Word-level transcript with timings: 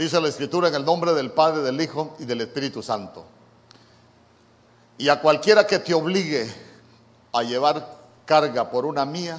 Dice 0.00 0.18
la 0.18 0.28
Escritura 0.28 0.68
en 0.68 0.74
el 0.74 0.86
nombre 0.86 1.12
del 1.12 1.30
Padre, 1.30 1.60
del 1.60 1.78
Hijo 1.78 2.16
y 2.18 2.24
del 2.24 2.40
Espíritu 2.40 2.82
Santo. 2.82 3.26
Y 4.96 5.10
a 5.10 5.20
cualquiera 5.20 5.66
que 5.66 5.78
te 5.78 5.92
obligue 5.92 6.50
a 7.34 7.42
llevar 7.42 7.98
carga 8.24 8.70
por 8.70 8.86
una 8.86 9.04
mía, 9.04 9.36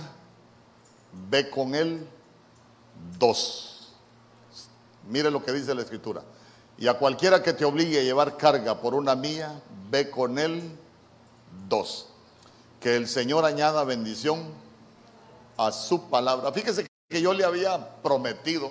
ve 1.32 1.50
con 1.50 1.74
él 1.74 2.08
dos. 3.18 3.96
Mire 5.10 5.32
lo 5.32 5.44
que 5.44 5.52
dice 5.52 5.74
la 5.74 5.82
Escritura. 5.82 6.22
Y 6.78 6.86
a 6.86 6.94
cualquiera 6.94 7.42
que 7.42 7.54
te 7.54 7.66
obligue 7.66 8.00
a 8.00 8.04
llevar 8.04 8.38
carga 8.38 8.80
por 8.82 8.94
una 8.94 9.16
mía, 9.16 9.60
ve 9.90 10.12
con 10.12 10.38
él 10.38 10.78
dos. 11.68 12.10
Que 12.80 12.98
el 12.98 13.08
Señor 13.08 13.46
añada 13.46 13.84
bendición 13.84 14.44
a 15.58 15.72
su 15.72 16.08
palabra. 16.12 16.52
Fíjese 16.52 16.86
que 17.10 17.20
yo 17.20 17.34
le 17.34 17.46
había 17.46 17.96
prometido, 18.04 18.70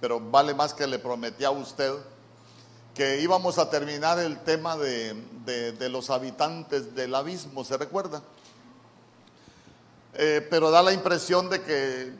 pero 0.00 0.20
vale 0.20 0.54
más 0.54 0.74
que 0.74 0.86
le 0.86 0.98
prometí 0.98 1.44
a 1.44 1.50
usted, 1.50 1.92
que 2.94 3.20
íbamos 3.20 3.58
a 3.58 3.70
terminar 3.70 4.18
el 4.18 4.38
tema 4.40 4.76
de, 4.76 5.14
de, 5.44 5.88
los 5.88 6.10
habitantes 6.10 6.94
del 6.94 7.14
abismo, 7.14 7.64
¿se 7.64 7.76
recuerda? 7.76 8.22
Eh, 10.14 10.46
pero 10.50 10.70
da 10.70 10.82
la 10.82 10.92
impresión 10.92 11.48
de 11.48 11.62
que, 11.62 12.12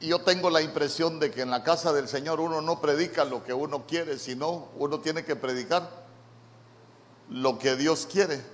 yo 0.00 0.20
tengo 0.20 0.50
la 0.50 0.60
impresión 0.60 1.18
de 1.18 1.30
que 1.30 1.42
en 1.42 1.50
la 1.50 1.62
casa 1.62 1.92
del 1.92 2.08
Señor 2.08 2.40
uno 2.40 2.60
no 2.60 2.80
predica 2.80 3.24
lo 3.24 3.42
que 3.42 3.54
uno 3.54 3.86
quiere, 3.86 4.18
sino 4.18 4.68
uno 4.76 5.00
tiene 5.00 5.24
que 5.24 5.36
predicar 5.36 5.88
lo 7.30 7.58
que 7.58 7.76
Dios 7.76 8.06
quiere. 8.10 8.44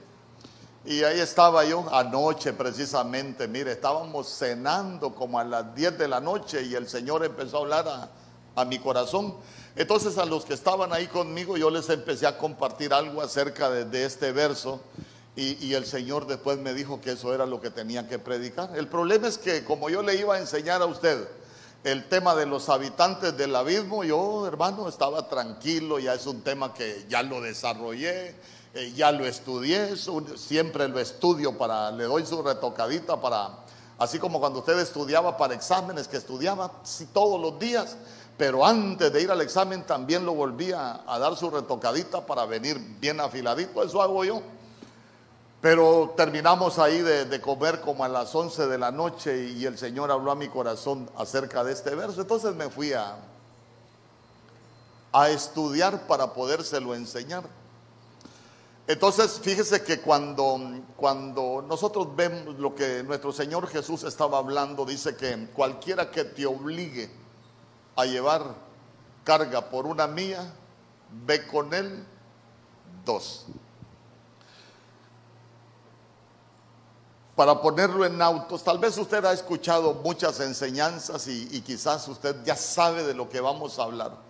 Y 0.85 1.03
ahí 1.05 1.21
estaba 1.21 1.65
yo 1.65 1.85
anoche 1.95 2.55
precisamente, 2.55 3.47
mire, 3.47 3.73
estábamos 3.73 4.29
cenando 4.29 5.15
como 5.15 5.39
a 5.39 5.45
las 5.45 5.75
10 5.75 5.99
de 5.99 6.09
la 6.09 6.21
noche 6.21 6.63
y 6.63 6.75
el 6.75 6.89
Señor 6.89 7.23
empezó 7.23 7.59
a 7.59 7.61
hablar 7.61 8.11
a, 8.57 8.65
mi 8.65 8.79
corazón. 8.79 9.35
Entonces 9.75 10.19
a 10.19 10.27
los 10.27 10.45
que 10.45 10.53
estaban 10.53 10.93
ahí 10.93 11.07
conmigo 11.07 11.57
yo 11.57 11.71
les 11.71 11.89
empecé 11.89 12.27
a 12.27 12.37
compartir 12.37 12.93
algo 12.93 13.23
acerca 13.23 13.71
de, 13.71 14.05
este 14.05 14.33
verso 14.33 14.81
y, 15.35 15.67
y, 15.67 15.75
el 15.75 15.87
Señor 15.87 16.27
después 16.27 16.59
me 16.59 16.75
dijo 16.75 17.01
que 17.01 17.13
eso 17.13 17.33
era 17.33 17.47
lo 17.47 17.61
que 17.61 17.71
tenía 17.71 18.07
que 18.07 18.19
predicar. 18.19 18.71
El 18.75 18.89
problema 18.89 19.29
es 19.29 19.39
que 19.39 19.65
como 19.65 19.89
yo 19.89 20.03
le 20.03 20.17
iba 20.17 20.35
a 20.35 20.39
enseñar 20.39 20.83
a 20.83 20.87
usted 20.87 21.27
el 21.85 22.07
tema 22.09 22.35
de 22.35 22.45
los 22.45 22.69
habitantes 22.69 23.35
del 23.37 23.55
abismo, 23.57 24.05
yo 24.05 24.47
hermano 24.47 24.89
estaba 24.89 25.29
tranquilo, 25.29 25.99
ya 25.99 26.15
es 26.15 26.27
un 26.27 26.43
tema 26.43 26.75
que 26.75 27.07
ya 27.09 27.23
lo 27.23 27.41
desarrollé 27.41 28.35
eh, 28.73 28.93
ya 28.95 29.11
lo 29.11 29.27
estudié, 29.27 29.97
siempre 30.37 30.87
lo 30.87 31.01
estudio 31.01 31.59
para, 31.59 31.91
le 31.91 32.05
doy 32.05 32.25
su 32.25 32.41
retocadita 32.41 33.21
para, 33.21 33.51
así 33.99 34.21
como 34.21 34.39
cuando 34.39 34.61
usted 34.61 34.79
estudiaba 34.79 35.37
para 35.37 35.55
exámenes, 35.55 36.07
que 36.07 36.17
estudiaba 36.17 36.71
sí, 36.85 37.07
todos 37.13 37.41
los 37.41 37.59
días, 37.59 37.97
pero 38.37 38.65
antes 38.65 39.13
de 39.13 39.23
ir 39.23 39.31
al 39.31 39.41
examen 39.41 39.83
también 39.85 40.25
lo 40.25 40.35
volvía 40.35 41.03
a 41.05 41.19
dar 41.19 41.37
su 41.37 41.51
retocadita 41.51 42.25
para 42.25 42.47
venir 42.47 42.79
bien 43.01 43.21
afiladito, 43.21 43.83
eso 43.83 44.01
hago 44.01 44.25
yo. 44.25 44.41
Pero 45.61 46.15
terminamos 46.17 46.79
ahí 46.79 47.03
de, 47.03 47.41
comer 47.41 47.83
como 47.83 48.03
a 48.03 48.09
las 48.09 48.35
11 48.35 48.67
de 48.67 48.79
la 48.79 48.91
noche 48.91 49.49
y 49.51 49.67
el 49.67 49.77
Señor 49.77 50.11
habló 50.11 50.31
a 50.31 50.35
mi 50.35 50.49
corazón 50.49 51.11
acerca 51.19 51.63
de 51.65 51.73
este 51.73 51.95
verso. 51.95 52.23
Entonces 52.23 52.55
me 52.55 52.71
fui 52.71 52.95
a, 52.95 53.17
a 55.13 55.29
estudiar 55.29 56.07
para 56.07 56.33
podérselo 56.33 56.95
enseñar. 56.95 57.45
Entonces, 58.91 59.39
fíjese 59.41 59.85
que 59.85 60.01
cuando, 60.01 60.59
cuando 60.97 61.65
nosotros 61.65 62.09
vemos 62.17 62.59
lo 62.59 62.75
que 62.75 63.05
nuestro 63.05 63.31
Señor 63.31 63.69
Jesús 63.69 64.03
estaba 64.03 64.39
hablando, 64.39 64.85
dice 64.85 65.15
que 65.15 65.47
cualquiera 65.55 66.11
que 66.11 66.25
te 66.25 66.45
obligue 66.45 67.09
a 67.95 68.05
llevar 68.05 68.53
carga 69.23 69.71
por 69.71 69.87
una 69.87 70.09
mía, 70.09 70.53
ve 71.25 71.47
con 71.47 71.73
él 71.73 72.05
dos. 73.05 73.47
Para 77.37 77.61
ponerlo 77.63 78.05
en 78.05 78.21
autos, 78.21 78.65
tal 78.65 78.81
vez 78.81 78.99
usted 78.99 79.25
ha 79.25 79.33
escuchado 79.33 79.95
muchas 80.03 80.41
enseñanzas 80.41 81.29
y, 81.29 81.49
y 81.53 81.61
quizás 81.61 82.09
usted 82.09 82.43
ya 82.43 82.57
sabe 82.57 83.05
de 83.05 83.15
lo 83.15 83.29
que 83.29 83.41
vamos 83.41 83.79
a 83.79 83.85
hablar. 83.85 84.30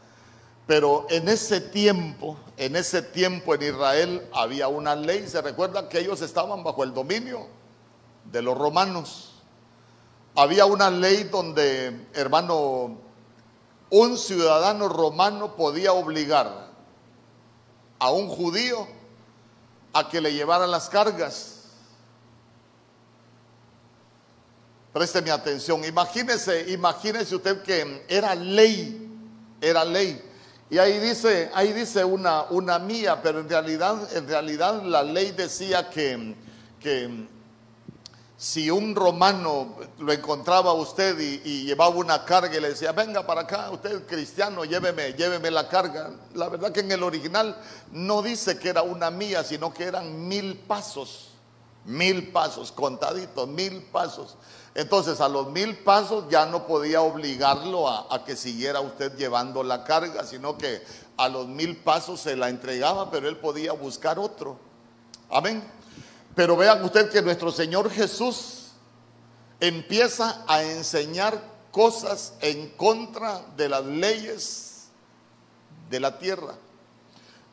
Pero 0.66 1.06
en 1.10 1.28
ese 1.28 1.60
tiempo, 1.60 2.36
en 2.56 2.76
ese 2.76 3.02
tiempo 3.02 3.54
en 3.54 3.62
Israel 3.62 4.28
había 4.32 4.68
una 4.68 4.94
ley. 4.94 5.26
Se 5.28 5.42
recuerda 5.42 5.88
que 5.88 5.98
ellos 5.98 6.20
estaban 6.22 6.62
bajo 6.62 6.84
el 6.84 6.94
dominio 6.94 7.46
de 8.30 8.42
los 8.42 8.56
romanos. 8.56 9.32
Había 10.36 10.66
una 10.66 10.90
ley 10.90 11.24
donde, 11.24 12.06
hermano, 12.14 12.98
un 13.90 14.16
ciudadano 14.16 14.88
romano 14.88 15.56
podía 15.56 15.92
obligar 15.92 16.68
a 17.98 18.10
un 18.12 18.28
judío 18.28 18.86
a 19.92 20.08
que 20.08 20.20
le 20.20 20.32
llevara 20.32 20.66
las 20.68 20.88
cargas. 20.88 21.64
Présteme 24.92 25.32
atención. 25.32 25.84
Imagínese, 25.84 26.70
imagínese 26.70 27.34
usted 27.34 27.62
que 27.62 28.04
era 28.08 28.34
ley, 28.36 29.08
era 29.60 29.84
ley 29.84 30.29
y 30.70 30.78
ahí 30.78 31.00
dice, 31.00 31.50
ahí 31.52 31.72
dice 31.72 32.04
una, 32.04 32.44
una 32.44 32.78
mía, 32.78 33.20
pero 33.20 33.40
en 33.40 33.48
realidad, 33.48 34.16
en 34.16 34.28
realidad 34.28 34.82
la 34.84 35.02
ley 35.02 35.32
decía 35.32 35.90
que, 35.90 36.36
que 36.78 37.26
si 38.40 38.70
un 38.70 38.94
romano 38.94 39.76
lo 39.98 40.12
encontraba 40.12 40.72
usted 40.72 41.18
y, 41.18 41.64
llevaba 41.64 41.96
una 41.96 42.24
carga 42.24 42.56
y 42.56 42.60
le 42.60 42.68
decía, 42.70 42.92
venga 42.92 43.26
para 43.26 43.42
acá, 43.42 43.68
usted 43.70 44.06
cristiano, 44.06 44.64
lléveme, 44.64 45.12
lléveme 45.12 45.50
la 45.50 45.68
carga. 45.68 46.12
La 46.34 46.48
verdad 46.48 46.70
que 46.70 46.80
en 46.80 46.92
el 46.92 47.02
original 47.02 47.54
no 47.90 48.22
dice 48.22 48.56
que 48.56 48.68
era 48.68 48.82
una 48.82 49.10
mía, 49.10 49.42
sino 49.42 49.74
que 49.74 49.84
eran 49.84 50.28
mil 50.28 50.56
pasos, 50.56 51.32
mil 51.84 52.30
pasos, 52.30 52.70
contaditos, 52.70 53.48
mil 53.48 53.82
pasos. 53.92 54.36
Entonces 54.74 55.20
a 55.20 55.28
los 55.28 55.48
mil 55.50 55.78
pasos 55.78 56.24
ya 56.30 56.46
no 56.46 56.66
podía 56.66 57.02
obligarlo 57.02 57.88
a, 57.88 58.24
que 58.24 58.36
siguiera 58.36 58.80
usted 58.80 59.16
llevando 59.16 59.62
la 59.62 59.82
carga, 59.84 60.24
sino 60.24 60.56
que 60.56 60.82
a 61.16 61.28
los 61.28 61.48
mil 61.48 61.76
pasos 61.76 62.20
se 62.20 62.36
la 62.36 62.48
entregaba, 62.48 63.10
pero 63.10 63.28
él 63.28 63.36
podía 63.36 63.72
buscar 63.72 64.18
otro. 64.18 64.58
Amén. 65.28 65.62
Pero 66.36 66.56
vean 66.56 66.84
usted 66.84 67.10
que 67.10 67.20
nuestro 67.20 67.50
Señor 67.50 67.90
Jesús 67.90 68.68
empieza 69.58 70.44
a 70.46 70.62
enseñar 70.62 71.42
cosas 71.72 72.34
en 72.40 72.70
contra 72.70 73.42
de 73.56 73.68
las 73.68 73.84
leyes 73.84 74.88
de 75.90 75.98
la 76.00 76.18
tierra. 76.18 76.54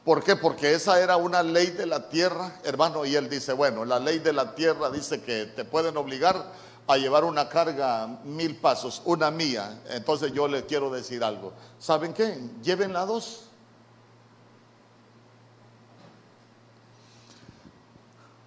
¿Por 0.06 0.24
qué? 0.24 0.36
Porque 0.36 0.74
esa 0.74 1.02
era 1.02 1.18
una 1.18 1.44
ley 1.44 1.68
de 1.72 1.86
la 1.86 2.08
tierra, 2.08 2.62
hermano, 2.64 3.04
y 3.06 3.16
él 3.16 3.28
dice, 3.28 3.52
bueno, 3.52 3.84
la 3.84 4.00
ley 4.00 4.20
de 4.20 4.32
la 4.32 4.56
tierra 4.56 4.90
dice 4.90 5.22
que 5.22 5.48
te 5.48 5.66
pueden 5.66 5.98
obligar 5.98 6.54
a 6.88 6.98
llevar 6.98 7.26
una 7.26 7.50
carga 7.50 8.08
mil 8.24 8.56
pasos, 8.56 9.02
una 9.06 9.30
mía. 9.30 9.82
Entonces 9.90 10.32
yo 10.32 10.48
les 10.48 10.64
quiero 10.64 10.90
decir 10.90 11.24
algo. 11.24 11.54
¿Saben 11.78 12.14
qué? 12.14 12.40
Llévenla 12.64 13.06
dos. 13.06 13.44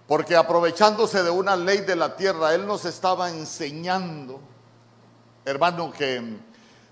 Porque 0.07 0.35
aprovechándose 0.35 1.23
de 1.23 1.29
una 1.29 1.55
ley 1.55 1.81
de 1.81 1.95
la 1.95 2.17
tierra, 2.17 2.53
Él 2.53 2.65
nos 2.65 2.83
estaba 2.83 3.29
enseñando, 3.29 4.41
hermano, 5.45 5.91
que 5.91 6.37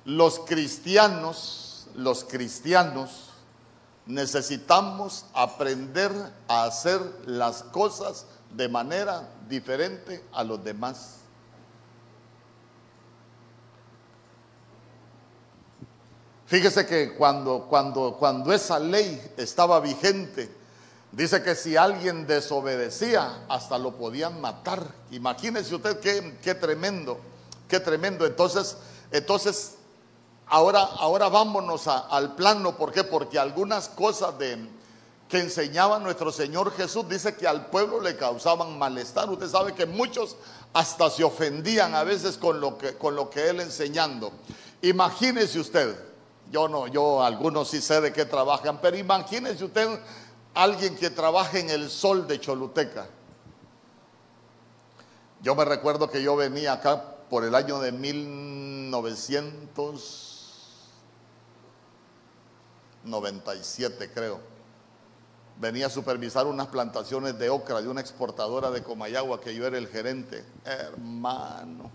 los 0.06 0.40
cristianos, 0.40 1.88
los 1.96 2.24
cristianos, 2.24 3.32
necesitamos 4.06 5.26
aprender 5.34 6.12
a 6.48 6.64
hacer 6.64 7.02
las 7.26 7.64
cosas 7.64 8.26
de 8.52 8.70
manera 8.70 9.30
diferente 9.50 10.24
a 10.32 10.44
los 10.44 10.64
demás. 10.64 11.19
Fíjese 16.50 16.88
que 16.88 17.14
cuando, 17.14 17.68
cuando, 17.70 18.16
cuando 18.18 18.52
esa 18.52 18.80
ley 18.80 19.22
estaba 19.38 19.80
vigente, 19.80 20.50
dice 21.12 21.44
que 21.44 21.54
si 21.54 21.78
alguien 21.78 22.26
desobedecía, 22.26 23.46
hasta 23.48 23.78
lo 23.78 23.96
podían 23.96 24.42
matar. 24.42 24.84
Imagínese 25.12 25.76
usted 25.76 26.00
qué, 26.00 26.40
qué 26.42 26.56
tremendo, 26.56 27.20
qué 27.68 27.80
tremendo. 27.80 28.26
Entonces, 28.26 28.78
entonces 29.12 29.76
ahora, 30.48 30.82
ahora 30.82 31.30
vámonos 31.30 31.88
al 31.88 32.34
plano. 32.34 32.76
¿Por 32.78 32.94
qué? 32.94 33.04
Porque 33.04 33.38
algunas 33.38 33.88
cosas 33.88 34.40
de, 34.40 34.58
que 35.28 35.38
enseñaba 35.38 36.00
nuestro 36.00 36.32
Señor 36.32 36.76
Jesús 36.76 37.08
dice 37.08 37.36
que 37.36 37.48
al 37.48 37.68
pueblo 37.68 38.02
le 38.02 38.18
causaban 38.18 38.76
malestar. 38.76 39.30
Usted 39.30 39.50
sabe 39.50 39.76
que 39.76 39.86
muchos 39.86 40.36
hasta 40.74 41.12
se 41.12 41.24
ofendían 41.24 41.94
a 41.94 42.04
veces 42.04 42.38
con 42.38 42.60
lo 42.60 42.76
que, 42.76 42.96
con 42.96 43.16
lo 43.16 43.30
que 43.30 43.52
él 43.52 43.60
enseñando. 43.60 44.32
Imagínese 44.82 45.60
usted 45.60 46.09
yo 46.52 46.68
no, 46.68 46.88
yo 46.88 47.24
algunos 47.24 47.70
sí 47.70 47.82
sé 47.82 48.02
de 48.02 48.12
qué 48.12 48.26
trabajan, 48.26 48.80
pero 48.82 48.98
imagínese 48.98 49.64
usted 49.64 49.88
alguien 50.54 50.96
que 50.96 51.10
trabaje 51.10 51.60
en 51.60 51.70
el 51.70 51.90
sol 51.90 52.28
de 52.28 52.40
Choluteca. 52.40 53.08
Yo 55.42 55.56
me 55.56 55.64
recuerdo 55.64 56.10
que 56.10 56.22
yo 56.22 56.36
venía 56.36 56.74
acá 56.74 57.16
por 57.30 57.46
el 57.46 57.56
año 57.56 57.80
de 57.80 57.92
1900, 57.92 60.30
97 63.04 64.12
creo. 64.12 64.40
Venía 65.58 65.88
a 65.88 65.90
supervisar 65.90 66.48
unas 66.48 66.68
plantaciones 66.68 67.38
de 67.38 67.50
ocra 67.50 67.82
de 67.82 67.90
una 67.90 68.02
exportadora 68.02 68.72
de 68.72 68.82
Comayagua 68.82 69.42
que 69.42 69.54
yo 69.54 69.68
era 69.68 69.78
el 69.78 69.88
gerente. 69.88 70.44
Hermano. 70.66 71.92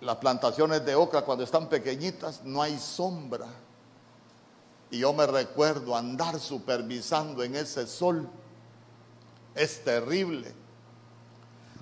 Las 0.00 0.16
plantaciones 0.16 0.84
de 0.84 0.94
ocra 0.94 1.22
cuando 1.22 1.44
están 1.44 1.68
pequeñitas 1.68 2.42
no 2.44 2.60
hay 2.60 2.78
sombra. 2.78 3.46
Y 4.90 4.98
yo 4.98 5.12
me 5.12 5.26
recuerdo 5.26 5.96
andar 5.96 6.38
supervisando 6.38 7.42
en 7.42 7.56
ese 7.56 7.86
sol. 7.86 8.28
Es 9.54 9.82
terrible. 9.82 10.54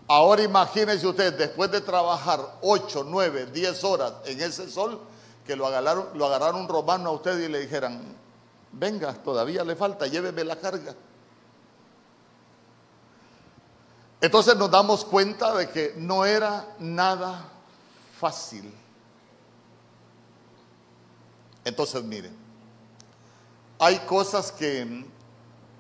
Ahora 0.06 0.42
imagínense 0.42 1.06
usted, 1.06 1.36
después 1.36 1.70
de 1.70 1.80
trabajar 1.80 2.58
8, 2.60 3.04
9, 3.06 3.46
10 3.46 3.84
horas 3.84 4.12
en 4.26 4.40
ese 4.40 4.70
sol, 4.70 5.00
que 5.46 5.56
lo 5.56 5.66
agarraron, 5.66 6.08
lo 6.14 6.26
agarraron 6.26 6.62
un 6.62 6.68
romano 6.68 7.10
a 7.10 7.12
usted 7.12 7.38
y 7.40 7.48
le 7.48 7.60
dijeran, 7.60 8.14
venga, 8.72 9.14
todavía 9.14 9.64
le 9.64 9.74
falta, 9.74 10.06
lléveme 10.06 10.44
la 10.44 10.56
carga. 10.56 10.94
Entonces 14.20 14.56
nos 14.56 14.70
damos 14.70 15.04
cuenta 15.04 15.54
de 15.54 15.68
que 15.68 15.94
no 15.96 16.24
era 16.24 16.74
nada 16.78 17.53
Entonces 21.64 22.02
miren, 22.02 22.36
hay 23.78 23.98
cosas 24.00 24.52
que, 24.52 25.04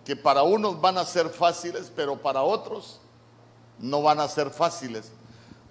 que 0.04 0.16
para 0.16 0.42
unos 0.42 0.80
van 0.80 0.98
a 0.98 1.04
ser 1.04 1.28
fáciles, 1.28 1.92
pero 1.94 2.20
para 2.20 2.42
otros 2.42 3.00
no 3.78 4.02
van 4.02 4.20
a 4.20 4.28
ser 4.28 4.50
fáciles. 4.50 5.10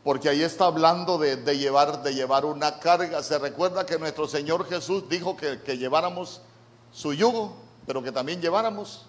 Porque 0.04 0.30
ahí 0.30 0.44
está 0.44 0.66
hablando 0.66 1.18
de, 1.18 1.38
llevar, 1.58 2.04
de 2.04 2.14
llevar 2.14 2.46
una 2.46 2.80
carga. 2.80 3.24
Se 3.24 3.40
recuerda 3.40 3.86
que 3.86 3.98
nuestro 3.98 4.28
Señor 4.28 4.68
Jesús 4.68 5.08
dijo 5.08 5.38
que 5.38 5.78
lleváramos 5.78 6.42
su 6.92 7.14
yugo, 7.14 7.56
pero 7.86 8.04
que 8.04 8.12
también 8.12 8.42
lleváramos 8.42 9.06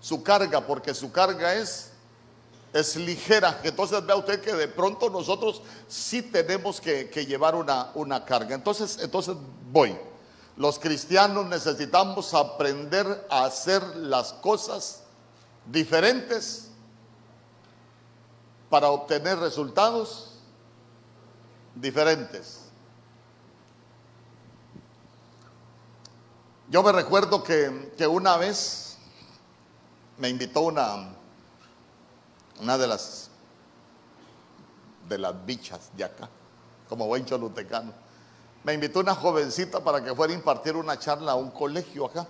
su 0.00 0.22
carga, 0.22 0.66
porque 0.66 0.94
su 0.94 1.12
carga 1.12 1.54
es, 1.54 1.89
es 2.72 2.96
ligera. 2.96 3.60
Entonces 3.62 4.04
vea 4.04 4.16
usted 4.16 4.40
que 4.40 4.52
de 4.52 4.68
pronto 4.68 5.10
nosotros 5.10 5.62
sí 5.88 6.22
tenemos 6.22 6.80
que, 6.80 7.04
llevar 7.26 7.54
una, 7.54 7.90
una, 7.94 8.24
carga. 8.24 8.54
Entonces, 8.54 8.98
entonces 9.00 9.36
voy. 9.70 9.96
Los 10.56 10.78
cristianos 10.78 11.46
necesitamos 11.46 12.34
aprender 12.34 13.26
a 13.30 13.44
hacer 13.44 13.82
las 13.96 14.32
cosas 14.34 15.02
diferentes 15.66 16.70
para 18.68 18.90
obtener 18.90 19.38
resultados 19.38 20.30
diferentes. 21.74 22.60
Yo 26.70 26.84
me 26.84 26.92
recuerdo 26.92 27.42
que, 27.42 28.06
una 28.06 28.36
vez 28.36 28.96
me 30.18 30.28
invitó 30.28 30.60
una, 30.60 31.16
una 32.60 32.78
de 32.78 32.86
las 32.86 33.30
de 35.10 35.18
las 35.18 35.44
bichas 35.44 35.90
de 35.96 36.04
acá, 36.04 36.30
como 36.88 37.06
buen 37.06 37.26
cholutecano. 37.26 37.92
Me 38.62 38.74
invitó 38.74 39.00
una 39.00 39.14
jovencita 39.14 39.82
para 39.82 40.02
que 40.02 40.14
fuera 40.14 40.32
a 40.32 40.36
impartir 40.36 40.76
una 40.76 40.98
charla 40.98 41.32
a 41.32 41.34
un 41.34 41.50
colegio 41.50 42.06
acá. 42.06 42.26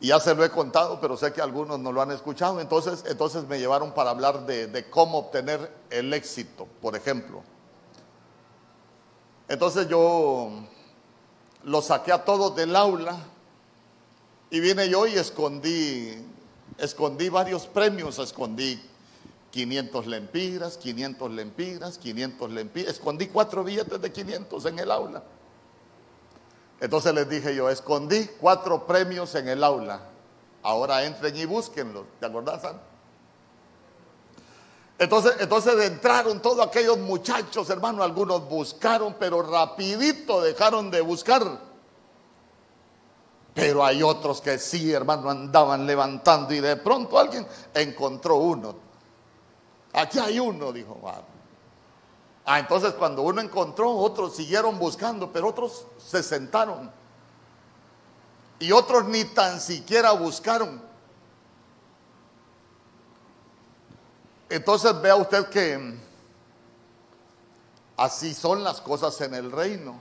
Y 0.00 0.08
ya 0.08 0.20
se 0.20 0.34
lo 0.34 0.44
he 0.44 0.50
contado, 0.50 1.00
pero 1.00 1.16
sé 1.16 1.32
que 1.32 1.40
algunos 1.40 1.78
no 1.78 1.90
lo 1.90 2.00
han 2.00 2.10
escuchado. 2.10 2.60
Entonces, 2.60 3.04
entonces 3.06 3.44
me 3.48 3.58
llevaron 3.58 3.92
para 3.92 4.10
hablar 4.10 4.46
de, 4.46 4.86
cómo 4.90 5.18
obtener 5.18 5.72
el 5.90 6.12
éxito, 6.12 6.68
por 6.80 6.94
ejemplo. 6.94 7.42
Entonces 9.48 9.88
yo 9.88 10.50
lo 11.64 11.82
saqué 11.82 12.12
a 12.12 12.24
todos 12.24 12.54
del 12.54 12.76
aula 12.76 13.16
y 14.50 14.60
vine 14.60 14.88
yo 14.88 15.06
y 15.06 15.14
escondí, 15.14 16.24
escondí 16.78 17.28
varios 17.28 17.66
premios, 17.66 18.18
escondí 18.18 18.80
500 19.54 20.06
lempiras, 20.08 20.76
500 20.78 21.30
lempiras, 21.30 21.98
500 21.98 22.50
lempiras, 22.50 22.94
escondí 22.94 23.28
cuatro 23.28 23.62
billetes 23.62 24.02
de 24.02 24.10
500 24.10 24.66
en 24.66 24.80
el 24.80 24.90
aula. 24.90 25.22
Entonces 26.80 27.14
les 27.14 27.28
dije 27.28 27.54
yo, 27.54 27.70
escondí 27.70 28.30
cuatro 28.40 28.84
premios 28.84 29.32
en 29.36 29.46
el 29.46 29.62
aula. 29.62 30.00
Ahora 30.64 31.04
entren 31.04 31.36
y 31.36 31.44
búsquenlos. 31.44 32.04
¿Te 32.18 32.26
acordás, 32.26 32.62
Entonces, 34.98 35.36
entonces 35.38 35.80
entraron 35.84 36.42
todos 36.42 36.66
aquellos 36.66 36.98
muchachos, 36.98 37.70
hermano, 37.70 38.02
algunos 38.02 38.48
buscaron, 38.48 39.14
pero 39.20 39.40
rapidito 39.40 40.42
dejaron 40.42 40.90
de 40.90 41.00
buscar. 41.00 41.60
Pero 43.54 43.84
hay 43.84 44.02
otros 44.02 44.40
que 44.40 44.58
sí, 44.58 44.92
hermano, 44.92 45.30
andaban 45.30 45.86
levantando 45.86 46.52
y 46.52 46.58
de 46.58 46.74
pronto 46.74 47.16
alguien 47.16 47.46
encontró 47.72 48.34
uno. 48.34 48.83
Aquí 49.94 50.18
hay 50.18 50.40
uno, 50.40 50.72
dijo. 50.72 51.00
Ah, 52.44 52.58
entonces 52.58 52.92
cuando 52.94 53.22
uno 53.22 53.40
encontró, 53.40 53.90
otros 53.90 54.34
siguieron 54.34 54.78
buscando, 54.78 55.32
pero 55.32 55.48
otros 55.48 55.86
se 55.98 56.22
sentaron. 56.22 56.90
Y 58.58 58.72
otros 58.72 59.04
ni 59.04 59.24
tan 59.24 59.60
siquiera 59.60 60.12
buscaron. 60.12 60.82
Entonces 64.48 65.00
vea 65.00 65.16
usted 65.16 65.48
que 65.48 65.96
así 67.96 68.34
son 68.34 68.64
las 68.64 68.80
cosas 68.80 69.20
en 69.20 69.34
el 69.34 69.52
reino. 69.52 69.96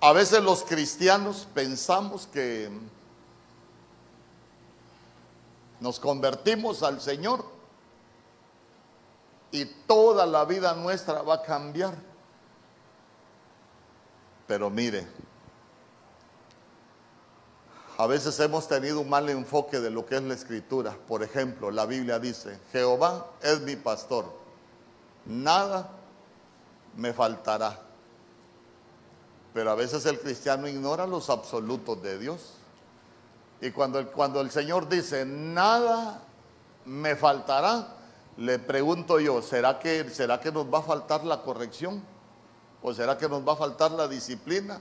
A 0.00 0.12
veces 0.12 0.42
los 0.42 0.64
cristianos 0.64 1.46
pensamos 1.52 2.26
que 2.26 2.70
nos 5.80 5.98
convertimos 5.98 6.82
al 6.82 7.00
Señor 7.00 7.44
y 9.50 9.64
toda 9.64 10.26
la 10.26 10.44
vida 10.44 10.74
nuestra 10.74 11.22
va 11.22 11.34
a 11.34 11.42
cambiar. 11.42 11.94
Pero 14.46 14.70
mire, 14.70 15.06
a 17.96 18.06
veces 18.06 18.38
hemos 18.40 18.68
tenido 18.68 19.00
un 19.00 19.08
mal 19.08 19.28
enfoque 19.28 19.80
de 19.80 19.90
lo 19.90 20.06
que 20.06 20.16
es 20.16 20.22
la 20.22 20.34
escritura. 20.34 20.96
Por 21.06 21.22
ejemplo, 21.22 21.70
la 21.70 21.86
Biblia 21.86 22.18
dice, 22.18 22.58
Jehová 22.72 23.26
es 23.42 23.60
mi 23.60 23.76
pastor, 23.76 24.24
nada 25.26 25.90
me 26.96 27.12
faltará. 27.12 27.80
Pero 29.52 29.70
a 29.70 29.74
veces 29.74 30.06
el 30.06 30.20
cristiano 30.20 30.68
ignora 30.68 31.06
los 31.06 31.28
absolutos 31.28 32.00
de 32.02 32.18
Dios. 32.18 32.59
Y 33.60 33.70
cuando, 33.70 34.10
cuando 34.12 34.40
el 34.40 34.50
Señor 34.50 34.88
dice, 34.88 35.24
nada 35.24 36.22
me 36.86 37.14
faltará, 37.14 37.88
le 38.38 38.58
pregunto 38.58 39.20
yo, 39.20 39.42
¿será 39.42 39.78
que, 39.78 40.08
¿será 40.08 40.40
que 40.40 40.50
nos 40.50 40.72
va 40.72 40.78
a 40.78 40.82
faltar 40.82 41.24
la 41.24 41.42
corrección? 41.42 42.02
¿O 42.82 42.94
será 42.94 43.18
que 43.18 43.28
nos 43.28 43.46
va 43.46 43.52
a 43.52 43.56
faltar 43.56 43.90
la 43.90 44.08
disciplina? 44.08 44.80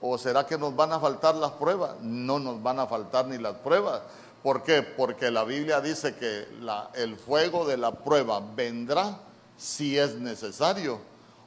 ¿O 0.00 0.16
será 0.16 0.46
que 0.46 0.56
nos 0.56 0.74
van 0.74 0.92
a 0.92 1.00
faltar 1.00 1.34
las 1.34 1.52
pruebas? 1.52 1.96
No 2.00 2.38
nos 2.38 2.62
van 2.62 2.78
a 2.78 2.86
faltar 2.86 3.26
ni 3.26 3.36
las 3.38 3.56
pruebas. 3.56 4.00
¿Por 4.42 4.62
qué? 4.62 4.82
Porque 4.82 5.30
la 5.30 5.44
Biblia 5.44 5.80
dice 5.80 6.14
que 6.14 6.46
el 6.94 7.16
fuego 7.16 7.66
de 7.66 7.76
la 7.76 7.92
prueba 7.92 8.40
vendrá 8.54 9.18
si 9.56 9.98
es 9.98 10.14
necesario. 10.14 11.00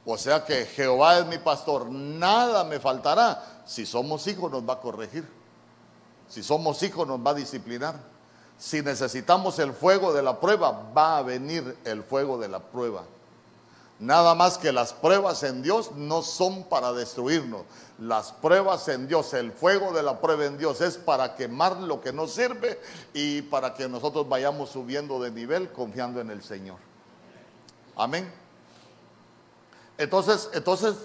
O 0.05 0.17
sea 0.17 0.43
que 0.43 0.65
Jehová 0.65 1.19
es 1.19 1.25
mi 1.25 1.37
pastor, 1.37 1.89
nada 1.89 2.63
me 2.63 2.79
faltará. 2.79 3.63
Si 3.65 3.85
somos 3.85 4.25
hijos 4.27 4.51
nos 4.51 4.67
va 4.67 4.73
a 4.73 4.79
corregir. 4.79 5.38
Si 6.29 6.43
somos 6.43 6.81
hijos 6.83 7.07
nos 7.07 7.19
va 7.19 7.31
a 7.31 7.35
disciplinar. 7.35 7.95
Si 8.57 8.81
necesitamos 8.81 9.57
el 9.59 9.73
fuego 9.73 10.13
de 10.13 10.21
la 10.21 10.39
prueba, 10.39 10.91
va 10.95 11.17
a 11.17 11.23
venir 11.23 11.77
el 11.85 12.03
fuego 12.03 12.37
de 12.37 12.47
la 12.49 12.59
prueba. 12.59 13.03
Nada 13.99 14.33
más 14.33 14.57
que 14.57 14.71
las 14.71 14.93
pruebas 14.93 15.43
en 15.43 15.61
Dios 15.61 15.91
no 15.93 16.21
son 16.21 16.63
para 16.63 16.93
destruirnos. 16.93 17.63
Las 17.97 18.31
pruebas 18.31 18.87
en 18.87 19.07
Dios, 19.07 19.33
el 19.33 19.51
fuego 19.51 19.91
de 19.91 20.03
la 20.03 20.21
prueba 20.21 20.45
en 20.45 20.57
Dios 20.57 20.79
es 20.79 20.97
para 20.97 21.35
quemar 21.35 21.77
lo 21.77 21.99
que 21.99 22.13
no 22.13 22.27
sirve 22.27 22.79
y 23.13 23.41
para 23.41 23.73
que 23.73 23.89
nosotros 23.89 24.29
vayamos 24.29 24.69
subiendo 24.69 25.19
de 25.19 25.31
nivel 25.31 25.69
confiando 25.71 26.21
en 26.21 26.29
el 26.29 26.41
Señor. 26.41 26.77
Amén. 27.97 28.31
Entonces, 29.97 30.49
entonces 30.53 30.95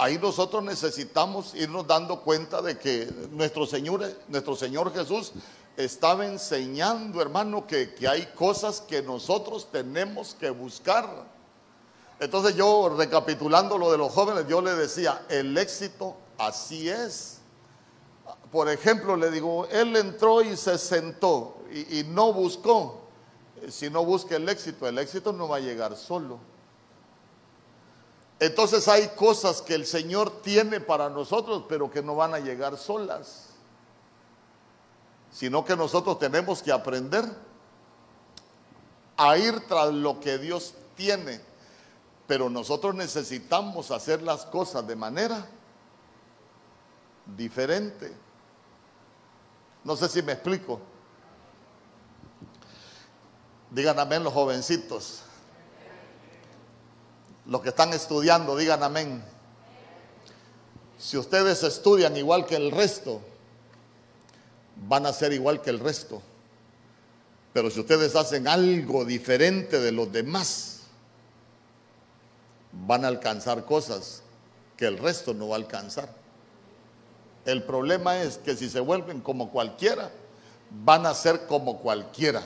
ahí 0.00 0.18
nosotros 0.18 0.64
necesitamos 0.64 1.54
irnos 1.54 1.86
dando 1.86 2.22
cuenta 2.22 2.62
de 2.62 2.78
que 2.78 3.06
nuestro 3.32 3.66
Señor, 3.66 4.02
nuestro 4.28 4.56
Señor 4.56 4.92
Jesús 4.94 5.32
estaba 5.76 6.26
enseñando, 6.26 7.20
hermano, 7.20 7.66
que, 7.66 7.94
hay 8.08 8.26
cosas 8.34 8.80
que 8.80 9.02
nosotros 9.02 9.68
tenemos 9.70 10.34
que 10.34 10.48
buscar. 10.48 11.26
Entonces 12.18 12.56
yo, 12.56 12.94
recapitulando 12.96 13.76
lo 13.76 13.92
de 13.92 13.98
los 13.98 14.10
jóvenes, 14.12 14.46
yo 14.48 14.62
le 14.62 14.74
decía, 14.74 15.26
el 15.28 15.56
éxito 15.56 16.16
así 16.38 16.88
es. 16.88 17.38
Por 18.50 18.70
ejemplo, 18.70 19.16
le 19.16 19.30
digo, 19.30 19.66
él 19.70 19.94
entró 19.96 20.40
y 20.40 20.56
se 20.56 20.78
sentó 20.78 21.58
y, 21.70 22.00
y 22.00 22.04
no 22.04 22.32
buscó. 22.32 23.02
Si 23.68 23.90
no 23.90 24.02
busca 24.02 24.36
el 24.36 24.48
éxito, 24.48 24.88
el 24.88 24.98
éxito 24.98 25.32
no 25.32 25.46
va 25.46 25.56
a 25.56 25.60
llegar 25.60 25.94
solo. 25.94 26.49
Entonces 28.40 28.88
hay 28.88 29.08
cosas 29.08 29.60
que 29.60 29.74
el 29.74 29.84
Señor 29.84 30.40
tiene 30.40 30.80
para 30.80 31.10
nosotros, 31.10 31.64
pero 31.68 31.90
que 31.90 32.02
no 32.02 32.16
van 32.16 32.32
a 32.32 32.38
llegar 32.38 32.78
solas, 32.78 33.50
sino 35.30 35.62
que 35.62 35.76
nosotros 35.76 36.18
tenemos 36.18 36.62
que 36.62 36.72
aprender 36.72 37.24
a 39.18 39.36
ir 39.36 39.60
tras 39.68 39.92
lo 39.92 40.18
que 40.20 40.38
Dios 40.38 40.72
tiene. 40.96 41.42
Pero 42.26 42.48
nosotros 42.48 42.94
necesitamos 42.94 43.90
hacer 43.90 44.22
las 44.22 44.46
cosas 44.46 44.86
de 44.86 44.96
manera 44.96 45.46
diferente. 47.36 48.10
No 49.84 49.96
sé 49.96 50.08
si 50.08 50.22
me 50.22 50.32
explico. 50.32 50.80
Digan 53.70 53.98
amén 53.98 54.24
los 54.24 54.32
jovencitos. 54.32 55.24
Los 57.50 57.62
que 57.62 57.70
están 57.70 57.92
estudiando, 57.92 58.56
digan 58.56 58.84
amén. 58.84 59.24
Si 61.00 61.18
ustedes 61.18 61.64
estudian 61.64 62.16
igual 62.16 62.46
que 62.46 62.54
el 62.54 62.70
resto, 62.70 63.20
van 64.86 65.04
a 65.04 65.12
ser 65.12 65.32
igual 65.32 65.60
que 65.60 65.70
el 65.70 65.80
resto. 65.80 66.22
Pero 67.52 67.68
si 67.68 67.80
ustedes 67.80 68.14
hacen 68.14 68.46
algo 68.46 69.04
diferente 69.04 69.80
de 69.80 69.90
los 69.90 70.12
demás, 70.12 70.82
van 72.70 73.04
a 73.04 73.08
alcanzar 73.08 73.64
cosas 73.64 74.22
que 74.76 74.86
el 74.86 74.96
resto 74.96 75.34
no 75.34 75.48
va 75.48 75.56
a 75.56 75.58
alcanzar. 75.58 76.08
El 77.44 77.64
problema 77.64 78.22
es 78.22 78.38
que 78.38 78.54
si 78.54 78.70
se 78.70 78.78
vuelven 78.78 79.20
como 79.20 79.50
cualquiera, 79.50 80.12
van 80.84 81.04
a 81.04 81.14
ser 81.14 81.48
como 81.48 81.80
cualquiera. 81.80 82.44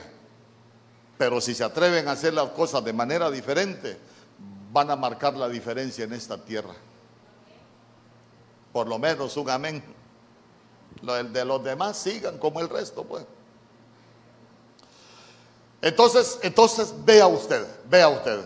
Pero 1.18 1.42
si 1.42 1.54
se 1.54 1.62
atreven 1.62 2.08
a 2.08 2.12
hacer 2.12 2.32
las 2.32 2.48
cosas 2.52 2.82
de 2.82 2.94
manera 2.94 3.30
diferente, 3.30 3.98
van 4.74 4.90
a 4.90 4.96
marcar 4.96 5.34
la 5.34 5.48
diferencia 5.48 6.04
en 6.04 6.12
esta 6.12 6.36
tierra. 6.36 6.74
Por 8.72 8.88
lo 8.88 8.98
menos 8.98 9.36
un 9.36 9.48
amén. 9.48 9.80
Lo 11.00 11.14
de 11.22 11.44
los 11.44 11.62
demás 11.62 11.96
sigan 11.96 12.38
como 12.38 12.58
el 12.58 12.68
resto, 12.68 13.04
pues. 13.04 13.24
Entonces, 15.80 16.40
entonces 16.42 16.92
vea 17.04 17.28
usted, 17.28 17.64
vea 17.88 18.08
usted, 18.08 18.40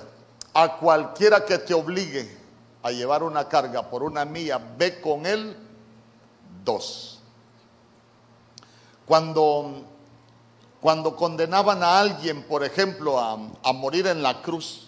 a 0.52 0.76
cualquiera 0.76 1.46
que 1.46 1.56
te 1.56 1.72
obligue 1.72 2.36
a 2.82 2.90
llevar 2.90 3.22
una 3.22 3.48
carga 3.48 3.88
por 3.88 4.02
una 4.02 4.26
mía, 4.26 4.60
ve 4.76 5.00
con 5.00 5.24
él 5.24 5.56
dos. 6.62 7.20
Cuando, 9.06 9.82
cuando 10.82 11.16
condenaban 11.16 11.82
a 11.82 12.00
alguien, 12.00 12.42
por 12.42 12.64
ejemplo, 12.64 13.18
a 13.18 13.72
morir 13.72 14.08
en 14.08 14.22
la 14.22 14.42
cruz, 14.42 14.87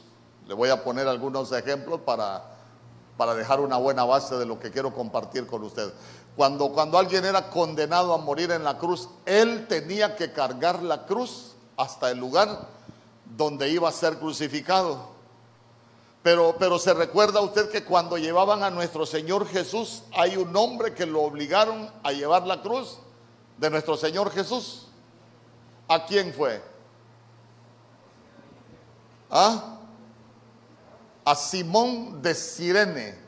le 0.51 0.57
voy 0.57 0.69
a 0.69 0.83
poner 0.83 1.07
algunos 1.07 1.53
ejemplos 1.53 2.01
para, 2.01 2.43
para 3.17 3.37
dejar 3.37 3.61
una 3.61 3.77
buena 3.77 4.05
base 4.05 4.35
de 4.35 4.45
lo 4.45 4.59
que 4.59 4.73
quiero 4.73 4.93
compartir 4.93 5.47
con 5.47 5.63
usted. 5.63 5.93
Cuando, 6.35 6.73
cuando 6.73 6.99
alguien 6.99 7.25
era 7.25 7.51
condenado 7.51 8.13
a 8.13 8.19
morir 8.19 8.51
en 8.51 8.65
la 8.65 8.77
cruz, 8.77 9.09
él 9.27 9.69
tenía 9.69 10.17
que 10.17 10.33
cargar 10.33 10.83
la 10.83 11.07
cruz 11.07 11.55
hasta 11.77 12.11
el 12.11 12.19
lugar 12.19 12.67
donde 13.27 13.69
iba 13.69 13.89
a 13.89 13.93
ser 13.93 14.19
crucificado. 14.19 14.99
Pero, 16.25 16.57
pero 16.59 16.81
se 16.81 16.95
recuerda 16.95 17.41
usted 17.43 17.71
que 17.71 17.85
cuando 17.85 18.19
llevaban 18.19 18.65
a 18.65 18.71
nuestro 18.71 19.07
Señor 19.07 19.47
Jesús, 19.47 20.03
hay 20.15 20.37
un 20.37 20.57
hombre 20.57 20.95
que 20.95 21.07
lo 21.07 21.23
obligaron 21.23 21.89
a 22.03 22.11
llevar 22.11 22.45
la 22.45 22.61
cruz 22.61 22.99
de 23.57 23.71
nuestro 23.71 23.97
Señor 23.97 24.33
Jesús. 24.33 24.89
¿A 25.87 26.05
quién 26.07 26.35
fue? 26.35 26.61
¿Ah? 29.31 29.77
A 31.25 31.35
Simón 31.35 32.23
de 32.23 32.35
Sirene. 32.35 33.19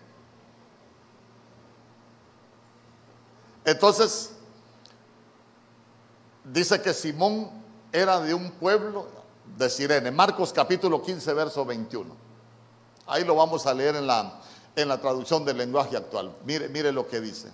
Entonces, 3.64 4.32
dice 6.44 6.80
que 6.82 6.92
Simón 6.92 7.50
era 7.92 8.20
de 8.20 8.34
un 8.34 8.50
pueblo 8.52 9.06
de 9.56 9.70
Sirene. 9.70 10.10
Marcos 10.10 10.52
capítulo 10.52 11.02
15, 11.02 11.32
verso 11.34 11.64
21. 11.64 12.14
Ahí 13.06 13.24
lo 13.24 13.36
vamos 13.36 13.66
a 13.66 13.74
leer 13.74 13.96
en 13.96 14.06
la, 14.06 14.40
en 14.74 14.88
la 14.88 15.00
traducción 15.00 15.44
del 15.44 15.58
lenguaje 15.58 15.96
actual. 15.96 16.34
Mire, 16.44 16.68
mire 16.68 16.92
lo 16.92 17.06
que 17.06 17.20
dice. 17.20 17.50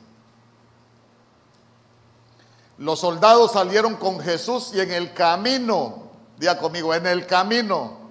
Los 2.78 3.00
soldados 3.00 3.52
salieron 3.52 3.96
con 3.96 4.20
Jesús 4.20 4.70
y 4.72 4.80
en 4.80 4.92
el 4.92 5.12
camino, 5.12 6.10
diga 6.38 6.58
conmigo, 6.58 6.94
en 6.94 7.06
el 7.06 7.26
camino, 7.26 8.07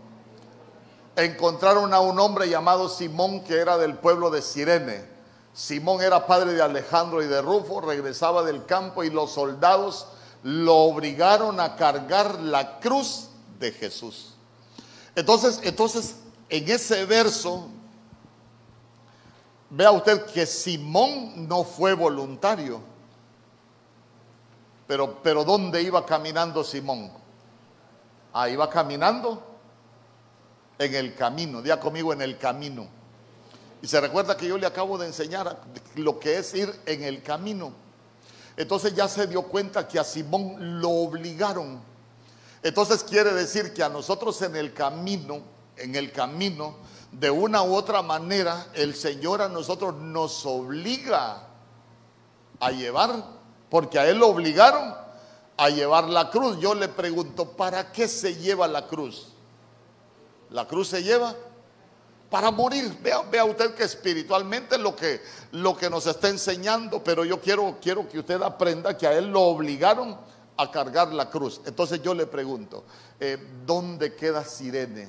encontraron 1.17 1.93
a 1.93 1.99
un 1.99 2.19
hombre 2.19 2.47
llamado 2.47 2.87
Simón 2.87 3.43
que 3.43 3.57
era 3.57 3.77
del 3.77 3.95
pueblo 3.95 4.29
de 4.29 4.41
Sirene. 4.41 5.03
Simón 5.53 6.01
era 6.01 6.27
padre 6.27 6.53
de 6.53 6.61
Alejandro 6.61 7.23
y 7.23 7.27
de 7.27 7.41
Rufo, 7.41 7.81
regresaba 7.81 8.43
del 8.43 8.65
campo 8.65 9.03
y 9.03 9.09
los 9.09 9.31
soldados 9.31 10.07
lo 10.43 10.75
obligaron 10.75 11.59
a 11.59 11.75
cargar 11.75 12.39
la 12.39 12.79
cruz 12.79 13.29
de 13.59 13.71
Jesús. 13.71 14.35
Entonces, 15.15 15.59
entonces, 15.63 16.17
en 16.49 16.69
ese 16.69 17.03
verso, 17.05 17.67
vea 19.71 19.91
usted 19.91 20.23
que 20.27 20.45
Simón 20.45 21.47
no 21.47 21.63
fue 21.63 21.93
voluntario. 21.95 22.79
Pero, 24.85 25.17
pero 25.23 25.43
¿dónde 25.43 25.81
iba 25.81 26.05
caminando 26.05 26.63
Simón? 26.63 27.11
Ah, 28.31 28.47
iba 28.47 28.69
caminando 28.69 29.56
en 30.79 30.95
el 30.95 31.15
camino. 31.15 31.61
Día 31.61 31.79
conmigo 31.79 32.13
en 32.13 32.21
el 32.21 32.37
camino. 32.37 32.87
Y 33.81 33.87
se 33.87 34.01
recuerda 34.01 34.35
que 34.35 34.47
yo 34.47 34.57
le 34.57 34.65
acabo 34.65 34.97
de 34.97 35.07
enseñar 35.07 35.61
lo 35.95 36.19
que 36.19 36.37
es 36.37 36.53
ir 36.53 36.73
en 36.85 37.03
el 37.03 37.21
camino. 37.21 37.73
Entonces 38.55 38.95
ya 38.95 39.07
se 39.07 39.27
dio 39.27 39.43
cuenta 39.43 39.87
que 39.87 39.99
a 39.99 40.03
Simón 40.03 40.81
lo 40.81 40.89
obligaron. 40.89 41.79
Entonces 42.63 43.03
quiere 43.03 43.33
decir 43.33 43.73
que 43.73 43.83
a 43.83 43.89
nosotros 43.89 44.41
en 44.41 44.55
el 44.55 44.73
camino, 44.73 45.41
en 45.77 45.95
el 45.95 46.11
camino, 46.11 46.75
de 47.11 47.29
una 47.29 47.61
u 47.61 47.75
otra 47.75 48.01
manera, 48.01 48.67
el 48.73 48.95
Señor 48.95 49.41
a 49.41 49.47
nosotros 49.47 49.95
nos 49.95 50.45
obliga 50.45 51.47
a 52.59 52.71
llevar, 52.71 53.23
porque 53.69 53.99
a 53.99 54.09
Él 54.09 54.17
lo 54.17 54.27
obligaron 54.27 54.95
a 55.55 55.69
llevar 55.69 56.05
la 56.05 56.29
cruz. 56.31 56.59
Yo 56.59 56.73
le 56.73 56.87
pregunto, 56.87 57.51
¿para 57.51 57.91
qué 57.91 58.07
se 58.07 58.35
lleva 58.35 58.67
la 58.67 58.87
cruz? 58.87 59.33
La 60.49 60.67
cruz 60.67 60.89
se 60.89 61.03
lleva 61.03 61.35
para 62.29 62.51
morir. 62.51 62.97
Vea, 63.01 63.21
vea 63.23 63.45
usted 63.45 63.73
que 63.75 63.83
espiritualmente 63.83 64.77
lo 64.77 64.95
que, 64.95 65.21
lo 65.51 65.75
que 65.75 65.89
nos 65.89 66.05
está 66.07 66.29
enseñando, 66.29 67.03
pero 67.03 67.25
yo 67.25 67.39
quiero, 67.39 67.77
quiero 67.81 68.07
que 68.07 68.19
usted 68.19 68.41
aprenda 68.41 68.97
que 68.97 69.07
a 69.07 69.13
él 69.17 69.31
lo 69.31 69.41
obligaron 69.41 70.17
a 70.57 70.71
cargar 70.71 71.13
la 71.13 71.29
cruz. 71.29 71.61
Entonces 71.65 72.01
yo 72.01 72.13
le 72.13 72.25
pregunto, 72.25 72.83
eh, 73.19 73.37
¿dónde 73.65 74.15
queda 74.15 74.43
Sirene? 74.43 75.07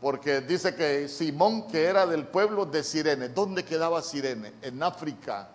Porque 0.00 0.40
dice 0.40 0.74
que 0.74 1.08
Simón, 1.08 1.66
que 1.68 1.84
era 1.84 2.06
del 2.06 2.26
pueblo 2.26 2.66
de 2.66 2.82
Sirene, 2.82 3.28
¿dónde 3.28 3.64
quedaba 3.64 4.02
Sirene? 4.02 4.54
En 4.62 4.82
África. 4.82 5.50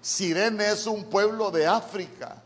Sirene 0.00 0.70
es 0.70 0.86
un 0.86 1.04
pueblo 1.04 1.50
de 1.50 1.66
África. 1.66 2.42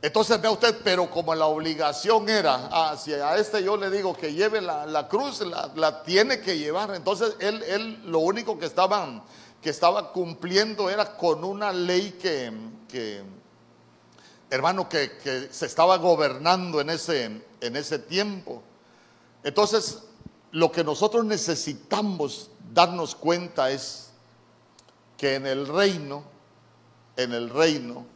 Entonces 0.00 0.40
vea 0.40 0.52
usted, 0.52 0.80
pero 0.84 1.10
como 1.10 1.34
la 1.34 1.46
obligación 1.46 2.28
era, 2.28 2.68
ah, 2.70 2.96
si 2.96 3.12
a 3.12 3.36
este 3.36 3.64
yo 3.64 3.76
le 3.76 3.90
digo 3.90 4.14
que 4.14 4.32
lleve 4.32 4.60
la, 4.60 5.08
cruz, 5.08 5.40
la, 5.40 6.02
tiene 6.04 6.40
que 6.40 6.56
llevar. 6.56 6.94
Entonces 6.94 7.34
él, 7.40 7.62
él 7.64 8.02
lo 8.04 8.20
único 8.20 8.58
que 8.58 8.66
estaba, 8.66 9.24
que 9.60 9.70
estaba 9.70 10.12
cumpliendo 10.12 10.88
era 10.88 11.16
con 11.16 11.42
una 11.42 11.72
ley 11.72 12.12
que, 12.12 13.22
hermano, 14.50 14.88
que, 14.88 15.18
que, 15.18 15.48
se 15.50 15.66
estaba 15.66 15.96
gobernando 15.96 16.80
en 16.80 16.90
ese, 16.90 17.24
en 17.60 17.76
ese 17.76 17.98
tiempo. 17.98 18.62
Entonces, 19.42 19.98
lo 20.52 20.70
que 20.70 20.84
nosotros 20.84 21.24
necesitamos 21.24 22.52
darnos 22.72 23.16
cuenta 23.16 23.70
es 23.72 24.10
que 25.16 25.34
en 25.34 25.44
el 25.44 25.66
reino, 25.66 26.22
en 27.16 27.32
el 27.32 27.50
reino, 27.50 28.06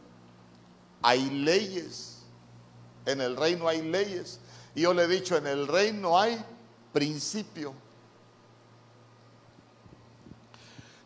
hay 1.03 1.29
leyes. 1.29 2.19
En 3.05 3.21
el 3.21 3.35
reino 3.35 3.67
hay 3.67 3.81
leyes. 3.81 4.39
Y 4.73 4.81
yo 4.81 4.93
le 4.93 5.03
he 5.03 5.07
dicho, 5.07 5.37
en 5.37 5.45
el 5.45 5.67
reino 5.67 6.17
hay 6.17 6.43
principio. 6.91 7.73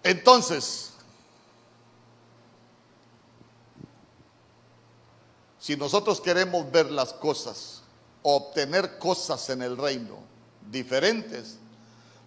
Entonces, 0.04 0.94
si 5.60 5.76
nosotros 5.76 6.22
queremos 6.22 6.72
ver 6.72 6.92
las 6.92 7.12
cosas, 7.12 7.82
obtener 8.22 9.00
cosas 9.00 9.50
en 9.50 9.62
el 9.62 9.76
reino 9.76 10.20
diferentes, 10.72 11.58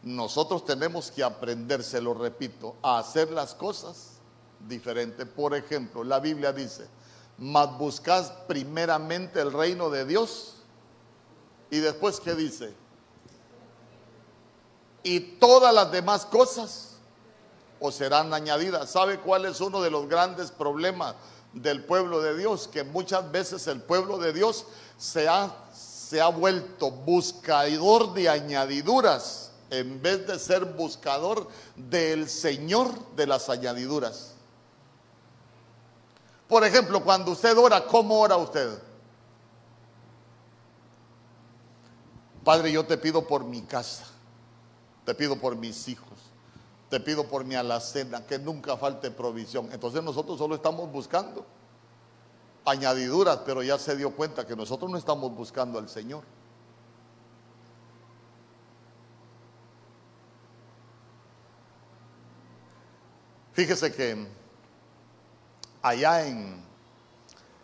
nosotros 0.03 0.65
tenemos 0.65 1.11
que 1.11 1.23
aprender, 1.23 1.83
se 1.83 2.01
lo 2.01 2.15
repito, 2.15 2.77
a 2.83 2.99
hacer 2.99 3.31
las 3.31 3.55
cosas 3.55 4.13
diferentes. 4.67 5.27
Por 5.27 5.55
ejemplo, 5.55 6.05
la 6.05 6.21
Biblia 6.21 6.53
dice, 6.53 6.87
mas 7.41 7.77
buscad 7.77 8.47
primeramente 8.47 9.41
el 9.41 9.53
reino 9.53 9.91
de 9.91 10.05
Dios 10.05 10.61
¿Y 11.71 11.79
después 11.79 12.21
qué 12.21 12.35
dice? 12.35 12.75
Y 15.03 15.21
todas 15.21 15.73
las 15.73 15.91
demás 15.93 16.27
cosas 16.27 16.97
o 17.79 17.91
serán 17.91 18.35
añadidas. 18.35 18.91
¿Sabe 18.91 19.21
cuál 19.21 19.47
es 19.47 19.61
uno 19.61 19.81
de 19.81 19.91
los 19.91 20.09
grandes 20.09 20.51
problemas 20.51 21.15
del 21.53 21.85
pueblo 21.85 22.21
de 22.21 22.37
Dios? 22.37 22.69
Que 22.69 22.83
muchas 22.83 23.31
veces 23.31 23.67
el 23.69 23.81
pueblo 23.81 24.19
de 24.19 24.33
Dios 24.33 24.67
se 24.99 25.29
ha, 25.29 25.55
se 25.73 26.21
ha 26.21 26.29
vuelto 26.29 26.91
buscador 26.91 28.13
de 28.13 28.29
añadiduras 28.29 29.53
en 29.71 30.03
vez 30.03 30.27
de 30.27 30.39
ser 30.41 30.65
buscador 30.65 31.49
del 31.77 32.29
Señor 32.29 32.91
de 33.15 33.29
las 33.29 33.49
añadiduras. 33.49 34.30
Por 36.51 36.65
ejemplo, 36.65 37.01
cuando 37.05 37.31
usted 37.31 37.57
ora, 37.57 37.87
¿cómo 37.87 38.19
ora 38.19 38.37
usted? 38.37 38.77
Padre, 42.43 42.73
yo 42.73 42.85
te 42.85 42.99
pido 42.99 43.25
por 43.25 43.45
mi 43.45 43.63
casa, 43.63 44.05
te 45.05 45.15
pido 45.15 45.37
por 45.37 45.55
mis 45.55 45.87
hijos, 45.87 46.19
te 46.89 46.99
pido 46.99 47.29
por 47.29 47.45
mi 47.45 47.55
alacena, 47.55 48.27
que 48.27 48.37
nunca 48.41 48.77
falte 48.77 49.13
provisión. 49.13 49.69
Entonces 49.71 50.03
nosotros 50.03 50.39
solo 50.39 50.57
estamos 50.57 50.91
buscando 50.91 51.47
añadiduras, 52.65 53.39
pero 53.47 53.63
ya 53.63 53.79
se 53.79 53.95
dio 53.95 54.11
cuenta 54.17 54.45
que 54.45 54.57
nosotros 54.57 54.91
no 54.91 54.99
estamos 54.99 55.33
buscando 55.33 55.79
al 55.79 55.89
Señor. 55.89 56.25
Fíjese 63.53 63.93
que 63.93 64.40
allá 65.83 66.27
en, 66.27 66.63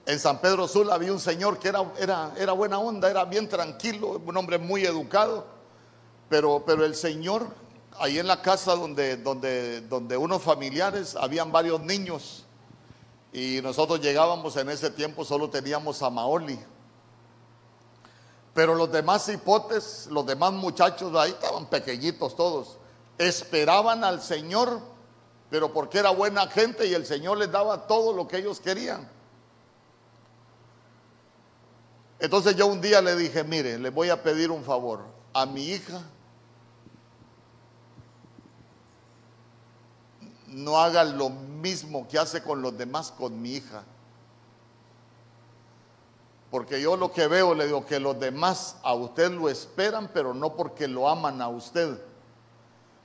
en 0.07 0.19
San 0.21 0.41
Pedro 0.41 0.69
Sula 0.69 0.95
había 0.95 1.13
un 1.13 1.21
señor 1.21 1.59
que 1.59 1.69
era, 1.69 2.33
era, 2.39 2.53
buena 2.53 2.79
onda, 2.79 3.11
era 3.11 3.25
bien 3.25 3.49
tranquilo, 3.49 4.21
un 4.25 4.37
hombre 4.37 4.59
muy 4.59 4.85
educado, 4.85 5.47
pero, 6.29 6.63
pero 6.65 6.85
el 6.85 6.95
señor, 6.95 7.47
ahí 7.99 8.19
en 8.19 8.27
la 8.27 8.41
casa 8.41 8.75
donde, 8.75 9.17
donde, 9.17 9.81
donde 9.83 10.17
unos 10.17 10.43
familiares, 10.43 11.17
habían 11.17 11.51
varios 11.51 11.81
niños, 11.81 12.45
y 13.33 13.61
nosotros 13.63 14.01
llegábamos 14.01 14.57
en 14.57 14.71
ese 14.71 14.91
tiempo, 14.91 15.25
solo 15.25 15.51
teníamos 15.51 16.03
a 16.03 16.09
Maoli. 16.09 16.59
Pero 18.55 18.75
los 18.75 18.91
demás 18.91 19.29
hipotes, 19.29 20.09
los 20.11 20.25
demás 20.25 20.53
muchachos 20.55 21.15
ahí 21.17 21.33
estaban 21.33 21.67
pequeñitos 21.67 22.35
todos, 22.35 22.79
esperaban 23.19 24.05
al 24.05 24.23
Señor 24.23 24.81
pero 25.51 25.73
porque 25.73 25.99
era 25.99 26.11
buena 26.11 26.47
gente 26.49 26.87
y 26.87 26.95
el 26.95 27.07
Señor 27.07 27.39
les 27.39 27.51
daba 27.51 27.87
todo 27.87 28.13
lo 28.13 28.27
que 28.27 28.39
ellos 28.39 28.61
querían. 28.61 29.09
Entonces 32.19 32.57
yo 32.57 32.67
un 32.67 32.81
día 32.81 33.01
le 33.01 33.15
dije, 33.15 33.45
mire, 33.45 33.79
le 33.79 33.91
voy 33.91 34.11
a 34.11 34.23
pedir 34.23 34.51
un 34.51 34.65
favor 34.65 35.05
a 35.33 35.47
mi 35.47 35.65
hija. 35.67 36.03
No 40.49 40.79
haga 40.79 41.05
lo 41.05 41.29
mismo 41.29 42.09
que 42.09 42.19
hace 42.19 42.43
con 42.43 42.63
los 42.63 42.77
demás 42.77 43.13
con 43.13 43.41
mi 43.41 43.53
hija. 43.53 43.85
Porque 46.51 46.81
yo 46.81 46.97
lo 46.97 47.13
que 47.13 47.27
veo, 47.27 47.55
le 47.55 47.67
digo 47.67 47.85
que 47.85 48.01
los 48.01 48.19
demás 48.19 48.79
a 48.83 48.95
usted 48.95 49.31
lo 49.31 49.49
esperan, 49.49 50.09
pero 50.13 50.33
no 50.33 50.57
porque 50.57 50.89
lo 50.89 51.09
aman 51.09 51.43
a 51.43 51.49
usted, 51.49 52.01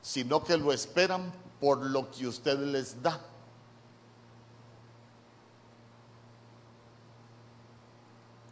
sino 0.01 0.43
que 0.43 0.57
lo 0.57 0.71
esperan 0.71 1.33
por 1.62 1.77
lo 1.77 2.10
que 2.10 2.27
usted 2.27 2.58
les 2.60 3.01
da. 3.01 3.22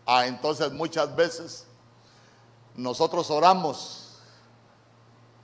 Ah, 0.05 0.27
entonces 0.27 0.71
muchas 0.71 1.15
veces 1.15 1.65
nosotros 2.75 3.29
oramos, 3.31 4.19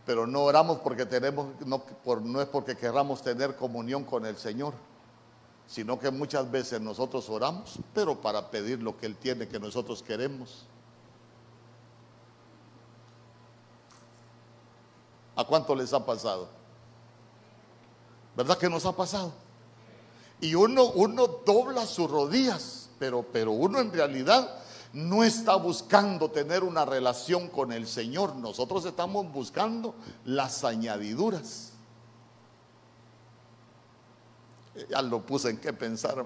pero 0.05 0.27
no 0.27 0.43
oramos 0.43 0.79
porque 0.79 1.05
tenemos, 1.05 1.47
no, 1.65 1.83
no 2.23 2.41
es 2.41 2.47
porque 2.47 2.77
queramos 2.77 3.21
tener 3.21 3.55
comunión 3.55 4.03
con 4.03 4.25
el 4.25 4.37
Señor, 4.37 4.73
sino 5.67 5.99
que 5.99 6.11
muchas 6.11 6.49
veces 6.49 6.79
nosotros 6.79 7.27
oramos, 7.29 7.79
pero 7.93 8.21
para 8.21 8.49
pedir 8.51 8.81
lo 8.81 8.95
que 8.95 9.07
Él 9.07 9.17
tiene 9.17 9.47
que 9.47 9.59
nosotros 9.59 10.03
queremos. 10.03 10.65
¿A 15.35 15.43
cuánto 15.43 15.75
les 15.75 15.91
ha 15.93 16.05
pasado? 16.05 16.64
¿Verdad 18.35 18.57
que 18.57 18.69
nos 18.69 18.85
ha 18.85 18.95
pasado? 18.95 19.33
Y 20.41 20.55
uno, 20.55 20.85
uno 20.85 21.27
dobla 21.45 21.85
sus 21.85 22.09
rodillas, 22.09 22.89
pero, 22.99 23.23
pero 23.23 23.51
uno 23.51 23.79
en 23.79 23.91
realidad 23.91 24.59
no 24.93 25.23
está 25.23 25.55
buscando 25.55 26.31
tener 26.31 26.63
una 26.63 26.85
relación 26.85 27.49
con 27.49 27.71
el 27.71 27.87
Señor. 27.87 28.35
Nosotros 28.35 28.85
estamos 28.85 29.31
buscando 29.31 29.95
las 30.25 30.63
añadiduras. 30.63 31.71
Ya 34.89 35.01
lo 35.01 35.25
puse 35.25 35.49
en 35.49 35.57
qué 35.57 35.73
pensar. 35.73 36.25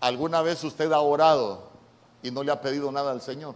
¿Alguna 0.00 0.42
vez 0.42 0.62
usted 0.64 0.92
ha 0.92 1.00
orado 1.00 1.70
y 2.22 2.30
no 2.30 2.42
le 2.42 2.52
ha 2.52 2.60
pedido 2.60 2.92
nada 2.92 3.10
al 3.10 3.22
Señor? 3.22 3.54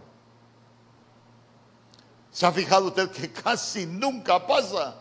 ¿Se 2.31 2.45
ha 2.45 2.51
fijado 2.51 2.87
usted 2.87 3.11
que 3.11 3.31
casi 3.33 3.85
nunca 3.85 4.45
pasa? 4.45 4.95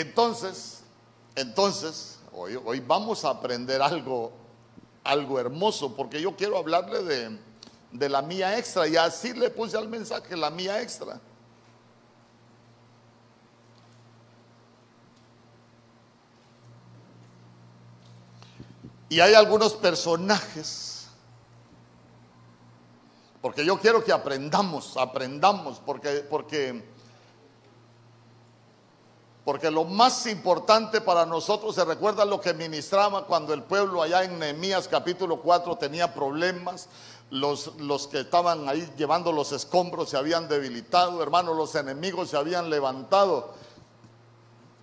Entonces, 0.00 0.82
entonces, 1.34 2.20
hoy, 2.32 2.78
vamos 2.78 3.24
a 3.24 3.30
aprender 3.30 3.82
algo, 3.82 4.30
algo 5.02 5.40
hermoso, 5.40 5.96
porque 5.96 6.20
yo 6.20 6.36
quiero 6.36 6.56
hablarle 6.56 7.02
de, 7.02 7.38
de 7.90 8.08
la 8.08 8.22
mía 8.22 8.56
extra, 8.58 8.86
y 8.86 8.96
así 8.96 9.32
le 9.32 9.50
puse 9.50 9.76
al 9.76 9.88
mensaje 9.88 10.36
la 10.36 10.50
mía 10.50 10.80
extra. 10.80 11.20
Y 19.08 19.18
hay 19.18 19.34
algunos 19.34 19.74
personajes, 19.74 21.08
porque 23.40 23.64
yo 23.64 23.80
quiero 23.80 24.04
que 24.04 24.12
aprendamos, 24.12 24.96
aprendamos, 24.96 25.80
porque, 25.84 26.24
porque 26.30 26.97
porque 29.48 29.70
lo 29.70 29.84
más 29.84 30.26
importante 30.26 31.00
para 31.00 31.24
nosotros, 31.24 31.74
se 31.74 31.82
recuerda 31.82 32.26
lo 32.26 32.38
que 32.38 32.52
ministraba 32.52 33.24
cuando 33.24 33.54
el 33.54 33.62
pueblo 33.62 34.02
allá 34.02 34.22
en 34.22 34.38
Nehemías 34.38 34.86
capítulo 34.88 35.40
4 35.40 35.74
tenía 35.76 36.12
problemas, 36.12 36.86
los, 37.30 37.74
los, 37.78 38.08
que 38.08 38.20
estaban 38.20 38.68
ahí 38.68 38.86
llevando 38.98 39.32
los 39.32 39.52
escombros 39.52 40.10
se 40.10 40.18
habían 40.18 40.50
debilitado, 40.50 41.22
hermanos, 41.22 41.56
los 41.56 41.74
enemigos 41.76 42.28
se 42.28 42.36
habían 42.36 42.68
levantado. 42.68 43.54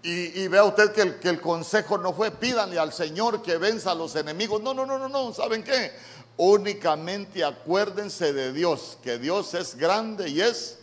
Y, 0.01 0.41
y 0.41 0.47
vea 0.47 0.63
usted 0.63 0.91
que 0.93 1.01
el, 1.03 1.19
que 1.19 1.29
el, 1.29 1.39
consejo 1.39 1.99
no 1.99 2.11
fue 2.11 2.31
pídanle 2.31 2.79
al 2.79 2.91
Señor 2.91 3.43
que 3.43 3.57
venza 3.57 3.91
a 3.91 3.95
los 3.95 4.15
enemigos. 4.15 4.63
No, 4.63 4.73
no, 4.73 4.83
no, 4.83 4.97
no, 4.97 5.07
no, 5.07 5.31
¿saben 5.31 5.63
qué? 5.63 5.91
Únicamente 6.37 7.45
acuérdense 7.45 8.33
de 8.33 8.51
Dios, 8.51 8.97
que 9.03 9.19
Dios 9.19 9.53
es 9.53 9.75
grande 9.75 10.27
y 10.27 10.41
es 10.41 10.79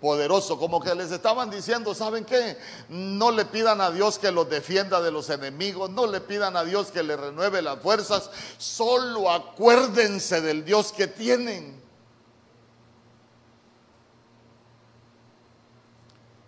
poderoso, 0.00 0.58
como 0.58 0.80
que 0.80 0.94
les 0.94 1.12
estaban 1.12 1.50
diciendo, 1.50 1.94
¿saben 1.94 2.24
qué? 2.24 2.56
No 2.88 3.30
le 3.30 3.44
pidan 3.44 3.80
a 3.80 3.90
Dios 3.90 4.18
que 4.18 4.30
los 4.30 4.48
defienda 4.48 5.00
de 5.00 5.10
los 5.10 5.28
enemigos, 5.28 5.90
no 5.90 6.06
le 6.06 6.20
pidan 6.20 6.56
a 6.56 6.64
Dios 6.64 6.90
que 6.90 7.02
le 7.02 7.16
renueve 7.16 7.60
las 7.60 7.78
fuerzas, 7.80 8.30
solo 8.56 9.30
acuérdense 9.30 10.40
del 10.40 10.64
Dios 10.64 10.92
que 10.92 11.06
tienen. 11.06 11.80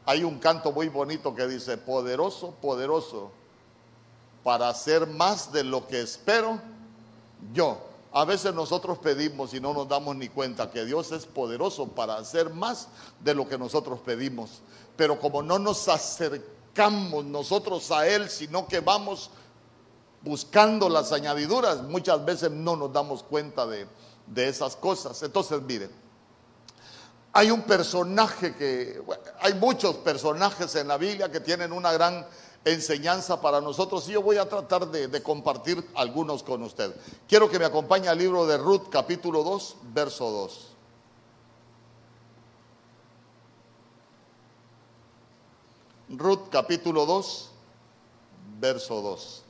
Hay 0.07 0.25
un 0.25 0.39
canto 0.39 0.73
muy 0.73 0.89
bonito 0.89 1.35
que 1.35 1.47
dice, 1.47 1.77
poderoso, 1.77 2.53
poderoso, 2.61 3.31
para 4.43 4.69
hacer 4.69 5.07
más 5.07 5.53
de 5.53 5.63
lo 5.63 5.87
que 5.87 6.01
espero 6.01 6.61
yo. 7.53 7.92
A 8.13 8.25
veces 8.25 8.55
nosotros 8.55 8.99
pedimos 8.99 9.55
y 9.55 9.61
no 9.61 9.73
nos 9.73 9.89
damos 9.89 10.17
ni 10.17 10.29
cuenta 10.29 10.71
que 10.71 10.85
Dios 10.85 11.13
es 11.13 11.25
poderoso 11.25 11.89
para 11.89 12.17
hacer 12.17 12.51
más 12.51 12.89
de 13.21 13.35
lo 13.35 13.49
que 13.49 13.57
nosotros 13.57 14.01
pedimos. 14.01 14.61
Pero 14.97 15.19
como 15.19 15.43
no 15.43 15.59
nos 15.59 15.89
acercamos 15.89 17.25
nosotros 17.25 17.91
a 17.91 18.07
Él, 18.07 18.29
sino 18.29 18.69
que 18.69 18.81
vamos 18.81 19.31
buscando 20.21 20.91
las 20.91 21.11
añadiduras, 21.13 21.83
muchas 21.83 22.23
veces 22.25 22.51
no 22.51 22.77
nos 22.77 22.93
damos 22.93 23.23
cuenta 23.23 23.67
de, 23.67 23.87
de 24.27 24.49
esas 24.49 24.77
cosas. 24.77 25.23
Entonces, 25.23 25.63
miren, 25.63 25.91
hay 27.33 27.51
un 27.51 27.63
personaje 27.63 28.55
que, 28.55 29.03
hay 29.41 29.55
muchos 29.55 29.97
personajes 29.97 30.75
en 30.77 30.89
la 30.89 30.99
Biblia 30.99 31.31
que 31.31 31.41
tienen 31.41 31.73
una 31.73 31.93
gran 31.93 32.27
enseñanza 32.65 33.41
para 33.41 33.61
nosotros 33.61 34.09
y 34.09 34.13
yo 34.13 34.23
voy 34.23 34.37
a 34.37 34.49
tratar 34.49 34.87
de, 34.89 35.09
de, 35.09 35.23
compartir 35.23 35.85
algunos 35.95 36.43
con 36.43 36.63
usted. 36.63 36.95
Quiero 37.29 37.49
que 37.49 37.59
me 37.59 37.65
acompañe 37.65 38.09
al 38.09 38.19
libro 38.19 38.47
de 38.47 38.57
Ruth 38.57 38.89
capítulo 38.91 39.43
2, 39.43 39.77
verso 39.93 40.31
2. 40.31 40.69
Ruth 46.11 46.51
capítulo 46.51 47.07
2, 47.07 47.51
verso 48.61 49.01
2. 49.01 49.45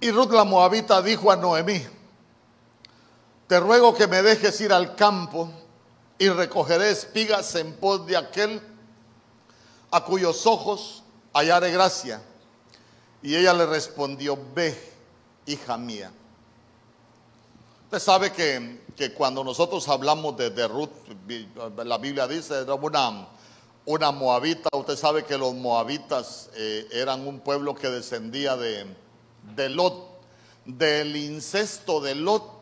Y 0.00 0.10
Ruth 0.10 0.30
la 0.32 0.44
Moabita 0.44 1.00
dijo 1.02 1.30
a 1.30 1.36
Noemí, 1.36 1.80
te 3.50 3.58
ruego 3.58 3.92
que 3.92 4.06
me 4.06 4.22
dejes 4.22 4.60
ir 4.60 4.72
al 4.72 4.94
campo 4.94 5.50
y 6.20 6.28
recogeré 6.28 6.90
espigas 6.90 7.52
en 7.56 7.72
pos 7.72 8.06
de 8.06 8.16
aquel 8.16 8.62
a 9.90 10.04
cuyos 10.04 10.46
ojos 10.46 11.02
hallaré 11.32 11.72
gracia. 11.72 12.22
Y 13.20 13.34
ella 13.34 13.52
le 13.52 13.66
respondió, 13.66 14.38
ve, 14.54 14.80
hija 15.46 15.76
mía. 15.76 16.12
Usted 17.86 17.98
sabe 17.98 18.30
que, 18.32 19.12
cuando 19.14 19.42
nosotros 19.42 19.88
hablamos 19.88 20.36
de, 20.36 20.68
Ruth, 20.68 20.92
la 21.84 21.98
Biblia 21.98 22.28
dice, 22.28 22.56
era 22.56 22.74
una, 22.74 23.26
una 23.84 24.12
moabita. 24.12 24.68
Usted 24.72 24.94
sabe 24.94 25.24
que 25.24 25.36
los 25.36 25.54
moabitas 25.54 26.50
eh, 26.54 26.86
eran 26.92 27.26
un 27.26 27.40
pueblo 27.40 27.74
que 27.74 27.88
descendía 27.88 28.56
de, 28.56 28.86
de 29.56 29.68
Lot, 29.70 30.20
del 30.66 31.16
incesto 31.16 32.00
de 32.00 32.14
Lot 32.14 32.59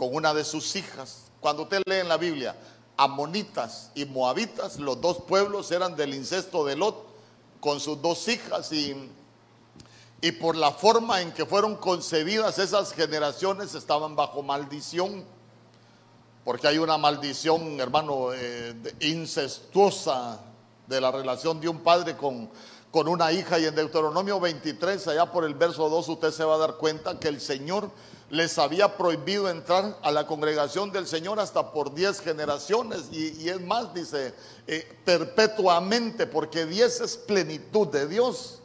con 0.00 0.14
una 0.14 0.32
de 0.32 0.44
sus 0.46 0.76
hijas. 0.76 1.24
Cuando 1.40 1.64
usted 1.64 1.82
lee 1.84 1.96
en 1.96 2.08
la 2.08 2.16
Biblia, 2.16 2.56
amonitas 2.96 3.90
y 3.94 4.06
moabitas, 4.06 4.78
los 4.78 4.98
dos 4.98 5.18
pueblos 5.18 5.70
eran 5.72 5.94
del 5.94 6.14
incesto 6.14 6.64
de 6.64 6.74
Lot 6.74 7.04
con 7.60 7.80
sus 7.80 8.00
dos 8.00 8.26
hijas 8.28 8.72
y, 8.72 9.10
y 10.22 10.32
por 10.32 10.56
la 10.56 10.70
forma 10.70 11.20
en 11.20 11.32
que 11.32 11.44
fueron 11.44 11.76
concebidas 11.76 12.58
esas 12.58 12.94
generaciones 12.94 13.74
estaban 13.74 14.16
bajo 14.16 14.42
maldición, 14.42 15.22
porque 16.46 16.68
hay 16.68 16.78
una 16.78 16.96
maldición, 16.96 17.78
hermano, 17.78 18.32
eh, 18.32 18.74
incestuosa 19.00 20.40
de 20.86 20.98
la 20.98 21.12
relación 21.12 21.60
de 21.60 21.68
un 21.68 21.80
padre 21.80 22.16
con, 22.16 22.48
con 22.90 23.06
una 23.06 23.32
hija 23.32 23.58
y 23.58 23.66
en 23.66 23.74
Deuteronomio 23.74 24.40
23, 24.40 25.08
allá 25.08 25.30
por 25.30 25.44
el 25.44 25.52
verso 25.52 25.90
2, 25.90 26.08
usted 26.08 26.30
se 26.30 26.44
va 26.44 26.54
a 26.54 26.58
dar 26.58 26.76
cuenta 26.76 27.20
que 27.20 27.28
el 27.28 27.38
Señor 27.38 27.90
les 28.30 28.58
había 28.58 28.96
prohibido 28.96 29.50
entrar 29.50 29.98
a 30.02 30.10
la 30.12 30.26
congregación 30.26 30.92
del 30.92 31.06
Señor 31.06 31.40
hasta 31.40 31.72
por 31.72 31.92
diez 31.92 32.20
generaciones. 32.20 33.08
Y, 33.10 33.48
es 33.48 33.60
más, 33.60 33.92
dice, 33.92 34.34
eh, 34.66 34.98
perpetuamente, 35.04 36.26
porque 36.26 36.64
diez 36.64 37.00
es 37.00 37.16
plenitud 37.16 37.88
de 37.88 38.06
Dios. 38.06 38.60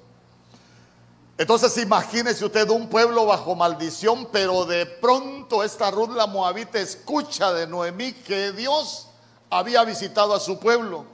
Entonces 1.37 1.75
imagínese 1.77 2.45
usted 2.45 2.69
un 2.69 2.87
pueblo 2.87 3.25
bajo 3.25 3.55
maldición, 3.55 4.29
pero 4.31 4.65
de 4.65 4.85
pronto 4.85 5.63
esta 5.63 5.91
Ruth 5.91 6.11
la 6.11 6.27
Moabita 6.27 6.79
escucha 6.79 7.51
de 7.51 7.67
Noemí 7.67 8.13
que 8.13 8.53
Dios 8.53 9.07
había 9.49 9.83
visitado 9.83 10.33
a 10.33 10.39
su 10.39 10.59
pueblo. 10.59 11.05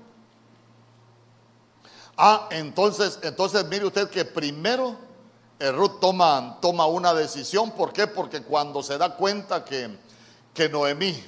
Ah, 2.15 2.47
entonces, 2.51 3.17
entonces 3.23 3.65
mire 3.65 3.85
usted 3.87 4.09
que 4.09 4.23
primero 4.23 4.95
Ruth 5.69 5.99
toma, 5.99 6.57
toma 6.61 6.87
una 6.87 7.13
decisión. 7.13 7.71
¿Por 7.71 7.93
qué? 7.93 8.07
Porque 8.07 8.41
cuando 8.41 8.81
se 8.81 8.97
da 8.97 9.15
cuenta 9.15 9.63
que, 9.63 9.95
que 10.53 10.69
Noemí 10.69 11.23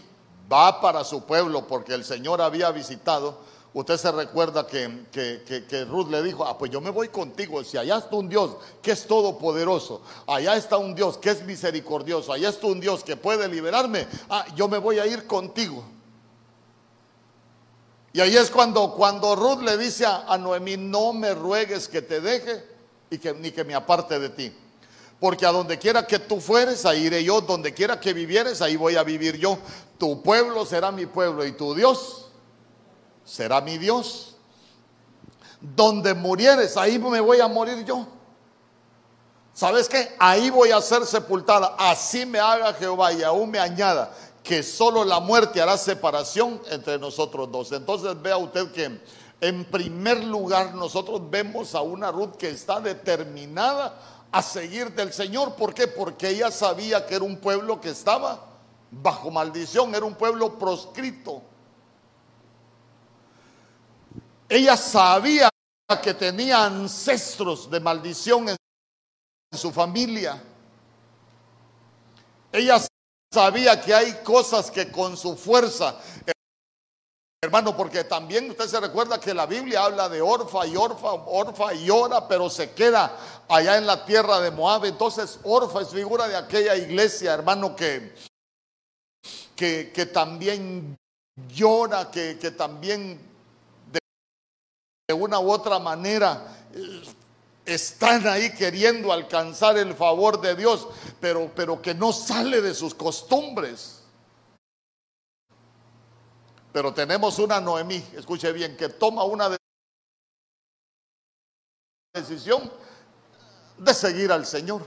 va 0.51 0.81
para 0.81 1.03
su 1.03 1.23
pueblo 1.23 1.67
porque 1.67 1.93
el 1.93 2.03
Señor 2.03 2.41
había 2.41 2.71
visitado, 2.71 3.37
usted 3.73 3.97
se 3.97 4.11
recuerda 4.11 4.67
que, 4.67 5.05
que, 5.11 5.85
Ruth 5.85 6.09
le 6.09 6.21
dijo, 6.21 6.45
ah, 6.45 6.57
pues 6.57 6.71
yo 6.71 6.81
me 6.81 6.89
voy 6.89 7.09
contigo, 7.09 7.63
si 7.63 7.77
allá 7.77 7.97
está 7.97 8.15
un 8.15 8.29
Dios 8.29 8.55
que 8.81 8.91
es 8.91 9.07
todopoderoso, 9.07 10.01
allá 10.27 10.55
está 10.55 10.77
un 10.77 10.93
Dios 10.95 11.17
que 11.17 11.31
es 11.31 11.43
misericordioso, 11.43 12.31
allá 12.33 12.49
está 12.49 12.67
un 12.67 12.79
Dios 12.79 13.03
que 13.03 13.15
puede 13.17 13.47
liberarme, 13.47 14.07
ah, 14.29 14.45
yo 14.55 14.67
me 14.67 14.77
voy 14.77 14.99
a 14.99 15.07
ir 15.07 15.25
contigo. 15.27 15.83
Y 18.15 18.21
ahí 18.21 18.37
es 18.37 18.51
cuando, 18.51 18.91
cuando 18.91 19.35
Ruth 19.35 19.63
le 19.63 19.75
dice 19.75 20.05
a, 20.05 20.25
a 20.27 20.37
Noemí, 20.37 20.77
no 20.77 21.13
me 21.13 21.33
ruegues 21.33 21.87
que 21.87 22.03
te 22.03 22.21
deje, 22.21 22.72
que, 23.17 23.33
ni 23.33 23.51
que 23.51 23.63
me 23.63 23.75
aparte 23.75 24.19
de 24.19 24.29
ti. 24.29 24.53
Porque 25.19 25.45
a 25.45 25.51
donde 25.51 25.79
quiera 25.79 26.05
que 26.05 26.19
tú 26.19 26.41
fueres, 26.41 26.85
ahí 26.85 27.05
iré 27.05 27.23
yo. 27.23 27.41
Donde 27.41 27.73
quiera 27.73 27.99
que 27.99 28.13
vivieres, 28.13 28.61
ahí 28.61 28.75
voy 28.75 28.95
a 28.95 29.03
vivir 29.03 29.37
yo. 29.37 29.57
Tu 29.97 30.21
pueblo 30.21 30.65
será 30.65 30.91
mi 30.91 31.05
pueblo 31.05 31.45
y 31.45 31.53
tu 31.53 31.73
Dios 31.73 32.23
será 33.23 33.61
mi 33.61 33.77
Dios. 33.77 34.35
Donde 35.61 36.13
murieres, 36.13 36.75
ahí 36.75 36.99
me 36.99 37.21
voy 37.21 37.39
a 37.39 37.47
morir 37.47 37.85
yo. 37.85 38.05
¿Sabes 39.53 39.87
qué? 39.87 40.15
Ahí 40.19 40.49
voy 40.49 40.71
a 40.71 40.81
ser 40.81 41.05
sepultada. 41.05 41.75
Así 41.77 42.25
me 42.25 42.39
haga 42.39 42.73
Jehová 42.73 43.13
y 43.13 43.23
aún 43.23 43.51
me 43.51 43.59
añada 43.59 44.13
que 44.43 44.61
solo 44.61 45.05
la 45.05 45.19
muerte 45.21 45.61
hará 45.61 45.77
separación 45.77 46.61
entre 46.69 46.99
nosotros 46.99 47.49
dos. 47.51 47.71
Entonces 47.71 48.21
vea 48.21 48.35
usted 48.35 48.71
que 48.71 48.99
en 49.43 49.65
primer 49.65 50.23
lugar, 50.23 50.73
nosotros 50.73 51.29
vemos 51.29 51.75
a 51.75 51.81
una 51.81 52.09
Ruth 52.11 52.37
que 52.37 52.49
está 52.49 52.79
determinada 52.79 53.99
a 54.31 54.41
seguir 54.41 54.93
del 54.93 55.11
Señor. 55.11 55.55
¿Por 55.55 55.73
qué? 55.73 55.87
Porque 55.87 56.29
ella 56.29 56.49
sabía 56.49 57.05
que 57.05 57.15
era 57.15 57.25
un 57.25 57.35
pueblo 57.35 57.81
que 57.81 57.89
estaba 57.89 58.47
bajo 58.89 59.31
maldición, 59.31 59.93
era 59.93 60.05
un 60.05 60.15
pueblo 60.15 60.57
proscrito. 60.57 61.41
Ella 64.47 64.77
sabía 64.77 65.49
que 66.01 66.13
tenía 66.13 66.63
ancestros 66.63 67.69
de 67.69 67.81
maldición 67.81 68.47
en 68.47 68.57
su 69.51 69.73
familia. 69.73 70.41
Ella 72.49 72.81
sabía 73.29 73.81
que 73.81 73.93
hay 73.93 74.13
cosas 74.23 74.71
que 74.71 74.89
con 74.89 75.17
su 75.17 75.35
fuerza 75.35 75.99
Hermano, 77.43 77.75
porque 77.75 78.05
también 78.05 78.51
usted 78.51 78.67
se 78.67 78.79
recuerda 78.79 79.19
que 79.19 79.33
la 79.33 79.45
Biblia 79.45 79.83
habla 79.83 80.07
de 80.07 80.21
Orfa 80.21 80.65
y 80.65 80.77
Orfa, 80.77 81.11
Orfa 81.11 81.73
y 81.73 81.89
Ora, 81.89 82.25
pero 82.25 82.49
se 82.49 82.71
queda 82.71 83.17
allá 83.49 83.77
en 83.77 83.85
la 83.85 84.05
tierra 84.05 84.39
de 84.39 84.49
Moab. 84.49 84.85
Entonces, 84.85 85.41
Orfa 85.43 85.81
es 85.81 85.89
figura 85.89 86.29
de 86.29 86.37
aquella 86.37 86.73
iglesia, 86.77 87.33
hermano, 87.33 87.75
que, 87.75 88.15
que, 89.57 89.91
que 89.93 90.05
también 90.05 90.97
llora, 91.53 92.09
que, 92.09 92.39
que 92.39 92.51
también 92.51 93.19
de, 93.91 95.13
una 95.13 95.37
u 95.41 95.51
otra 95.51 95.79
manera 95.79 96.47
eh, 96.73 97.03
están 97.65 98.25
ahí 98.25 98.53
queriendo 98.53 99.11
alcanzar 99.11 99.77
el 99.77 99.93
favor 99.95 100.39
de 100.39 100.55
Dios, 100.55 100.87
pero, 101.19 101.51
pero 101.53 101.81
que 101.81 101.93
no 101.93 102.13
sale 102.13 102.61
de 102.61 102.73
sus 102.73 102.93
costumbres. 102.93 104.02
Pero 106.73 106.91
tenemos 106.91 107.37
una 107.37 107.61
Noemí, 107.61 108.03
escuche 108.15 108.51
bien, 108.51 108.75
que 108.75 108.89
toma 108.89 109.23
una 109.23 109.55
decisión 112.15 112.71
de 113.77 113.93
seguir 113.93 114.31
al 114.31 114.47
Señor. 114.47 114.81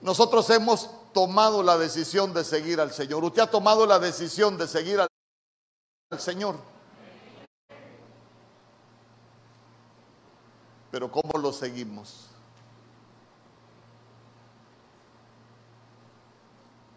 Nosotros 0.00 0.50
hemos 0.50 0.90
tomado 1.12 1.62
la 1.62 1.78
decisión 1.78 2.34
de 2.34 2.42
seguir 2.42 2.80
al 2.80 2.92
Señor. 2.92 3.24
Usted 3.24 3.42
ha 3.42 3.50
tomado 3.50 3.86
la 3.86 4.00
decisión 4.00 4.58
de 4.58 4.66
seguir 4.66 5.00
al, 5.00 5.08
Señor. 6.18 6.56
Pero 10.90 11.10
¿cómo 11.12 11.38
lo 11.38 11.52
seguimos? 11.52 12.26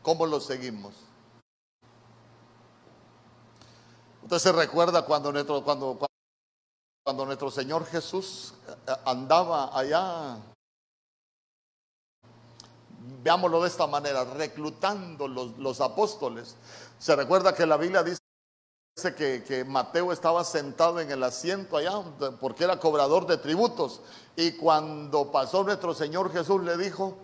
¿Cómo 0.02 0.26
lo 0.26 0.40
seguimos? 0.40 1.09
Usted 4.30 4.52
se 4.52 4.52
recuerda 4.52 5.02
cuando 5.02 5.32
nuestro, 5.32 5.64
cuando, 5.64 5.98
cuando 7.04 7.26
nuestro 7.26 7.50
Señor 7.50 7.84
Jesús 7.88 8.54
eh, 8.88 8.94
andaba 9.04 9.76
allá, 9.76 10.38
veámoslo 13.24 13.64
de 13.64 13.70
esta 13.70 13.88
manera, 13.88 14.26
reclutando 14.26 15.28
los, 15.28 15.58
los 15.58 15.82
apóstoles. 15.82 16.56
Se 17.00 17.16
recuerda 17.16 17.56
que 17.56 17.66
la 17.66 17.78
Biblia 17.78 18.04
dice 18.04 18.20
que, 19.18 19.44
que, 19.44 19.64
Mateo 19.66 20.12
estaba 20.12 20.44
sentado 20.44 21.00
en 21.00 21.10
el 21.10 21.24
asiento 21.24 21.78
allá 21.78 22.00
porque 22.40 22.66
era 22.66 22.80
cobrador 22.80 23.26
de 23.26 23.38
tributos. 23.38 24.02
Y 24.36 24.52
cuando 24.58 25.32
pasó 25.32 25.64
nuestro 25.64 25.96
Señor 25.96 26.32
Jesús 26.32 26.62
le 26.62 26.78
dijo, 26.78 27.18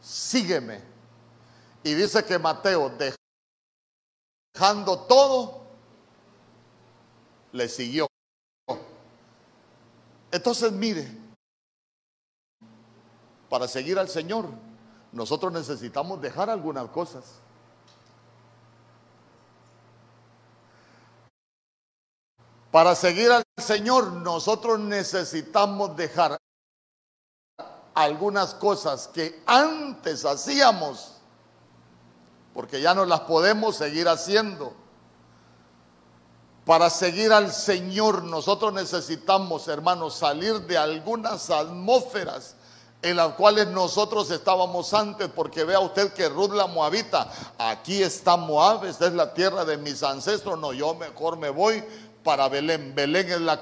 sígueme. 0.00 0.82
Y 1.82 1.92
dice 1.92 2.24
que 2.24 2.38
Mateo, 2.38 2.90
dejando 4.54 5.00
todo, 5.00 5.59
le 7.52 7.68
siguió. 7.68 8.06
Entonces, 10.30 10.72
mire, 10.72 11.08
para 13.48 13.66
seguir 13.66 13.98
al 13.98 14.08
Señor, 14.08 14.46
nosotros 15.12 15.52
necesitamos 15.52 16.20
dejar 16.20 16.50
algunas 16.50 16.88
cosas. 16.90 17.40
Para 22.70 22.94
seguir 22.94 23.32
al 23.32 23.42
Señor, 23.58 24.12
nosotros 24.12 24.78
necesitamos 24.78 25.96
dejar 25.96 26.38
algunas 27.94 28.54
cosas 28.54 29.08
que 29.08 29.42
antes 29.44 30.24
hacíamos, 30.24 31.16
porque 32.54 32.80
ya 32.80 32.94
no 32.94 33.04
las 33.04 33.20
podemos 33.20 33.76
seguir 33.76 34.08
haciendo. 34.08 34.72
Para 36.70 36.88
seguir 36.88 37.32
al 37.32 37.52
Señor 37.52 38.22
nosotros 38.22 38.72
necesitamos, 38.72 39.66
hermanos, 39.66 40.14
salir 40.14 40.60
de 40.68 40.78
algunas 40.78 41.50
atmósferas 41.50 42.54
en 43.02 43.16
las 43.16 43.34
cuales 43.34 43.66
nosotros 43.66 44.30
estábamos 44.30 44.94
antes, 44.94 45.28
porque 45.34 45.64
vea 45.64 45.80
usted 45.80 46.12
que 46.12 46.28
Ruth 46.28 46.52
la 46.52 46.68
Moabita, 46.68 47.28
aquí 47.58 48.00
está 48.00 48.36
Moab, 48.36 48.84
esta 48.84 49.08
es 49.08 49.14
la 49.14 49.34
tierra 49.34 49.64
de 49.64 49.78
mis 49.78 50.04
ancestros, 50.04 50.60
no, 50.60 50.72
yo 50.72 50.94
mejor 50.94 51.38
me 51.38 51.50
voy 51.50 51.82
para 52.22 52.48
Belén, 52.48 52.94
Belén 52.94 53.28
es 53.32 53.40
la 53.40 53.60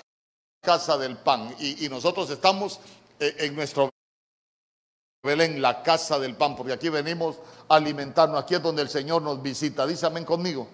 casa 0.63 0.99
del 0.99 1.17
pan, 1.17 1.57
y, 1.61 1.89
nosotros 1.89 2.29
estamos 2.29 2.79
eh, 3.21 3.35
en 3.39 3.57
nuestro 3.57 3.89
Belén, 5.23 5.63
la 5.63 5.83
casa 5.83 6.19
del 6.19 6.37
pan, 6.37 6.55
porque 6.55 6.75
aquí 6.75 6.91
venimos 6.91 7.37
a 7.71 7.77
alimentarnos, 7.77 8.39
aquí 8.39 8.57
es 8.57 8.63
donde 8.63 8.83
el 8.83 8.91
Señor 8.91 9.23
nos 9.23 9.41
visita, 9.41 9.87
dice 9.87 10.05
amén 10.05 10.27
conmigo. 10.27 10.69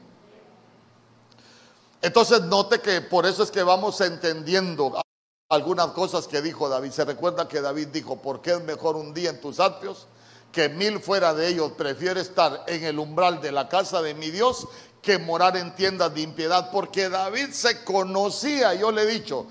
Entonces 2.05 2.43
note 2.43 2.83
que 2.83 3.01
por 3.01 3.25
eso 3.25 3.43
es 3.43 3.51
que 3.51 3.63
vamos 3.63 3.99
entendiendo 4.03 5.01
algunas 5.49 5.87
cosas 5.93 6.29
que 6.29 6.43
dijo 6.43 6.69
David. 6.69 6.91
Se 6.91 7.03
recuerda 7.07 7.49
que 7.49 7.63
David 7.63 7.89
dijo, 7.89 8.17
porque 8.21 8.51
es 8.51 8.63
mejor 8.63 8.97
un 8.97 9.15
día 9.15 9.31
en 9.31 9.41
tus 9.41 9.59
atrios 9.59 10.07
que 10.53 10.69
mil 10.69 11.01
fuera 11.01 11.33
de 11.33 11.49
ellos. 11.49 11.73
Prefiero 11.73 12.21
estar 12.21 12.63
en 12.67 12.85
el 12.85 12.99
umbral 12.99 13.41
de 13.41 13.53
la 13.53 13.71
casa 13.71 14.03
de 14.03 14.13
mi 14.13 14.31
Dios 14.31 14.69
que 15.01 15.17
morar 15.17 15.57
en 15.57 15.75
tiendas 15.77 16.15
de 16.15 16.21
impiedad. 16.21 16.71
Porque 16.71 17.09
David 17.09 17.53
se 17.53 17.83
conocía, 17.85 18.75
yo 18.75 18.93
le 18.93 19.05
he 19.05 19.07
dicho, 19.07 19.47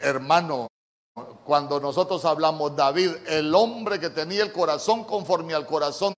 hermano, 0.00 0.66
cuando 1.44 1.78
nosotros 1.78 2.24
hablamos 2.24 2.74
David, 2.74 3.10
el 3.26 3.54
hombre 3.54 4.00
que 4.00 4.08
tenía 4.08 4.42
el 4.44 4.50
corazón 4.50 5.04
conforme 5.04 5.52
al 5.52 5.66
corazón 5.66 6.14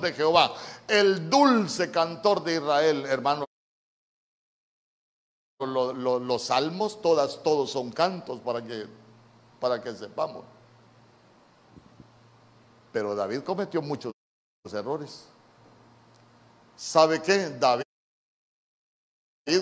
de 0.00 0.12
Jehová, 0.14 0.54
el 0.88 1.28
dulce 1.28 1.90
cantor 1.90 2.42
de 2.42 2.54
Israel, 2.54 3.04
hermano 3.06 3.44
los 5.60 6.42
salmos, 6.42 7.00
todas, 7.02 7.42
todos 7.42 7.70
son 7.70 7.92
cantos 7.92 8.40
para 8.40 8.64
que, 8.64 8.86
para 9.60 9.80
que 9.82 9.94
sepamos. 9.94 10.44
Pero 12.90 13.14
David 13.14 13.42
cometió 13.42 13.80
muchos 13.82 14.12
errores. 14.72 15.28
¿Sabe 16.74 17.22
qué? 17.22 17.50
David 17.50 17.84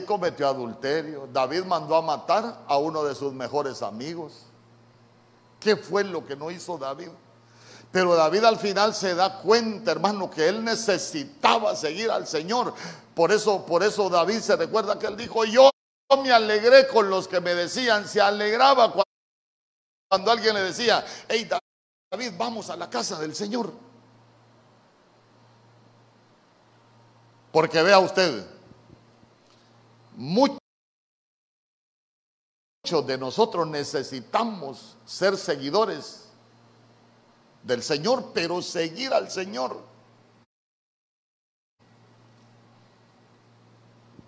cometió 0.06 0.48
adulterio. 0.48 1.28
David 1.30 1.64
mandó 1.64 1.96
a 1.96 2.02
matar 2.02 2.64
a 2.66 2.78
uno 2.78 3.04
de 3.04 3.14
sus 3.14 3.34
mejores 3.34 3.82
amigos. 3.82 4.46
¿Qué 5.58 5.76
fue 5.76 6.02
lo 6.04 6.24
que 6.24 6.34
no 6.36 6.50
hizo 6.50 6.78
David? 6.78 7.10
Pero 7.92 8.14
David 8.14 8.44
al 8.44 8.58
final 8.58 8.94
se 8.94 9.14
da 9.14 9.38
cuenta, 9.38 9.90
hermano, 9.90 10.30
que 10.30 10.48
él 10.48 10.64
necesitaba 10.64 11.74
seguir 11.74 12.10
al 12.10 12.26
Señor. 12.26 12.72
Por 13.14 13.32
eso, 13.32 13.66
por 13.66 13.82
eso 13.82 14.08
David 14.08 14.40
se 14.40 14.56
recuerda 14.56 14.98
que 14.98 15.06
él 15.06 15.16
dijo, 15.16 15.44
yo 15.44 15.70
me 16.22 16.32
alegré 16.32 16.86
con 16.86 17.10
los 17.10 17.26
que 17.26 17.40
me 17.40 17.54
decían, 17.54 18.06
se 18.06 18.20
alegraba 18.20 18.92
cuando, 20.08 20.30
alguien 20.30 20.54
le 20.54 20.62
decía, 20.62 21.04
hey 21.28 21.48
David, 22.10 22.32
vamos 22.36 22.70
a 22.70 22.76
la 22.76 22.88
casa 22.88 23.18
del 23.18 23.34
Señor. 23.34 23.72
Porque 27.52 27.82
vea 27.82 27.98
usted, 27.98 28.46
muchos 30.14 30.58
de 33.04 33.18
nosotros 33.18 33.66
necesitamos 33.66 34.96
ser 35.04 35.36
seguidores 35.36 36.19
del 37.62 37.82
Señor, 37.82 38.32
pero 38.32 38.62
seguir 38.62 39.12
al 39.12 39.30
Señor. 39.30 39.80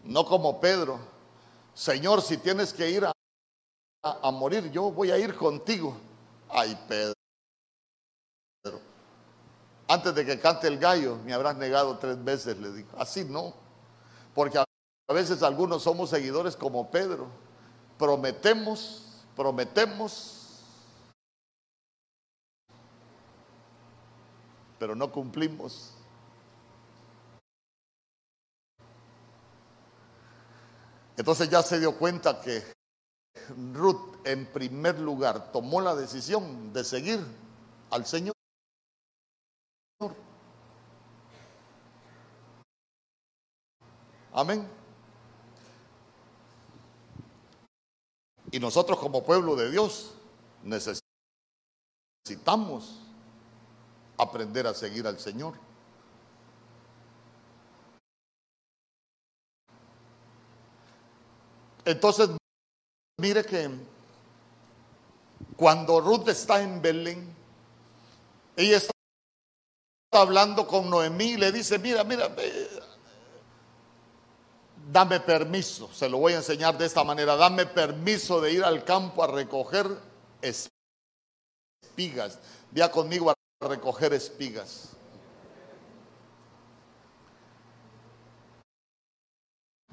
No 0.04 0.26
como 0.26 0.60
Pedro 0.60 1.12
Señor, 1.74 2.20
si 2.20 2.36
tienes 2.36 2.72
que 2.72 2.90
ir 2.90 3.04
a, 3.04 4.30
morir, 4.30 4.70
yo 4.70 4.90
voy 4.90 5.10
a 5.10 5.18
ir 5.18 5.34
contigo. 5.34 5.96
Ay, 6.48 6.78
Pedro. 6.86 7.14
Antes 9.88 10.14
de 10.14 10.24
que 10.24 10.38
cante 10.38 10.68
el 10.68 10.78
gallo, 10.78 11.16
me 11.24 11.32
habrás 11.32 11.56
negado 11.56 11.98
tres 11.98 12.22
veces, 12.22 12.58
le 12.58 12.72
dijo. 12.72 12.88
Así 12.98 13.24
no. 13.24 13.54
Porque 14.34 14.58
a 14.58 14.64
veces 15.12 15.42
algunos 15.42 15.82
somos 15.82 16.10
seguidores 16.10 16.56
como 16.56 16.90
Pedro. 16.90 17.26
Prometemos, 17.98 19.22
prometemos, 19.34 20.41
pero 24.82 24.96
no 24.96 25.12
cumplimos. 25.12 25.92
Entonces 31.16 31.48
ya 31.48 31.62
se 31.62 31.78
dio 31.78 31.96
cuenta 31.96 32.40
que 32.40 32.64
Ruth 33.74 34.16
en 34.24 34.44
primer 34.46 34.98
lugar 34.98 35.52
tomó 35.52 35.80
la 35.80 35.94
decisión 35.94 36.72
de 36.72 36.82
seguir 36.82 37.24
al 37.90 38.06
Señor. 38.06 38.34
Amén. 44.32 44.68
Y 48.50 48.58
nosotros 48.58 48.98
como 48.98 49.22
pueblo 49.22 49.54
de 49.54 49.70
Dios 49.70 50.16
necesitamos 50.64 53.11
aprender 54.22 54.66
a 54.66 54.74
seguir 54.74 55.06
al 55.06 55.18
Señor. 55.18 55.54
Entonces, 61.84 62.30
mire 63.18 63.44
que 63.44 63.68
cuando 65.56 66.00
Ruth 66.00 66.28
está 66.28 66.62
en 66.62 66.80
Belén, 66.80 67.34
ella 68.56 68.76
está 68.76 68.92
hablando 70.12 70.66
con 70.66 70.88
Noemí 70.88 71.32
y 71.32 71.36
le 71.36 71.50
dice, 71.52 71.78
mira, 71.78 72.04
mira, 72.04 72.30
dame 74.90 75.20
permiso, 75.20 75.90
se 75.92 76.08
lo 76.08 76.18
voy 76.18 76.34
a 76.34 76.36
enseñar 76.36 76.76
de 76.76 76.86
esta 76.86 77.02
manera, 77.02 77.36
dame 77.36 77.66
permiso 77.66 78.40
de 78.40 78.52
ir 78.52 78.64
al 78.64 78.84
campo 78.84 79.24
a 79.24 79.26
recoger 79.26 79.86
espigas. 80.40 82.38
Vea 82.70 82.90
conmigo 82.90 83.30
a 83.30 83.34
recoger 83.62 84.12
espigas. 84.12 84.90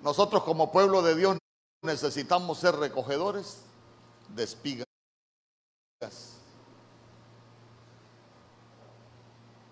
Nosotros 0.02 0.44
como 0.44 0.72
pueblo 0.72 1.02
de 1.02 1.16
Dios 1.16 1.38
necesitamos 1.84 2.58
ser 2.58 2.76
recogedores 2.76 3.62
de 4.30 4.44
espigas. 4.44 4.86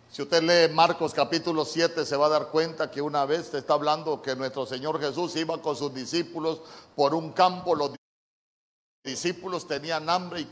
Si 0.10 0.22
usted 0.22 0.42
lee 0.42 0.74
Marcos 0.74 1.14
capítulo 1.14 1.64
7, 1.64 2.06
se 2.06 2.18
va 2.18 2.26
a 2.26 2.30
dar 2.30 2.48
cuenta 2.50 2.90
que 2.90 3.02
una 3.02 3.26
vez 3.26 3.54
está 3.54 3.76
hablando 3.76 4.22
que 4.22 4.36
nuestro 4.36 4.66
Señor 4.66 5.00
Jesús 5.00 5.36
iba 5.36 5.62
con 5.62 5.76
sus 5.76 5.94
discípulos 5.94 6.62
por 6.96 7.14
un 7.14 7.32
campo. 7.32 7.76
Los 7.76 7.92
discípulos 9.06 9.68
tenían 9.68 10.10
hambre 10.10 10.42
y 10.42 10.50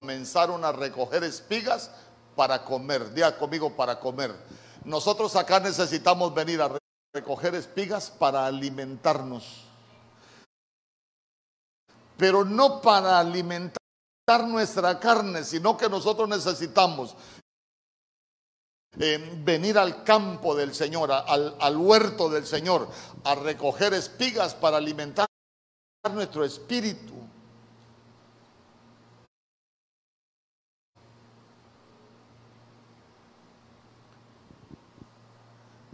comenzaron 0.00 0.64
a 0.64 0.72
recoger 0.72 1.24
espigas 1.24 1.90
para 2.34 2.64
comer. 2.64 3.12
Día 3.12 3.36
conmigo 3.36 3.74
para 3.74 3.98
comer. 3.98 4.34
Nosotros 4.84 5.36
acá 5.36 5.60
necesitamos 5.60 6.34
venir 6.34 6.60
a 6.60 6.76
recoger 7.14 7.54
espigas 7.54 8.10
para 8.10 8.46
alimentarnos 8.46 9.72
pero 12.22 12.44
no 12.44 12.80
para 12.80 13.18
alimentar 13.18 13.76
nuestra 14.46 15.00
carne, 15.00 15.42
sino 15.42 15.76
que 15.76 15.88
nosotros 15.88 16.28
necesitamos 16.28 17.16
eh, 18.96 19.40
venir 19.42 19.76
al 19.76 20.04
campo 20.04 20.54
del 20.54 20.72
Señor, 20.72 21.10
al, 21.10 21.56
al 21.58 21.76
huerto 21.76 22.28
del 22.28 22.46
Señor, 22.46 22.88
a 23.24 23.34
recoger 23.34 23.94
espigas 23.94 24.54
para 24.54 24.76
alimentar 24.76 25.26
nuestro 26.12 26.44
espíritu. 26.44 27.12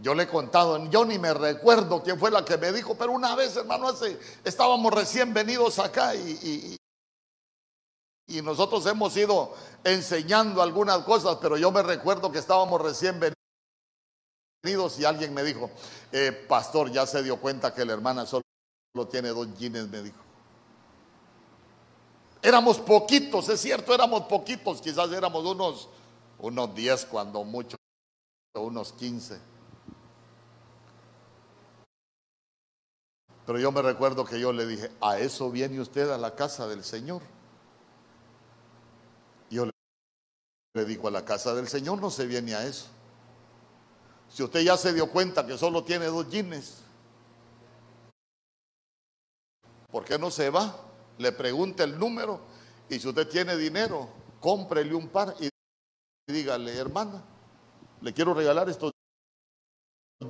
Yo 0.01 0.15
le 0.15 0.23
he 0.23 0.29
contado, 0.29 0.79
yo 0.91 1.05
ni 1.05 1.19
me 1.19 1.35
recuerdo 1.35 2.03
quién 2.05 2.21
fue 2.21 2.31
la 2.31 2.45
que 2.45 2.57
me 2.57 2.71
dijo, 2.73 2.95
pero 2.97 3.11
una 3.11 3.35
vez, 3.35 3.57
hermano, 3.57 3.93
estábamos 4.45 4.95
recién 4.95 5.35
venidos 5.35 5.81
acá 5.81 6.15
y, 6.15 6.77
y, 8.29 8.43
nosotros 8.43 8.87
hemos 8.87 9.17
ido 9.17 9.53
enseñando 9.83 10.63
algunas 10.63 10.99
cosas, 10.99 11.39
pero 11.41 11.57
yo 11.57 11.73
me 11.73 11.83
recuerdo 11.83 12.31
que 12.31 12.39
estábamos 12.39 12.81
recién 12.81 13.19
venidos 14.63 15.01
y 15.01 15.05
alguien 15.05 15.35
me 15.35 15.43
dijo, 15.43 15.69
eh, 16.13 16.31
pastor, 16.49 16.93
ya 16.93 17.05
se 17.05 17.23
dio 17.25 17.41
cuenta 17.41 17.75
que 17.75 17.85
la 17.85 17.95
hermana 17.95 18.25
solo 18.25 18.45
tiene 19.11 19.31
dos 19.31 19.53
jeans, 19.59 19.89
me 19.89 20.03
dijo. 20.03 20.19
Éramos 22.41 22.79
poquitos, 22.79 23.49
es 23.49 23.61
cierto, 23.61 23.93
éramos 23.93 24.23
poquitos, 24.23 24.81
quizás 24.81 25.11
éramos 25.11 25.45
unos, 25.45 25.89
unos 26.39 26.73
10 26.73 27.07
cuando 27.07 27.43
mucho, 27.43 27.77
unos 28.55 28.93
15. 28.93 29.58
Pero 33.49 33.61
yo 33.61 33.73
me 33.73 33.81
recuerdo 33.81 34.27
que 34.27 34.39
yo 34.39 34.53
le 34.53 34.67
dije, 34.67 34.91
a 35.01 35.19
eso 35.19 35.51
viene 35.51 35.81
usted 35.81 36.11
a 36.11 36.19
la 36.19 36.35
casa 36.35 36.69
del 36.69 36.85
Señor. 36.85 37.23
le 40.75 40.85
dijo, 40.85 41.09
a 41.09 41.11
la 41.11 41.25
casa 41.25 41.55
del 41.55 41.67
Señor 41.67 41.99
no 41.99 42.11
se 42.11 42.27
viene 42.27 42.55
a 42.55 42.67
eso. 42.67 42.89
Si 44.29 44.43
usted 44.43 44.61
ya 44.61 44.77
se 44.77 44.93
dio 44.93 45.11
cuenta 45.11 45.47
que 45.47 45.57
solo 45.57 45.83
tiene 45.83 46.05
dos 46.05 46.29
jeans, 46.29 46.83
¿por 49.91 50.05
qué 50.05 50.19
no 50.19 50.31
se 50.31 50.51
va? 50.51 50.77
Le 51.17 51.33
pregunta 51.33 51.85
el 51.85 51.99
número 51.99 52.41
y 52.91 53.01
si 53.01 53.09
usted 53.09 53.27
tiene 53.29 53.57
dinero, 53.57 54.11
cómprele 54.41 54.95
un 54.95 55.09
par 55.09 55.35
y 55.41 55.49
dígale, 56.31 56.77
hermana, 56.77 57.25
le 58.03 58.13
quiero 58.13 58.35
regalar 58.35 58.69
estos 58.69 58.93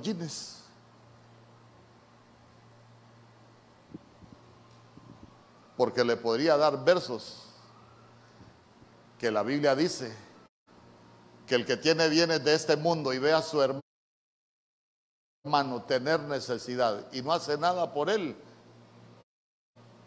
jeans. 0.01 0.58
Porque 5.79 6.03
le 6.03 6.17
podría 6.17 6.57
dar 6.57 6.83
versos 6.83 7.45
que 9.17 9.31
la 9.31 9.43
Biblia 9.43 9.77
dice 9.77 10.13
que 11.47 11.55
el 11.55 11.65
que 11.65 11.77
tiene 11.77 12.09
bienes 12.09 12.43
de 12.43 12.53
este 12.53 12.75
mundo 12.75 13.13
y 13.13 13.17
ve 13.17 13.31
a 13.31 13.41
su 13.41 13.61
hermano 15.45 15.81
tener 15.83 16.19
necesidad 16.19 17.07
y 17.13 17.21
no 17.21 17.31
hace 17.31 17.57
nada 17.57 17.93
por 17.93 18.09
él, 18.09 18.35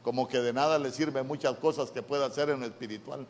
como 0.03 0.29
que 0.29 0.41
de 0.41 0.53
nada 0.53 0.79
le 0.79 0.91
sirven 0.91 1.27
muchas 1.27 1.57
cosas 1.57 1.91
que 1.91 2.03
pueda 2.03 2.27
hacer 2.27 2.51
en 2.51 2.61
lo 2.61 2.67
espiritual. 2.67 3.27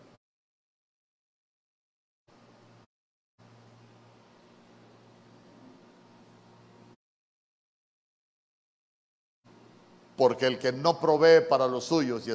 Porque 10.22 10.46
el 10.46 10.56
que 10.56 10.70
no 10.70 11.00
provee 11.00 11.40
para 11.48 11.66
los 11.66 11.87
suyos 11.87 12.28
y 12.28 12.30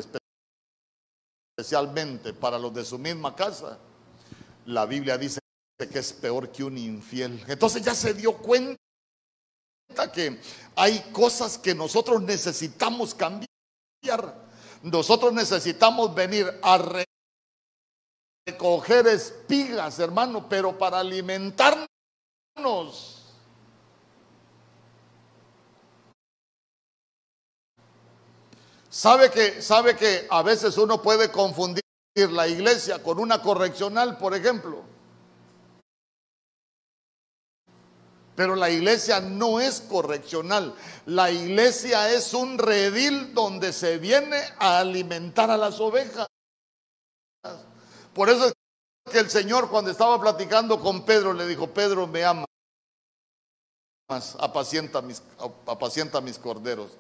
especialmente 1.56 2.34
para 2.34 2.60
los 2.60 2.74
de 2.74 2.84
su 2.84 3.00
misma 3.00 3.34
casa, 3.34 3.80
la 4.66 4.86
Biblia 4.86 5.18
dice 5.18 5.40
que 5.78 6.00
es 6.00 6.12
peor 6.12 6.52
que 6.52 6.66
un 6.66 6.78
infiel. 6.78 7.42
Entonces 7.48 7.82
ya 7.82 7.96
se 7.96 8.14
dio 8.14 8.36
cuenta 8.40 8.78
que 10.14 10.38
hay 10.76 11.00
cosas 11.14 11.58
que 11.58 11.74
nosotros 11.74 12.22
necesitamos 12.24 13.16
cambiar. 13.16 13.48
Nosotros 14.84 15.32
necesitamos 15.32 16.14
venir 16.14 16.60
a 16.62 17.06
recoger 18.46 19.08
espigas, 19.08 19.98
hermano, 20.00 20.50
pero 20.50 20.78
para 20.78 21.00
alimentarnos. 21.00 21.88
Sabe 28.98 29.30
que, 29.30 29.62
sabe 29.62 29.96
que 29.96 30.26
a 30.28 30.42
veces 30.42 30.76
uno 30.76 31.04
puede 31.04 31.32
confundir 31.32 31.84
la 32.16 32.48
iglesia 32.48 33.04
con 33.04 33.20
una 33.20 33.44
correccional, 33.44 34.18
por 34.18 34.34
ejemplo. 34.34 34.82
Pero 38.36 38.56
la 38.56 38.72
iglesia 38.72 39.20
no 39.20 39.60
es 39.60 39.82
correccional. 39.82 40.74
La 41.06 41.30
iglesia 41.30 42.12
es 42.12 42.34
un 42.34 42.58
redil 42.58 43.36
donde 43.36 43.72
se 43.72 44.00
viene 44.00 44.42
a 44.58 44.80
alimentar 44.80 45.52
a 45.52 45.58
las 45.58 45.80
ovejas. 45.80 46.26
Por 48.16 48.30
eso 48.30 48.48
es 48.48 48.54
que 49.12 49.20
el 49.20 49.30
Señor 49.30 49.70
cuando 49.70 49.92
estaba 49.92 50.20
platicando 50.20 50.80
con 50.80 51.06
Pedro 51.06 51.34
le 51.34 51.46
dijo, 51.46 51.68
Pedro 51.68 52.08
me 52.08 52.26
ama, 52.26 52.46
apacienta 54.40 55.04
mis, 55.04 55.22
apacienta 55.68 56.20
mis 56.20 56.40
corderos. 56.40 56.94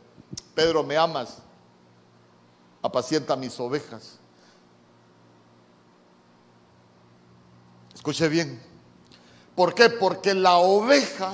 Pedro 0.54 0.84
me 0.84 0.96
amas, 0.96 1.40
apacienta 2.88 3.36
mis 3.36 3.60
ovejas. 3.60 4.20
Escuche 7.94 8.28
bien, 8.28 8.62
¿Por 9.58 9.74
qué? 9.74 9.90
Porque 9.90 10.36
la 10.36 10.58
oveja, 10.58 11.34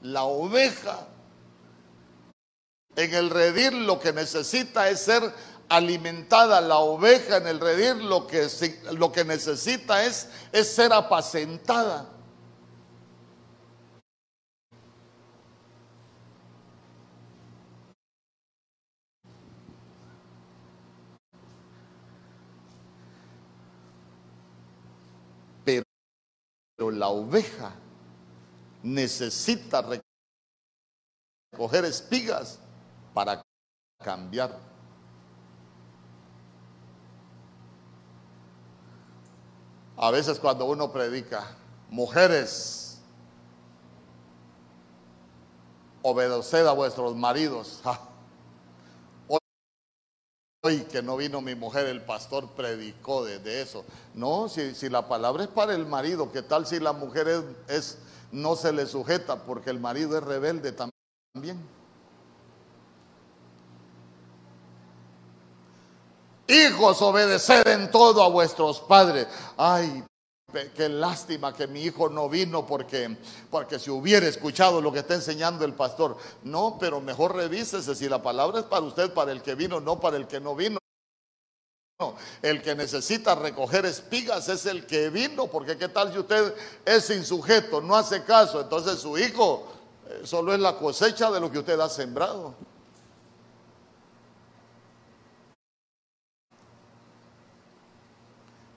la 0.00 0.24
oveja, 0.24 1.06
en 2.96 3.14
el 3.14 3.30
redil 3.30 3.86
lo 3.86 4.00
que 4.00 4.12
necesita 4.12 4.88
es 4.88 4.98
ser 4.98 5.32
alimentada. 5.68 6.60
La 6.60 6.78
oveja 6.78 7.36
en 7.36 7.46
el 7.46 7.60
redil 7.60 8.08
lo 8.08 8.26
que, 8.26 8.48
lo 8.94 9.12
que 9.12 9.24
necesita 9.24 10.04
es, 10.04 10.26
es 10.50 10.74
ser 10.74 10.92
apacentada. 10.92 12.08
La 26.90 27.08
oveja 27.08 27.72
necesita 28.82 29.84
recoger 31.52 31.84
espigas 31.84 32.58
para 33.14 33.42
cambiar. 34.02 34.58
A 39.96 40.10
veces 40.10 40.40
cuando 40.40 40.64
uno 40.64 40.90
predica, 40.92 41.44
mujeres, 41.88 42.98
obedeced 46.02 46.66
a 46.66 46.72
vuestros 46.72 47.14
maridos. 47.14 47.80
Hoy 50.64 50.82
que 50.82 51.02
no 51.02 51.16
vino 51.16 51.40
mi 51.40 51.56
mujer, 51.56 51.86
el 51.86 52.02
pastor 52.02 52.50
predicó 52.50 53.24
de, 53.24 53.60
eso. 53.60 53.84
No, 54.14 54.48
si, 54.48 54.76
si, 54.76 54.88
la 54.88 55.08
palabra 55.08 55.42
es 55.42 55.48
para 55.48 55.74
el 55.74 55.86
marido, 55.86 56.30
¿qué 56.30 56.40
tal 56.40 56.68
si 56.68 56.78
la 56.78 56.92
mujer 56.92 57.44
es, 57.66 57.98
no 58.30 58.54
se 58.54 58.72
le 58.72 58.86
sujeta 58.86 59.42
porque 59.42 59.70
el 59.70 59.80
marido 59.80 60.16
es 60.16 60.22
rebelde 60.22 60.70
también? 60.70 61.60
Hijos, 66.46 67.02
obedeced 67.02 67.66
en 67.66 67.90
todo 67.90 68.22
a 68.22 68.28
vuestros 68.28 68.78
padres. 68.78 69.26
Ay, 69.56 70.04
Qué 70.52 70.88
lástima 70.88 71.54
que 71.54 71.66
mi 71.66 71.82
hijo 71.82 72.08
no 72.08 72.28
vino 72.28 72.66
porque, 72.66 73.16
porque 73.50 73.78
si 73.78 73.90
hubiera 73.90 74.26
escuchado 74.26 74.80
lo 74.80 74.92
que 74.92 75.00
está 75.00 75.14
enseñando 75.14 75.64
el 75.64 75.72
pastor. 75.72 76.16
No, 76.42 76.76
pero 76.78 77.00
mejor 77.00 77.34
revísese 77.34 77.94
si 77.94 78.08
la 78.08 78.22
palabra 78.22 78.60
es 78.60 78.66
para 78.66 78.82
usted, 78.82 79.12
para 79.12 79.32
el 79.32 79.42
que 79.42 79.54
vino, 79.54 79.80
no 79.80 79.98
para 79.98 80.16
el 80.16 80.26
que 80.26 80.40
no 80.40 80.54
vino. 80.54 80.78
El 82.42 82.62
que 82.62 82.74
necesita 82.74 83.34
recoger 83.34 83.86
espigas 83.86 84.48
es 84.48 84.66
el 84.66 84.86
que 84.86 85.08
vino, 85.08 85.46
porque 85.46 85.76
qué 85.76 85.88
tal 85.88 86.12
si 86.12 86.18
usted 86.18 86.54
es 86.84 87.08
insujeto, 87.10 87.80
no 87.80 87.96
hace 87.96 88.24
caso, 88.24 88.60
entonces 88.60 88.98
su 88.98 89.16
hijo 89.16 89.68
eh, 90.08 90.22
solo 90.24 90.52
es 90.52 90.58
la 90.58 90.76
cosecha 90.76 91.30
de 91.30 91.38
lo 91.40 91.50
que 91.50 91.60
usted 91.60 91.78
ha 91.78 91.88
sembrado. 91.88 92.54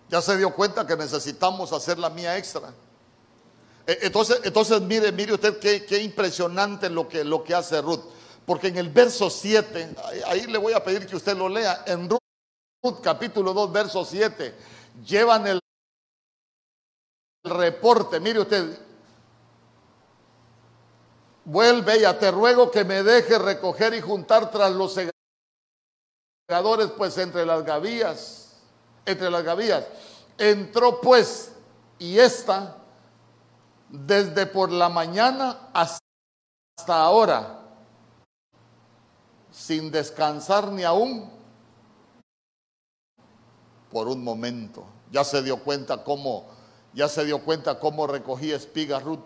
Ya 0.10 0.22
se 0.22 0.38
dio 0.38 0.54
cuenta 0.54 0.86
que 0.86 0.96
necesitamos 0.96 1.74
hacer 1.74 1.98
la 1.98 2.10
mía 2.10 2.38
extra. 2.38 2.74
E, 3.88 4.00
entonces, 4.04 4.39
entonces 4.44 4.82
mire, 4.82 5.12
mire 5.12 5.34
usted 5.34 5.60
qué, 5.60 6.02
impresionante 6.02 6.89
lo 6.89 7.08
que, 7.08 7.24
lo 7.24 7.44
que 7.44 7.56
hace 7.56 7.82
Ruth. 7.82 8.04
Porque 8.46 8.68
en 8.68 8.78
el 8.78 8.89
verso 8.89 9.30
7, 9.30 9.95
ahí, 10.28 10.45
le 10.45 10.58
voy 10.58 10.74
a 10.74 10.84
pedir 10.84 11.08
que 11.08 11.16
usted 11.16 11.36
lo 11.36 11.49
lea, 11.49 11.84
en 11.88 12.08
Ruth 12.08 13.01
capítulo 13.01 13.53
2, 13.53 13.72
verso 13.72 14.06
7, 14.06 14.53
llevan 15.03 15.47
el 15.47 15.60
reporte, 17.43 18.20
mire 18.20 18.41
usted, 18.41 18.78
vuelve 21.43 22.01
ya 22.01 22.18
te 22.20 22.30
ruego 22.30 22.70
que 22.70 22.84
me 22.84 23.01
deje 23.01 23.39
recoger 23.39 23.95
y 23.95 24.01
juntar 24.01 24.51
tras 24.51 24.72
los 24.72 24.95
segadores, 26.47 26.91
pues 26.95 27.18
entre 27.18 27.47
las 27.47 27.66
gavillas 27.66 28.45
entre 29.06 29.30
las 29.30 29.43
gavillas. 29.43 29.86
Entró 30.38 30.99
pues, 30.99 31.53
y 31.99 32.20
esta, 32.20 32.78
desde 33.89 34.45
por 34.45 34.72
la 34.72 34.89
mañana 34.89 35.70
hasta 35.74 36.01
ahora, 36.88 37.60
sin 39.51 39.91
descansar 39.91 40.72
ni 40.72 40.84
aún 40.84 41.32
por 43.91 44.08
un 44.08 44.24
momento. 44.24 44.86
Ya 45.12 45.24
se 45.24 45.41
dio 45.41 45.64
cuenta 45.64 46.03
cómo, 46.03 46.47
ya 46.93 47.08
se 47.08 47.24
dio 47.24 47.43
cuenta 47.43 47.80
cómo 47.80 48.08
recogía 48.08 48.56
espigas 48.56 49.03
Ruth. 49.03 49.24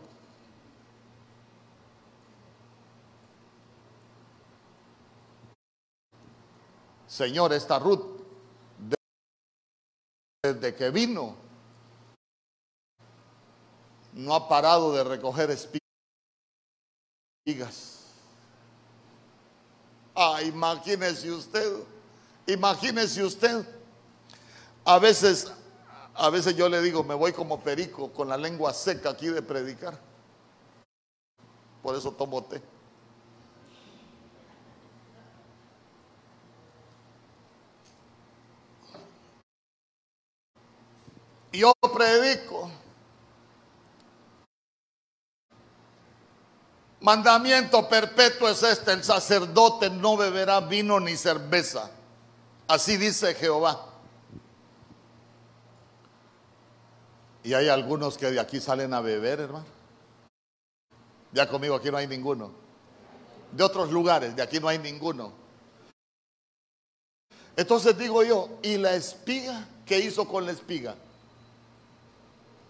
Señor, 7.07 7.51
esta 7.53 7.79
Ruth 7.79 8.18
desde 10.53 10.75
que 10.75 10.89
vino, 10.89 11.35
no 14.13 14.33
ha 14.35 14.47
parado 14.47 14.93
de 14.93 15.03
recoger 15.03 15.49
espigas. 17.45 18.05
Ah, 20.15 20.41
imagínese 20.43 21.31
usted, 21.31 21.83
imagínese 22.47 23.23
usted, 23.23 23.65
a 24.85 24.99
veces, 24.99 25.51
A 26.21 26.29
veces 26.29 26.53
yo 26.57 26.67
le 26.67 26.81
digo, 26.81 27.01
me 27.01 27.13
voy 27.13 27.31
como 27.31 27.61
perico 27.61 28.11
con 28.11 28.27
la 28.27 28.35
lengua 28.35 28.73
seca 28.73 29.11
aquí 29.11 29.27
de 29.27 29.41
predicar. 29.41 29.97
Por 31.81 31.95
eso 31.95 32.11
tomo 32.11 32.43
té. 32.43 32.61
Yo 41.51 41.73
predico. 41.93 42.69
Mandamiento 47.01 47.87
perpetuo 47.87 48.49
es 48.49 48.61
este, 48.61 48.91
el 48.91 49.03
sacerdote 49.03 49.89
no 49.89 50.17
beberá 50.17 50.59
vino 50.59 50.99
ni 50.99 51.15
cerveza. 51.15 51.89
Así 52.67 52.97
dice 52.97 53.33
Jehová. 53.35 53.85
Y 57.43 57.53
hay 57.53 57.69
algunos 57.69 58.17
que 58.17 58.29
de 58.29 58.39
aquí 58.39 58.59
salen 58.59 58.93
a 58.93 58.99
beber, 58.99 59.39
hermano. 59.39 59.65
Ya 61.31 61.47
conmigo 61.47 61.75
aquí 61.75 61.89
no 61.89 61.97
hay 61.97 62.07
ninguno. 62.07 62.51
De 63.53 63.63
otros 63.63 63.91
lugares, 63.91 64.35
de 64.35 64.41
aquí 64.41 64.59
no 64.59 64.67
hay 64.67 64.77
ninguno. 64.77 65.31
Entonces 67.55 67.97
digo 67.97 68.23
yo, 68.23 68.49
¿y 68.61 68.77
la 68.77 68.93
espiga? 68.93 69.67
¿Qué 69.85 69.99
hizo 69.99 70.27
con 70.27 70.45
la 70.45 70.51
espiga? 70.51 70.95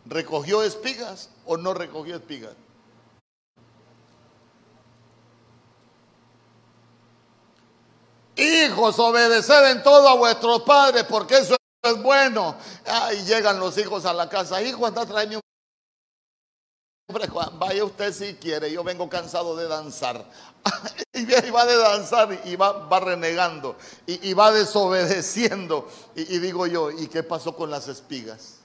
¿Recogió 0.10 0.64
espigas 0.64 1.30
o 1.45 1.55
no 1.55 1.76
recogió 1.76 2.16
espigas? 2.16 2.55
Hijos, 8.36 8.97
obedeced 8.97 9.72
en 9.72 9.84
todo 9.84 10.10
a 10.10 10.16
vuestros 10.16 10.64
padres, 10.64 11.03
porque 11.03 11.38
eso 11.38 11.55
es 11.84 12.01
bueno. 12.01 12.55
Ahí 12.88 13.24
llegan 13.24 13.60
los 13.60 13.78
hijos 13.78 14.05
a 14.05 14.14
la 14.14 14.28
casa. 14.28 14.60
Hijo, 14.64 14.88
anda, 14.88 15.05
tráeme 15.05 15.36
un 15.36 15.41
Hombre, 17.07 17.28
Juan, 17.28 17.60
vaya 17.60 17.84
usted 17.84 18.14
si 18.14 18.36
quiere, 18.36 18.72
yo 18.72 18.84
vengo 18.84 19.10
cansado 19.10 19.55
de 19.55 19.68
danzar. 19.68 20.26
y 21.14 21.26
va 21.51 21.66
de 21.66 21.76
danzar 21.76 22.41
y 22.45 22.55
va, 22.55 22.99
renegando 22.99 23.76
y, 24.07 24.34
va 24.34 24.51
desobedeciendo. 24.51 25.88
Y, 26.16 26.36
y, 26.36 26.39
digo 26.39 26.66
yo, 26.66 26.89
¿y 26.89 27.07
qué 27.07 27.22
pasó 27.22 27.55
con 27.55 27.70
las 27.70 27.88
espigas? 27.88 28.57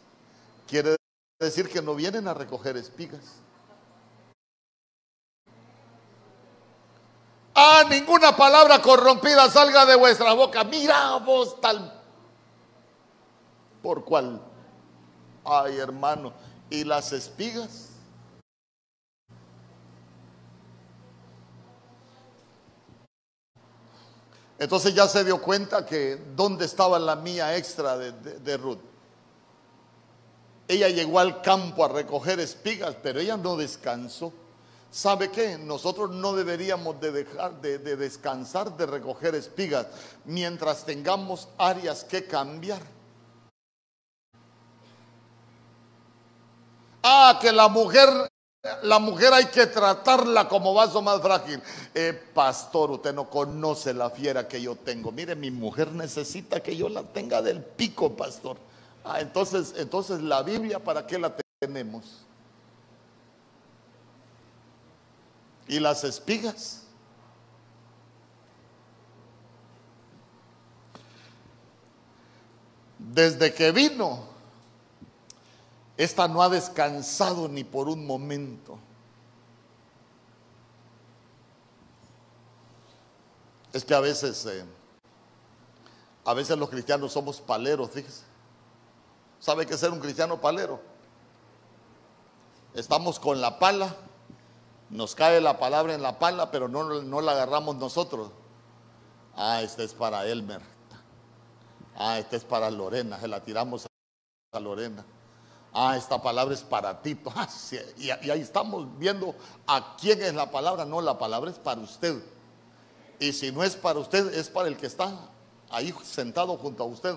Quiere 0.67 0.97
decir 1.39 1.69
que 1.69 1.83
no 1.83 1.95
vienen 1.95 2.29
a 2.29 2.35
recoger 2.35 2.77
espigas. 2.77 3.41
Ah, 7.55 7.85
ninguna 7.89 8.37
palabra 8.37 8.83
corrompida 8.83 9.49
salga 9.49 9.87
de 9.87 9.95
vuestra 9.95 10.33
boca. 10.33 10.65
Mira 10.65 11.17
vos 11.19 11.61
tal. 11.61 12.01
¿Por 13.83 14.05
cuál? 14.05 14.41
Ay, 15.45 15.79
hermano. 15.79 16.33
¿Y 16.69 16.83
las 16.85 17.13
espigas? 17.13 17.91
Entonces 24.59 24.95
ya 24.95 25.07
se 25.07 25.25
dio 25.25 25.41
cuenta 25.41 25.85
que 25.85 26.17
dónde 26.35 26.65
estaba 26.65 26.99
la 26.99 27.15
mía 27.15 27.57
extra 27.57 27.97
de, 27.97 28.13
de 28.13 28.57
Ruth. 28.57 28.94
Ella 30.75 30.89
llegó 30.89 31.21
al 31.21 31.41
campo 31.41 31.85
a 31.85 31.89
recoger 31.89 32.41
espigas, 32.41 32.97
pero 33.01 33.21
ella 33.21 33.37
no 33.37 33.57
descansó. 33.57 34.33
¿Sabe 34.91 35.31
qué? 35.31 35.57
Nosotros 35.57 36.11
no 36.11 36.35
deberíamos 36.35 37.01
de 37.01 37.13
dejar 37.13 37.61
de, 37.61 37.79
descansar 37.79 38.77
de 38.77 38.85
recoger 38.87 39.37
espigas 39.37 39.87
mientras 40.25 40.85
tengamos 40.85 41.47
áreas 41.59 42.03
que 42.03 42.27
cambiar. 42.27 42.83
Ah, 47.05 47.39
que 47.41 47.53
la 47.53 47.69
mujer, 47.69 48.09
la 48.83 48.99
mujer 48.99 49.33
hay 49.33 49.47
que 49.47 49.69
tratarla 49.69 50.49
como 50.49 50.75
vaso 50.75 51.01
más 51.01 51.23
frágil. 51.23 51.63
Eh, 51.95 52.21
pastor, 52.35 52.91
usted 52.91 53.15
no 53.15 53.31
conoce 53.31 53.95
la 53.95 54.11
fiera 54.11 54.49
que 54.49 54.61
yo 54.61 54.75
tengo. 54.75 55.13
Mire, 55.13 55.37
mi 55.37 55.53
mujer 55.53 55.93
necesita 55.93 56.61
que 56.61 56.77
yo 56.77 56.89
la 56.89 57.05
tenga 57.05 57.41
del 57.43 57.63
pico, 57.63 58.17
pastor. 58.17 58.57
Ah, 59.05 59.21
entonces, 59.21 59.75
entonces 59.77 60.23
la 60.23 60.43
Biblia, 60.43 60.83
¿para 60.83 61.07
qué 61.07 61.19
la 61.19 61.35
tenemos? 61.61 62.25
¿Y 65.69 65.79
las 65.79 66.05
espigas? 66.05 66.85
Desde 72.99 73.53
que 73.53 73.71
vino, 73.73 74.25
esta 75.99 76.27
no 76.27 76.43
ha 76.43 76.49
descansado 76.49 77.47
ni 77.49 77.63
por 77.63 77.89
un 77.89 78.07
momento. 78.07 78.79
Es 83.73 83.85
que 83.85 83.95
a 83.95 84.01
veces, 84.01 84.47
eh, 84.47 84.65
a 86.25 86.33
veces 86.33 86.57
los 86.57 86.71
cristianos 86.71 87.13
somos 87.13 87.41
paleros, 87.41 87.91
fíjese. 87.91 88.24
¿Sabe 89.45 89.67
qué 89.67 89.75
es 89.75 89.81
ser 89.81 89.91
un 89.91 90.01
cristiano 90.01 90.41
palero? 90.41 90.81
Estamos 92.75 93.21
con 93.21 93.41
la 93.41 93.59
pala 93.59 93.95
nos 94.95 95.17
cae 95.17 95.41
la 95.41 95.59
palabra 95.59 95.93
en 95.93 96.03
la 96.03 96.21
pala, 96.21 96.53
pero 96.53 96.69
no, 96.69 97.03
no 97.03 97.21
la 97.21 97.33
agarramos 97.33 97.75
nosotros. 97.75 98.31
Ah, 99.35 99.61
este 99.61 99.83
es 99.83 99.93
para 99.93 100.25
Elmer. 100.25 100.61
Ah, 101.97 102.21
este 102.21 102.37
es 102.37 102.45
para 102.45 102.71
Lorena, 102.71 103.19
se 103.19 103.27
la 103.27 103.41
tiramos 103.41 103.87
a 104.53 104.61
Lorena. 104.61 105.05
Ah, 105.73 105.97
esta 105.97 106.23
palabra 106.23 106.55
es 106.55 106.63
para 106.63 107.03
ti. 107.03 107.19
Ah, 107.35 107.49
y, 107.99 108.07
y, 108.07 108.31
ahí 108.31 108.41
estamos 108.41 108.87
viendo 108.97 109.35
a 109.67 109.97
quién 109.97 110.23
es 110.23 110.35
la 110.35 110.49
palabra. 110.49 110.85
No, 110.85 111.01
la 111.01 111.19
palabra 111.19 111.51
es 111.51 111.59
para 111.59 111.81
usted. 111.81 112.23
Y 113.19 113.33
si 113.33 113.51
no 113.51 113.65
es 113.65 113.75
para 113.75 113.99
usted, 113.99 114.33
es 114.33 114.49
para 114.49 114.69
el 114.69 114.77
que 114.77 114.87
está 114.87 115.13
ahí 115.71 115.93
sentado 116.05 116.57
junto 116.57 116.85
a 116.85 116.87
usted. 116.87 117.17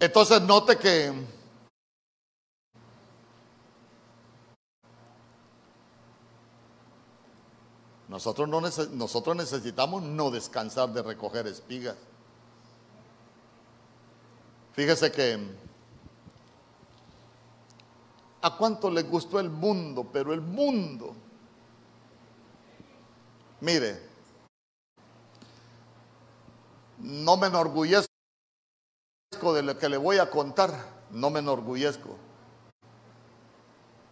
Entonces 0.00 0.40
note 0.40 0.78
que 0.78 1.12
nosotros, 8.08 8.48
no 8.48 8.62
nosotros 8.62 9.36
necesitamos 9.36 10.02
no 10.02 10.30
descansar 10.30 10.88
de 10.88 11.02
recoger 11.02 11.46
espigas. 11.46 11.96
Fíjese 14.72 15.12
que 15.12 15.38
a 18.40 18.56
cuánto 18.56 18.90
le 18.90 19.02
gustó 19.02 19.38
el 19.38 19.50
mundo, 19.50 20.08
pero 20.10 20.32
el 20.32 20.40
mundo, 20.40 21.14
mire, 23.60 24.08
no 26.98 27.36
me 27.36 27.48
enorgullezco 27.48 28.09
de 29.48 29.62
lo 29.62 29.78
que 29.78 29.88
le 29.88 29.96
voy 29.96 30.18
a 30.18 30.30
contar, 30.30 30.72
no 31.10 31.30
me 31.30 31.40
enorgullezco. 31.40 32.16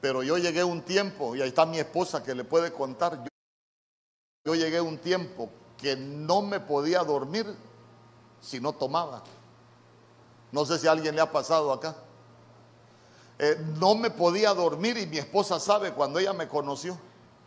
Pero 0.00 0.22
yo 0.22 0.38
llegué 0.38 0.64
un 0.64 0.82
tiempo, 0.82 1.36
y 1.36 1.42
ahí 1.42 1.48
está 1.48 1.66
mi 1.66 1.78
esposa 1.78 2.22
que 2.22 2.34
le 2.34 2.44
puede 2.44 2.72
contar, 2.72 3.22
yo, 3.22 3.28
yo 4.46 4.54
llegué 4.54 4.80
un 4.80 4.98
tiempo 4.98 5.50
que 5.76 5.96
no 5.96 6.42
me 6.42 6.60
podía 6.60 7.04
dormir 7.04 7.46
si 8.40 8.60
no 8.60 8.72
tomaba. 8.72 9.22
No 10.50 10.64
sé 10.64 10.78
si 10.78 10.88
a 10.88 10.92
alguien 10.92 11.14
le 11.14 11.20
ha 11.20 11.30
pasado 11.30 11.72
acá. 11.72 11.94
Eh, 13.38 13.56
no 13.78 13.94
me 13.94 14.10
podía 14.10 14.52
dormir 14.54 14.96
y 14.98 15.06
mi 15.06 15.18
esposa 15.18 15.60
sabe 15.60 15.92
cuando 15.92 16.18
ella 16.18 16.32
me 16.32 16.48
conoció. 16.48 16.98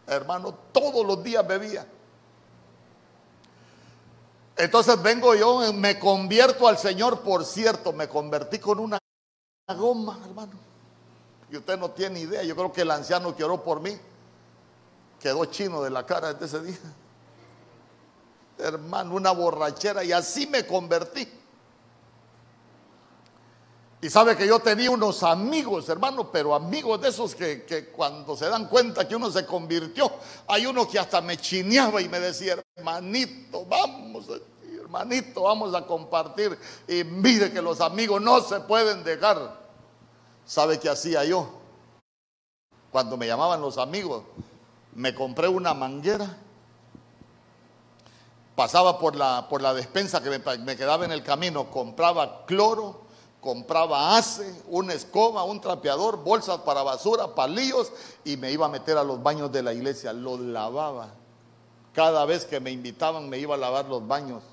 Hermano, 0.07 0.53
todos 0.71 1.05
los 1.05 1.23
días 1.23 1.45
bebía. 1.45 1.87
Entonces 4.61 5.01
vengo 5.01 5.33
yo, 5.33 5.73
me 5.73 5.97
convierto 5.97 6.67
al 6.67 6.77
Señor, 6.77 7.21
por 7.21 7.43
cierto, 7.45 7.93
me 7.93 8.07
convertí 8.07 8.59
con 8.59 8.79
una 8.79 8.99
goma, 9.75 10.19
hermano. 10.23 10.51
Y 11.49 11.57
usted 11.57 11.79
no 11.79 11.89
tiene 11.89 12.19
idea, 12.19 12.43
yo 12.43 12.55
creo 12.55 12.71
que 12.71 12.81
el 12.81 12.91
anciano 12.91 13.35
que 13.35 13.43
oró 13.43 13.63
por 13.63 13.81
mí 13.81 13.97
quedó 15.19 15.45
chino 15.45 15.81
de 15.81 15.89
la 15.89 16.05
cara 16.05 16.35
desde 16.35 16.45
ese 16.45 16.63
día. 16.63 16.77
Hermano, 18.59 19.15
una 19.15 19.31
borrachera 19.31 20.03
y 20.03 20.11
así 20.11 20.45
me 20.45 20.63
convertí. 20.67 21.27
Y 23.99 24.11
sabe 24.11 24.37
que 24.37 24.45
yo 24.45 24.59
tenía 24.59 24.91
unos 24.91 25.23
amigos, 25.23 25.89
hermano, 25.89 26.31
pero 26.31 26.53
amigos 26.53 27.01
de 27.01 27.09
esos 27.09 27.33
que, 27.33 27.63
que, 27.65 27.87
cuando 27.87 28.37
se 28.37 28.47
dan 28.47 28.67
cuenta 28.67 29.07
que 29.07 29.15
uno 29.15 29.31
se 29.31 29.43
convirtió, 29.43 30.11
hay 30.47 30.67
uno 30.67 30.87
que 30.87 30.99
hasta 30.99 31.19
me 31.19 31.37
chineaba 31.37 31.99
y 31.99 32.07
me 32.07 32.19
decía, 32.19 32.63
hermanito, 32.75 33.65
vamos, 33.65 34.27
hermanito, 34.99 35.43
vamos 35.43 35.73
a 35.73 35.85
compartir. 35.85 36.57
Y 36.87 37.03
mire 37.03 37.51
que 37.51 37.61
los 37.61 37.81
amigos 37.81 38.21
no 38.21 38.41
se 38.41 38.59
pueden 38.61 39.03
dejar. 39.03 39.59
¿Sabe 40.45 40.79
qué 40.79 40.89
hacía 40.89 41.23
yo? 41.23 41.49
Cuando 42.91 43.15
me 43.15 43.27
llamaban 43.27 43.61
los 43.61 43.77
amigos, 43.77 44.23
me 44.93 45.15
compré 45.15 45.47
una 45.47 45.73
manguera 45.73 46.37
pasaba 48.61 48.99
por 48.99 49.15
la, 49.15 49.47
por 49.49 49.59
la 49.59 49.73
despensa 49.73 50.21
que 50.21 50.29
me, 50.29 50.57
me 50.59 50.77
quedaba 50.77 51.03
en 51.03 51.11
el 51.11 51.23
camino, 51.23 51.71
compraba 51.71 52.45
cloro, 52.45 53.01
compraba 53.39 54.15
ace, 54.17 54.61
una 54.67 54.93
escoba, 54.93 55.43
un 55.43 55.59
trapeador, 55.59 56.23
bolsas 56.23 56.59
para 56.59 56.83
basura, 56.83 57.33
palillos 57.33 57.91
y 58.23 58.37
me 58.37 58.51
iba 58.51 58.67
a 58.67 58.69
meter 58.69 58.99
a 58.99 59.03
los 59.03 59.23
baños 59.23 59.51
de 59.51 59.63
la 59.63 59.73
iglesia, 59.73 60.13
los 60.13 60.39
lavaba. 60.39 61.09
Cada 61.93 62.23
vez 62.25 62.45
que 62.45 62.59
me 62.59 62.69
invitaban 62.69 63.29
me 63.29 63.39
iba 63.39 63.55
a 63.55 63.57
lavar 63.57 63.85
los 63.85 64.05
baños. 64.07 64.43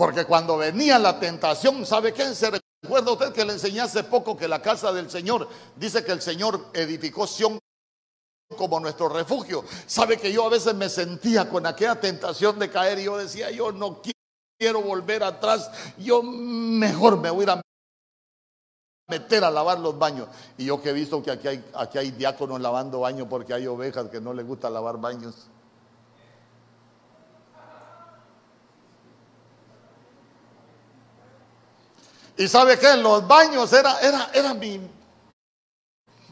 Porque 0.00 0.24
cuando 0.24 0.56
venía 0.56 0.98
la 0.98 1.20
tentación, 1.20 1.84
¿sabe 1.84 2.14
qué? 2.14 2.34
Se 2.34 2.50
recuerda 2.82 3.12
usted 3.12 3.34
que 3.34 3.44
le 3.44 3.52
enseñé 3.52 3.82
hace 3.82 4.02
poco 4.02 4.34
que 4.34 4.48
la 4.48 4.62
casa 4.62 4.94
del 4.94 5.10
Señor, 5.10 5.46
dice 5.76 6.02
que 6.02 6.12
el 6.12 6.22
Señor 6.22 6.68
edificó 6.72 7.26
Sion 7.26 7.58
como 8.56 8.80
nuestro 8.80 9.10
refugio. 9.10 9.62
Sabe 9.86 10.16
que 10.16 10.32
yo 10.32 10.46
a 10.46 10.48
veces 10.48 10.74
me 10.74 10.88
sentía 10.88 11.50
con 11.50 11.66
aquella 11.66 12.00
tentación 12.00 12.58
de 12.58 12.70
caer 12.70 12.98
y 12.98 13.04
yo 13.04 13.18
decía, 13.18 13.50
yo 13.50 13.72
no 13.72 14.00
quiero 14.58 14.80
volver 14.80 15.22
atrás, 15.22 15.70
yo 15.98 16.22
mejor 16.22 17.18
me 17.18 17.28
voy 17.28 17.44
a 17.46 17.52
a 17.52 17.62
meter 19.06 19.44
a 19.44 19.50
lavar 19.50 19.80
los 19.80 19.98
baños. 19.98 20.28
Y 20.56 20.64
yo 20.64 20.80
que 20.80 20.88
he 20.88 20.94
visto 20.94 21.22
que 21.22 21.30
aquí 21.30 21.46
hay, 21.46 21.70
aquí 21.74 21.98
hay 21.98 22.10
diáconos 22.12 22.58
lavando 22.58 23.00
baños 23.00 23.26
porque 23.28 23.52
hay 23.52 23.66
ovejas 23.66 24.08
que 24.08 24.18
no 24.18 24.32
les 24.32 24.46
gusta 24.46 24.70
lavar 24.70 24.96
baños. 24.96 25.50
Y 32.40 32.48
sabe 32.48 32.78
que 32.78 32.90
en 32.90 33.02
los 33.02 33.28
baños 33.28 33.70
era, 33.70 34.00
era, 34.00 34.30
era 34.32 34.54
mi. 34.54 34.80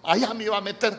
Allá 0.02 0.32
me 0.32 0.44
iba 0.44 0.56
a 0.56 0.60
meter. 0.62 0.98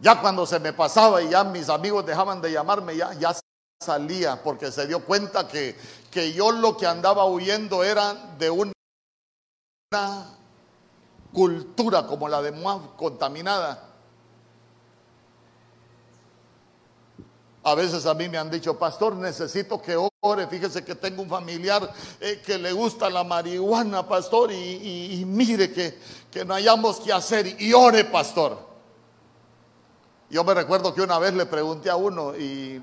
Ya 0.00 0.18
cuando 0.18 0.46
se 0.46 0.58
me 0.58 0.72
pasaba 0.72 1.20
y 1.20 1.28
ya 1.28 1.44
mis 1.44 1.68
amigos 1.68 2.06
dejaban 2.06 2.40
de 2.40 2.52
llamarme, 2.52 2.96
ya, 2.96 3.12
ya 3.12 3.36
salía 3.82 4.42
porque 4.42 4.72
se 4.72 4.86
dio 4.86 5.04
cuenta 5.04 5.46
que, 5.46 5.78
que 6.10 6.32
yo 6.32 6.52
lo 6.52 6.74
que 6.78 6.86
andaba 6.86 7.26
huyendo 7.26 7.84
era 7.84 8.14
de 8.38 8.48
una 8.48 8.72
cultura 11.34 12.06
como 12.06 12.30
la 12.30 12.40
de 12.40 12.52
Moab 12.52 12.96
contaminada. 12.96 13.85
A 17.66 17.74
veces 17.74 18.06
a 18.06 18.14
mí 18.14 18.28
me 18.28 18.38
han 18.38 18.48
dicho, 18.48 18.78
pastor, 18.78 19.16
necesito 19.16 19.82
que 19.82 19.96
ore. 20.20 20.46
Fíjese 20.46 20.84
que 20.84 20.94
tengo 20.94 21.22
un 21.22 21.28
familiar 21.28 21.92
eh, 22.20 22.40
que 22.46 22.58
le 22.58 22.70
gusta 22.70 23.10
la 23.10 23.24
marihuana, 23.24 24.06
pastor, 24.06 24.52
y, 24.52 25.24
mire 25.26 25.72
que, 25.72 25.98
que, 26.30 26.44
no 26.44 26.54
hayamos 26.54 27.00
que 27.00 27.12
hacer. 27.12 27.60
Y 27.60 27.72
ore, 27.72 28.04
pastor. 28.04 28.56
Yo 30.30 30.44
me 30.44 30.54
recuerdo 30.54 30.94
que 30.94 31.02
una 31.02 31.18
vez 31.18 31.34
le 31.34 31.44
pregunté 31.44 31.90
a 31.90 31.96
uno, 31.96 32.36
y 32.36 32.80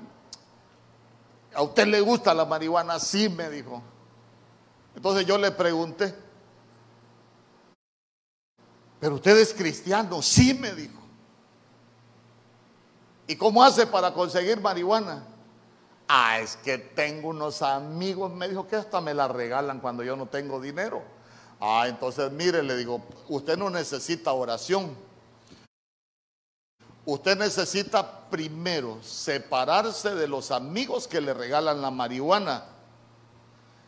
¿a 1.54 1.62
usted 1.62 1.86
le 1.86 2.02
gusta 2.02 2.34
la 2.34 2.44
marihuana? 2.44 3.00
Sí, 3.00 3.30
me 3.30 3.48
dijo. 3.48 3.82
Entonces 4.94 5.24
yo 5.24 5.38
le 5.38 5.50
pregunté, 5.50 6.14
¿pero 9.00 9.14
usted 9.14 9.38
es 9.38 9.54
cristiano? 9.54 10.20
Sí, 10.20 10.52
me 10.52 10.74
dijo. 10.74 11.03
¿Y 13.26 13.36
cómo 13.36 13.62
hace 13.62 13.86
para 13.86 14.12
conseguir 14.12 14.60
marihuana? 14.60 15.24
Ah, 16.08 16.38
es 16.38 16.56
que 16.56 16.76
tengo 16.76 17.28
unos 17.28 17.62
amigos, 17.62 18.30
me 18.30 18.48
dijo 18.48 18.68
que 18.68 18.76
hasta 18.76 19.00
me 19.00 19.14
la 19.14 19.28
regalan 19.28 19.80
cuando 19.80 20.02
yo 20.02 20.16
no 20.16 20.26
tengo 20.26 20.60
dinero. 20.60 21.02
Ah, 21.60 21.86
entonces 21.88 22.30
mire, 22.30 22.62
le 22.62 22.76
digo, 22.76 23.02
usted 23.28 23.56
no 23.56 23.70
necesita 23.70 24.32
oración. 24.32 24.94
Usted 27.06 27.38
necesita 27.38 28.28
primero 28.28 28.98
separarse 29.02 30.14
de 30.14 30.26
los 30.26 30.50
amigos 30.50 31.08
que 31.08 31.20
le 31.20 31.32
regalan 31.32 31.80
la 31.80 31.90
marihuana. 31.90 32.64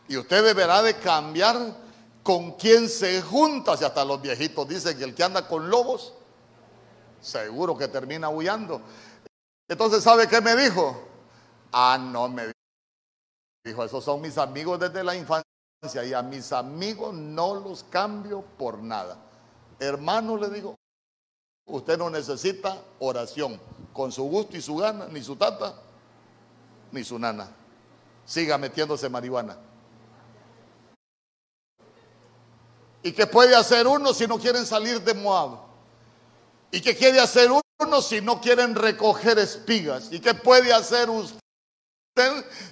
Y 0.09 0.17
usted 0.17 0.45
deberá 0.45 0.83
de 0.83 0.95
cambiar 0.95 1.75
con 2.23 2.53
quién 2.53 2.89
se 2.89 3.21
junta. 3.23 3.77
Si 3.77 3.85
hasta 3.85 4.05
los 4.05 4.21
viejitos 4.23 4.69
dicen 4.69 4.97
que 4.97 5.05
el 5.05 5.15
que 5.15 5.25
anda 5.25 5.47
con 5.49 5.69
lobos, 5.69 6.13
seguro 7.21 7.77
que 7.77 7.89
termina 7.89 8.29
huyendo. 8.29 8.81
Entonces, 9.69 10.03
¿sabe 10.03 10.29
qué 10.29 10.41
me 10.41 10.55
dijo? 10.57 10.97
Ah, 11.73 11.99
no, 12.01 12.29
me 12.29 12.53
dijo, 13.65 13.85
esos 13.85 14.05
son 14.05 14.21
mis 14.21 14.39
amigos 14.39 14.79
desde 14.79 15.03
la 15.03 15.17
infancia 15.17 15.45
y 16.05 16.13
a 16.13 16.23
mis 16.23 16.53
amigos 16.53 17.15
no 17.15 17.57
los 17.57 17.85
cambio 17.85 18.43
por 18.43 18.79
nada. 18.79 19.19
Hermano, 19.79 20.37
le 20.37 20.49
digo, 20.51 20.77
usted 21.67 21.99
no 21.99 22.09
necesita 22.09 22.81
oración 23.01 23.61
con 23.93 24.13
su 24.13 24.25
gusto 24.25 24.57
y 24.57 24.63
su 24.63 24.77
gana, 24.77 25.07
ni 25.07 25.23
su 25.23 25.37
tata, 25.37 25.75
ni 26.93 27.03
su 27.03 27.19
nana. 27.19 27.49
Siga 28.25 28.57
metiéndose 28.59 29.09
marihuana. 29.09 29.57
¿Y 33.03 33.13
qué 33.13 33.27
puede 33.27 33.55
hacer 33.55 33.87
uno 33.87 34.13
si 34.13 34.27
no 34.27 34.39
quieren 34.39 34.67
salir 34.67 35.01
de 35.01 35.15
Moab? 35.15 35.59
¿Y 36.71 36.81
qué 36.81 36.97
quiere 36.97 37.21
hacer 37.21 37.51
uno? 37.51 37.66
Si 38.03 38.21
no 38.21 38.41
quieren 38.41 38.75
recoger 38.75 39.39
espigas? 39.39 40.13
¿Y 40.13 40.21
qué 40.21 40.35
puede 40.35 40.73
hacer 40.73 41.11
usted 41.11 41.39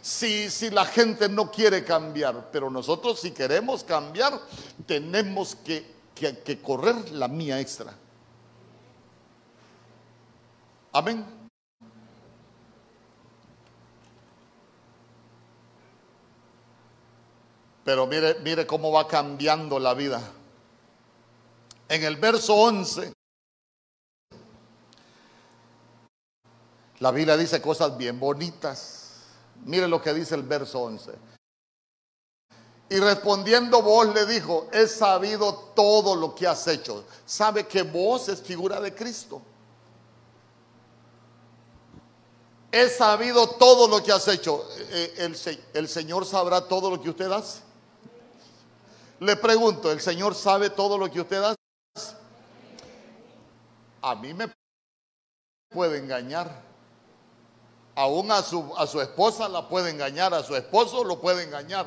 si, 0.03 0.51
si 0.51 0.71
la 0.71 0.85
gente 0.85 1.29
no 1.29 1.51
quiere 1.51 1.85
cambiar? 1.85 2.51
Pero 2.51 2.71
nosotros 2.71 3.21
si 3.21 3.31
queremos 3.31 3.85
cambiar, 3.85 4.41
tenemos 4.87 5.57
que, 5.57 5.85
que 6.15 6.61
correr 6.61 7.11
la 7.13 7.29
mía 7.29 7.61
extra. 7.61 7.95
Amén. 10.93 11.25
Pero 17.85 18.07
mire, 18.07 18.37
mire 18.41 18.67
cómo 18.67 18.93
va 18.93 19.07
cambiando 19.07 19.79
la 19.79 19.93
vida. 19.93 20.23
En 21.89 22.03
el 22.03 22.17
verso 22.17 22.55
11 22.55 23.14
La 27.01 27.11
Biblia 27.11 27.37
dice 27.37 27.61
cosas 27.61 27.97
bien 27.97 28.19
bonitas. 28.21 29.11
Mire 29.65 29.89
lo 29.89 30.01
que 30.01 30.13
dice 30.13 30.35
el 30.35 30.43
verso 30.43 30.81
11. 30.81 31.13
Y 32.91 32.99
respondiendo 32.99 33.83
vos 33.83 34.15
le 34.15 34.27
dijo, 34.27 34.69
he 34.73 34.87
sabido 34.87 35.73
todo 35.75 36.15
lo 36.15 36.35
que 36.35 36.47
has 36.47 36.67
hecho. 36.69 37.05
Sabe 37.25 37.67
que 37.67 37.83
vos 37.83 38.29
es 38.29 38.41
figura 38.43 38.81
de 38.81 38.95
Cristo. 38.95 39.43
He 42.71 42.89
sabido 42.89 43.49
todo 43.51 43.89
lo 43.89 44.03
que 44.03 44.13
has 44.13 44.27
hecho. 44.29 44.69
Eh, 44.91 45.15
el, 45.19 45.37
el 45.73 45.89
Señor 45.89 46.27
sabrá 46.27 46.61
todo 46.61 46.91
lo 46.91 47.01
que 47.01 47.11
usted 47.11 47.31
hace. 47.31 47.63
Le 49.21 49.37
pregunto, 49.37 49.91
¿el 49.91 50.01
Señor 50.01 50.35
sabe 50.35 50.71
todo 50.71 50.99
lo 50.99 51.11
que 51.11 51.21
usted 51.21 51.43
hace? 51.43 51.57
A 54.03 54.15
mí 54.17 54.35
me 54.35 54.53
puede 55.71 55.99
engañar. 55.99 56.74
Aún 57.97 58.31
a 58.33 58.43
su, 58.43 58.73
a 58.77 58.87
su 58.87 59.01
esposa 59.01 59.49
la 59.49 59.69
puede 59.69 59.91
engañar, 59.91 60.35
a 60.35 60.43
su 60.43 60.57
esposo 60.57 61.05
lo 61.05 61.21
puede 61.21 61.45
engañar. 61.45 61.87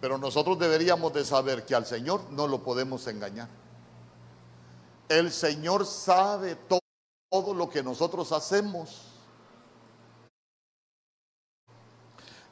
Pero 0.00 0.18
nosotros 0.18 0.58
deberíamos 0.58 1.12
de 1.12 1.24
saber 1.24 1.66
que 1.66 1.74
al 1.74 1.86
Señor 1.86 2.30
no 2.30 2.46
lo 2.46 2.62
podemos 2.62 3.06
engañar. 3.06 3.48
El 5.08 5.30
Señor 5.32 5.86
sabe 5.86 6.54
todo, 6.54 6.80
todo 7.30 7.54
lo 7.54 7.68
que 7.68 7.82
nosotros 7.82 8.32
hacemos. 8.32 9.02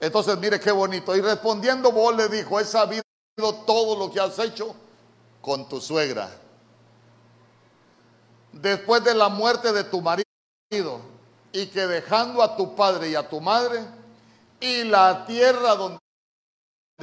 Entonces, 0.00 0.36
mire 0.38 0.60
qué 0.60 0.72
bonito. 0.72 1.16
Y 1.16 1.20
respondiendo 1.20 1.90
vos 1.92 2.14
le 2.14 2.28
dijo, 2.28 2.60
he 2.60 2.64
sabido 2.64 3.02
todo 3.66 3.96
lo 3.96 4.12
que 4.12 4.20
has 4.20 4.38
hecho 4.38 4.74
con 5.40 5.68
tu 5.68 5.80
suegra. 5.80 6.30
Después 8.52 9.02
de 9.02 9.14
la 9.14 9.28
muerte 9.28 9.72
de 9.72 9.84
tu 9.84 10.00
marido 10.00 11.13
y 11.54 11.68
que 11.68 11.86
dejando 11.86 12.42
a 12.42 12.56
tu 12.56 12.74
padre 12.74 13.10
y 13.10 13.14
a 13.14 13.28
tu 13.28 13.40
madre 13.40 13.86
y 14.58 14.82
la 14.82 15.24
tierra 15.24 15.76
donde 15.76 16.00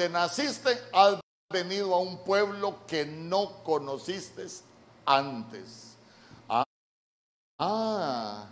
naciste, 0.09 0.77
has 0.91 1.21
venido 1.49 1.95
a 1.95 1.99
un 1.99 2.17
pueblo 2.25 2.85
que 2.85 3.05
no 3.05 3.63
conociste 3.63 4.45
antes. 5.05 5.95
Ah, 6.49 6.65
ah, 7.59 8.45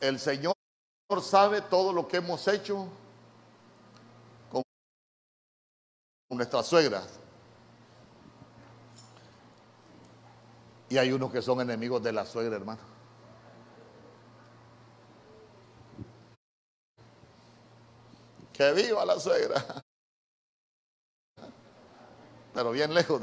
el 0.00 0.18
Señor 0.18 0.54
sabe 1.20 1.60
todo 1.60 1.92
lo 1.92 2.08
que 2.08 2.16
hemos 2.16 2.48
hecho 2.48 2.88
con 4.50 4.62
nuestras 6.30 6.66
suegras. 6.66 7.20
Y 10.88 10.96
hay 10.96 11.12
unos 11.12 11.30
que 11.30 11.42
son 11.42 11.60
enemigos 11.60 12.02
de 12.02 12.12
la 12.12 12.24
suegra, 12.24 12.56
hermano. 12.56 12.95
Que 18.56 18.72
viva 18.72 19.04
la 19.04 19.20
suegra. 19.20 19.84
Pero 22.54 22.70
bien 22.70 22.94
lejos. 22.94 23.20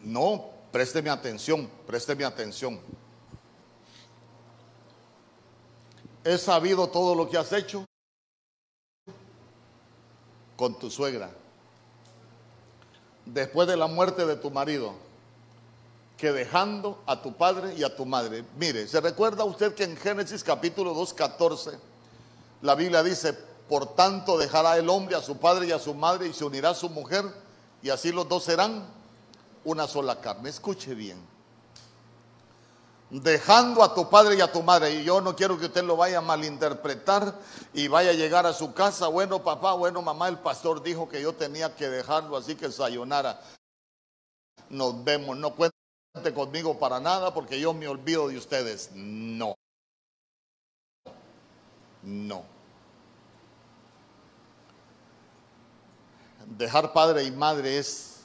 No, 0.00 0.50
présteme 0.70 1.10
atención, 1.10 1.68
présteme 1.86 2.24
atención. 2.24 2.80
He 6.22 6.38
sabido 6.38 6.88
todo 6.88 7.16
lo 7.16 7.28
que 7.28 7.36
has 7.36 7.52
hecho 7.52 7.84
con 10.56 10.78
tu 10.78 10.90
suegra 10.90 11.30
después 13.24 13.66
de 13.66 13.76
la 13.76 13.86
muerte 13.86 14.24
de 14.24 14.36
tu 14.36 14.50
marido 14.50 15.07
que 16.18 16.32
dejando 16.32 17.00
a 17.06 17.22
tu 17.22 17.32
padre 17.34 17.74
y 17.74 17.84
a 17.84 17.94
tu 17.94 18.04
madre. 18.04 18.44
Mire, 18.58 18.88
¿se 18.88 19.00
recuerda 19.00 19.44
usted 19.44 19.74
que 19.74 19.84
en 19.84 19.96
Génesis 19.96 20.42
capítulo 20.42 20.92
2, 20.92 21.14
14, 21.14 21.78
la 22.60 22.74
Biblia 22.74 23.04
dice, 23.04 23.32
por 23.68 23.94
tanto 23.94 24.36
dejará 24.36 24.76
el 24.76 24.88
hombre 24.88 25.14
a 25.14 25.22
su 25.22 25.38
padre 25.38 25.68
y 25.68 25.72
a 25.72 25.78
su 25.78 25.94
madre 25.94 26.26
y 26.26 26.32
se 26.32 26.44
unirá 26.44 26.70
a 26.70 26.74
su 26.74 26.90
mujer 26.90 27.24
y 27.82 27.90
así 27.90 28.10
los 28.10 28.28
dos 28.28 28.42
serán 28.42 28.84
una 29.64 29.86
sola 29.86 30.20
carne. 30.20 30.50
Escuche 30.50 30.92
bien. 30.94 31.24
Dejando 33.10 33.84
a 33.84 33.94
tu 33.94 34.10
padre 34.10 34.34
y 34.36 34.40
a 34.40 34.52
tu 34.52 34.62
madre, 34.62 34.90
y 34.96 35.04
yo 35.04 35.20
no 35.20 35.36
quiero 35.36 35.56
que 35.56 35.66
usted 35.66 35.84
lo 35.84 35.96
vaya 35.96 36.18
a 36.18 36.20
malinterpretar 36.20 37.32
y 37.72 37.86
vaya 37.86 38.10
a 38.10 38.14
llegar 38.14 38.44
a 38.44 38.52
su 38.52 38.74
casa, 38.74 39.06
bueno 39.06 39.42
papá, 39.42 39.72
bueno 39.74 40.02
mamá, 40.02 40.28
el 40.28 40.38
pastor 40.40 40.82
dijo 40.82 41.08
que 41.08 41.22
yo 41.22 41.32
tenía 41.32 41.74
que 41.74 41.88
dejarlo, 41.88 42.36
así 42.36 42.56
que 42.56 42.70
sayonara. 42.70 43.40
Nos 44.68 45.02
vemos, 45.04 45.38
no 45.38 45.54
cuente 45.54 45.77
conmigo 46.34 46.78
para 46.78 47.00
nada 47.00 47.32
porque 47.32 47.60
yo 47.60 47.72
me 47.74 47.88
olvido 47.88 48.28
de 48.28 48.38
ustedes. 48.38 48.90
No. 48.94 49.54
No. 52.02 52.44
Dejar 56.46 56.92
padre 56.92 57.24
y 57.24 57.30
madre 57.30 57.78
es 57.78 58.20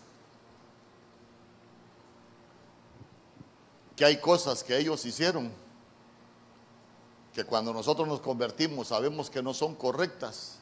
que 3.95 4.05
hay 4.05 4.19
cosas 4.19 4.63
que 4.63 4.77
ellos 4.77 5.05
hicieron 5.05 5.51
que 7.33 7.43
cuando 7.43 7.73
nosotros 7.73 8.07
nos 8.07 8.21
convertimos 8.21 8.87
sabemos 8.87 9.29
que 9.29 9.41
no 9.41 9.53
son 9.53 9.75
correctas 9.75 10.59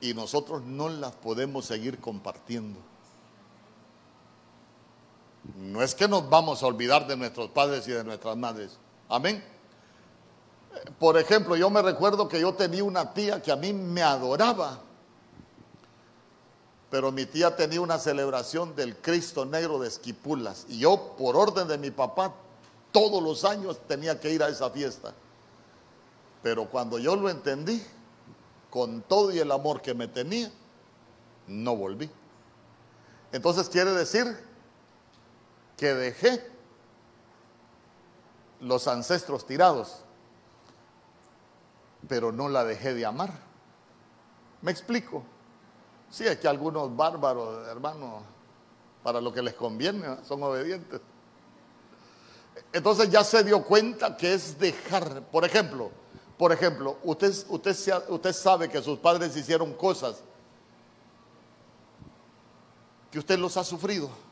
y 0.00 0.14
nosotros 0.14 0.62
no 0.62 0.88
las 0.88 1.12
podemos 1.12 1.66
seguir 1.66 2.00
compartiendo. 2.00 2.91
No 5.56 5.82
es 5.82 5.94
que 5.94 6.06
nos 6.06 6.28
vamos 6.28 6.62
a 6.62 6.66
olvidar 6.66 7.06
de 7.06 7.16
nuestros 7.16 7.50
padres 7.50 7.86
y 7.88 7.92
de 7.92 8.04
nuestras 8.04 8.36
madres. 8.36 8.78
Amén. 9.08 9.42
Por 10.98 11.18
ejemplo, 11.18 11.56
yo 11.56 11.68
me 11.68 11.82
recuerdo 11.82 12.28
que 12.28 12.40
yo 12.40 12.54
tenía 12.54 12.84
una 12.84 13.12
tía 13.12 13.42
que 13.42 13.52
a 13.52 13.56
mí 13.56 13.72
me 13.72 14.02
adoraba. 14.02 14.80
Pero 16.90 17.10
mi 17.10 17.26
tía 17.26 17.56
tenía 17.56 17.80
una 17.80 17.98
celebración 17.98 18.76
del 18.76 18.96
Cristo 18.96 19.44
Negro 19.44 19.78
de 19.78 19.88
Esquipulas. 19.88 20.66
Y 20.68 20.78
yo, 20.78 21.14
por 21.18 21.36
orden 21.36 21.66
de 21.66 21.78
mi 21.78 21.90
papá, 21.90 22.34
todos 22.92 23.22
los 23.22 23.44
años 23.44 23.80
tenía 23.88 24.20
que 24.20 24.30
ir 24.30 24.42
a 24.42 24.48
esa 24.48 24.70
fiesta. 24.70 25.14
Pero 26.42 26.66
cuando 26.66 26.98
yo 26.98 27.16
lo 27.16 27.30
entendí, 27.30 27.82
con 28.70 29.02
todo 29.02 29.32
y 29.32 29.38
el 29.38 29.50
amor 29.50 29.80
que 29.80 29.94
me 29.94 30.06
tenía, 30.08 30.50
no 31.46 31.76
volví. 31.76 32.10
Entonces 33.32 33.68
quiere 33.68 33.92
decir 33.92 34.51
que 35.82 35.94
dejé 35.94 36.40
los 38.60 38.86
ancestros 38.86 39.44
tirados, 39.44 40.04
pero 42.06 42.30
no 42.30 42.48
la 42.48 42.62
dejé 42.62 42.94
de 42.94 43.04
amar. 43.04 43.32
¿Me 44.60 44.70
explico? 44.70 45.24
Sí, 46.08 46.24
es 46.24 46.38
que 46.38 46.46
algunos 46.46 46.94
bárbaros, 46.94 47.66
hermano, 47.66 48.22
para 49.02 49.20
lo 49.20 49.32
que 49.32 49.42
les 49.42 49.54
conviene, 49.54 50.18
son 50.22 50.44
obedientes. 50.44 51.00
Entonces 52.72 53.10
ya 53.10 53.24
se 53.24 53.42
dio 53.42 53.64
cuenta 53.64 54.16
que 54.16 54.34
es 54.34 54.56
dejar, 54.60 55.22
por 55.32 55.44
ejemplo, 55.44 55.90
por 56.38 56.52
ejemplo, 56.52 56.98
usted, 57.02 57.34
usted, 57.48 58.08
usted 58.08 58.32
sabe 58.32 58.68
que 58.68 58.80
sus 58.80 59.00
padres 59.00 59.36
hicieron 59.36 59.74
cosas 59.74 60.22
que 63.10 63.18
usted 63.18 63.36
los 63.36 63.56
ha 63.56 63.64
sufrido. 63.64 64.31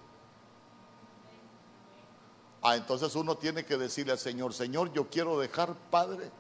Ah, 2.62 2.76
entonces 2.76 3.14
uno 3.14 3.36
tiene 3.36 3.64
que 3.64 3.78
decirle 3.78 4.12
al 4.12 4.18
Señor, 4.18 4.52
Señor, 4.52 4.92
yo 4.92 5.08
quiero 5.08 5.38
dejar 5.38 5.74
padre 5.90 6.30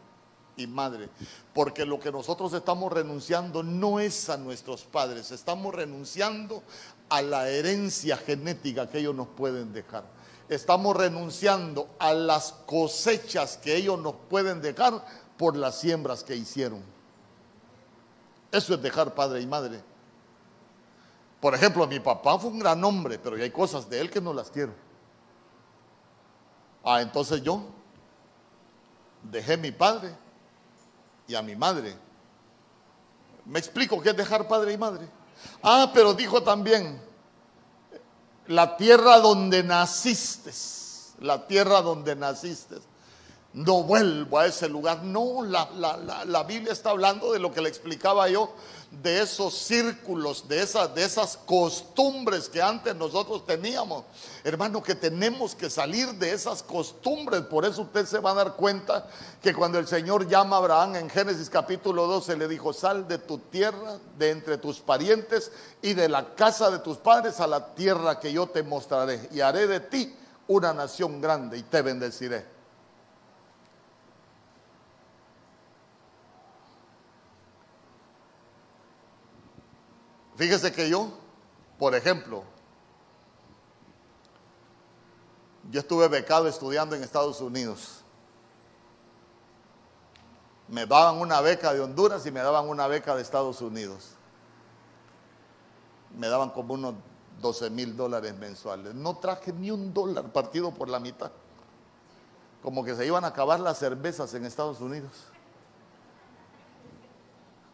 y 0.56 0.66
madre, 0.66 1.08
porque 1.54 1.86
lo 1.86 1.98
que 1.98 2.12
nosotros 2.12 2.52
estamos 2.52 2.92
renunciando 2.92 3.62
no 3.62 4.00
es 4.00 4.28
a 4.28 4.36
nuestros 4.36 4.82
padres, 4.82 5.30
estamos 5.30 5.74
renunciando 5.74 6.62
a 7.08 7.22
la 7.22 7.48
herencia 7.48 8.18
genética 8.18 8.88
que 8.88 8.98
ellos 8.98 9.14
nos 9.14 9.28
pueden 9.28 9.72
dejar. 9.72 10.04
Estamos 10.48 10.96
renunciando 10.96 11.88
a 11.98 12.12
las 12.12 12.52
cosechas 12.66 13.56
que 13.56 13.76
ellos 13.76 13.98
nos 13.98 14.14
pueden 14.28 14.60
dejar 14.60 15.04
por 15.38 15.56
las 15.56 15.78
siembras 15.80 16.22
que 16.22 16.36
hicieron. 16.36 16.82
Eso 18.52 18.74
es 18.74 18.82
dejar 18.82 19.14
padre 19.14 19.40
y 19.40 19.46
madre. 19.46 19.80
Por 21.40 21.54
ejemplo, 21.54 21.86
mi 21.86 22.00
papá 22.00 22.38
fue 22.38 22.50
un 22.50 22.58
gran 22.58 22.82
hombre, 22.84 23.18
pero 23.18 23.36
hay 23.36 23.50
cosas 23.50 23.88
de 23.88 24.00
él 24.00 24.10
que 24.10 24.20
no 24.20 24.34
las 24.34 24.50
quiero. 24.50 24.74
Ah, 26.84 27.00
entonces 27.00 27.42
yo 27.42 27.62
dejé 29.22 29.54
a 29.54 29.58
mi 29.58 29.70
padre 29.70 30.14
y 31.26 31.34
a 31.34 31.42
mi 31.42 31.54
madre. 31.54 31.96
¿Me 33.44 33.58
explico 33.58 34.00
qué 34.00 34.10
es 34.10 34.16
dejar 34.16 34.48
padre 34.48 34.72
y 34.72 34.78
madre? 34.78 35.08
Ah, 35.62 35.90
pero 35.92 36.14
dijo 36.14 36.42
también, 36.42 37.00
la 38.46 38.76
tierra 38.76 39.18
donde 39.18 39.62
naciste, 39.62 40.50
la 41.20 41.46
tierra 41.46 41.82
donde 41.82 42.16
naciste. 42.16 42.76
No 43.52 43.82
vuelvo 43.82 44.38
a 44.38 44.46
ese 44.46 44.68
lugar. 44.68 45.02
No, 45.02 45.42
la, 45.42 45.68
la, 45.76 46.24
la 46.24 46.42
Biblia 46.44 46.72
está 46.72 46.90
hablando 46.90 47.32
de 47.32 47.40
lo 47.40 47.52
que 47.52 47.60
le 47.60 47.68
explicaba 47.68 48.28
yo 48.28 48.52
de 48.90 49.22
esos 49.22 49.54
círculos, 49.54 50.48
de 50.48 50.62
esas, 50.62 50.92
de 50.94 51.04
esas 51.04 51.36
costumbres 51.36 52.48
que 52.48 52.60
antes 52.60 52.94
nosotros 52.96 53.46
teníamos. 53.46 54.04
Hermano, 54.42 54.82
que 54.82 54.96
tenemos 54.96 55.54
que 55.54 55.70
salir 55.70 56.08
de 56.14 56.32
esas 56.32 56.62
costumbres. 56.62 57.42
Por 57.42 57.64
eso 57.64 57.82
usted 57.82 58.04
se 58.06 58.18
va 58.18 58.32
a 58.32 58.34
dar 58.34 58.54
cuenta 58.56 59.08
que 59.40 59.54
cuando 59.54 59.78
el 59.78 59.86
Señor 59.86 60.26
llama 60.28 60.56
a 60.56 60.58
Abraham 60.58 60.96
en 60.96 61.10
Génesis 61.10 61.48
capítulo 61.48 62.06
12, 62.06 62.36
le 62.36 62.48
dijo, 62.48 62.72
sal 62.72 63.06
de 63.06 63.18
tu 63.18 63.38
tierra, 63.38 63.98
de 64.18 64.30
entre 64.30 64.58
tus 64.58 64.80
parientes 64.80 65.52
y 65.82 65.94
de 65.94 66.08
la 66.08 66.34
casa 66.34 66.70
de 66.70 66.80
tus 66.80 66.98
padres 66.98 67.38
a 67.40 67.46
la 67.46 67.74
tierra 67.74 68.18
que 68.18 68.32
yo 68.32 68.48
te 68.48 68.62
mostraré. 68.64 69.28
Y 69.32 69.40
haré 69.40 69.68
de 69.68 69.80
ti 69.80 70.14
una 70.48 70.72
nación 70.72 71.20
grande 71.20 71.58
y 71.58 71.62
te 71.62 71.82
bendeciré. 71.82 72.59
Fíjese 80.40 80.72
que 80.72 80.88
yo, 80.88 81.10
por 81.78 81.94
ejemplo, 81.94 82.44
yo 85.70 85.80
estuve 85.80 86.08
becado 86.08 86.48
estudiando 86.48 86.96
en 86.96 87.04
Estados 87.04 87.42
Unidos. 87.42 88.00
Me 90.66 90.86
daban 90.86 91.20
una 91.20 91.42
beca 91.42 91.74
de 91.74 91.80
Honduras 91.80 92.24
y 92.24 92.30
me 92.30 92.40
daban 92.40 92.70
una 92.70 92.86
beca 92.86 93.14
de 93.14 93.20
Estados 93.20 93.60
Unidos. 93.60 94.12
Me 96.16 96.28
daban 96.28 96.48
como 96.48 96.72
unos 96.72 96.94
12 97.42 97.68
mil 97.68 97.94
dólares 97.94 98.34
mensuales. 98.38 98.94
No 98.94 99.18
traje 99.18 99.52
ni 99.52 99.70
un 99.70 99.92
dólar 99.92 100.32
partido 100.32 100.72
por 100.72 100.88
la 100.88 101.00
mitad. 101.00 101.32
Como 102.62 102.82
que 102.82 102.94
se 102.94 103.04
iban 103.04 103.26
a 103.26 103.28
acabar 103.28 103.60
las 103.60 103.76
cervezas 103.76 104.32
en 104.32 104.46
Estados 104.46 104.80
Unidos. 104.80 105.12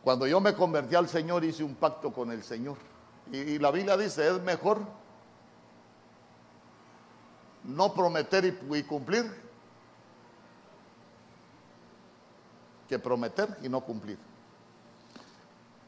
Cuando 0.06 0.24
yo 0.28 0.40
me 0.40 0.54
convertí 0.54 0.94
al 0.94 1.08
Señor 1.08 1.42
hice 1.42 1.64
un 1.64 1.74
pacto 1.74 2.12
con 2.12 2.30
el 2.30 2.44
Señor. 2.44 2.76
Y, 3.32 3.58
la 3.58 3.72
Biblia 3.72 3.96
dice, 3.96 4.28
es 4.28 4.40
mejor 4.40 4.78
no 7.64 7.92
prometer 7.92 8.44
y, 8.44 8.82
cumplir 8.84 9.28
que 12.88 13.00
prometer 13.00 13.58
y 13.64 13.68
no 13.68 13.80
cumplir. 13.80 14.16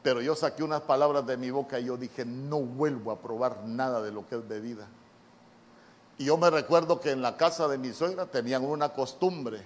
Pero 0.03 0.21
yo 0.21 0.35
saqué 0.35 0.63
unas 0.63 0.81
palabras 0.81 1.25
de 1.25 1.37
mi 1.37 1.49
boca 1.49 1.79
y 1.79 1.85
yo 1.85 1.95
dije, 1.95 2.25
no 2.25 2.59
vuelvo 2.59 3.13
a 3.13 3.21
probar 3.21 3.63
nada 3.63 4.01
de 4.01 4.11
lo 4.11 4.27
que 4.27 4.35
es 4.35 4.45
bebida. 4.45 4.89
Y 6.17 6.25
yo 6.25 6.35
me 6.35 6.49
recuerdo 6.49 6.99
que 6.99 7.11
en 7.11 7.21
la 7.21 7.37
casa 7.37 7.69
de 7.69 7.77
mi 7.77 7.93
suegra 7.93 8.25
tenían 8.25 8.65
una 8.65 8.89
costumbre, 8.89 9.63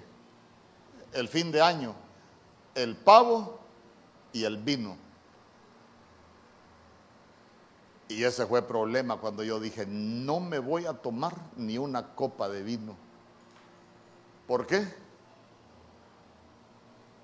el 1.12 1.28
fin 1.28 1.52
de 1.52 1.60
año, 1.60 1.96
el 2.76 2.96
pavo 2.96 3.63
y 4.34 4.44
el 4.44 4.58
vino. 4.58 4.98
Y 8.10 8.24
ese 8.24 8.46
fue 8.46 8.60
el 8.60 8.66
problema 8.66 9.18
cuando 9.18 9.44
yo 9.44 9.60
dije, 9.60 9.86
no 9.88 10.40
me 10.40 10.60
voy 10.60 10.86
a 10.86 10.94
tomar 10.94 11.36
ni 11.56 11.78
una 11.78 12.14
copa 12.16 12.50
de 12.50 12.62
vino. 12.62 12.96
¿Por 14.48 14.68
qué? 14.68 14.86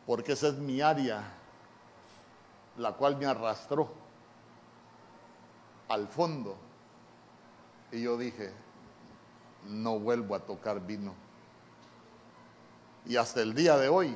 Porque 0.05 0.31
esa 0.31 0.47
es 0.47 0.55
mi 0.55 0.81
área, 0.81 1.33
la 2.77 2.93
cual 2.93 3.17
me 3.17 3.25
arrastró 3.25 3.91
al 5.89 6.07
fondo. 6.07 6.55
Y 7.91 8.03
yo 8.03 8.17
dije, 8.17 8.53
no 9.67 9.99
vuelvo 9.99 10.35
a 10.35 10.39
tocar 10.39 10.85
vino. 10.85 11.13
Y 13.05 13.15
hasta 13.17 13.41
el 13.41 13.53
día 13.53 13.77
de 13.77 13.89
hoy, 13.89 14.15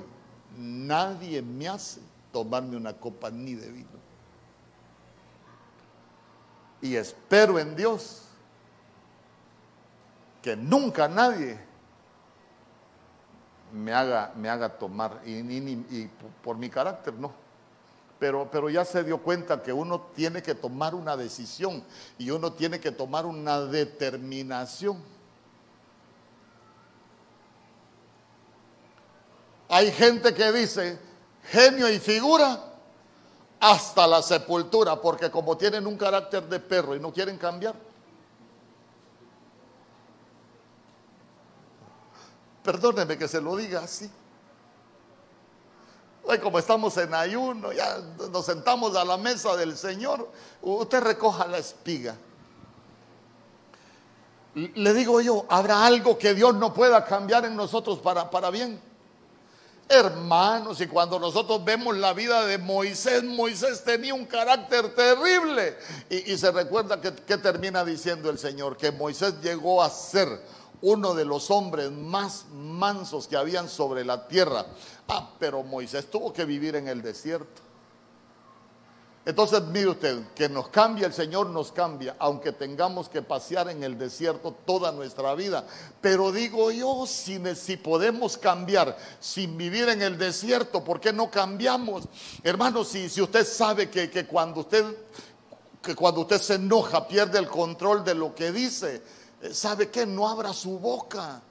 nadie 0.58 1.42
me 1.42 1.68
hace 1.68 2.02
tomarme 2.34 2.76
una 2.76 2.94
copa 2.94 3.30
ni 3.30 3.54
de 3.56 3.72
vino. 3.72 4.04
Y 6.82 6.98
espero 6.98 7.58
en 7.60 7.76
Dios 7.78 8.24
que 10.42 10.58
nunca 10.58 11.08
nadie 11.08 11.58
me 13.72 13.94
haga, 13.94 14.34
me 14.36 14.50
haga 14.50 14.78
tomar, 14.78 15.22
y, 15.26 15.32
y 15.32 16.12
por 16.44 16.58
mi 16.58 16.70
carácter 16.70 17.14
no. 17.14 17.32
Pero, 18.20 18.50
pero, 18.50 18.70
ya 18.70 18.86
se 18.86 19.04
dio 19.04 19.18
cuenta 19.18 19.62
que 19.62 19.74
uno 19.74 20.00
tiene 20.16 20.42
que 20.42 20.56
tomar 20.56 20.96
una 20.96 21.18
decisión 21.18 21.84
y 22.18 22.30
uno 22.32 22.54
tiene 22.54 22.80
que 22.80 22.92
tomar 22.92 23.26
una 23.26 23.62
determinación. 23.62 24.98
Hay 29.68 29.92
gente 29.92 30.34
que 30.34 30.52
dice 30.52 31.00
genio 31.44 31.90
y 31.90 32.00
figura 32.00 32.60
hasta 33.60 34.08
la 34.08 34.22
sepultura, 34.22 35.00
porque 35.00 35.32
como 35.32 35.56
tienen 35.58 35.88
un 35.88 35.98
carácter 35.98 36.44
de 36.50 36.60
perro 36.60 36.96
y 36.96 37.00
no 37.00 37.14
quieren 37.14 37.38
cambiar. 37.38 37.76
Perdóneme 42.64 43.18
que 43.18 43.28
se 43.28 43.42
lo 43.42 43.56
diga 43.56 43.82
así. 43.82 44.10
Hoy 46.26 46.40
como 46.40 46.58
estamos 46.58 46.96
en 46.98 47.14
ayuno, 47.14 47.74
ya 47.74 48.00
nos 48.32 48.46
sentamos 48.46 48.96
a 48.96 49.04
la 49.04 49.18
mesa 49.18 49.58
del 49.58 49.78
Señor, 49.78 50.30
usted 50.62 51.02
recoja 51.02 51.46
la 51.48 51.58
espiga. 51.58 52.16
Le 54.56 54.94
digo 54.94 55.20
yo, 55.20 55.46
¿habrá 55.50 55.86
algo 55.86 56.18
que 56.18 56.34
Dios 56.34 56.56
no 56.56 56.74
pueda 56.74 57.04
cambiar 57.04 57.44
en 57.46 57.56
nosotros 57.56 58.00
para, 58.00 58.30
para 58.30 58.50
bien? 58.52 58.80
Hermanos, 59.94 60.82
y 60.82 60.88
cuando 60.88 61.20
nosotros 61.20 61.64
vemos 61.64 61.96
la 61.96 62.14
vida 62.14 62.46
de 62.46 62.58
Moisés, 62.58 63.24
Moisés 63.24 63.84
tenía 63.84 64.14
un 64.14 64.26
carácter 64.26 64.96
terrible. 64.96 65.78
Y, 66.10 66.36
se 66.38 66.52
recuerda 66.52 67.00
que, 67.00 67.14
que 67.14 67.38
termina 67.38 67.86
diciendo 67.86 68.30
el 68.30 68.40
Señor, 68.40 68.76
que 68.76 68.92
Moisés 68.92 69.36
llegó 69.42 69.84
a 69.84 69.90
ser 69.90 70.28
uno 70.82 71.14
de 71.14 71.26
los 71.26 71.50
hombres 71.52 71.92
más 71.92 72.46
mansos 72.54 73.28
que 73.28 73.38
habían 73.38 73.70
sobre 73.70 74.04
la 74.04 74.28
tierra. 74.28 74.66
Ah, 75.08 75.32
pero 75.40 75.64
Moisés 75.64 76.10
tuvo 76.10 76.34
que 76.34 76.44
vivir 76.44 76.76
en 76.76 76.88
el 76.88 77.02
desierto. 77.02 77.62
Entonces, 79.26 79.62
mire 79.64 79.88
usted, 79.88 80.20
que 80.36 80.50
nos 80.50 80.68
cambia 80.68 81.08
el 81.08 81.14
Señor, 81.14 81.50
nos 81.50 81.72
cambia, 81.72 82.18
aunque 82.20 82.52
tengamos 82.52 83.08
que 83.08 83.22
pasear 83.22 83.70
en 83.70 83.82
el 83.82 83.98
desierto 83.98 84.54
toda 84.66 84.92
nuestra 84.92 85.34
vida. 85.34 85.66
Pero 86.02 86.34
digo 86.34 86.72
yo, 86.72 87.06
si, 87.08 87.40
podemos 87.78 88.38
cambiar 88.38 88.98
sin 89.22 89.58
vivir 89.58 89.88
en 89.88 90.02
el 90.02 90.18
desierto, 90.18 90.84
¿por 90.84 91.00
qué 91.00 91.14
no 91.14 91.32
cambiamos? 91.32 92.04
Hermano, 92.44 92.84
si, 92.84 93.08
si 93.08 93.22
usted 93.22 93.48
sabe 93.48 93.90
que, 93.90 94.10
que, 94.10 94.26
cuando 94.26 94.60
usted, 94.60 94.84
que 95.82 95.96
cuando 95.96 96.22
usted 96.22 96.42
se 96.42 96.56
enoja, 96.56 97.08
pierde 97.08 97.40
el 97.40 97.48
control 97.48 98.04
de 98.04 98.16
lo 98.16 98.36
que 98.36 98.52
dice, 98.52 99.02
eh, 99.42 99.54
¿sabe 99.54 99.90
que 99.90 100.06
No 100.06 100.28
abra 100.28 100.52
su 100.52 100.80
boca. 100.80 101.42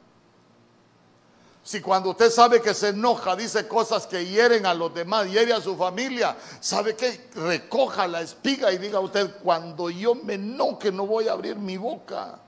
Si 1.64 1.80
cuando 1.80 2.10
usted 2.10 2.30
sabe 2.30 2.60
que 2.60 2.74
se 2.74 2.88
enoja, 2.88 3.36
dice 3.36 3.68
cosas 3.68 4.06
que 4.06 4.26
hieren 4.26 4.66
a 4.66 4.74
los 4.74 4.92
demás, 4.92 5.30
hiere 5.30 5.52
a 5.52 5.60
su 5.60 5.76
familia, 5.76 6.36
¿sabe 6.60 6.96
qué? 6.96 7.30
Recoja 7.36 8.08
la 8.08 8.20
espiga 8.20 8.72
y 8.72 8.78
diga 8.78 8.98
usted, 8.98 9.36
cuando 9.42 9.88
yo 9.88 10.16
me 10.16 10.34
enoje 10.34 10.90
no 10.90 11.06
voy 11.06 11.28
a 11.28 11.32
abrir 11.32 11.56
mi 11.56 11.76
boca. 11.76 12.40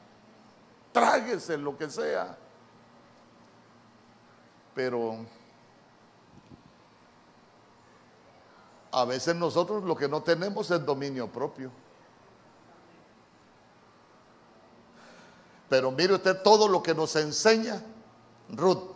Tráguese 0.92 1.56
lo 1.56 1.78
que 1.78 1.88
sea. 1.88 2.36
Pero 4.74 5.24
a 8.90 9.04
veces 9.04 9.36
nosotros 9.36 9.84
lo 9.84 9.94
que 9.94 10.08
no 10.08 10.24
tenemos 10.24 10.68
es 10.72 10.84
dominio 10.84 11.28
propio. 11.28 11.70
Pero 15.68 15.92
mire 15.92 16.14
usted 16.14 16.42
todo 16.42 16.66
lo 16.66 16.82
que 16.82 16.94
nos 16.94 17.14
enseña 17.14 17.80
Ruth. 18.50 18.93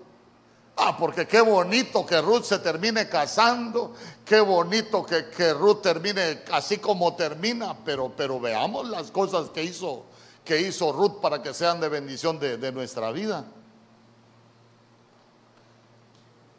Ah, 0.80 0.96
porque 0.96 1.26
qué 1.26 1.40
bonito 1.40 2.06
que 2.06 2.20
Ruth 2.20 2.44
se 2.44 2.60
termine 2.60 3.08
casando, 3.08 3.94
qué 4.24 4.38
bonito 4.38 5.04
que, 5.04 5.28
que 5.28 5.52
Ruth 5.52 5.82
termine 5.82 6.44
así 6.52 6.78
como 6.78 7.16
termina, 7.16 7.76
pero, 7.84 8.12
pero 8.16 8.38
veamos 8.38 8.88
las 8.88 9.10
cosas 9.10 9.50
que 9.50 9.64
hizo, 9.64 10.04
que 10.44 10.60
hizo 10.60 10.92
Ruth 10.92 11.20
para 11.20 11.42
que 11.42 11.52
sean 11.52 11.80
de 11.80 11.88
bendición 11.88 12.38
de, 12.38 12.58
de 12.58 12.70
nuestra 12.70 13.10
vida. 13.10 13.44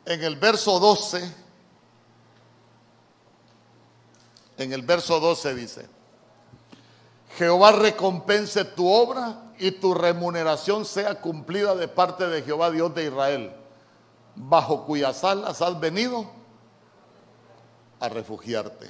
En 0.06 0.22
el 0.22 0.36
verso 0.36 0.82
12, 0.82 1.36
en 4.58 4.74
el 4.74 4.82
verso 4.82 5.22
12 5.22 5.56
dice, 5.56 5.88
Jehová 7.38 7.72
recompense 7.72 8.66
tu 8.66 8.92
obra 8.92 9.54
y 9.60 9.72
tu 9.72 9.94
remuneración 9.94 10.84
sea 10.84 11.22
cumplida 11.22 11.74
de 11.74 11.88
parte 11.88 12.28
de 12.28 12.42
Jehová 12.42 12.70
Dios 12.70 12.94
de 12.94 13.06
Israel 13.06 13.59
bajo 14.42 14.86
cuyas 14.86 15.22
alas 15.26 15.62
has 15.62 15.80
venido 15.80 16.26
a 18.00 18.08
refugiarte. 18.08 18.90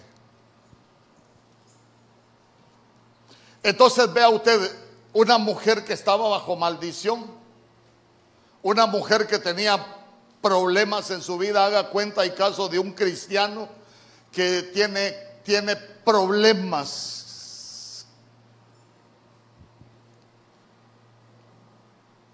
Entonces 3.64 4.14
vea 4.14 4.30
usted 4.30 4.72
una 5.12 5.40
mujer 5.40 5.84
que 5.84 5.94
estaba 5.94 6.30
bajo 6.30 6.56
maldición, 6.56 7.26
una 8.62 8.86
mujer 8.86 9.26
que 9.26 9.40
tenía 9.40 9.84
problemas 10.40 11.10
en 11.10 11.22
su 11.22 11.38
vida, 11.38 11.66
haga 11.66 11.90
cuenta 11.90 12.26
y 12.26 12.32
caso 12.32 12.70
de 12.70 12.78
un 12.78 12.94
cristiano 12.94 13.68
que 14.32 14.62
tiene, 14.62 15.12
tiene 15.44 15.76
problemas 15.76 17.26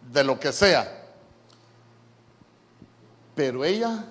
de 0.01 0.23
lo 0.23 0.37
que 0.37 0.51
sea. 0.51 1.04
Pero 3.35 3.65
ella, 3.65 4.05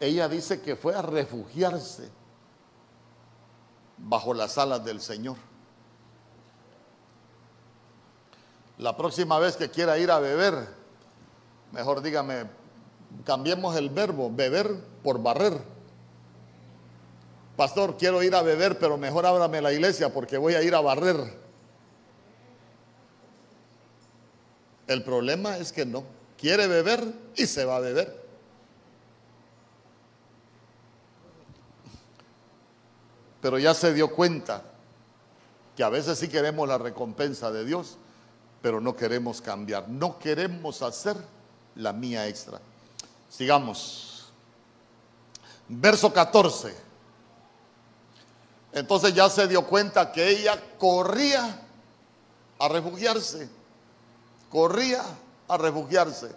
ella 0.00 0.28
dice 0.28 0.62
que 0.62 0.76
fue 0.76 0.94
a 0.94 1.02
refugiarse 1.02 2.10
bajo 3.98 4.32
las 4.32 4.56
alas 4.56 4.82
del 4.84 5.00
Señor. 5.00 5.36
La 8.78 8.96
próxima 8.96 9.38
vez 9.38 9.56
que 9.56 9.70
quiera 9.70 9.98
ir 9.98 10.10
a 10.10 10.18
beber, 10.18 10.68
mejor 11.72 12.02
dígame, 12.02 12.44
cambiemos 13.24 13.76
el 13.76 13.90
verbo, 13.90 14.30
beber 14.30 14.74
por 15.02 15.22
barrer. 15.22 15.58
Pastor, 17.56 17.96
quiero 17.96 18.22
ir 18.22 18.34
a 18.34 18.42
beber, 18.42 18.78
pero 18.78 18.98
mejor 18.98 19.24
ábrame 19.24 19.62
la 19.62 19.72
iglesia 19.72 20.12
porque 20.12 20.36
voy 20.36 20.54
a 20.54 20.62
ir 20.62 20.74
a 20.74 20.80
barrer. 20.80 21.46
El 24.86 25.02
problema 25.02 25.56
es 25.56 25.72
que 25.72 25.84
no 25.84 26.15
quiere 26.38 26.66
beber 26.66 27.04
y 27.36 27.46
se 27.46 27.64
va 27.64 27.76
a 27.76 27.80
beber. 27.80 28.26
Pero 33.40 33.58
ya 33.58 33.74
se 33.74 33.92
dio 33.92 34.12
cuenta 34.14 34.62
que 35.76 35.84
a 35.84 35.88
veces 35.88 36.18
sí 36.18 36.28
queremos 36.28 36.66
la 36.66 36.78
recompensa 36.78 37.50
de 37.50 37.64
Dios, 37.64 37.96
pero 38.62 38.80
no 38.80 38.96
queremos 38.96 39.40
cambiar, 39.40 39.88
no 39.88 40.18
queremos 40.18 40.82
hacer 40.82 41.16
la 41.76 41.92
mía 41.92 42.26
extra. 42.26 42.60
Sigamos. 43.28 44.32
Verso 45.68 46.12
14. 46.12 46.74
Entonces 48.72 49.14
ya 49.14 49.28
se 49.30 49.46
dio 49.46 49.66
cuenta 49.66 50.12
que 50.12 50.28
ella 50.28 50.60
corría 50.78 51.62
a 52.58 52.68
refugiarse, 52.68 53.48
corría 54.50 55.02
a 55.48 55.56
refugiarse. 55.56 56.34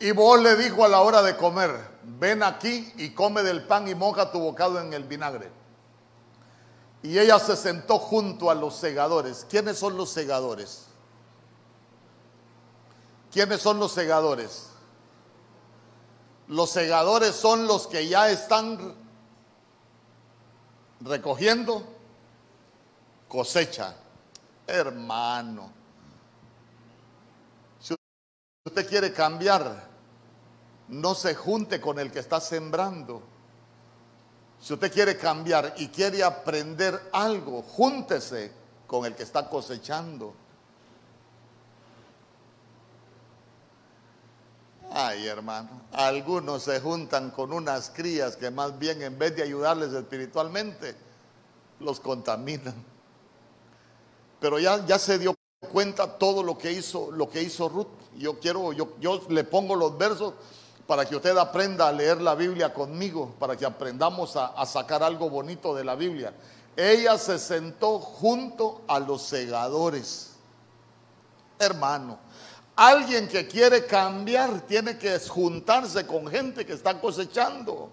Y 0.00 0.12
vos 0.12 0.40
le 0.40 0.56
dijo 0.56 0.84
a 0.84 0.88
la 0.88 1.00
hora 1.00 1.22
de 1.22 1.36
comer, 1.36 1.70
ven 2.04 2.42
aquí 2.42 2.92
y 2.96 3.10
come 3.10 3.42
del 3.42 3.64
pan 3.64 3.88
y 3.88 3.94
moja 3.94 4.30
tu 4.30 4.38
bocado 4.38 4.80
en 4.80 4.92
el 4.92 5.04
vinagre. 5.04 5.50
Y 7.02 7.18
ella 7.18 7.38
se 7.38 7.56
sentó 7.56 7.98
junto 7.98 8.50
a 8.50 8.54
los 8.54 8.76
segadores. 8.76 9.46
¿Quiénes 9.48 9.78
son 9.78 9.96
los 9.96 10.10
segadores? 10.10 10.86
¿Quiénes 13.32 13.60
son 13.60 13.78
los 13.78 13.92
segadores? 13.92 14.70
Los 16.48 16.70
segadores 16.70 17.34
son 17.34 17.66
los 17.66 17.86
que 17.86 18.08
ya 18.08 18.30
están 18.30 18.94
recogiendo 21.00 21.84
cosecha. 23.28 23.94
Hermano, 24.66 25.70
si 27.78 27.94
usted 28.66 28.88
quiere 28.88 29.12
cambiar, 29.12 29.88
no 30.88 31.14
se 31.14 31.34
junte 31.34 31.80
con 31.80 31.98
el 31.98 32.10
que 32.10 32.20
está 32.20 32.40
sembrando. 32.40 33.22
Si 34.60 34.72
usted 34.72 34.92
quiere 34.92 35.16
cambiar 35.16 35.74
y 35.76 35.88
quiere 35.88 36.24
aprender 36.24 37.10
algo, 37.12 37.62
júntese 37.62 38.52
con 38.86 39.04
el 39.04 39.14
que 39.14 39.22
está 39.22 39.48
cosechando. 39.48 40.34
Ay, 44.90 45.26
hermano, 45.26 45.68
algunos 45.92 46.62
se 46.62 46.80
juntan 46.80 47.30
con 47.30 47.52
unas 47.52 47.90
crías 47.90 48.36
que 48.36 48.50
más 48.50 48.78
bien 48.78 49.02
en 49.02 49.18
vez 49.18 49.36
de 49.36 49.42
ayudarles 49.42 49.92
espiritualmente, 49.92 50.96
los 51.80 52.00
contaminan. 52.00 52.74
Pero 54.40 54.58
ya, 54.58 54.84
ya 54.86 54.98
se 54.98 55.18
dio 55.18 55.34
cuenta 55.72 56.18
todo 56.18 56.42
lo 56.42 56.56
que 56.56 56.72
hizo, 56.72 57.10
lo 57.10 57.28
que 57.28 57.42
hizo 57.42 57.68
Ruth. 57.68 57.88
Yo 58.16 58.38
quiero, 58.38 58.72
yo, 58.72 58.96
yo 59.00 59.20
le 59.28 59.44
pongo 59.44 59.76
los 59.76 59.98
versos 59.98 60.34
para 60.86 61.04
que 61.04 61.16
usted 61.16 61.36
aprenda 61.36 61.88
a 61.88 61.92
leer 61.92 62.22
la 62.22 62.34
Biblia 62.34 62.72
conmigo, 62.72 63.34
para 63.38 63.56
que 63.56 63.66
aprendamos 63.66 64.36
a, 64.36 64.46
a 64.46 64.64
sacar 64.64 65.02
algo 65.02 65.28
bonito 65.28 65.74
de 65.74 65.84
la 65.84 65.96
Biblia. 65.96 66.32
Ella 66.76 67.18
se 67.18 67.38
sentó 67.38 67.98
junto 67.98 68.82
a 68.88 68.98
los 69.00 69.22
segadores. 69.22 70.30
Hermano, 71.58 72.18
alguien 72.78 73.26
que 73.26 73.48
quiere 73.48 73.86
cambiar 73.86 74.60
tiene 74.60 74.96
que 74.96 75.18
juntarse 75.18 76.06
con 76.06 76.28
gente 76.28 76.64
que 76.64 76.74
está 76.74 77.00
cosechando. 77.00 77.90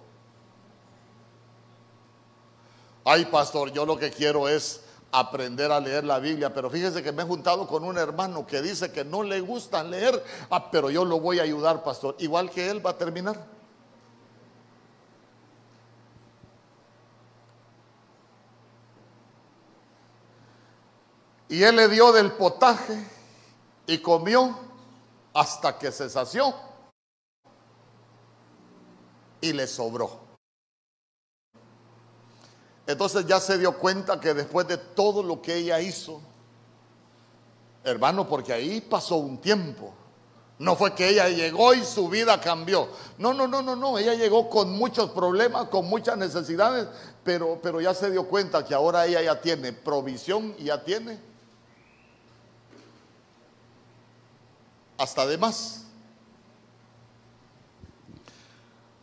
Ay, 3.04 3.26
pastor, 3.26 3.72
yo 3.72 3.84
lo 3.84 3.98
que 3.98 4.12
quiero 4.12 4.48
es 4.48 4.82
aprender 5.12 5.72
a 5.72 5.80
leer 5.80 6.04
la 6.04 6.20
Biblia, 6.20 6.54
pero 6.54 6.70
fíjese 6.70 7.02
que 7.02 7.12
me 7.12 7.24
he 7.24 7.26
juntado 7.26 7.66
con 7.66 7.84
un 7.84 7.98
hermano 7.98 8.46
que 8.46 8.62
dice 8.62 8.92
que 8.92 9.04
no 9.04 9.24
le 9.24 9.42
gusta 9.42 9.84
leer, 9.84 10.24
ah, 10.52 10.70
pero 10.70 10.92
yo 10.92 11.04
lo 11.04 11.20
voy 11.20 11.40
a 11.40 11.44
ayudar, 11.44 11.84
pastor. 11.84 12.16
Igual 12.20 12.52
que 12.52 12.70
él 12.70 12.86
va 12.86 12.92
a 12.92 12.98
terminar. 12.98 13.44
Y 21.50 21.64
él 21.64 21.76
le 21.76 21.90
dio 21.90 22.12
del 22.12 22.34
potaje 22.34 23.04
y 23.88 23.98
comió 24.00 24.64
hasta 25.36 25.78
que 25.78 25.92
se 25.92 26.10
sació 26.10 26.56
y 29.42 29.52
le 29.52 29.68
sobró. 29.68 30.26
Entonces 32.88 33.28
ya 33.28 33.40
se 33.40 33.58
dio 33.58 33.78
cuenta 33.78 34.20
que 34.20 34.34
después 34.34 34.68
de 34.68 34.78
todo 34.78 35.22
lo 35.22 35.42
que 35.42 35.56
ella 35.56 35.82
hizo, 35.82 36.22
hermano, 37.84 38.28
porque 38.28 38.54
ahí 38.54 38.80
pasó 38.80 39.18
un 39.18 39.40
tiempo. 39.40 39.94
No 40.58 40.78
fue 40.78 40.96
que 40.96 41.10
ella 41.10 41.28
llegó 41.28 41.74
y 41.74 41.84
su 41.84 42.08
vida 42.08 42.40
cambió. 42.40 42.88
No, 43.18 43.34
no, 43.34 43.46
no, 43.46 43.62
no, 43.62 43.76
no. 43.76 43.98
Ella 43.98 44.14
llegó 44.14 44.50
con 44.50 44.72
muchos 44.72 45.10
problemas, 45.10 45.68
con 45.68 45.86
muchas 45.86 46.18
necesidades, 46.18 46.88
pero, 47.26 47.60
pero 47.62 47.82
ya 47.82 47.94
se 47.94 48.10
dio 48.10 48.26
cuenta 48.30 48.64
que 48.64 48.74
ahora 48.74 49.06
ella 49.06 49.22
ya 49.22 49.42
tiene 49.42 49.74
provisión 49.74 50.56
y 50.58 50.66
ya 50.66 50.82
tiene 50.82 51.35
hasta 54.98 55.26
de 55.26 55.38
más. 55.38 55.82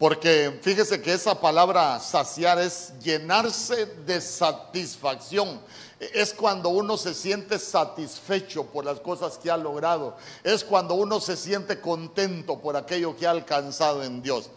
Porque 0.03 0.59
fíjese 0.63 1.01
que 1.01 1.13
esa 1.13 1.41
palabra 1.41 2.01
saciar 2.01 2.59
es 2.59 2.93
llenarse 2.99 3.87
de 3.87 4.21
satisfacción. 4.21 5.61
Es 6.01 6.35
cuando 6.35 6.71
uno 6.71 6.97
se 6.97 7.15
siente 7.15 7.57
satisfecho 7.57 8.65
por 8.65 8.85
las 8.85 8.99
cosas 8.99 9.39
que 9.39 9.49
ha 9.49 9.57
logrado. 9.57 10.17
Es 10.43 10.65
cuando 10.65 10.95
uno 10.95 11.21
se 11.21 11.37
siente 11.37 11.81
contento 11.81 12.61
por 12.61 12.77
aquello 12.77 13.17
que 13.17 13.29
ha 13.29 13.31
alcanzado 13.31 14.03
en 14.03 14.21
Dios. 14.21 14.51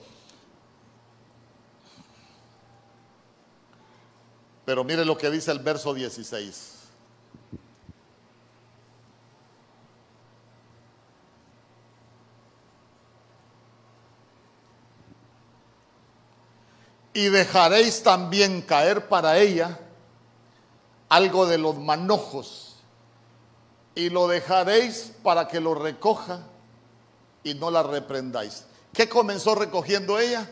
Pero 4.65 4.83
mire 4.83 5.05
lo 5.05 5.15
que 5.15 5.29
dice 5.29 5.51
el 5.51 5.59
verso 5.59 5.93
16. 5.93 6.74
Y 17.15 17.29
dejaréis 17.29 18.03
también 18.03 18.61
caer 18.61 19.07
para 19.07 19.39
ella 19.39 19.79
algo 21.07 21.45
de 21.45 21.57
los 21.57 21.77
manojos 21.77 22.75
y 23.95 24.09
lo 24.09 24.27
dejaréis 24.27 25.13
para 25.23 25.47
que 25.47 25.61
lo 25.61 25.75
recoja 25.75 26.41
y 27.41 27.53
no 27.53 27.71
la 27.71 27.83
reprendáis. 27.83 28.65
¿Qué 28.91 29.07
comenzó 29.07 29.55
recogiendo 29.55 30.19
ella? 30.19 30.51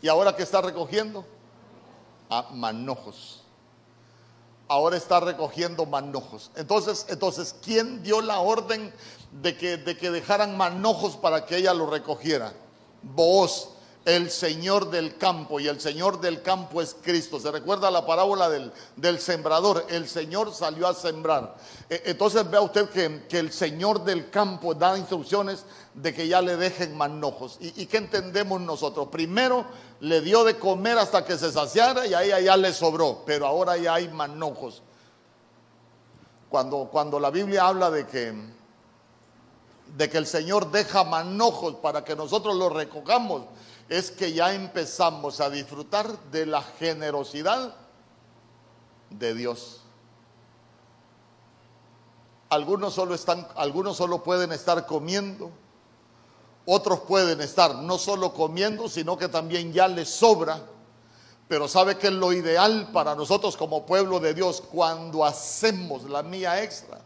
¿Y 0.00 0.06
ahora 0.06 0.36
qué 0.36 0.44
está 0.44 0.60
recogiendo? 0.60 1.26
A 2.30 2.50
manojos. 2.52 3.42
Ahora 4.68 4.96
está 4.96 5.18
recogiendo 5.18 5.84
manojos. 5.84 6.52
Entonces, 6.54 7.06
entonces, 7.08 7.56
¿quién 7.60 8.04
dio 8.04 8.20
la 8.20 8.38
orden 8.38 8.94
de 9.32 9.56
que, 9.56 9.78
de 9.78 9.96
que 9.96 10.12
dejaran 10.12 10.56
manojos 10.56 11.16
para 11.16 11.44
que 11.44 11.56
ella 11.56 11.74
lo 11.74 11.90
recogiera? 11.90 12.52
Vos 13.02 13.70
el 14.04 14.30
Señor 14.30 14.90
del 14.90 15.16
campo 15.16 15.60
y 15.60 15.68
el 15.68 15.80
Señor 15.80 16.20
del 16.20 16.42
campo 16.42 16.82
es 16.82 16.96
Cristo. 17.02 17.38
Se 17.38 17.50
recuerda 17.50 17.90
la 17.90 18.04
parábola 18.04 18.48
del, 18.48 18.72
del 18.96 19.20
sembrador. 19.20 19.86
El 19.88 20.08
Señor 20.08 20.52
salió 20.52 20.88
a 20.88 20.94
sembrar. 20.94 21.56
E, 21.88 22.02
entonces 22.06 22.48
vea 22.50 22.60
usted 22.60 22.88
que, 22.88 23.38
el 23.38 23.52
Señor 23.52 24.04
del 24.04 24.30
campo 24.30 24.74
da 24.74 24.98
instrucciones 24.98 25.64
de 25.94 26.12
que 26.12 26.26
ya 26.26 26.42
le 26.42 26.56
dejen 26.56 26.96
manojos. 26.96 27.58
¿Y, 27.60 27.82
¿Y 27.82 27.86
qué 27.86 27.98
entendemos 27.98 28.60
nosotros? 28.60 29.08
Primero 29.08 29.66
le 30.00 30.20
dio 30.20 30.42
de 30.42 30.58
comer 30.58 30.98
hasta 30.98 31.24
que 31.24 31.38
se 31.38 31.52
saciara 31.52 32.04
y 32.06 32.14
ahí 32.14 32.44
ya 32.44 32.56
le 32.56 32.72
sobró, 32.72 33.22
pero 33.24 33.46
ahora 33.46 33.76
ya 33.76 33.94
hay 33.94 34.08
manojos. 34.08 34.82
Cuando, 36.48 36.88
cuando 36.90 37.20
la 37.20 37.30
Biblia 37.30 37.68
habla 37.68 37.88
de 37.88 38.06
que, 38.06 38.34
de 39.96 40.10
que 40.10 40.18
el 40.18 40.26
Señor 40.26 40.72
deja 40.72 41.04
manojos 41.04 41.76
para 41.76 42.04
que 42.04 42.16
nosotros 42.16 42.56
los 42.56 42.72
recojamos, 42.72 43.44
es 43.92 44.10
que 44.10 44.32
ya 44.32 44.54
empezamos 44.54 45.38
a 45.40 45.50
disfrutar 45.50 46.18
de 46.30 46.46
la 46.46 46.62
generosidad 46.62 47.74
de 49.10 49.34
Dios. 49.34 49.82
Algunos 52.48 52.94
solo 52.94 53.14
están, 53.14 53.46
algunos 53.54 53.98
solo 53.98 54.22
pueden 54.22 54.50
estar 54.52 54.86
comiendo, 54.86 55.50
otros 56.64 57.00
pueden 57.00 57.42
estar 57.42 57.74
no 57.74 57.98
solo 57.98 58.32
comiendo, 58.32 58.88
sino 58.88 59.18
que 59.18 59.28
también 59.28 59.74
ya 59.74 59.88
les 59.88 60.08
sobra. 60.08 60.62
Pero 61.46 61.68
sabe 61.68 61.98
que 61.98 62.10
lo 62.10 62.32
ideal 62.32 62.88
para 62.94 63.14
nosotros 63.14 63.58
como 63.58 63.84
pueblo 63.84 64.20
de 64.20 64.32
Dios 64.32 64.62
cuando 64.72 65.22
hacemos 65.22 66.04
la 66.04 66.22
mía 66.22 66.62
extra 66.62 66.98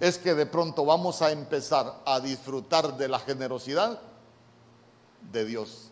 es 0.00 0.18
que 0.18 0.34
de 0.34 0.44
pronto 0.44 0.84
vamos 0.84 1.22
a 1.22 1.32
empezar 1.32 2.02
a 2.04 2.20
disfrutar 2.20 2.98
de 2.98 3.08
la 3.08 3.20
generosidad 3.20 3.98
de 5.32 5.44
Dios. 5.46 5.85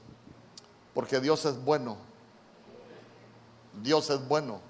Porque 0.95 1.21
Dios 1.21 1.45
es 1.45 1.63
bueno. 1.63 1.97
Dios 3.83 4.09
es 4.11 4.27
bueno. 4.27 4.61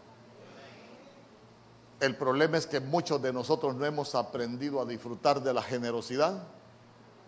El 2.00 2.16
problema 2.16 2.56
es 2.56 2.66
que 2.66 2.80
muchos 2.80 3.22
de 3.22 3.32
nosotros 3.32 3.74
no 3.76 3.84
hemos 3.84 4.14
aprendido 4.14 4.80
a 4.80 4.84
disfrutar 4.84 5.42
de 5.42 5.52
la 5.52 5.62
generosidad 5.62 6.42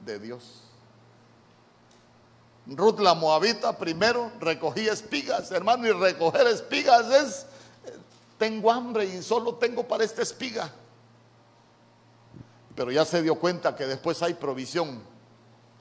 de 0.05 0.19
Dios. 0.19 0.63
Ruth 2.67 2.99
la 2.99 3.15
Moabita 3.15 3.79
primero 3.79 4.33
recogía 4.41 4.93
espigas, 4.93 5.53
hermano, 5.53 5.87
y 5.87 5.93
recoger 5.93 6.47
espigas 6.49 7.07
es, 7.13 7.47
tengo 8.39 8.73
hambre 8.73 9.05
y 9.05 9.23
solo 9.23 9.55
tengo 9.55 9.87
para 9.87 10.05
esta 10.05 10.23
espiga. 10.23 10.73
Pero 12.75 12.91
ya 12.91 13.05
se 13.05 13.23
dio 13.23 13.37
cuenta 13.37 13.77
que 13.77 13.87
después 13.87 14.23
hay 14.23 14.35
provisión. 14.35 15.01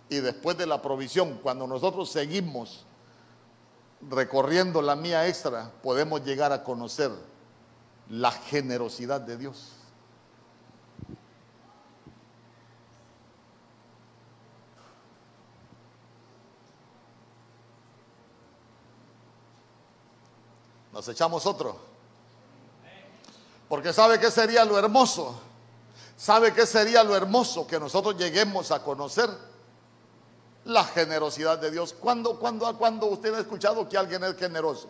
Y 0.07 0.17
después 0.17 0.57
de 0.57 0.67
la 0.67 0.81
provisión, 0.81 1.39
cuando 1.41 1.65
nosotros 1.65 2.09
seguimos 2.11 2.85
recorriendo 4.01 4.81
la 4.81 4.95
mía 4.95 5.27
extra, 5.27 5.71
podemos 5.81 6.23
llegar 6.23 6.51
a 6.51 6.63
conocer 6.63 7.11
la 8.09 8.31
generosidad 8.31 9.21
de 9.21 9.37
Dios. 9.37 9.71
Nos 20.91 21.07
echamos 21.09 21.45
otro. 21.45 21.77
Porque 23.67 23.91
sabe 23.91 24.17
que 24.19 24.31
sería 24.31 24.63
lo 24.63 24.79
hermoso. 24.79 25.37
Sabe 26.15 26.53
que 26.53 26.65
sería 26.65 27.03
lo 27.03 27.15
hermoso 27.15 27.67
que 27.67 27.77
nosotros 27.77 28.15
lleguemos 28.17 28.71
a 28.71 28.81
conocer 28.81 29.29
la 30.65 30.83
generosidad 30.83 31.59
de 31.59 31.71
Dios. 31.71 31.93
¿Cuándo, 31.93 32.39
cuando, 32.39 32.77
cuando 32.77 33.07
usted 33.07 33.33
ha 33.33 33.39
escuchado 33.39 33.87
que 33.87 33.97
alguien 33.97 34.23
es 34.23 34.35
generoso? 34.35 34.89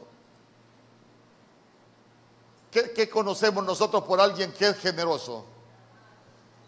¿Qué, 2.72 3.10
conocemos 3.10 3.64
nosotros 3.64 4.04
por 4.04 4.20
alguien 4.20 4.52
que 4.52 4.68
es 4.68 4.78
generoso? 4.80 5.46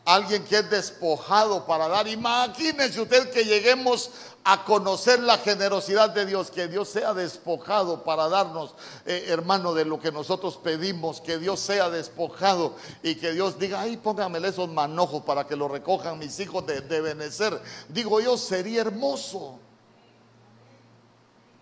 Alguien 0.08 0.46
que 0.46 0.60
es 0.60 0.70
despojado 0.70 1.66
para 1.66 1.90
dar. 1.90 2.08
Imagínese 2.08 3.02
usted 3.02 3.30
que 3.30 3.44
lleguemos 3.44 4.10
a 4.46 4.64
conocer 4.64 5.20
la 5.20 5.38
generosidad 5.38 6.12
de 6.12 6.26
Dios, 6.26 6.50
que 6.50 6.70
Dios 6.70 6.88
sea 6.88 7.14
despojado 7.14 8.06
para 8.06 8.30
darnos, 8.30 8.74
eh, 9.06 9.26
hermano, 9.28 9.74
de 9.74 9.84
lo 9.84 10.00
que 10.00 10.14
nosotros 10.14 10.56
pedimos, 10.64 11.20
que 11.20 11.38
Dios 11.38 11.60
sea 11.60 11.90
despojado 11.90 12.74
y 13.04 13.16
que 13.16 13.34
Dios 13.34 13.60
diga, 13.60 13.82
ay, 13.82 13.98
póngamele 13.98 14.48
esos 14.48 14.70
manojos 14.70 15.24
para 15.24 15.46
que 15.46 15.58
lo 15.58 15.68
recojan 15.68 16.18
mis 16.18 16.40
hijos 16.40 16.66
de, 16.66 16.80
de. 16.80 17.60
Digo 17.90 18.22
yo, 18.22 18.38
sería 18.38 18.80
hermoso. 18.80 19.60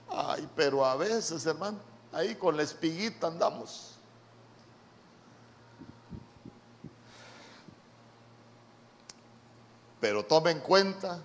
Ay, 0.08 0.48
pero 0.56 0.86
a 0.86 0.96
veces, 0.96 1.44
hermano, 1.48 1.80
ahí 2.12 2.36
con 2.36 2.56
la 2.56 2.62
espiguita 2.62 3.26
andamos. 3.26 3.95
Pero 10.06 10.24
tome 10.24 10.52
en 10.52 10.60
cuenta 10.60 11.20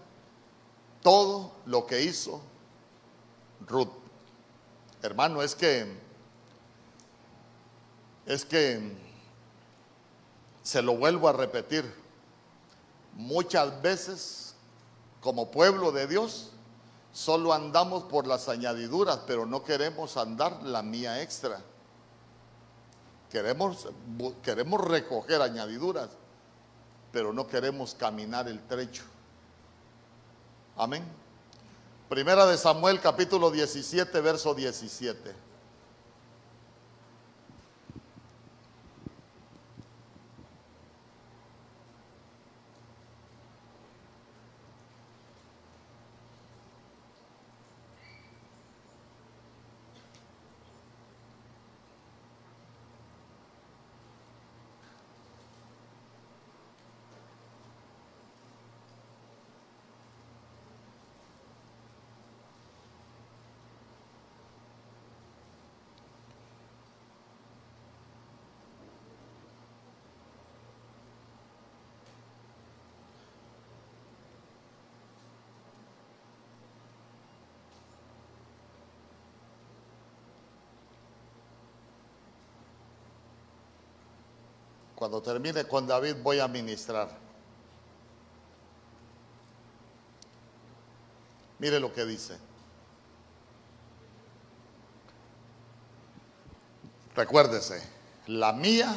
todo 1.03 1.53
lo 1.67 1.87
que 1.87 2.01
hizo 2.01 2.41
Ruth. 3.67 3.91
Hermano, 5.03 5.43
es 5.43 5.55
que 5.55 5.99
es 8.25 8.47
que 8.47 8.97
se 10.63 10.81
lo 10.81 10.97
vuelvo 10.97 11.29
a 11.29 11.35
repetir. 11.35 11.95
Muchas 13.13 13.83
veces 13.83 14.55
como 15.21 15.51
pueblo 15.51 15.93
de 15.93 16.07
Dios 16.07 16.49
solo 17.13 17.53
andamos 17.53 18.05
por 18.05 18.27
las 18.27 18.49
añadiduras, 18.49 19.19
pero 19.27 19.45
no 19.45 19.63
queremos 19.63 20.17
andar 20.17 20.63
la 20.63 20.83
mía 20.83 21.21
extra. 21.21 21.61
Queremos, 23.31 23.89
queremos 24.43 24.81
recoger 24.81 25.43
añadiduras, 25.43 26.09
pero 27.13 27.33
no 27.33 27.47
queremos 27.47 27.95
caminar 27.95 28.49
el 28.49 28.61
trecho. 28.61 29.03
Amén. 30.77 31.05
Primera 32.09 32.47
de 32.47 32.57
Samuel 32.57 33.01
capítulo 33.01 33.51
17, 33.51 34.21
verso 34.21 34.55
17. 34.55 35.50
Cuando 85.01 85.23
termine 85.23 85.65
con 85.65 85.87
David 85.87 86.17
voy 86.23 86.41
a 86.41 86.47
ministrar. 86.47 87.09
Mire 91.59 91.81
lo 91.81 91.91
que 91.91 92.05
dice. 92.05 92.37
Recuérdese, 97.15 97.83
la 98.27 98.53
mía 98.53 98.95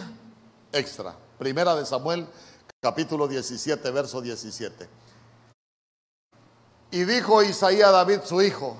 extra. 0.74 1.16
Primera 1.38 1.74
de 1.74 1.86
Samuel, 1.86 2.28
capítulo 2.82 3.26
17, 3.30 3.90
verso 3.92 4.20
17. 4.22 4.90
Y 6.92 7.06
dijo 7.06 7.42
Isaías 7.44 7.88
a 7.88 7.92
David, 7.92 8.20
su 8.26 8.42
hijo, 8.42 8.76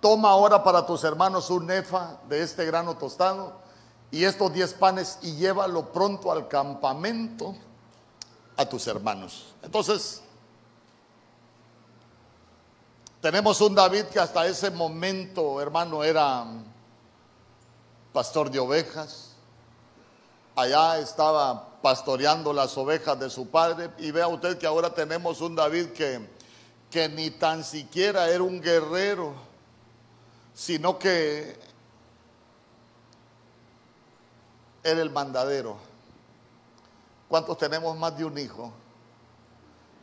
toma 0.00 0.30
ahora 0.30 0.64
para 0.64 0.86
tus 0.86 1.04
hermanos 1.04 1.50
un 1.50 1.66
nefa 1.66 2.20
de 2.26 2.40
este 2.42 2.64
grano 2.64 2.96
tostado 2.96 3.63
y 4.14 4.24
estos 4.24 4.52
diez 4.52 4.72
panes 4.72 5.18
y 5.22 5.34
llévalo 5.34 5.90
pronto 5.90 6.30
al 6.30 6.46
campamento 6.46 7.56
a 8.56 8.64
tus 8.64 8.86
hermanos. 8.86 9.46
Entonces, 9.60 10.22
tenemos 13.20 13.60
un 13.60 13.74
David 13.74 14.04
que 14.04 14.20
hasta 14.20 14.46
ese 14.46 14.70
momento, 14.70 15.60
hermano, 15.60 16.04
era 16.04 16.46
pastor 18.12 18.52
de 18.52 18.60
ovejas. 18.60 19.32
Allá 20.54 21.00
estaba 21.00 21.80
pastoreando 21.82 22.52
las 22.52 22.78
ovejas 22.78 23.18
de 23.18 23.28
su 23.28 23.48
padre. 23.48 23.90
Y 23.98 24.12
vea 24.12 24.28
usted 24.28 24.58
que 24.58 24.66
ahora 24.68 24.94
tenemos 24.94 25.40
un 25.40 25.56
David 25.56 25.88
que, 25.88 26.24
que 26.88 27.08
ni 27.08 27.30
tan 27.30 27.64
siquiera 27.64 28.30
era 28.30 28.44
un 28.44 28.60
guerrero, 28.60 29.34
sino 30.54 31.00
que 31.00 31.73
era 34.84 35.00
el 35.00 35.10
mandadero. 35.10 35.76
¿Cuántos 37.28 37.58
tenemos 37.58 37.96
más 37.96 38.16
de 38.16 38.24
un 38.24 38.38
hijo? 38.38 38.72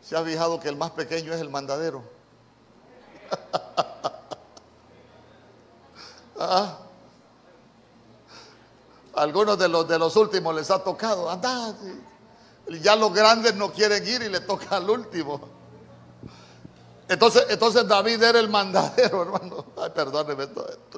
¿Se 0.01 0.17
ha 0.17 0.23
fijado 0.23 0.59
que 0.59 0.67
el 0.67 0.75
más 0.75 0.91
pequeño 0.91 1.33
es 1.33 1.39
el 1.39 1.49
mandadero? 1.49 2.03
¿Ah? 6.39 6.79
Algunos 9.13 9.59
de 9.59 9.69
los, 9.69 9.87
de 9.87 9.99
los 9.99 10.15
últimos 10.15 10.55
les 10.55 10.71
ha 10.71 10.83
tocado. 10.83 11.29
Anda, 11.29 11.75
ya 12.81 12.95
los 12.95 13.13
grandes 13.13 13.53
no 13.55 13.71
quieren 13.71 14.05
ir 14.07 14.23
y 14.23 14.29
le 14.29 14.39
toca 14.41 14.77
al 14.77 14.89
último. 14.89 15.60
Entonces, 17.11 17.45
entonces 17.49 17.85
David 17.85 18.23
era 18.23 18.39
el 18.39 18.47
mandadero, 18.47 19.21
hermano. 19.23 19.65
Ay, 19.75 19.89
perdóneme, 19.93 20.47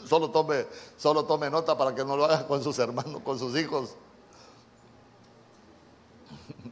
solo 0.07 0.29
tome, 0.29 0.67
solo 0.95 1.25
tome 1.25 1.49
nota 1.49 1.75
para 1.75 1.95
que 1.95 2.05
no 2.05 2.15
lo 2.15 2.25
haga 2.25 2.45
con 2.45 2.63
sus 2.63 2.77
hermanos, 2.77 3.23
con 3.23 3.39
sus 3.39 3.57
hijos. 3.57 3.95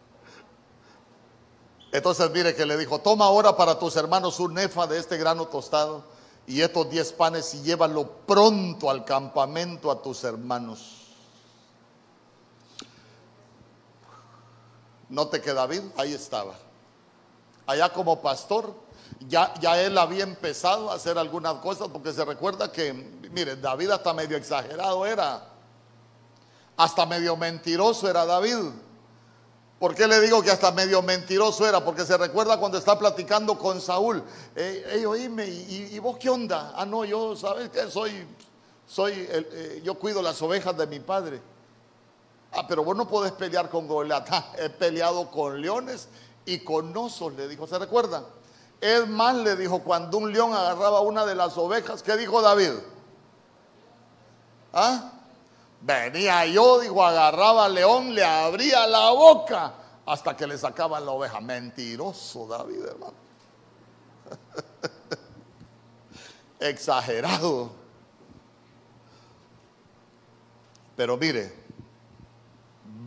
Entonces 1.92 2.30
mire 2.30 2.54
que 2.54 2.68
le 2.68 2.78
dijo, 2.78 3.00
toma 3.00 3.26
ahora 3.26 3.58
para 3.58 3.80
tus 3.80 3.96
hermanos 3.96 4.40
un 4.40 4.54
nefa 4.54 4.86
de 4.86 5.00
este 5.00 5.18
grano 5.18 5.48
tostado 5.48 6.04
y 6.46 6.62
estos 6.62 6.92
diez 6.92 7.12
panes 7.12 7.52
y 7.56 7.64
llévalo 7.64 8.12
pronto 8.28 8.92
al 8.92 9.06
campamento 9.06 9.90
a 9.90 10.04
tus 10.04 10.24
hermanos. 10.24 10.98
Note 15.10 15.42
que 15.42 15.52
David 15.52 15.82
ahí 15.98 16.14
estaba. 16.14 16.54
Allá 17.66 17.92
como 17.92 18.22
pastor 18.22 18.72
ya, 19.28 19.54
él 19.82 19.98
había 19.98 20.24
empezado 20.24 20.92
a 20.92 20.96
hacer 20.96 21.18
algunas 21.18 21.56
cosas 21.56 21.88
porque 21.90 22.14
se 22.14 22.26
recuerda 22.26 22.72
que, 22.72 22.94
mire, 22.94 23.56
David 23.56 23.92
hasta 23.92 24.14
medio 24.14 24.38
exagerado 24.38 25.06
era, 25.06 25.48
hasta 26.78 27.06
medio 27.06 27.36
mentiroso 27.36 28.10
era 28.10 28.26
David. 28.26 28.58
¿Por 29.80 29.96
qué 29.96 30.08
le 30.08 30.22
digo 30.22 30.44
que 30.44 30.52
hasta 30.52 30.72
medio 30.72 31.02
mentiroso 31.02 31.68
era? 31.68 31.84
Porque 31.84 32.06
se 32.06 32.16
recuerda 32.16 32.58
cuando 32.58 32.78
está 32.78 33.00
platicando 33.00 33.58
con 33.58 33.82
Saúl. 33.82 34.24
Ey, 34.56 35.06
oíme, 35.06 35.48
¿y, 35.48 35.98
vos 36.00 36.18
qué 36.18 36.30
onda? 36.30 36.74
Ah, 36.76 36.86
no, 36.86 37.04
yo, 37.04 37.36
¿sabes 37.36 37.70
qué? 37.70 37.90
Soy, 37.90 38.28
soy, 38.86 39.14
eh, 39.16 39.82
yo 39.84 39.96
cuido 39.96 40.22
las 40.22 40.40
ovejas 40.42 40.78
de 40.78 40.86
mi 40.86 41.00
padre. 41.00 41.42
Ah, 42.52 42.68
pero 42.68 42.84
vos 42.84 42.96
no 42.96 43.08
podés 43.08 43.32
pelear 43.32 43.70
con 43.70 43.88
Goliat. 43.88 44.30
He 44.60 44.70
peleado 44.70 45.32
con 45.32 45.60
leones 45.60 46.10
y 46.46 46.60
con 46.60 46.96
osos, 46.96 47.34
le 47.34 47.48
dijo. 47.48 47.66
¿Se 47.66 47.80
recuerda? 47.80 48.26
Es 48.82 49.08
más, 49.08 49.36
le 49.36 49.56
dijo, 49.56 49.84
cuando 49.84 50.18
un 50.18 50.34
león 50.34 50.54
agarraba 50.54 51.02
una 51.02 51.24
de 51.24 51.36
las 51.36 51.56
ovejas, 51.56 52.02
¿qué 52.02 52.18
dijo 52.18 52.42
David? 52.42 52.72
¿Ah? 54.74 55.12
Venía 55.82 56.48
yo, 56.48 56.80
dijo, 56.80 57.06
agarraba 57.06 57.66
al 57.66 57.76
león, 57.76 58.16
le 58.16 58.26
abría 58.26 58.88
la 58.88 59.12
boca 59.12 59.74
hasta 60.06 60.36
que 60.36 60.48
le 60.48 60.58
sacaba 60.58 61.00
la 61.00 61.12
oveja. 61.12 61.40
Mentiroso 61.40 62.48
David, 62.48 62.86
hermano. 62.86 63.14
Exagerado. 66.60 67.72
Pero 70.96 71.18
mire, 71.18 71.54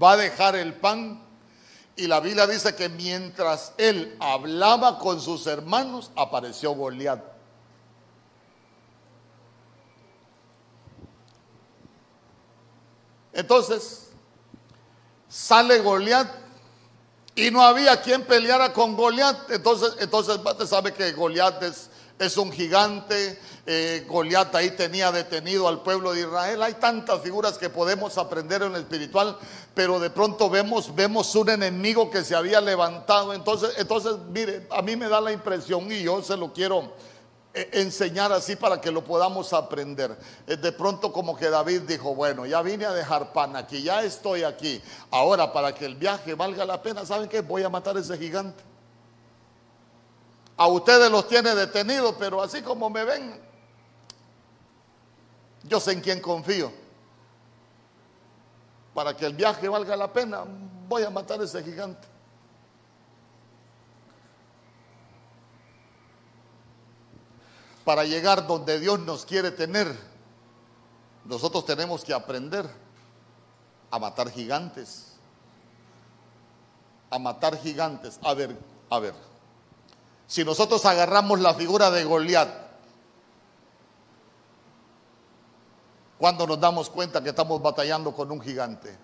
va 0.00 0.12
a 0.12 0.16
dejar 0.16 0.54
el 0.54 0.74
pan 0.74 1.23
y 1.96 2.06
la 2.06 2.20
Biblia 2.20 2.46
dice 2.46 2.74
que 2.74 2.88
mientras 2.88 3.72
él 3.78 4.16
hablaba 4.18 4.98
con 4.98 5.20
sus 5.20 5.46
hermanos, 5.46 6.10
apareció 6.16 6.72
Goliat. 6.72 7.22
Entonces, 13.32 14.10
sale 15.28 15.80
Goliat 15.80 16.28
Y 17.36 17.50
no 17.50 17.62
había 17.62 18.00
quien 18.00 18.22
peleara 18.24 18.72
con 18.72 18.96
Goliat. 18.96 19.50
Entonces, 19.50 19.96
entonces 19.98 20.38
sabe 20.68 20.94
que 20.94 21.12
Goliat 21.12 21.62
es, 21.64 21.90
es 22.18 22.36
un 22.36 22.52
gigante. 22.52 23.38
Eh, 23.66 24.04
Goliat 24.08 24.54
ahí 24.54 24.70
tenía 24.72 25.10
detenido 25.10 25.68
al 25.68 25.82
pueblo 25.82 26.12
de 26.12 26.20
Israel. 26.20 26.62
Hay 26.62 26.74
tantas 26.74 27.20
figuras 27.22 27.58
que 27.58 27.70
podemos 27.70 28.18
aprender 28.18 28.62
en 28.62 28.74
el 28.74 28.82
espiritual, 28.82 29.36
pero 29.74 29.98
de 29.98 30.10
pronto 30.10 30.50
vemos, 30.50 30.94
vemos 30.94 31.34
un 31.34 31.50
enemigo 31.50 32.10
que 32.10 32.24
se 32.24 32.36
había 32.36 32.60
levantado. 32.60 33.32
Entonces, 33.32 33.70
entonces, 33.78 34.16
mire, 34.30 34.66
a 34.70 34.82
mí 34.82 34.96
me 34.96 35.08
da 35.08 35.20
la 35.20 35.32
impresión 35.32 35.90
y 35.90 36.02
yo 36.02 36.22
se 36.22 36.36
lo 36.36 36.52
quiero 36.52 36.92
eh, 37.54 37.70
enseñar 37.72 38.32
así 38.32 38.56
para 38.56 38.80
que 38.80 38.90
lo 38.90 39.02
podamos 39.04 39.52
aprender. 39.52 40.16
Eh, 40.46 40.56
de 40.56 40.72
pronto 40.72 41.12
como 41.12 41.36
que 41.36 41.48
David 41.48 41.82
dijo, 41.82 42.14
bueno, 42.14 42.46
ya 42.46 42.62
vine 42.62 42.84
a 42.84 42.92
dejar 42.92 43.32
pan 43.32 43.56
aquí, 43.56 43.82
ya 43.82 44.02
estoy 44.02 44.42
aquí. 44.42 44.82
Ahora 45.10 45.52
para 45.52 45.74
que 45.74 45.86
el 45.86 45.94
viaje 45.94 46.34
valga 46.34 46.64
la 46.64 46.82
pena, 46.82 47.06
¿saben 47.06 47.28
qué? 47.28 47.40
Voy 47.40 47.62
a 47.62 47.68
matar 47.68 47.96
a 47.96 48.00
ese 48.00 48.18
gigante. 48.18 48.73
A 50.56 50.68
ustedes 50.68 51.10
los 51.10 51.26
tiene 51.26 51.54
detenidos, 51.54 52.14
pero 52.18 52.40
así 52.40 52.62
como 52.62 52.88
me 52.88 53.04
ven, 53.04 53.40
yo 55.64 55.80
sé 55.80 55.92
en 55.92 56.00
quién 56.00 56.20
confío. 56.20 56.70
Para 58.94 59.16
que 59.16 59.26
el 59.26 59.34
viaje 59.34 59.68
valga 59.68 59.96
la 59.96 60.12
pena, 60.12 60.44
voy 60.88 61.02
a 61.02 61.10
matar 61.10 61.40
a 61.40 61.44
ese 61.44 61.62
gigante. 61.64 62.06
Para 67.84 68.04
llegar 68.04 68.46
donde 68.46 68.78
Dios 68.78 69.00
nos 69.00 69.26
quiere 69.26 69.50
tener, 69.50 69.94
nosotros 71.24 71.66
tenemos 71.66 72.04
que 72.04 72.14
aprender 72.14 72.68
a 73.90 73.98
matar 73.98 74.30
gigantes. 74.30 75.12
A 77.10 77.18
matar 77.18 77.58
gigantes. 77.58 78.18
A 78.22 78.32
ver, 78.34 78.56
a 78.88 78.98
ver. 79.00 79.33
Si 80.26 80.44
nosotros 80.44 80.84
agarramos 80.86 81.40
la 81.40 81.54
figura 81.54 81.90
de 81.90 82.04
Goliat, 82.04 82.64
cuando 86.18 86.46
nos 86.46 86.58
damos 86.58 86.88
cuenta 86.88 87.22
que 87.22 87.30
estamos 87.30 87.60
batallando 87.60 88.12
con 88.12 88.30
un 88.30 88.40
gigante. 88.40 88.96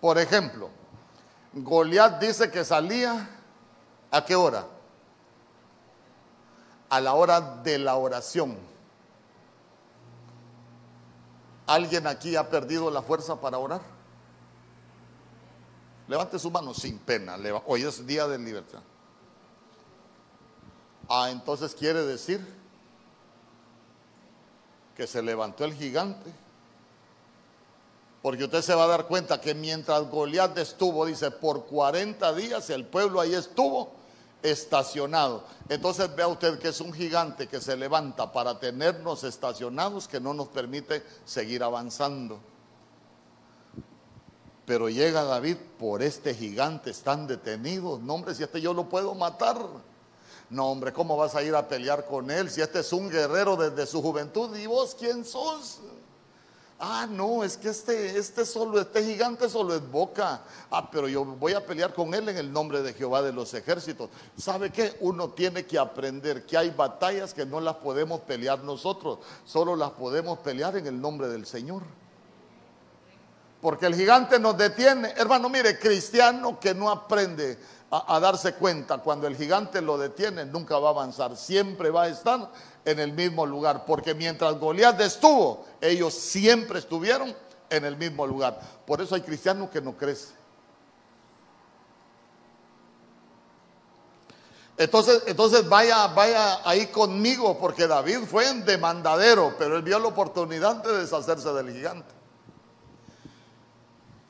Por 0.00 0.18
ejemplo, 0.18 0.70
Goliat 1.52 2.18
dice 2.18 2.50
que 2.50 2.64
salía 2.64 3.28
a 4.10 4.24
qué 4.24 4.34
hora? 4.34 4.66
A 6.88 7.00
la 7.00 7.14
hora 7.14 7.40
de 7.40 7.78
la 7.78 7.96
oración. 7.96 8.58
¿Alguien 11.66 12.06
aquí 12.06 12.36
ha 12.36 12.48
perdido 12.48 12.90
la 12.90 13.02
fuerza 13.02 13.40
para 13.40 13.58
orar? 13.58 13.91
Levante 16.12 16.38
su 16.38 16.50
mano 16.50 16.74
sin 16.74 16.98
pena. 16.98 17.38
Hoy 17.64 17.84
es 17.84 18.06
día 18.06 18.28
de 18.28 18.38
libertad. 18.38 18.80
Ah, 21.08 21.30
entonces 21.30 21.74
quiere 21.74 22.04
decir 22.04 22.46
que 24.94 25.06
se 25.06 25.22
levantó 25.22 25.64
el 25.64 25.72
gigante. 25.72 26.30
Porque 28.20 28.44
usted 28.44 28.60
se 28.60 28.74
va 28.74 28.84
a 28.84 28.88
dar 28.88 29.06
cuenta 29.06 29.40
que 29.40 29.54
mientras 29.54 30.02
Goliat 30.10 30.58
estuvo, 30.58 31.06
dice, 31.06 31.30
por 31.30 31.64
40 31.64 32.34
días 32.34 32.68
el 32.68 32.84
pueblo 32.84 33.18
ahí 33.18 33.32
estuvo 33.32 33.94
estacionado. 34.42 35.44
Entonces 35.70 36.14
vea 36.14 36.28
usted 36.28 36.58
que 36.58 36.68
es 36.68 36.80
un 36.82 36.92
gigante 36.92 37.46
que 37.46 37.58
se 37.58 37.74
levanta 37.74 38.30
para 38.30 38.60
tenernos 38.60 39.24
estacionados 39.24 40.08
que 40.08 40.20
no 40.20 40.34
nos 40.34 40.48
permite 40.48 41.02
seguir 41.24 41.62
avanzando. 41.62 42.51
Pero 44.64 44.88
llega 44.88 45.24
David, 45.24 45.56
por 45.78 46.02
este 46.02 46.34
gigante 46.34 46.90
están 46.90 47.26
detenidos. 47.26 48.00
No, 48.00 48.14
hombre, 48.14 48.34
si 48.34 48.42
este 48.42 48.60
yo 48.60 48.72
lo 48.72 48.88
puedo 48.88 49.14
matar. 49.14 49.58
No, 50.50 50.70
hombre, 50.70 50.92
¿cómo 50.92 51.16
vas 51.16 51.34
a 51.34 51.42
ir 51.42 51.54
a 51.54 51.66
pelear 51.66 52.04
con 52.04 52.30
él 52.30 52.50
si 52.50 52.60
este 52.60 52.80
es 52.80 52.92
un 52.92 53.08
guerrero 53.08 53.56
desde 53.56 53.86
su 53.86 54.02
juventud? 54.02 54.54
¿Y 54.56 54.66
vos 54.66 54.94
quién 54.98 55.24
sos? 55.24 55.80
Ah, 56.84 57.06
no, 57.08 57.44
es 57.44 57.56
que 57.56 57.68
este, 57.68 58.18
este 58.18 58.44
solo, 58.44 58.80
este 58.80 59.04
gigante 59.04 59.48
solo 59.48 59.74
es 59.74 59.88
boca. 59.88 60.42
Ah, 60.68 60.90
pero 60.90 61.06
yo 61.06 61.24
voy 61.24 61.52
a 61.52 61.64
pelear 61.64 61.94
con 61.94 62.12
él 62.12 62.28
en 62.28 62.36
el 62.36 62.52
nombre 62.52 62.82
de 62.82 62.92
Jehová 62.92 63.22
de 63.22 63.32
los 63.32 63.54
ejércitos. 63.54 64.10
¿Sabe 64.36 64.70
qué? 64.70 64.96
Uno 64.98 65.30
tiene 65.30 65.64
que 65.64 65.78
aprender 65.78 66.44
que 66.44 66.56
hay 66.56 66.70
batallas 66.70 67.34
que 67.34 67.46
no 67.46 67.60
las 67.60 67.76
podemos 67.76 68.22
pelear 68.22 68.64
nosotros, 68.64 69.20
solo 69.44 69.76
las 69.76 69.90
podemos 69.90 70.40
pelear 70.40 70.76
en 70.76 70.88
el 70.88 71.00
nombre 71.00 71.28
del 71.28 71.46
Señor. 71.46 71.82
Porque 73.62 73.86
el 73.86 73.94
gigante 73.94 74.40
nos 74.40 74.58
detiene. 74.58 75.14
Hermano, 75.16 75.48
mire, 75.48 75.78
cristiano 75.78 76.58
que 76.58 76.74
no 76.74 76.90
aprende 76.90 77.56
a, 77.92 78.18
darse 78.18 78.54
cuenta 78.54 78.98
cuando 78.98 79.28
el 79.28 79.36
gigante 79.36 79.80
lo 79.80 79.96
detiene, 79.96 80.44
nunca 80.44 80.78
va 80.78 80.88
a 80.88 80.90
avanzar, 80.90 81.36
siempre 81.36 81.90
va 81.90 82.04
a 82.04 82.08
estar 82.08 82.50
en 82.84 82.98
el 82.98 83.12
mismo 83.12 83.46
lugar, 83.46 83.84
porque 83.86 84.14
mientras 84.14 84.58
Goliat 84.58 85.00
estuvo, 85.02 85.64
ellos 85.80 86.12
siempre 86.12 86.80
estuvieron 86.80 87.32
en 87.70 87.84
el 87.84 87.96
mismo 87.96 88.26
lugar. 88.26 88.58
Por 88.84 89.00
eso 89.00 89.14
hay 89.14 89.20
cristianos 89.20 89.70
que 89.70 89.80
no 89.80 89.96
crecen. 89.96 90.34
Entonces, 94.76 95.22
entonces 95.26 95.68
vaya, 95.68 96.08
vaya 96.08 96.68
ahí 96.68 96.88
conmigo, 96.88 97.56
porque 97.60 97.86
David 97.86 98.20
fue 98.28 98.48
en 98.48 98.64
demandadero, 98.64 99.54
pero 99.56 99.76
él 99.76 99.82
vio 99.82 100.00
la 100.00 100.08
oportunidad 100.08 100.82
de 100.82 100.98
deshacerse 100.98 101.52
del 101.52 101.70
gigante. 101.70 102.21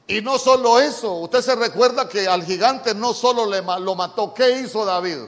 Y 0.06 0.20
no 0.20 0.38
solo 0.38 0.80
eso, 0.80 1.14
usted 1.14 1.40
se 1.40 1.54
recuerda 1.54 2.08
que 2.08 2.26
al 2.26 2.44
gigante 2.44 2.94
no 2.94 3.14
solo 3.14 3.46
le, 3.46 3.62
lo 3.80 3.94
mató, 3.94 4.34
¿qué 4.34 4.60
hizo 4.60 4.84
David? 4.84 5.18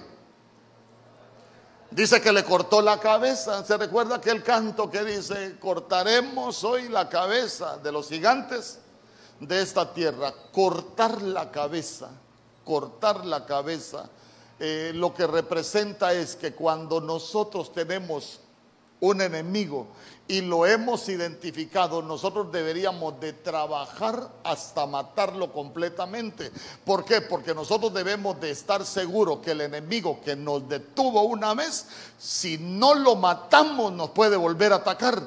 Dice 1.94 2.20
que 2.20 2.32
le 2.32 2.42
cortó 2.42 2.82
la 2.82 2.98
cabeza. 2.98 3.64
¿Se 3.64 3.76
recuerda 3.76 4.16
aquel 4.16 4.42
canto 4.42 4.90
que 4.90 5.04
dice, 5.04 5.56
cortaremos 5.60 6.64
hoy 6.64 6.88
la 6.88 7.08
cabeza 7.08 7.76
de 7.78 7.92
los 7.92 8.08
gigantes 8.08 8.80
de 9.38 9.62
esta 9.62 9.94
tierra? 9.94 10.34
Cortar 10.52 11.22
la 11.22 11.52
cabeza, 11.52 12.08
cortar 12.64 13.24
la 13.24 13.46
cabeza. 13.46 14.10
Eh, 14.58 14.90
lo 14.92 15.14
que 15.14 15.28
representa 15.28 16.12
es 16.12 16.34
que 16.34 16.52
cuando 16.52 17.00
nosotros 17.00 17.72
tenemos 17.72 18.40
un 19.00 19.20
enemigo 19.20 19.88
y 20.26 20.40
lo 20.40 20.64
hemos 20.64 21.08
identificado, 21.10 22.00
nosotros 22.00 22.50
deberíamos 22.50 23.20
de 23.20 23.34
trabajar 23.34 24.30
hasta 24.42 24.86
matarlo 24.86 25.52
completamente. 25.52 26.50
¿Por 26.84 27.04
qué? 27.04 27.20
Porque 27.20 27.54
nosotros 27.54 27.92
debemos 27.92 28.40
de 28.40 28.50
estar 28.50 28.86
seguros 28.86 29.40
que 29.40 29.50
el 29.50 29.60
enemigo 29.60 30.20
que 30.24 30.34
nos 30.34 30.66
detuvo 30.66 31.22
una 31.22 31.52
vez, 31.52 31.86
si 32.18 32.56
no 32.56 32.94
lo 32.94 33.16
matamos, 33.16 33.92
nos 33.92 34.10
puede 34.10 34.36
volver 34.36 34.72
a 34.72 34.76
atacar. 34.76 35.22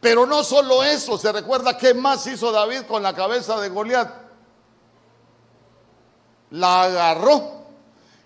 Pero 0.00 0.26
no 0.26 0.42
solo 0.42 0.82
eso, 0.82 1.16
se 1.16 1.30
recuerda 1.30 1.76
qué 1.76 1.94
más 1.94 2.26
hizo 2.26 2.50
David 2.50 2.82
con 2.88 3.04
la 3.04 3.14
cabeza 3.14 3.60
de 3.60 3.68
Goliat. 3.68 4.10
La 6.50 6.82
agarró 6.82 7.57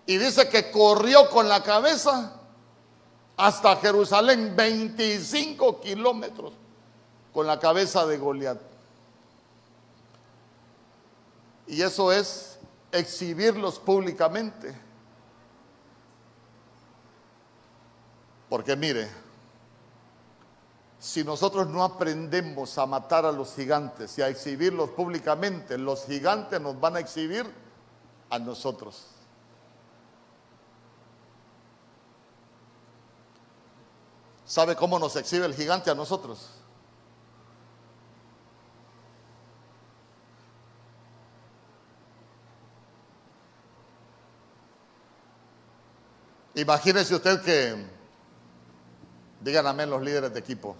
y 0.06 0.18
dice 0.18 0.48
que 0.48 0.70
corrió 0.70 1.28
con 1.30 1.48
la 1.48 1.62
cabeza 1.62 2.40
hasta 3.36 3.76
Jerusalén, 3.76 4.54
25 4.56 5.80
kilómetros 5.80 6.52
con 7.32 7.46
la 7.46 7.58
cabeza 7.58 8.06
de 8.06 8.18
Goliat. 8.18 8.60
Y 11.66 11.80
eso 11.80 12.12
es 12.12 12.58
exhibirlos 12.90 13.78
públicamente. 13.78 14.74
Porque 18.48 18.76
mire, 18.76 19.08
si 20.98 21.24
nosotros 21.24 21.68
no 21.68 21.82
aprendemos 21.82 22.76
a 22.76 22.84
matar 22.84 23.24
a 23.24 23.32
los 23.32 23.54
gigantes 23.54 24.18
y 24.18 24.22
a 24.22 24.28
exhibirlos 24.28 24.90
públicamente, 24.90 25.78
los 25.78 26.04
gigantes 26.04 26.60
nos 26.60 26.78
van 26.78 26.96
a 26.96 27.00
exhibir 27.00 27.46
a 28.28 28.38
nosotros. 28.38 29.06
¿Sabe 34.52 34.76
cómo 34.76 34.98
nos 34.98 35.16
exhibe 35.16 35.46
el 35.46 35.54
gigante 35.54 35.90
a 35.90 35.94
nosotros? 35.94 36.50
Imagínese 46.54 47.14
usted 47.14 47.40
que, 47.40 47.86
digan 49.40 49.66
amén 49.66 49.88
los 49.88 50.02
líderes 50.02 50.34
de 50.34 50.40
equipo. 50.40 50.76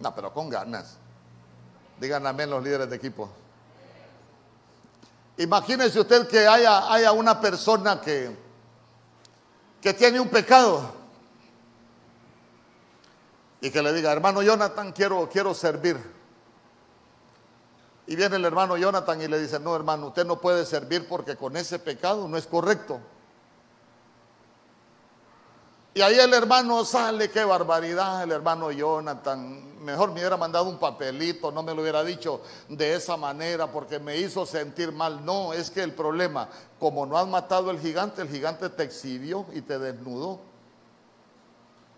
No, 0.00 0.14
pero 0.14 0.32
con 0.32 0.48
ganas. 0.48 0.96
Digan 2.00 2.26
amén 2.26 2.48
los 2.48 2.64
líderes 2.64 2.88
de 2.88 2.96
equipo. 2.96 3.28
Imagínese 5.36 6.00
usted 6.00 6.26
que 6.26 6.48
haya, 6.48 6.90
haya 6.90 7.12
una 7.12 7.38
persona 7.38 8.00
que, 8.00 8.34
que 9.82 9.92
tiene 9.92 10.18
un 10.18 10.30
pecado 10.30 11.04
y 13.66 13.70
que 13.72 13.82
le 13.82 13.92
diga, 13.92 14.12
hermano 14.12 14.42
Jonathan, 14.42 14.92
quiero, 14.92 15.28
quiero 15.28 15.52
servir. 15.52 15.96
Y 18.06 18.14
viene 18.14 18.36
el 18.36 18.44
hermano 18.44 18.76
Jonathan 18.76 19.20
y 19.20 19.26
le 19.26 19.40
dice, 19.40 19.58
no 19.58 19.74
hermano, 19.74 20.06
usted 20.06 20.24
no 20.24 20.40
puede 20.40 20.64
servir 20.64 21.08
porque 21.08 21.34
con 21.34 21.56
ese 21.56 21.80
pecado 21.80 22.28
no 22.28 22.36
es 22.36 22.46
correcto. 22.46 23.00
Y 25.94 26.00
ahí 26.00 26.16
el 26.16 26.32
hermano 26.32 26.84
sale, 26.84 27.28
qué 27.28 27.42
barbaridad, 27.42 28.22
el 28.22 28.30
hermano 28.30 28.70
Jonathan. 28.70 29.84
Mejor 29.84 30.10
me 30.10 30.20
hubiera 30.20 30.36
mandado 30.36 30.68
un 30.68 30.78
papelito, 30.78 31.50
no 31.50 31.64
me 31.64 31.74
lo 31.74 31.82
hubiera 31.82 32.04
dicho 32.04 32.42
de 32.68 32.94
esa 32.94 33.16
manera 33.16 33.66
porque 33.72 33.98
me 33.98 34.16
hizo 34.16 34.46
sentir 34.46 34.92
mal. 34.92 35.24
No, 35.24 35.52
es 35.52 35.72
que 35.72 35.82
el 35.82 35.92
problema, 35.92 36.48
como 36.78 37.04
no 37.04 37.18
has 37.18 37.26
matado 37.26 37.72
el 37.72 37.80
gigante, 37.80 38.22
el 38.22 38.28
gigante 38.28 38.68
te 38.68 38.84
exhibió 38.84 39.44
y 39.52 39.62
te 39.62 39.76
desnudó. 39.80 40.54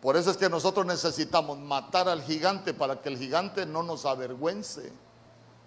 Por 0.01 0.17
eso 0.17 0.31
es 0.31 0.37
que 0.37 0.49
nosotros 0.49 0.87
necesitamos 0.87 1.59
matar 1.59 2.09
al 2.09 2.23
gigante 2.23 2.73
para 2.73 3.01
que 3.01 3.09
el 3.09 3.19
gigante 3.19 3.67
no 3.67 3.83
nos 3.83 4.07
avergüence. 4.07 4.93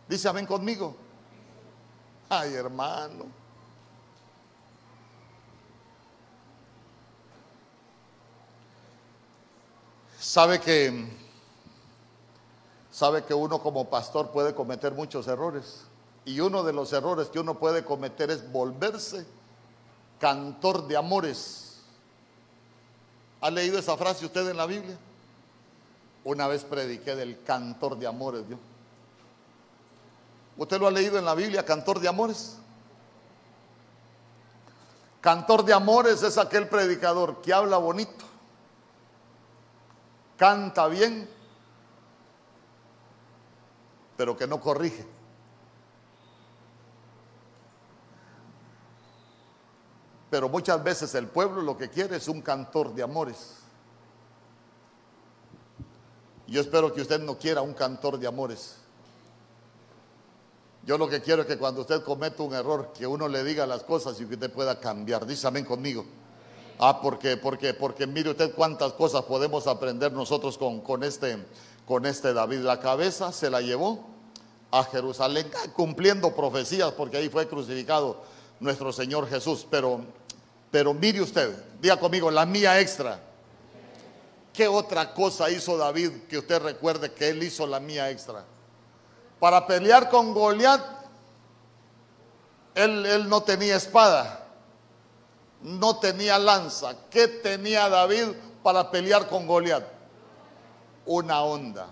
Dice 0.07 0.29
amén 0.29 0.45
conmigo. 0.45 0.95
Ay, 2.29 2.53
hermano. 2.53 3.25
Sabe 10.17 10.61
que 10.61 11.19
sabe 12.89 13.23
que 13.25 13.33
uno 13.33 13.61
como 13.61 13.89
pastor 13.89 14.31
puede 14.31 14.53
cometer 14.53 14.93
muchos 14.93 15.27
errores 15.27 15.85
y 16.23 16.39
uno 16.39 16.63
de 16.63 16.71
los 16.71 16.93
errores 16.93 17.27
que 17.29 17.39
uno 17.39 17.57
puede 17.57 17.83
cometer 17.83 18.29
es 18.29 18.49
volverse 18.51 19.25
cantor 20.19 20.87
de 20.87 20.95
amores. 20.95 21.70
¿Ha 23.41 23.49
leído 23.49 23.80
esa 23.80 23.97
frase 23.97 24.26
usted 24.26 24.47
en 24.49 24.57
la 24.57 24.68
Biblia? 24.68 24.97
Una 26.23 26.47
vez 26.47 26.63
prediqué 26.63 27.15
del 27.15 27.43
cantor 27.43 27.97
de 27.97 28.05
amores, 28.05 28.47
Dios. 28.47 28.59
¿Usted 30.57 30.80
lo 30.80 30.88
ha 30.88 30.91
leído 30.91 31.18
en 31.18 31.26
la 31.26 31.34
Biblia, 31.34 31.65
cantor 31.65 31.99
de 31.99 32.07
amores? 32.07 32.57
Cantor 35.22 35.65
de 35.65 35.73
amores 35.73 36.22
es 36.23 36.38
aquel 36.38 36.68
predicador 36.68 37.41
que 37.41 37.53
habla 37.53 37.77
bonito, 37.77 38.26
canta 40.35 40.88
bien, 40.88 41.30
pero 44.18 44.35
que 44.35 44.47
no 44.47 44.59
corrige. 44.59 45.05
Pero 50.31 50.49
muchas 50.49 50.81
veces 50.81 51.13
el 51.13 51.27
pueblo 51.27 51.61
lo 51.61 51.77
que 51.77 51.89
quiere 51.89 52.15
es 52.15 52.27
un 52.29 52.41
cantor 52.41 52.95
de 52.95 53.03
amores. 53.03 53.57
Yo 56.47 56.61
espero 56.61 56.93
que 56.93 57.01
usted 57.01 57.21
no 57.21 57.37
quiera 57.37 57.61
un 57.61 57.73
cantor 57.73 58.17
de 58.17 58.27
amores. 58.27 58.77
Yo 60.83 60.97
lo 60.97 61.09
que 61.09 61.21
quiero 61.21 61.41
es 61.41 61.47
que 61.47 61.57
cuando 61.57 61.81
usted 61.81 62.01
cometa 62.03 62.41
un 62.43 62.53
error, 62.53 62.91
que 62.97 63.05
uno 63.05 63.27
le 63.27 63.43
diga 63.43 63.67
las 63.67 63.83
cosas 63.83 64.19
y 64.21 64.25
que 64.25 64.35
usted 64.35 64.51
pueda 64.51 64.79
cambiar. 64.79 65.25
Dice 65.25 65.47
amén 65.47 65.65
conmigo. 65.65 66.05
Ah, 66.79 67.01
porque, 67.01 67.35
porque, 67.35 67.73
porque 67.73 68.07
mire 68.07 68.31
usted 68.31 68.55
cuántas 68.55 68.93
cosas 68.93 69.23
podemos 69.23 69.67
aprender 69.67 70.13
nosotros 70.13 70.57
con, 70.57 70.79
con, 70.79 71.03
este, 71.03 71.45
con 71.85 72.05
este 72.05 72.33
David. 72.33 72.59
La 72.59 72.79
cabeza 72.79 73.33
se 73.33 73.49
la 73.49 73.59
llevó 73.59 74.07
a 74.71 74.85
Jerusalén, 74.85 75.51
cumpliendo 75.75 76.33
profecías, 76.33 76.93
porque 76.93 77.17
ahí 77.17 77.27
fue 77.27 77.49
crucificado 77.49 78.23
nuestro 78.61 78.93
Señor 78.93 79.27
Jesús. 79.27 79.67
Pero, 79.69 80.01
pero 80.72 80.93
mire 80.93 81.22
usted, 81.22 81.53
diga 81.80 81.98
conmigo, 81.98 82.31
la 82.31 82.45
mía 82.45 82.80
extra. 82.80 83.19
¿Qué 84.53 84.68
otra 84.68 85.14
cosa 85.14 85.49
hizo 85.49 85.77
David 85.77 86.23
que 86.30 86.38
usted 86.38 86.61
recuerde 86.61 87.14
que 87.14 87.30
él 87.30 87.43
hizo 87.43 87.68
la 87.68 87.80
mía 87.80 88.10
extra? 88.10 88.43
Para 89.39 89.68
pelear 89.68 90.10
con 90.10 90.34
Goliat, 90.34 90.81
él, 92.76 93.27
no 93.30 93.43
tenía 93.43 93.76
espada 93.76 94.41
no 95.61 95.98
tenía 95.98 96.39
lanza. 96.39 96.95
¿Qué 97.10 97.27
tenía 97.27 97.88
David 97.89 98.30
para 98.64 98.89
pelear 98.89 99.27
con 99.27 99.48
Goliat? 99.48 99.84
Una 101.06 101.41
onda. 101.41 101.88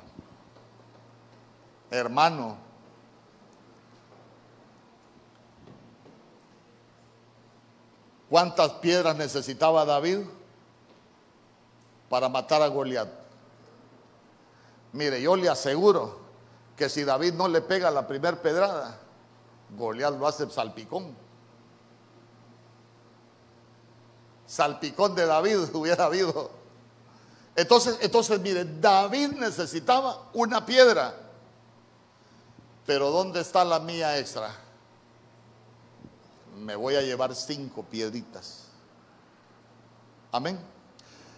Hermano, 1.91 2.57
¿cuántas 8.29 8.71
piedras 8.73 9.15
necesitaba 9.15 9.85
David 9.85 10.19
para 12.09 12.29
matar 12.29 12.61
a 12.61 12.67
Goliat? 12.67 13.09
Mire, 14.93 15.21
yo 15.21 15.35
le 15.35 15.49
aseguro 15.49 16.19
que 16.75 16.89
si 16.89 17.03
David 17.03 17.33
no 17.33 17.47
le 17.47 17.61
pega 17.61 17.91
la 17.91 18.07
primera 18.07 18.41
pedrada, 18.41 18.99
Goliat 19.77 20.13
lo 20.17 20.27
hace 20.27 20.49
salpicón. 20.49 21.15
salpicón 24.49 25.13
de 25.13 25.25
David 25.25 25.57
hubiera 25.73 26.05
habido. 26.05 26.49
Entonces, 27.55 27.97
entonces, 28.01 28.39
mire, 28.39 28.65
David 28.65 29.31
necesitaba 29.33 30.29
una 30.33 30.65
piedra. 30.65 31.13
Pero 32.85 33.11
¿dónde 33.11 33.41
está 33.41 33.63
la 33.63 33.79
mía 33.79 34.17
extra? 34.17 34.55
Me 36.59 36.75
voy 36.75 36.95
a 36.95 37.01
llevar 37.01 37.35
cinco 37.35 37.83
piedritas. 37.83 38.65
Amén. 40.31 40.59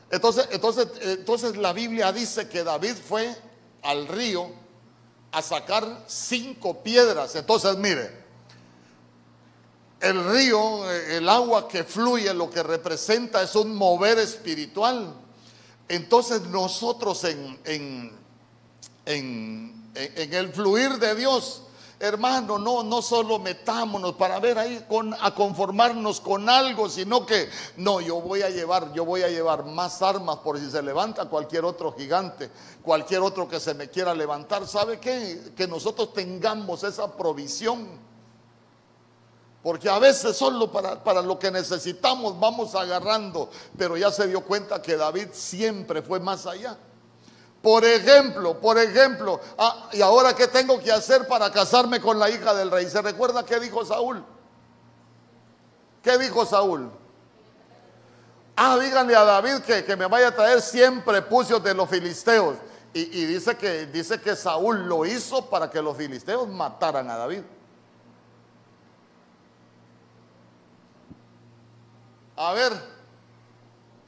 Entonces, 0.10 0.48
entonces, 0.52 0.88
entonces 1.02 1.56
la 1.56 1.72
Biblia 1.72 2.12
dice 2.12 2.50
que 2.50 2.64
David 2.64 2.96
fue 2.96 3.34
al 3.84 4.08
río 4.08 4.48
a 5.32 5.42
sacar 5.42 6.04
cinco 6.08 6.84
piedras. 6.84 7.36
Entonces, 7.36 7.78
mire, 7.78 8.22
el 10.02 10.24
río, 10.32 10.92
el 10.92 11.30
agua 11.30 11.68
que 11.68 11.84
fluye, 11.84 12.34
lo 12.34 12.50
que 12.50 12.64
representa 12.64 13.42
es 13.42 13.56
un 13.56 13.76
mover 13.76 14.20
espiritual. 14.20 15.16
Entonces 15.88 16.42
nosotros 16.44 17.24
en, 17.24 17.60
en, 17.66 18.12
en, 19.06 19.92
en 19.94 20.34
el 20.34 20.52
fluir 20.52 20.98
de 20.98 21.16
Dios, 21.16 21.64
hermano, 22.02 22.58
no, 22.58 22.84
no 22.84 23.02
solo 23.02 23.40
metámonos 23.40 24.14
para 24.16 24.40
ver 24.40 24.58
ahí 24.58 24.86
a 25.20 25.34
conformarnos 25.34 26.20
con 26.20 26.50
algo, 26.50 26.90
sino 26.90 27.26
que 27.26 27.50
no, 27.78 28.02
yo 28.02 28.20
voy 28.20 28.42
a 28.42 28.50
llevar, 28.50 28.92
yo 28.94 29.06
voy 29.06 29.24
a 29.24 29.30
llevar 29.30 29.66
más 29.66 30.02
armas 30.02 30.38
por 30.38 30.60
si 30.60 30.70
se 30.70 30.82
levanta 30.82 31.26
cualquier 31.26 31.64
otro 31.64 31.94
gigante, 31.94 32.50
cualquier 32.82 33.22
otro 33.22 33.48
que 33.48 33.60
se 33.60 33.74
me 33.74 33.90
quiera 33.90 34.14
levantar. 34.14 34.68
¿Sabe 34.68 35.00
qué? 35.00 35.54
Que 35.56 35.68
nosotros 35.68 36.14
tengamos 36.14 36.84
esa 36.84 37.16
provisión 37.16 38.12
porque 39.64 39.90
a 39.90 40.00
veces 40.00 40.36
solo 40.36 40.72
para, 40.72 41.04
para, 41.04 41.22
lo 41.22 41.38
que 41.38 41.52
necesitamos 41.52 42.40
vamos 42.40 42.74
agarrando, 42.74 43.50
pero 43.78 43.96
ya 43.96 44.12
se 44.12 44.28
dio 44.28 44.44
cuenta 44.44 44.82
que 44.82 44.98
David 44.98 45.28
siempre 45.34 46.02
fue 46.02 46.20
más 46.20 46.48
allá. 46.48 46.78
Por 47.62 47.86
ejemplo, 47.86 48.60
por 48.60 48.78
ejemplo, 48.80 49.40
ah, 49.58 49.90
¿y 49.94 50.02
ahora 50.02 50.36
qué 50.36 50.48
tengo 50.48 50.80
que 50.80 50.92
hacer 50.92 51.28
para 51.28 51.52
casarme 51.52 52.02
con 52.02 52.18
la 52.18 52.30
hija 52.30 52.56
del 52.56 52.72
rey? 52.72 52.90
¿Se 52.90 53.02
recuerda 53.02 53.46
qué 53.46 53.60
dijo 53.60 53.86
Saúl? 53.86 54.24
¿Qué 56.02 56.18
dijo 56.18 56.44
Saúl? 56.46 56.90
Ah, 58.56 58.78
díganle 58.80 59.16
a 59.16 59.24
David 59.24 59.60
que, 59.60 59.86
que 59.86 59.96
me 59.96 60.08
vaya 60.08 60.30
a 60.30 60.36
traer 60.36 60.62
siempre 60.62 61.22
pucios 61.22 61.64
de 61.64 61.76
los 61.76 61.88
filisteos. 61.88 62.56
Y, 62.94 63.02
y 63.22 63.26
dice, 63.26 63.56
que, 63.56 63.86
dice 63.86 64.20
que 64.20 64.36
Saúl 64.36 64.88
lo 64.90 65.06
hizo 65.06 65.48
para 65.50 65.70
que 65.70 65.82
los 65.82 65.96
filisteos 65.96 66.48
mataran 66.48 67.10
a 67.10 67.18
David. 67.18 67.44
A 72.36 72.54
ver, 72.54 72.74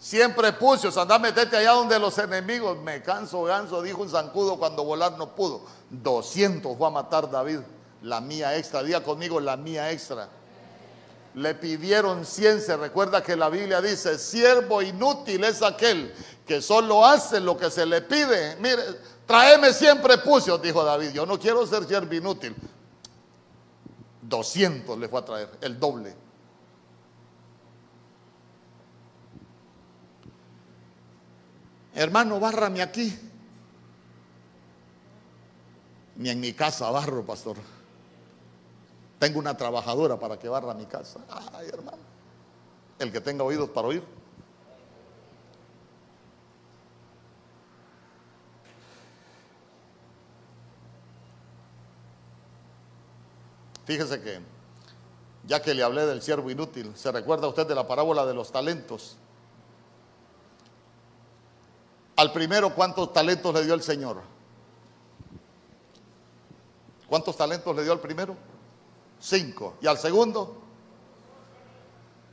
siempre 0.04 0.52
pucios, 0.52 0.98
anda 0.98 1.18
metete 1.18 1.56
allá 1.56 1.72
donde 1.72 1.98
los 1.98 2.18
enemigos. 2.18 2.78
Me 2.80 3.02
canso, 3.02 3.44
ganso, 3.44 3.82
dijo 3.82 4.02
un 4.02 4.10
zancudo 4.10 4.58
cuando 4.60 4.84
volar 4.84 5.18
no 5.18 5.34
pudo. 5.34 5.62
200 5.90 6.78
fue 6.78 6.88
a 6.88 6.90
matar 6.92 7.32
David, 7.32 7.60
la 8.02 8.20
mía 8.20 8.56
extra. 8.58 8.84
Diga 8.84 9.02
conmigo, 9.02 9.40
la 9.40 9.56
mía 9.56 9.92
extra. 9.92 10.28
Le 11.36 11.56
pidieron 11.56 12.26
100, 12.26 12.62
se 12.62 12.78
recuerda 12.78 13.24
que 13.24 13.36
la 13.36 13.50
Biblia 13.50 13.82
dice, 13.82 14.20
siervo 14.20 14.82
inútil 14.82 15.44
es 15.46 15.64
aquel 15.64 16.14
que 16.46 16.62
solo 16.62 17.06
hace 17.06 17.40
lo 17.40 17.58
que 17.58 17.72
se 17.72 17.86
le 17.86 18.02
pide. 18.02 18.58
Mire, 18.58 18.84
tráeme 19.26 19.74
siempre 19.74 20.18
pucios, 20.18 20.62
dijo 20.62 20.84
David. 20.84 21.12
Yo 21.12 21.26
no 21.26 21.40
quiero 21.40 21.66
ser 21.66 21.86
siervo 21.86 22.14
inútil. 22.14 22.54
200 24.22 25.00
le 25.00 25.08
fue 25.08 25.20
a 25.20 25.26
traer, 25.26 25.50
el 25.62 25.80
doble. 25.80 26.23
hermano, 31.96 32.40
bárrame 32.40 32.82
aquí. 32.82 33.18
Ni 36.16 36.30
en 36.30 36.40
mi 36.40 36.54
casa 36.54 36.90
barro, 36.92 37.26
pastor. 37.26 37.58
Tengo 39.20 39.40
una 39.40 39.56
trabajadora 39.56 40.20
para 40.20 40.38
que 40.38 40.50
barra 40.50 40.74
mi 40.74 40.86
casa. 40.86 41.20
Ay, 41.54 41.68
hermano. 41.72 41.98
El 43.00 43.12
que 43.12 43.22
tenga 43.22 43.44
oídos 43.44 43.70
para 43.70 43.88
oír. 43.88 44.04
Fíjese 53.86 54.22
que, 54.22 54.40
ya 55.46 55.62
que 55.62 55.74
le 55.74 55.84
hablé 55.84 56.06
del 56.06 56.22
siervo 56.22 56.50
inútil, 56.50 56.94
¿se 56.96 57.12
recuerda 57.12 57.48
usted 57.48 57.68
de 57.68 57.76
la 57.76 57.88
parábola 57.88 58.26
de 58.26 58.34
los 58.34 58.52
talentos? 58.52 59.18
Al 62.24 62.32
primero, 62.32 62.74
¿cuántos 62.74 63.12
talentos 63.12 63.54
le 63.54 63.66
dio 63.66 63.74
el 63.74 63.84
Señor? 63.84 64.22
¿Cuántos 67.06 67.36
talentos 67.36 67.76
le 67.76 67.84
dio 67.84 67.92
al 67.92 68.00
primero? 68.00 68.38
Cinco. 69.20 69.74
¿Y 69.82 69.88
al 69.88 69.98
segundo? 69.98 70.56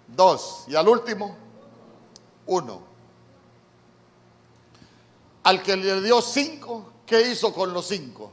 Dos. 0.06 0.66
¿Y 0.68 0.76
al 0.76 0.86
último? 0.86 1.36
Uno. 2.46 2.82
Al 5.42 5.60
que 5.60 5.76
le 5.76 6.00
dio 6.02 6.22
cinco, 6.22 6.92
¿qué 7.04 7.22
hizo 7.22 7.52
con 7.52 7.72
los 7.74 7.88
cinco? 7.88 8.30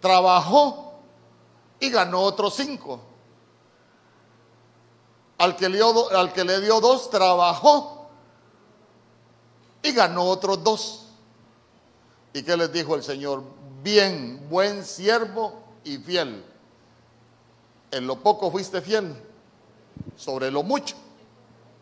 Trabajó 0.00 0.94
y 1.78 1.90
ganó 1.90 2.22
otros 2.22 2.54
cinco. 2.54 3.00
Al 5.36 5.56
que, 5.56 5.68
le 5.68 5.76
dio, 5.76 6.10
al 6.16 6.32
que 6.32 6.42
le 6.42 6.58
dio 6.62 6.80
dos, 6.80 7.10
trabajó 7.10 7.97
y 9.82 9.92
ganó 9.92 10.24
otros 10.24 10.62
dos. 10.62 11.04
¿Y 12.32 12.42
qué 12.42 12.56
les 12.56 12.72
dijo 12.72 12.94
el 12.94 13.02
Señor? 13.02 13.42
Bien, 13.82 14.46
buen 14.48 14.84
siervo 14.84 15.62
y 15.84 15.98
fiel. 15.98 16.44
En 17.90 18.06
lo 18.06 18.20
poco 18.20 18.50
fuiste 18.50 18.82
fiel, 18.82 19.16
sobre 20.16 20.50
lo 20.50 20.62
mucho 20.62 20.96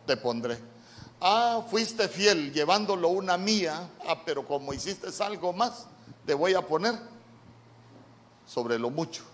te 0.06 0.16
pondré. 0.16 0.59
Ah, 1.20 1.62
fuiste 1.68 2.09
fiel 2.09 2.52
llevándolo 2.52 3.09
una 3.09 3.36
mía, 3.36 3.90
ah, 4.06 4.23
pero 4.24 4.47
como 4.47 4.73
hiciste 4.73 5.09
algo 5.23 5.52
más, 5.52 5.86
te 6.24 6.35
voy 6.35 6.55
a 6.55 6.62
poner 6.62 6.94
sobre 8.47 8.78
lo 8.78 8.90
mucho. 8.90 9.24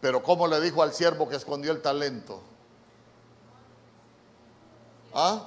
Pero 0.00 0.22
¿cómo 0.22 0.46
le 0.46 0.60
dijo 0.60 0.82
al 0.82 0.92
siervo 0.92 1.28
que 1.28 1.36
escondió 1.36 1.72
el 1.72 1.82
talento? 1.82 2.40
¿Ah? 5.20 5.44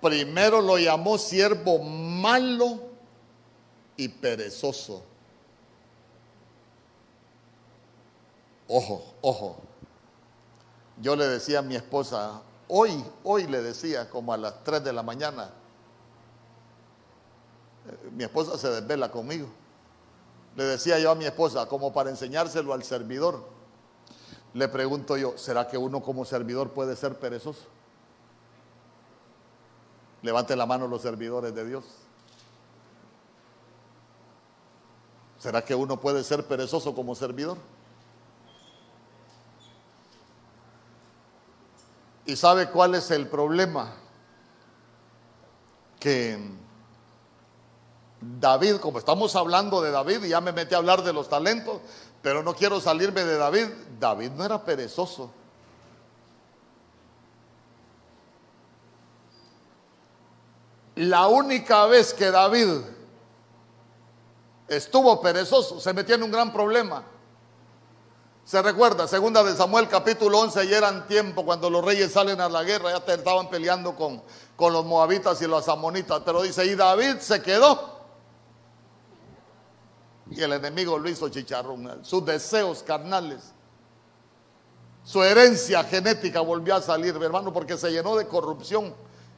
Primero 0.00 0.60
lo 0.60 0.78
llamó 0.78 1.18
siervo 1.18 1.80
malo 1.80 2.78
y 3.96 4.06
perezoso. 4.06 5.02
Ojo, 8.68 9.14
ojo. 9.22 9.56
Yo 10.98 11.16
le 11.16 11.26
decía 11.26 11.58
a 11.58 11.62
mi 11.62 11.74
esposa, 11.74 12.42
hoy, 12.68 13.04
hoy 13.24 13.48
le 13.48 13.60
decía 13.60 14.08
como 14.08 14.32
a 14.32 14.36
las 14.36 14.62
3 14.62 14.84
de 14.84 14.92
la 14.92 15.02
mañana, 15.02 15.50
eh, 17.88 18.10
mi 18.12 18.22
esposa 18.22 18.56
se 18.56 18.70
desvela 18.70 19.10
conmigo. 19.10 19.48
Le 20.54 20.62
decía 20.62 21.00
yo 21.00 21.10
a 21.10 21.16
mi 21.16 21.24
esposa, 21.24 21.66
como 21.66 21.92
para 21.92 22.10
enseñárselo 22.10 22.72
al 22.72 22.84
servidor, 22.84 23.51
le 24.54 24.68
pregunto 24.68 25.16
yo, 25.16 25.38
¿será 25.38 25.66
que 25.66 25.78
uno 25.78 26.02
como 26.02 26.24
servidor 26.24 26.70
puede 26.70 26.94
ser 26.96 27.18
perezoso? 27.18 27.62
Levante 30.22 30.54
la 30.54 30.66
mano 30.66 30.86
los 30.86 31.02
servidores 31.02 31.54
de 31.54 31.64
Dios. 31.66 31.84
¿Será 35.38 35.64
que 35.64 35.74
uno 35.74 36.00
puede 36.00 36.22
ser 36.22 36.46
perezoso 36.46 36.94
como 36.94 37.14
servidor? 37.14 37.58
¿Y 42.26 42.36
sabe 42.36 42.70
cuál 42.70 42.94
es 42.94 43.10
el 43.10 43.26
problema? 43.26 43.94
Que 45.98 46.38
David, 48.20 48.76
como 48.76 48.98
estamos 48.98 49.34
hablando 49.34 49.82
de 49.82 49.90
David, 49.90 50.22
y 50.22 50.28
ya 50.28 50.40
me 50.40 50.52
metí 50.52 50.74
a 50.74 50.78
hablar 50.78 51.02
de 51.02 51.12
los 51.12 51.28
talentos, 51.28 51.80
pero 52.22 52.42
no 52.42 52.54
quiero 52.54 52.80
salirme 52.80 53.24
de 53.24 53.36
David. 53.36 53.66
David 53.98 54.30
no 54.30 54.44
era 54.44 54.64
perezoso. 54.64 55.30
La 60.94 61.26
única 61.26 61.86
vez 61.86 62.14
que 62.14 62.30
David 62.30 62.68
estuvo 64.68 65.20
perezoso, 65.20 65.80
se 65.80 65.92
metió 65.92 66.14
en 66.14 66.22
un 66.22 66.30
gran 66.30 66.52
problema. 66.52 67.04
Se 68.44 68.60
recuerda, 68.60 69.08
segunda 69.08 69.42
de 69.42 69.56
Samuel 69.56 69.88
capítulo 69.88 70.40
11, 70.40 70.64
y 70.64 70.74
eran 70.74 71.06
tiempo 71.06 71.44
cuando 71.44 71.70
los 71.70 71.84
reyes 71.84 72.12
salen 72.12 72.40
a 72.40 72.48
la 72.48 72.62
guerra, 72.62 72.90
ya 72.90 73.14
estaban 73.14 73.48
peleando 73.48 73.96
con, 73.96 74.22
con 74.56 74.72
los 74.72 74.84
moabitas 74.84 75.40
y 75.42 75.46
los 75.46 75.68
amonitas, 75.68 76.22
pero 76.24 76.42
dice, 76.42 76.66
y 76.66 76.74
David 76.74 77.18
se 77.18 77.40
quedó. 77.40 78.01
Y 80.34 80.42
el 80.42 80.52
enemigo 80.52 80.98
lo 80.98 81.08
hizo 81.08 81.28
chicharrón, 81.28 82.04
sus 82.04 82.24
deseos 82.24 82.82
carnales, 82.82 83.52
su 85.04 85.22
herencia 85.22 85.82
genética 85.84 86.40
volvió 86.40 86.76
a 86.76 86.82
salir, 86.82 87.14
mi 87.18 87.24
hermano, 87.24 87.52
porque 87.52 87.76
se 87.76 87.90
llenó 87.90 88.16
de 88.16 88.26
corrupción 88.26 88.94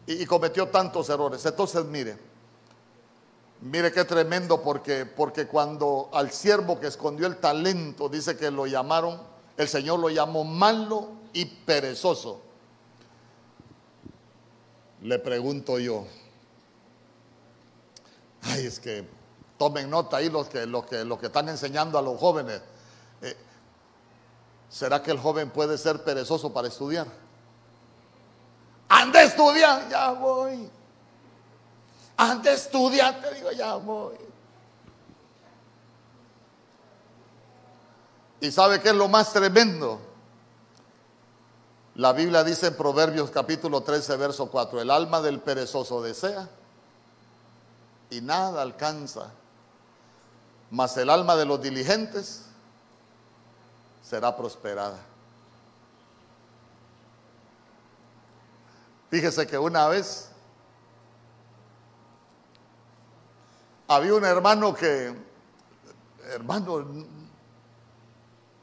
y, 0.07 0.25
cometió 0.27 0.69
tantos 0.69 1.09
errores. 1.09 1.45
Entonces, 1.47 1.85
mire, 1.87 2.19
Mire 3.61 3.91
qué 3.93 4.05
tremendo 4.05 4.61
porque, 4.61 5.07
porque 5.07 5.47
cuando 5.47 6.11
al 6.12 6.31
siervo 6.31 6.79
que 6.79 6.89
escondió 6.89 7.27
el 7.27 7.39
talento 7.39 8.11
dice 8.11 8.37
que 8.37 8.51
lo 8.51 8.66
llamaron, 8.66 9.19
el 9.57 9.69
Señor 9.69 10.01
lo 10.01 10.11
llamó 10.11 10.45
malo 10.45 11.09
y 11.33 11.47
perezoso. 11.47 12.43
Le 15.01 15.19
pregunto 15.19 15.79
yo, 15.79 16.05
ay, 18.43 18.66
es 18.66 18.79
que 18.79 19.07
tomen 19.59 19.89
nota 19.89 20.18
ahí 20.18 20.28
los 20.31 20.48
que, 20.48 20.66
los 20.66 20.86
que, 20.86 21.05
los 21.05 21.18
que 21.18 21.26
están 21.26 21.48
enseñando 21.48 21.98
a 21.98 22.02
los 22.02 22.18
jóvenes. 22.18 22.60
Eh, 23.22 23.36
¿Será 24.68 25.02
que 25.02 25.10
el 25.10 25.18
joven 25.18 25.51
puede 25.51 25.78
ser 25.78 26.02
perezoso 26.02 26.52
para 26.52 26.68
estudiar? 26.68 27.06
Ande 28.89 29.18
a 29.18 29.22
estudiar, 29.22 29.89
ya 29.89 30.10
voy. 30.12 30.68
Antes 32.16 32.66
estudiar, 32.66 33.20
te 33.20 33.35
digo, 33.35 33.51
ya 33.52 33.74
voy. 33.74 34.14
¿Y 38.40 38.52
sabe 38.52 38.81
qué 38.81 38.90
es 38.90 38.94
lo 38.94 39.09
más 39.09 39.32
tremendo? 39.32 40.01
La 41.97 42.12
Biblia 42.12 42.44
dice 42.44 42.68
en 42.68 42.76
Proverbios 42.76 43.31
capítulo 43.31 43.82
13, 43.82 44.16
verso 44.16 44.51
4, 44.51 44.81
el 44.81 44.90
alma 44.90 45.20
del 45.20 45.40
perezoso 45.40 46.02
desea 46.02 46.48
y 48.10 48.20
nada 48.20 48.62
alcanza, 48.62 49.32
mas 50.75 50.97
el 50.97 51.09
alma 51.09 51.37
de 51.37 51.45
los 51.45 51.63
diligentes 51.63 52.47
será 54.03 54.37
prosperada. 54.37 54.99
Fíjese 59.09 59.47
que 59.47 59.57
una 59.57 59.87
vez 59.87 60.31
Había 63.87 64.15
un 64.15 64.25
hermano 64.25 64.75
que, 64.75 65.15
hermano, 66.33 66.87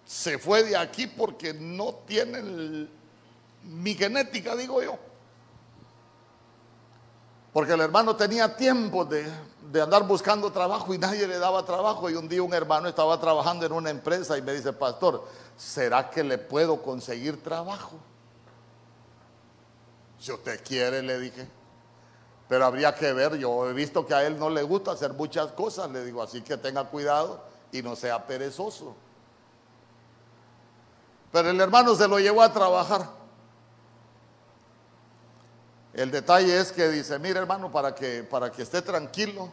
se 0.04 0.40
fue 0.40 0.64
de 0.64 0.76
aquí 0.76 1.06
porque 1.06 1.54
no 1.54 1.94
tiene 2.08 2.90
mi 3.62 3.94
genética, 3.94 4.56
digo 4.56 4.82
yo. 4.82 4.98
Porque 7.54 7.74
el 7.74 7.82
hermano 7.82 8.16
tenía 8.16 8.56
tiempo 8.56 9.06
de, 9.06 9.32
de, 9.72 9.82
andar 9.82 10.08
buscando 10.08 10.52
trabajo 10.52 10.94
y 10.94 10.98
nadie 10.98 11.28
le 11.28 11.38
daba 11.40 11.66
trabajo. 11.66 12.10
Y 12.10 12.16
un 12.16 12.28
día 12.28 12.44
un 12.44 12.54
hermano 12.54 12.88
estaba 12.88 13.20
trabajando 13.20 13.66
en 13.66 13.72
una 13.72 13.90
empresa 13.90 14.38
y 14.38 14.42
me 14.42 14.54
dice, 14.54 14.74
pastor, 14.74 15.26
¿será 15.58 16.10
que 16.10 16.24
le 16.24 16.38
puedo 16.38 16.82
conseguir 16.82 17.42
trabajo? 17.42 17.98
Si 20.20 20.32
usted 20.32 20.64
quiere, 20.64 21.02
le 21.02 21.20
dije. 21.20 21.48
Pero 22.48 22.66
habría 22.66 22.94
que 22.94 23.14
ver, 23.14 23.38
yo 23.38 23.70
he 23.70 23.74
visto 23.74 24.06
que 24.06 24.14
a 24.14 24.28
él 24.28 24.38
no 24.38 24.50
le 24.50 24.62
gusta 24.64 24.92
hacer 24.92 25.14
muchas 25.14 25.54
cosas, 25.54 25.90
le 25.90 26.04
digo, 26.04 26.22
así 26.22 26.42
que 26.42 26.58
tenga 26.58 26.84
cuidado 26.84 27.42
y 27.72 27.82
no 27.82 27.96
sea 27.96 28.28
perezoso. 28.28 28.96
Pero 31.32 31.50
el 31.50 31.62
hermano 31.62 31.96
se 31.96 32.08
lo 32.08 32.20
llevó 32.20 32.42
a 32.42 32.52
trabajar. 32.52 33.08
El 35.94 36.12
detalle 36.12 36.60
es 36.60 36.72
que 36.72 36.90
dice, 36.90 37.20
mire 37.20 37.40
hermano, 37.40 37.72
para 37.72 37.94
que, 37.94 38.24
para 38.24 38.52
que 38.52 38.62
esté 38.62 38.82
tranquilo, 38.82 39.50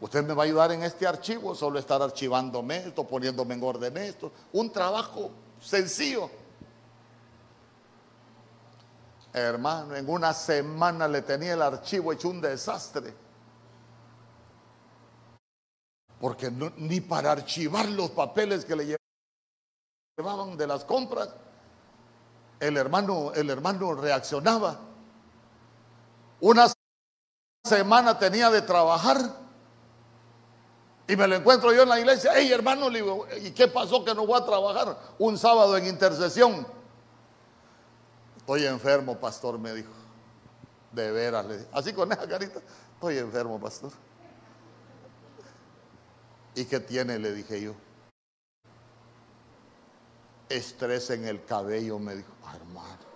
usted 0.00 0.24
me 0.24 0.34
va 0.34 0.42
a 0.42 0.46
ayudar 0.46 0.72
en 0.72 0.82
este 0.82 1.06
archivo, 1.06 1.54
solo 1.54 1.78
estar 1.78 2.00
archivándome 2.00 2.78
esto, 2.88 3.06
poniéndome 3.06 3.54
en 3.54 3.62
orden 3.62 3.96
esto. 3.98 4.32
Un 4.52 4.72
trabajo 4.72 5.30
sencillo. 5.60 6.30
Hermano, 9.32 9.94
en 9.94 10.08
una 10.08 10.34
semana 10.34 11.06
le 11.06 11.22
tenía 11.22 11.54
el 11.54 11.62
archivo 11.62 12.12
hecho 12.12 12.28
un 12.28 12.40
desastre. 12.40 13.14
Porque 16.20 16.50
ni 16.50 17.00
para 17.00 17.32
archivar 17.32 17.88
los 17.88 18.10
papeles 18.10 18.64
que 18.64 18.76
le 18.76 18.96
llevaban 20.16 20.56
de 20.56 20.66
las 20.66 20.84
compras, 20.84 21.30
el 22.58 22.76
hermano, 22.76 23.32
el 23.34 23.48
hermano 23.48 23.94
reaccionaba. 23.94 24.78
Una 26.40 26.66
semana 27.64 28.18
tenía 28.18 28.50
de 28.50 28.62
trabajar. 28.62 29.18
Y 31.10 31.16
me 31.16 31.26
lo 31.26 31.34
encuentro 31.34 31.72
yo 31.72 31.82
en 31.82 31.88
la 31.88 31.98
iglesia. 31.98 32.30
Hey, 32.36 32.52
hermano, 32.52 32.88
¿y 33.42 33.50
qué 33.50 33.66
pasó 33.66 34.04
que 34.04 34.14
no 34.14 34.24
voy 34.24 34.40
a 34.40 34.44
trabajar? 34.44 34.96
Un 35.18 35.36
sábado 35.36 35.76
en 35.76 35.88
intercesión. 35.88 36.64
Estoy 38.36 38.64
enfermo, 38.66 39.18
pastor, 39.18 39.58
me 39.58 39.74
dijo. 39.74 39.90
De 40.92 41.10
veras, 41.10 41.44
le 41.46 41.56
dije. 41.56 41.68
Así 41.72 41.92
con 41.92 42.12
esa 42.12 42.28
carita. 42.28 42.60
Estoy 42.94 43.18
enfermo, 43.18 43.58
pastor. 43.60 43.90
¿Y 46.54 46.64
qué 46.64 46.78
tiene? 46.78 47.18
Le 47.18 47.32
dije 47.32 47.60
yo. 47.60 47.74
Estrés 50.48 51.10
en 51.10 51.24
el 51.24 51.44
cabello, 51.44 51.98
me 51.98 52.14
dijo. 52.14 52.30
Ah, 52.44 52.54
hermano. 52.54 53.09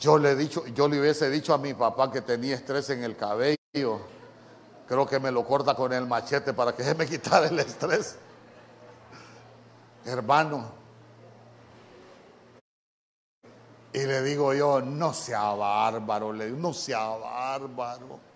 Yo 0.00 0.18
le, 0.18 0.30
he 0.30 0.36
dicho, 0.36 0.66
yo 0.68 0.88
le 0.88 1.00
hubiese 1.00 1.28
dicho 1.28 1.52
a 1.52 1.58
mi 1.58 1.74
papá 1.74 2.10
que 2.10 2.20
tenía 2.20 2.54
estrés 2.54 2.90
en 2.90 3.02
el 3.02 3.16
cabello. 3.16 4.00
Creo 4.86 5.06
que 5.06 5.18
me 5.18 5.30
lo 5.30 5.44
corta 5.44 5.74
con 5.74 5.92
el 5.92 6.06
machete 6.06 6.52
para 6.52 6.72
que 6.74 6.84
se 6.84 6.94
me 6.96 7.06
quitara 7.06 7.48
el 7.48 7.58
estrés. 7.58 8.16
Hermano. 10.04 10.82
Y 13.92 13.98
le 13.98 14.22
digo 14.22 14.54
yo, 14.54 14.80
no 14.80 15.12
sea 15.12 15.52
bárbaro, 15.52 16.32
le 16.32 16.46
digo, 16.46 16.58
no 16.58 16.72
sea 16.72 17.08
bárbaro. 17.08 18.31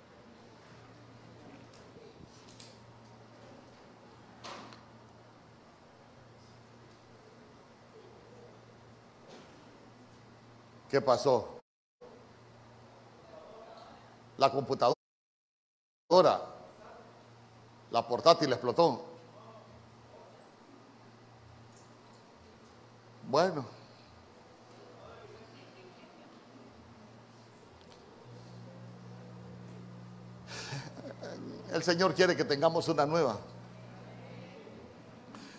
¿Qué 10.90 11.00
pasó? 11.00 11.58
La 14.38 14.50
computadora, 14.50 14.94
la 17.90 18.06
portátil 18.06 18.52
explotó. 18.52 19.04
Bueno. 23.28 23.64
El 31.72 31.82
Señor 31.82 32.14
quiere 32.14 32.36
que 32.36 32.44
tengamos 32.44 32.88
una 32.88 33.04
nueva. 33.04 33.38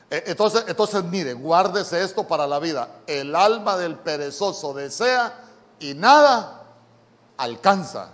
Eh, 0.10 0.24
entonces, 0.28 0.64
entonces 0.68 1.04
mire, 1.04 1.34
guárdese 1.34 2.02
esto 2.02 2.26
para 2.26 2.48
la 2.48 2.60
vida. 2.60 3.02
El 3.08 3.36
alma 3.36 3.78
del 3.78 3.96
perezoso 3.98 4.74
desea 4.74 5.42
y 5.80 5.94
nada 5.94 6.64
alcanza. 7.38 8.10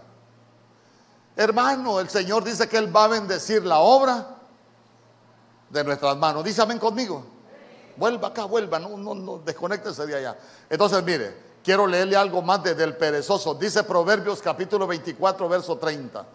Hermano, 1.35 1.99
el 1.99 2.09
Señor 2.09 2.43
dice 2.43 2.67
que 2.67 2.77
Él 2.77 2.95
va 2.95 3.05
a 3.05 3.07
bendecir 3.09 3.65
la 3.65 3.79
obra 3.79 4.27
de 5.69 5.83
nuestras 5.83 6.17
manos. 6.17 6.43
Dice 6.43 6.61
amén 6.61 6.79
conmigo. 6.79 7.25
Vuelva 7.95 8.29
acá, 8.29 8.45
vuelva, 8.45 8.79
no, 8.79 8.97
no, 8.97 9.13
no, 9.13 9.37
desconéctese 9.39 10.05
de 10.07 10.15
allá. 10.15 10.37
Entonces, 10.69 11.03
mire, 11.03 11.37
quiero 11.63 11.85
leerle 11.85 12.15
algo 12.15 12.41
más 12.41 12.63
desde 12.63 12.83
el 12.83 12.97
perezoso. 12.97 13.53
Dice 13.53 13.83
Proverbios 13.83 14.41
capítulo 14.41 14.87
24, 14.87 15.47
verso 15.47 15.77
30. 15.77 16.25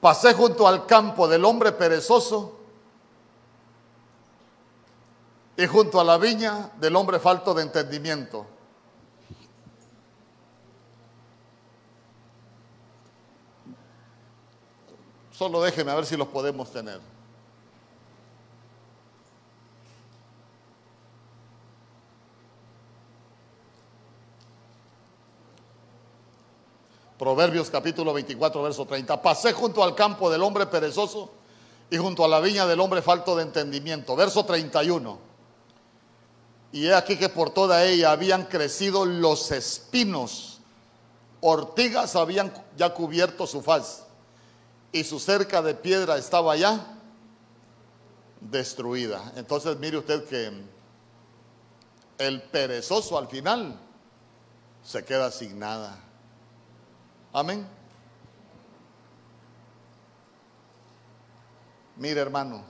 Pasé 0.00 0.32
junto 0.32 0.66
al 0.66 0.86
campo 0.86 1.28
del 1.28 1.44
hombre 1.44 1.72
perezoso 1.72 2.59
y 5.60 5.66
junto 5.66 6.00
a 6.00 6.04
la 6.04 6.16
viña 6.16 6.70
del 6.80 6.96
hombre 6.96 7.18
falto 7.18 7.52
de 7.52 7.62
entendimiento. 7.62 8.46
Solo 15.30 15.60
déjeme 15.60 15.90
a 15.90 15.96
ver 15.96 16.06
si 16.06 16.16
los 16.16 16.28
podemos 16.28 16.72
tener. 16.72 16.98
Proverbios 27.18 27.68
capítulo 27.68 28.14
24, 28.14 28.62
verso 28.62 28.86
30. 28.86 29.20
Pasé 29.20 29.52
junto 29.52 29.84
al 29.84 29.94
campo 29.94 30.30
del 30.30 30.42
hombre 30.42 30.64
perezoso 30.64 31.30
y 31.90 31.98
junto 31.98 32.24
a 32.24 32.28
la 32.28 32.40
viña 32.40 32.66
del 32.66 32.80
hombre 32.80 33.02
falto 33.02 33.36
de 33.36 33.42
entendimiento. 33.42 34.16
Verso 34.16 34.46
31. 34.46 35.29
Y 36.72 36.86
he 36.86 36.94
aquí 36.94 37.16
que 37.16 37.28
por 37.28 37.50
toda 37.50 37.84
ella 37.84 38.12
habían 38.12 38.44
crecido 38.44 39.04
los 39.04 39.50
espinos, 39.50 40.60
ortigas 41.40 42.14
habían 42.16 42.52
ya 42.76 42.94
cubierto 42.94 43.46
su 43.46 43.60
faz, 43.60 44.04
y 44.92 45.04
su 45.04 45.18
cerca 45.18 45.62
de 45.62 45.74
piedra 45.74 46.16
estaba 46.16 46.56
ya 46.56 46.98
destruida. 48.40 49.32
Entonces 49.36 49.76
mire 49.78 49.98
usted 49.98 50.24
que 50.26 50.52
el 52.18 52.42
perezoso 52.42 53.18
al 53.18 53.28
final 53.28 53.78
se 54.82 55.04
queda 55.04 55.30
sin 55.30 55.58
nada. 55.58 55.98
Amén. 57.32 57.66
Mire 61.96 62.20
hermano, 62.20 62.64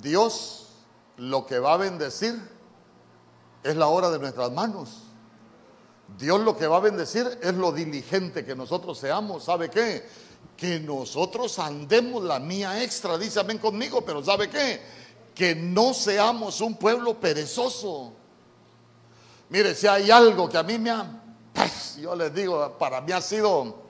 Dios 0.00 0.68
lo 1.16 1.46
que 1.46 1.58
va 1.58 1.74
a 1.74 1.76
bendecir 1.76 2.38
es 3.62 3.76
la 3.76 3.88
obra 3.88 4.10
de 4.10 4.18
nuestras 4.18 4.52
manos. 4.52 5.02
Dios 6.16 6.40
lo 6.40 6.56
que 6.56 6.66
va 6.66 6.78
a 6.78 6.80
bendecir 6.80 7.38
es 7.42 7.54
lo 7.54 7.72
diligente 7.72 8.44
que 8.44 8.54
nosotros 8.54 8.98
seamos. 8.98 9.44
¿Sabe 9.44 9.68
qué? 9.68 10.08
Que 10.56 10.80
nosotros 10.80 11.58
andemos 11.58 12.22
la 12.24 12.38
mía 12.38 12.82
extra, 12.82 13.18
dice 13.18 13.40
amén 13.40 13.58
conmigo, 13.58 14.00
pero 14.02 14.24
¿sabe 14.24 14.48
qué? 14.48 14.80
Que 15.34 15.54
no 15.54 15.92
seamos 15.92 16.60
un 16.60 16.76
pueblo 16.76 17.18
perezoso. 17.18 18.12
Mire, 19.50 19.74
si 19.74 19.86
hay 19.86 20.10
algo 20.10 20.48
que 20.48 20.58
a 20.58 20.62
mí 20.62 20.78
me 20.78 20.90
ha, 20.90 21.22
pues, 21.52 21.96
yo 21.96 22.14
les 22.14 22.34
digo, 22.34 22.76
para 22.78 23.00
mí 23.00 23.12
ha 23.12 23.20
sido 23.20 23.87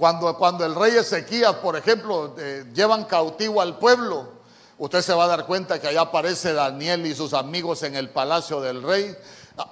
cuando, 0.00 0.34
cuando 0.36 0.64
el 0.64 0.74
rey 0.74 0.96
Ezequías, 0.96 1.56
por 1.56 1.76
ejemplo, 1.76 2.34
eh, 2.38 2.64
llevan 2.74 3.04
cautivo 3.04 3.60
al 3.60 3.78
pueblo, 3.78 4.30
usted 4.78 5.02
se 5.02 5.12
va 5.12 5.24
a 5.24 5.28
dar 5.28 5.44
cuenta 5.44 5.78
que 5.78 5.88
allá 5.88 6.00
aparece 6.00 6.54
Daniel 6.54 7.04
y 7.04 7.14
sus 7.14 7.34
amigos 7.34 7.82
en 7.82 7.94
el 7.94 8.08
palacio 8.08 8.62
del 8.62 8.82
rey. 8.82 9.14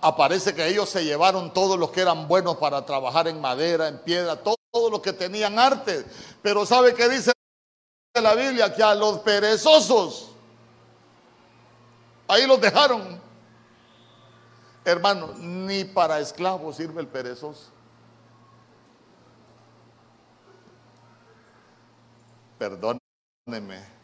Aparece 0.02 0.54
que 0.54 0.68
ellos 0.68 0.90
se 0.90 1.02
llevaron 1.02 1.54
todos 1.54 1.78
los 1.78 1.90
que 1.90 2.02
eran 2.02 2.28
buenos 2.28 2.58
para 2.58 2.84
trabajar 2.84 3.26
en 3.26 3.40
madera, 3.40 3.88
en 3.88 3.98
piedra, 4.00 4.36
todo 4.36 4.90
los 4.90 5.00
que 5.00 5.14
tenían 5.14 5.58
arte. 5.58 6.04
Pero 6.42 6.66
¿sabe 6.66 6.92
qué 6.92 7.08
dice 7.08 7.32
la 8.20 8.34
Biblia? 8.34 8.74
Que 8.74 8.82
a 8.82 8.94
los 8.94 9.20
perezosos, 9.20 10.28
ahí 12.28 12.46
los 12.46 12.60
dejaron. 12.60 13.18
Hermano, 14.84 15.32
ni 15.38 15.84
para 15.84 16.20
esclavos 16.20 16.76
sirve 16.76 17.00
el 17.00 17.08
perezoso. 17.08 17.77
Perdónenme. 22.58 23.98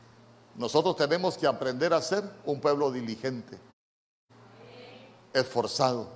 Nosotros 0.57 0.97
tenemos 0.97 1.37
que 1.37 1.47
aprender 1.47 1.93
a 1.93 2.01
ser 2.01 2.23
un 2.45 2.61
pueblo 2.61 2.93
diligente, 2.93 3.59
esforzado. 5.33 6.09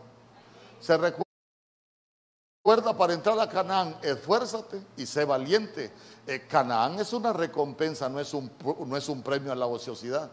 Se 0.80 0.96
recuerda 0.96 1.24
para 2.96 3.14
entrar 3.14 3.38
a 3.40 3.48
Canaán, 3.48 3.96
esfuérzate 4.02 4.80
y 4.96 5.06
sé 5.06 5.24
valiente. 5.24 5.92
Eh, 6.26 6.46
Canaán 6.48 7.00
es 7.00 7.12
una 7.12 7.32
recompensa, 7.32 8.08
no 8.08 8.20
es 8.20 8.32
un, 8.32 8.50
no 8.86 8.96
es 8.96 9.08
un 9.08 9.22
premio 9.22 9.50
a 9.50 9.56
la 9.56 9.66
ociosidad. 9.66 10.30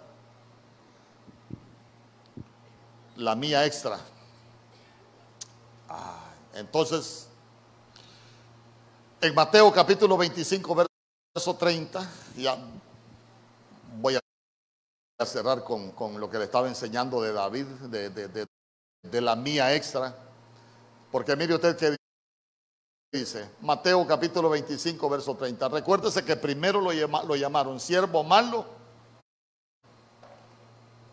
La 3.16 3.36
mía 3.36 3.66
extra. 3.66 3.98
Ah, 5.90 6.30
entonces, 6.54 7.28
en 9.20 9.34
Mateo 9.34 9.72
capítulo 9.72 10.16
25, 10.16 10.86
verso 11.36 11.52
verso 11.52 11.60
30, 11.60 12.10
ya 12.38 12.58
voy 14.00 14.16
a 14.16 15.26
cerrar 15.26 15.66
con, 15.66 15.92
lo 16.18 16.30
que 16.30 16.38
le 16.38 16.46
estaba 16.46 16.70
enseñando 16.70 17.22
de 17.22 17.34
David, 17.34 17.66
de, 17.66 19.22
la 19.22 19.36
mía 19.36 19.76
extra, 19.76 20.16
porque 21.12 21.36
mire 21.36 21.56
usted 21.56 21.76
que 21.76 21.98
dice, 23.12 23.50
Mateo 23.60 24.08
capítulo 24.08 24.50
25, 24.50 25.10
verso 25.10 25.36
30, 25.36 25.68
recuérdese 25.68 26.24
que 26.24 26.38
primero 26.38 26.80
lo, 26.80 26.94
lo 26.94 27.36
llamaron 27.36 27.82
siervo 27.82 28.24
malo 28.24 28.66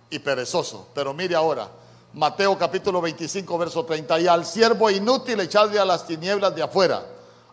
y 0.08 0.20
perezoso, 0.20 0.86
pero 0.94 1.12
mire 1.12 1.34
ahora, 1.34 1.68
Mateo 2.12 2.56
capítulo 2.56 3.00
25, 3.00 3.58
verso 3.58 3.84
30, 3.84 4.20
y 4.20 4.28
al 4.28 4.46
siervo 4.46 4.88
inútil 4.88 5.40
echarle 5.40 5.80
a 5.80 5.84
las 5.84 6.06
tinieblas 6.06 6.54
de 6.54 6.62
afuera, 6.62 7.04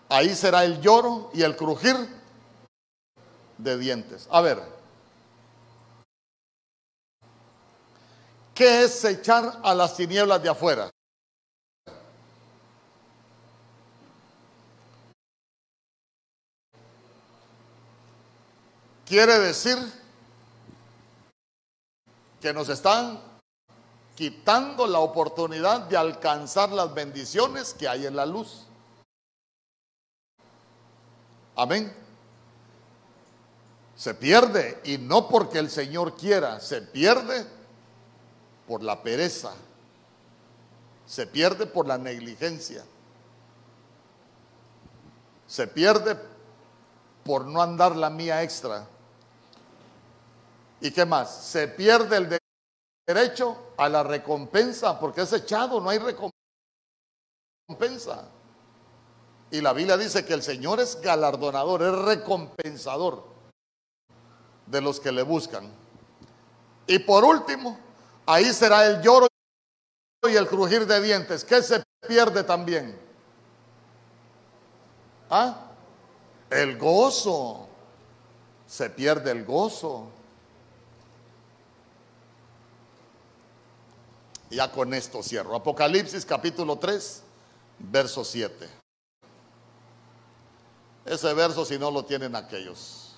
ahí 0.08 0.36
será 0.36 0.64
el 0.66 0.80
lloro 0.82 1.32
y 1.34 1.42
el 1.42 1.56
crujir 1.56 2.19
de 3.60 3.78
dientes. 3.78 4.28
A 4.32 4.42
ver, 4.42 4.62
¿qué 8.56 8.84
es 8.84 9.04
echar 9.04 9.60
a 9.64 9.74
las 9.74 9.96
tinieblas 9.96 10.42
de 10.42 10.50
afuera? 10.50 10.90
Quiere 19.06 19.40
decir 19.40 19.78
que 22.40 22.54
nos 22.54 22.70
están 22.70 23.20
quitando 24.16 24.86
la 24.86 25.00
oportunidad 25.00 25.82
de 25.82 25.98
alcanzar 25.98 26.70
las 26.70 26.94
bendiciones 26.94 27.74
que 27.74 27.88
hay 27.88 28.06
en 28.06 28.16
la 28.16 28.26
luz. 28.26 28.66
Amén. 31.56 32.09
Se 34.00 34.14
pierde 34.14 34.80
y 34.86 34.98
no 34.98 35.28
porque 35.28 35.60
el 35.60 35.70
Señor 35.70 36.16
quiera, 36.16 36.62
se 36.62 36.82
pierde 36.82 37.46
por 38.66 38.82
la 38.82 39.04
pereza, 39.04 39.52
se 41.06 41.28
pierde 41.28 41.66
por 41.66 41.86
la 41.86 41.98
negligencia, 41.98 42.86
se 45.46 45.68
pierde 45.68 46.18
por 47.26 47.46
no 47.46 47.62
andar 47.62 47.98
la 47.98 48.10
mía 48.10 48.42
extra. 48.42 48.88
¿Y 50.80 50.92
qué 50.92 51.04
más? 51.04 51.36
Se 51.36 51.68
pierde 51.68 52.16
el 52.16 52.40
derecho 53.06 53.74
a 53.76 53.90
la 53.90 54.02
recompensa 54.02 54.98
porque 54.98 55.24
es 55.24 55.34
echado, 55.34 55.82
no 55.82 55.90
hay 55.90 56.00
recompensa. 57.68 58.30
Y 59.52 59.60
la 59.60 59.74
Biblia 59.74 59.98
dice 59.98 60.24
que 60.24 60.36
el 60.36 60.42
Señor 60.42 60.80
es 60.80 61.02
galardonador, 61.02 61.82
es 61.82 61.92
recompensador 61.92 63.39
de 64.70 64.82
los 64.82 65.00
que 65.00 65.12
le 65.12 65.24
buscan. 65.24 65.70
Y 66.88 67.00
por 67.00 67.24
último, 67.24 67.78
ahí 68.26 68.46
será 68.54 68.86
el 68.86 69.02
lloro 69.02 69.28
y 70.28 70.36
el 70.36 70.48
crujir 70.48 70.86
de 70.86 71.02
dientes, 71.02 71.44
que 71.44 71.62
se 71.62 71.84
pierde 72.08 72.44
también. 72.44 73.00
¿Ah? 75.30 75.72
El 76.50 76.78
gozo. 76.78 77.68
Se 78.68 78.90
pierde 78.90 79.32
el 79.32 79.46
gozo. 79.46 80.10
Ya 84.50 84.72
con 84.72 84.94
esto 84.94 85.22
cierro. 85.22 85.56
Apocalipsis 85.56 86.26
capítulo 86.26 86.78
3, 86.78 87.24
verso 87.80 88.24
7. 88.24 88.70
Ese 91.06 91.34
verso 91.34 91.66
si 91.66 91.78
no 91.78 91.92
lo 91.92 92.04
tienen 92.04 92.36
aquellos. 92.36 93.09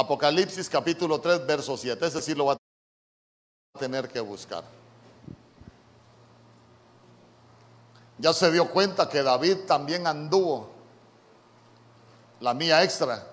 Apocalipsis 0.00 0.68
capítulo 0.70 1.20
3, 1.20 1.46
verso 1.46 1.76
7. 1.76 2.06
Ese 2.06 2.22
sí 2.22 2.34
lo 2.34 2.46
va 2.46 2.54
a 2.54 3.78
tener 3.78 4.08
que 4.08 4.20
buscar. 4.20 4.64
Ya 8.16 8.32
se 8.32 8.50
dio 8.50 8.70
cuenta 8.70 9.08
que 9.08 9.22
David 9.22 9.58
también 9.66 10.06
anduvo 10.06 10.70
la 12.40 12.54
mía 12.54 12.82
extra 12.82 13.26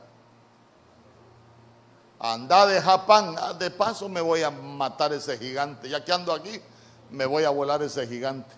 Anda 2.19 2.65
de 2.65 2.81
Japán, 2.81 3.35
ah, 3.37 3.53
de 3.53 3.69
paso 3.69 4.09
me 4.09 4.21
voy 4.21 4.41
a 4.41 4.49
matar 4.49 5.13
ese 5.13 5.37
gigante. 5.37 5.87
Ya 5.87 6.03
que 6.03 6.11
ando 6.11 6.33
aquí, 6.33 6.59
me 7.11 7.25
voy 7.25 7.43
a 7.43 7.49
volar 7.49 7.81
ese 7.83 8.07
gigante. 8.07 8.53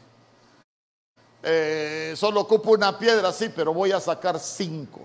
Eh, 1.44 2.14
solo 2.16 2.42
ocupo 2.42 2.72
una 2.72 2.98
piedra, 2.98 3.32
sí, 3.34 3.50
pero 3.50 3.74
voy 3.74 3.92
a 3.92 4.00
sacar 4.00 4.40
cinco. 4.40 5.02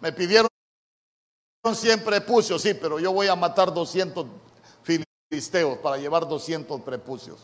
Me 0.00 0.12
pidieron 0.12 0.48
siempre 1.74 2.20
prepucios, 2.20 2.62
sí, 2.62 2.74
pero 2.74 2.98
yo 2.98 3.12
voy 3.12 3.28
a 3.28 3.36
matar 3.36 3.72
200 3.72 4.26
filisteos 4.82 5.78
para 5.78 5.96
llevar 5.96 6.28
200 6.28 6.80
prepucios. 6.82 7.40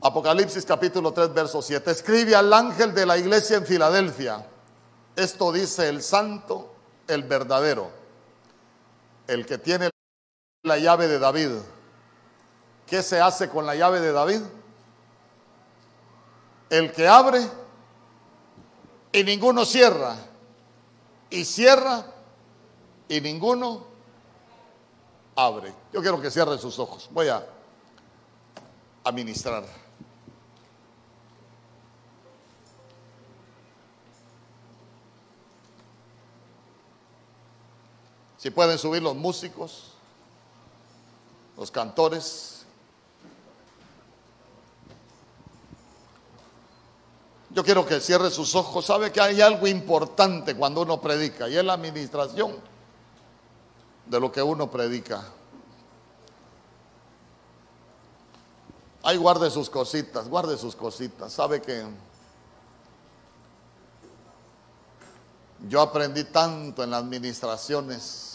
Apocalipsis 0.00 0.64
capítulo 0.64 1.12
3, 1.12 1.32
verso 1.34 1.62
7. 1.62 1.90
Escribe 1.90 2.36
al 2.36 2.52
ángel 2.52 2.94
de 2.94 3.06
la 3.06 3.18
iglesia 3.18 3.56
en 3.56 3.66
Filadelfia 3.66 4.44
esto 5.18 5.50
dice 5.50 5.88
el 5.88 6.00
santo, 6.00 6.72
el 7.08 7.24
verdadero, 7.24 7.90
el 9.26 9.44
que 9.44 9.58
tiene 9.58 9.90
la 10.62 10.78
llave 10.78 11.08
de 11.08 11.18
David. 11.18 11.50
¿Qué 12.86 13.02
se 13.02 13.20
hace 13.20 13.48
con 13.48 13.66
la 13.66 13.74
llave 13.74 13.98
de 13.98 14.12
David? 14.12 14.42
El 16.70 16.92
que 16.92 17.08
abre 17.08 17.40
y 19.12 19.24
ninguno 19.24 19.64
cierra. 19.64 20.16
Y 21.30 21.44
cierra 21.44 22.04
y 23.08 23.20
ninguno 23.20 23.86
abre. 25.36 25.72
Yo 25.92 26.00
quiero 26.00 26.20
que 26.20 26.30
cierre 26.30 26.58
sus 26.58 26.78
ojos. 26.78 27.08
Voy 27.12 27.28
a 27.28 27.46
administrar. 29.04 29.64
Si 38.38 38.50
pueden 38.50 38.78
subir 38.78 39.02
los 39.02 39.16
músicos, 39.16 39.92
los 41.56 41.70
cantores. 41.70 42.57
Yo 47.50 47.64
quiero 47.64 47.86
que 47.86 48.00
cierre 48.00 48.30
sus 48.30 48.54
ojos. 48.54 48.84
Sabe 48.84 49.10
que 49.10 49.20
hay 49.20 49.40
algo 49.40 49.66
importante 49.66 50.54
cuando 50.54 50.82
uno 50.82 51.00
predica 51.00 51.48
y 51.48 51.56
es 51.56 51.64
la 51.64 51.74
administración 51.74 52.56
de 54.06 54.20
lo 54.20 54.30
que 54.30 54.42
uno 54.42 54.70
predica. 54.70 55.24
Ahí 59.02 59.16
guarde 59.16 59.50
sus 59.50 59.70
cositas, 59.70 60.28
guarde 60.28 60.58
sus 60.58 60.76
cositas. 60.76 61.32
Sabe 61.32 61.62
que 61.62 61.86
yo 65.66 65.80
aprendí 65.80 66.24
tanto 66.24 66.84
en 66.84 66.90
las 66.90 67.02
administraciones 67.02 68.27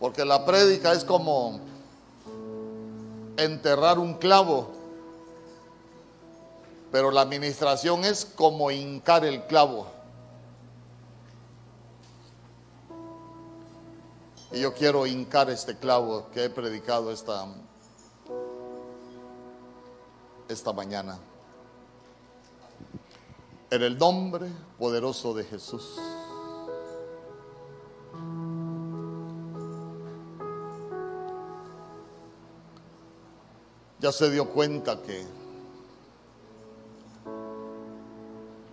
Porque 0.00 0.24
la 0.24 0.46
prédica 0.46 0.92
es 0.92 1.04
como 1.04 1.60
enterrar 3.36 3.98
un 3.98 4.14
clavo, 4.14 4.70
pero 6.90 7.10
la 7.10 7.20
administración 7.20 8.04
es 8.04 8.24
como 8.24 8.70
hincar 8.70 9.26
el 9.26 9.44
clavo. 9.46 9.86
Y 14.52 14.60
yo 14.60 14.74
quiero 14.74 15.06
hincar 15.06 15.50
este 15.50 15.76
clavo 15.76 16.28
que 16.32 16.44
he 16.44 16.50
predicado 16.50 17.12
esta, 17.12 17.46
esta 20.48 20.72
mañana. 20.72 21.18
En 23.70 23.82
el 23.82 23.96
nombre 23.96 24.48
poderoso 24.78 25.34
de 25.34 25.44
Jesús. 25.44 25.96
Ya 34.00 34.10
se 34.12 34.30
dio 34.30 34.48
cuenta 34.48 35.00
que 35.02 35.26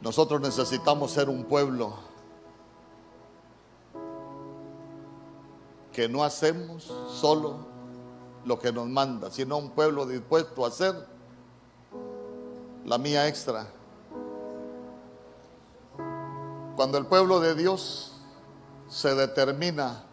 nosotros 0.01 0.39
necesitamos 0.39 1.11
ser 1.11 1.27
un 1.27 1.43
pueblo 1.43 1.93
que 5.91 6.07
no 6.07 6.23
hacemos 6.23 6.93
solo 7.09 7.57
lo 8.45 8.57
que 8.57 8.71
nos 8.71 8.87
manda, 8.87 9.29
sino 9.29 9.57
un 9.57 9.71
pueblo 9.71 10.05
dispuesto 10.05 10.63
a 10.63 10.69
hacer 10.69 10.95
la 12.85 12.97
mía 12.97 13.27
extra. 13.27 13.67
Cuando 16.77 16.97
el 16.99 17.05
pueblo 17.07 17.41
de 17.41 17.55
Dios 17.55 18.13
se 18.87 19.13
determina 19.15 20.03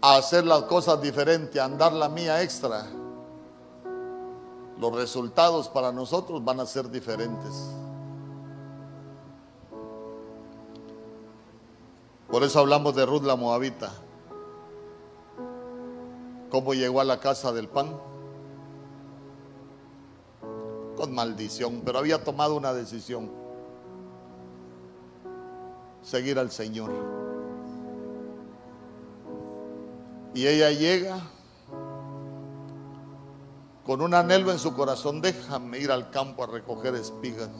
a 0.00 0.16
hacer 0.16 0.44
las 0.44 0.62
cosas 0.62 1.00
diferentes, 1.00 1.60
a 1.60 1.66
andar 1.66 1.92
la 1.92 2.08
mía 2.08 2.42
extra, 2.42 2.88
los 4.82 4.92
resultados 4.96 5.68
para 5.68 5.92
nosotros 5.92 6.44
van 6.44 6.58
a 6.58 6.66
ser 6.66 6.90
diferentes. 6.90 7.70
Por 12.28 12.42
eso 12.42 12.58
hablamos 12.58 12.96
de 12.96 13.06
Ruth 13.06 13.22
la 13.22 13.36
Moabita. 13.36 13.92
¿Cómo 16.50 16.74
llegó 16.74 17.00
a 17.00 17.04
la 17.04 17.20
casa 17.20 17.52
del 17.52 17.68
pan? 17.68 17.96
Con 20.96 21.14
maldición, 21.14 21.82
pero 21.84 22.00
había 22.00 22.24
tomado 22.24 22.56
una 22.56 22.74
decisión. 22.74 23.30
Seguir 26.02 26.40
al 26.40 26.50
Señor. 26.50 26.90
Y 30.34 30.44
ella 30.48 30.72
llega 30.72 31.20
con 33.84 34.00
un 34.00 34.14
anhelo 34.14 34.52
en 34.52 34.58
su 34.58 34.74
corazón, 34.74 35.20
déjame 35.20 35.78
ir 35.78 35.90
al 35.90 36.10
campo 36.10 36.44
a 36.44 36.46
recoger 36.46 36.94
espigas. 36.94 37.50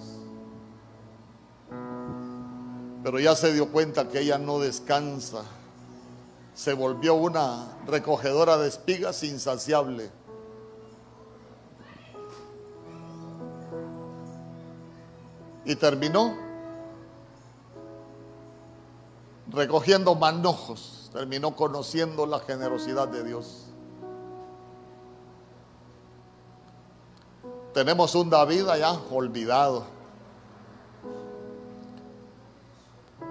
Pero 3.03 3.19
ya 3.19 3.35
se 3.35 3.53
dio 3.53 3.73
cuenta 3.73 4.09
que 4.09 4.20
ella 4.20 4.39
no 4.39 4.61
descansa. 4.61 5.43
Se 6.55 6.73
volvió 6.74 7.15
una 7.15 7.77
recogedora 7.86 8.57
de 8.59 8.69
espigas 8.69 9.24
insaciable. 9.24 10.11
Y 15.65 15.74
terminó 15.74 16.36
recogiendo 19.49 20.15
manojos. 20.15 21.11
Terminó 21.12 21.57
conociendo 21.57 22.27
la 22.27 22.39
generosidad 22.40 23.09
de 23.09 23.24
Dios. 23.24 23.72
Tenemos 27.74 28.15
un 28.15 28.28
David 28.28 28.69
allá 28.69 28.93
olvidado. 29.11 29.85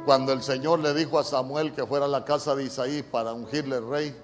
Cuando 0.06 0.34
el 0.34 0.42
Señor 0.42 0.80
le 0.80 0.96
dijo 0.96 1.20
a 1.20 1.24
Samuel 1.24 1.74
que 1.74 1.86
fuera 1.86 2.06
a 2.06 2.08
la 2.08 2.26
casa 2.26 2.56
de 2.56 2.64
Isaí 2.64 3.04
para 3.04 3.34
ungirle 3.34 3.80
rey, 3.80 4.16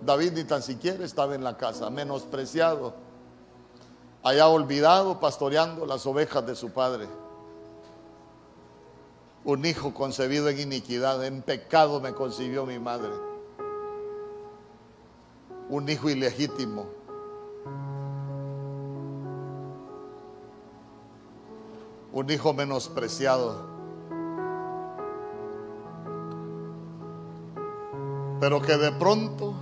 David 0.00 0.32
ni 0.32 0.44
tan 0.44 0.62
siquiera 0.62 1.04
estaba 1.04 1.34
en 1.34 1.42
la 1.42 1.56
casa, 1.56 1.90
menospreciado, 1.90 2.94
allá 4.22 4.46
olvidado, 4.48 5.18
pastoreando 5.18 5.86
las 5.86 6.06
ovejas 6.06 6.46
de 6.46 6.54
su 6.54 6.70
padre. 6.70 7.08
Un 9.44 9.64
hijo 9.66 9.92
concebido 9.92 10.48
en 10.48 10.60
iniquidad, 10.60 11.24
en 11.24 11.42
pecado 11.42 12.00
me 12.00 12.14
concibió 12.14 12.64
mi 12.64 12.78
madre. 12.78 13.10
Un 15.68 15.88
hijo 15.88 16.08
ilegítimo. 16.08 17.03
Un 22.14 22.30
hijo 22.30 22.54
menospreciado. 22.54 23.74
pero 28.44 28.60
que 28.60 28.76
de 28.76 28.92
pronto 28.92 29.54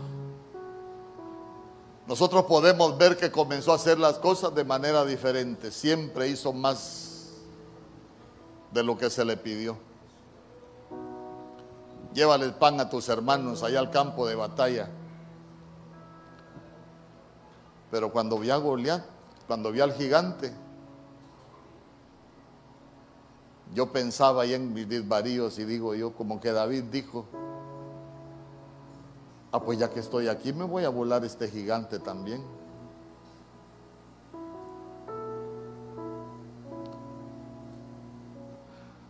nosotros 2.09 2.47
podemos 2.47 2.99
ver 2.99 3.17
que 3.17 3.31
comenzó 3.31 3.71
a 3.71 3.77
hacer 3.77 3.97
las 3.97 4.19
cosas 4.19 4.53
de 4.57 4.65
manera 4.65 5.05
diferente. 5.05 5.71
Siempre 5.71 6.27
hizo 6.27 6.53
más 6.53 7.31
de 8.73 8.83
lo 8.83 8.99
que 8.99 9.09
se 9.09 9.25
le 9.25 9.37
pidió. 9.37 9.77
Llévale 12.13 12.49
pan 12.49 12.81
a 12.81 12.91
tus 12.91 13.09
hermanos 13.09 13.63
allá 13.63 13.79
al 13.79 13.93
campo 13.93 14.27
de 14.27 14.35
batalla. 14.35 14.89
Pero 17.93 18.11
cuando 18.11 18.37
vi 18.37 18.51
a 18.51 18.57
Goliat, 18.57 19.05
cuando 19.47 19.71
vi 19.71 19.81
al 19.81 19.93
gigante, 19.93 20.53
yo 23.75 23.93
pensaba 23.93 24.43
ahí 24.43 24.55
en 24.55 24.73
mis 24.73 24.89
desvaríos 24.89 25.59
y 25.59 25.65
digo 25.65 25.95
yo, 25.95 26.13
como 26.13 26.41
que 26.41 26.53
David 26.53 26.85
dijo, 26.85 27.27
Ah, 29.55 29.61
pues 29.61 29.79
ya 29.79 29.91
que 29.91 30.01
estoy 30.01 30.29
aquí 30.29 30.51
me 30.55 30.65
voy 30.65 30.85
a 30.85 30.89
volar 30.89 31.23
este 31.27 31.47
gigante 31.47 31.99
también. 31.99 32.43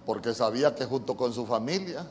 Porque 0.04 0.34
sabía 0.34 0.74
que 0.74 0.84
junto 0.84 1.16
con 1.16 1.32
su 1.32 1.46
familia, 1.46 2.04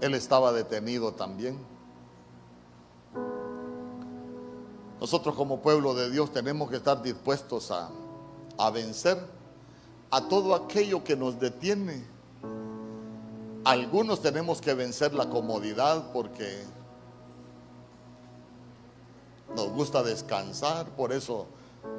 él 0.00 0.14
estaba 0.14 0.52
detenido 0.52 1.14
también. 1.14 1.56
Nosotros 5.00 5.36
como 5.36 5.62
pueblo 5.62 5.94
de 5.94 6.10
Dios 6.10 6.32
tenemos 6.32 6.68
que 6.68 6.76
estar 6.78 7.00
dispuestos 7.00 7.70
a, 7.70 7.88
a 8.58 8.70
vencer 8.70 9.16
a 10.10 10.28
todo 10.28 10.54
aquello 10.54 11.04
que 11.04 11.16
nos 11.16 11.38
detiene 11.38 12.04
algunos 13.68 14.22
tenemos 14.22 14.62
que 14.62 14.72
vencer 14.72 15.12
la 15.12 15.28
comodidad 15.28 16.10
porque 16.12 16.64
nos 19.54 19.68
gusta 19.70 20.02
descansar, 20.02 20.86
por 20.96 21.12
eso 21.12 21.46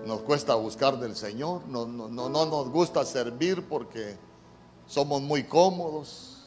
nos 0.06 0.22
cuesta 0.22 0.56
buscar 0.56 1.00
del 1.00 1.16
Señor. 1.16 1.68
No, 1.68 1.86
no, 1.86 2.10
no, 2.10 2.30
nos 2.30 2.70
gusta 2.70 3.06
servir 3.06 3.68
porque 3.68 4.18
somos 4.88 5.22
muy 5.22 5.44
cómodos. 5.44 6.38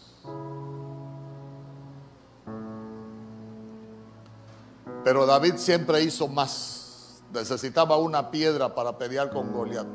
Pero 5.05 5.25
David 5.25 5.55
siempre 5.57 6.03
hizo 6.03 6.27
más. 6.27 7.23
Necesitaba 7.33 7.97
una 7.97 8.33
piedra 8.33 8.75
para 8.75 8.99
pelear 8.99 9.31
con 9.31 9.53
Goliat. 9.53 9.87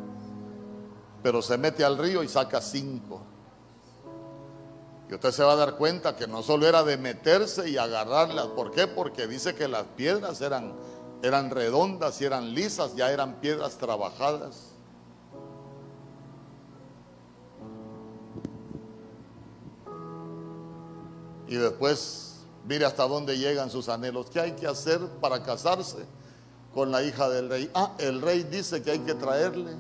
Pero 1.27 1.41
se 1.41 1.57
mete 1.57 1.83
al 1.83 1.97
río 1.97 2.23
y 2.23 2.29
saca 2.29 2.61
cinco. 2.61 3.19
Y 5.09 5.13
usted 5.13 5.31
se 5.31 5.43
va 5.43 5.51
a 5.51 5.55
dar 5.57 5.75
cuenta 5.75 6.15
que 6.15 6.25
no 6.25 6.41
solo 6.41 6.65
era 6.65 6.83
de 6.83 6.95
meterse 6.95 7.69
y 7.69 7.75
agarrarlas. 7.75 8.47
¿Por 8.47 8.71
qué? 8.71 8.87
Porque 8.87 9.27
dice 9.27 9.53
que 9.53 9.67
las 9.67 9.83
piedras 9.97 10.39
eran, 10.39 10.73
eran 11.21 11.49
redondas 11.49 12.21
y 12.21 12.23
eran 12.23 12.53
lisas, 12.53 12.95
ya 12.95 13.11
eran 13.11 13.41
piedras 13.41 13.77
trabajadas. 13.77 14.69
Y 21.49 21.55
después, 21.55 22.37
mire 22.65 22.85
hasta 22.85 23.05
dónde 23.05 23.37
llegan 23.37 23.69
sus 23.69 23.89
anhelos. 23.89 24.29
¿Qué 24.29 24.39
hay 24.39 24.51
que 24.53 24.65
hacer 24.65 25.05
para 25.19 25.43
casarse 25.43 26.05
con 26.73 26.89
la 26.89 27.03
hija 27.03 27.27
del 27.27 27.49
rey? 27.49 27.69
Ah, 27.73 27.95
el 27.97 28.21
rey 28.21 28.43
dice 28.43 28.81
que 28.81 28.91
hay 28.91 28.99
que 28.99 29.13
traerle 29.13 29.75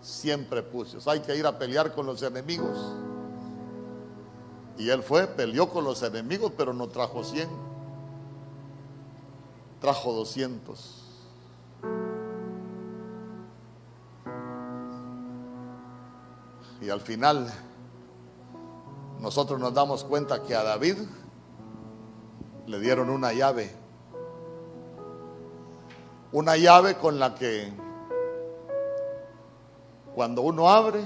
siempre 0.00 0.62
pucios. 0.62 1.06
Hay 1.08 1.20
que 1.20 1.36
ir 1.36 1.46
a 1.46 1.58
pelear 1.58 1.94
con 1.94 2.06
los 2.06 2.22
enemigos. 2.22 2.78
Y 4.76 4.90
él 4.90 5.02
fue, 5.02 5.26
peleó 5.26 5.68
con 5.68 5.84
los 5.84 6.02
enemigos, 6.02 6.52
pero 6.56 6.72
no 6.72 6.88
trajo 6.88 7.24
100. 7.24 7.48
Trajo 9.80 10.12
200. 10.12 11.04
Y 16.80 16.90
al 16.90 17.00
final 17.00 17.52
nosotros 19.20 19.58
nos 19.58 19.74
damos 19.74 20.04
cuenta 20.04 20.44
que 20.44 20.54
a 20.54 20.62
David 20.62 20.96
le 22.66 22.80
dieron 22.80 23.10
una 23.10 23.32
llave. 23.32 23.74
Una 26.30 26.56
llave 26.56 26.96
con 26.98 27.18
la 27.18 27.34
que 27.34 27.72
cuando 30.18 30.42
uno 30.42 30.68
abre, 30.68 31.04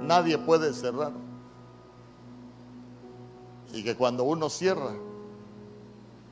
nadie 0.00 0.36
puede 0.36 0.74
cerrar 0.74 1.12
y 3.72 3.84
que 3.84 3.96
cuando 3.96 4.24
uno 4.24 4.50
cierra, 4.50 4.90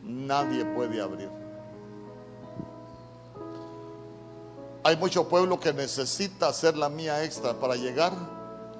nadie 0.02 0.64
puede 0.64 1.00
abrir. 1.00 1.30
Hay 4.82 4.96
mucho 4.96 5.28
pueblo 5.28 5.60
que 5.60 5.72
necesita 5.72 6.48
hacer 6.48 6.76
la 6.76 6.88
mía 6.88 7.22
extra 7.22 7.54
para 7.54 7.76
llegar 7.76 8.12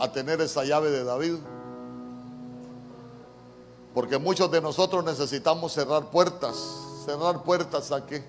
a 0.00 0.10
tener 0.10 0.40
esa 0.40 0.64
llave 0.64 0.90
de 0.90 1.04
David. 1.04 1.36
Porque 3.94 4.18
muchos 4.18 4.50
de 4.50 4.60
nosotros 4.60 5.04
necesitamos 5.04 5.72
cerrar 5.72 6.10
puertas. 6.10 6.56
¿Cerrar 7.04 7.44
puertas 7.44 7.92
a 7.92 8.04
qué? 8.04 8.24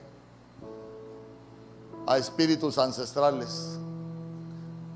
A 2.05 2.19
espíritus 2.19 2.77
ancestrales. 2.77 3.80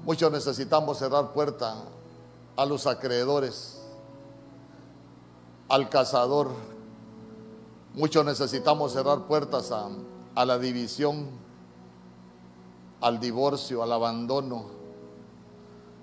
Muchos 0.06 0.32
necesitamos 0.32 1.00
cerrar 1.00 1.34
puertas 1.34 1.74
a 2.56 2.66
los 2.66 2.86
acreedores 2.86 3.82
al 5.68 5.90
cazador. 5.90 6.50
Muchos 7.96 8.24
necesitamos 8.24 8.94
cerrar 8.94 9.26
puertas 9.26 9.72
a, 9.72 9.90
a 10.36 10.46
la 10.46 10.60
división, 10.60 11.28
al 13.02 13.20
divorcio, 13.20 13.82
al 13.82 13.92
abandono. 13.94 14.66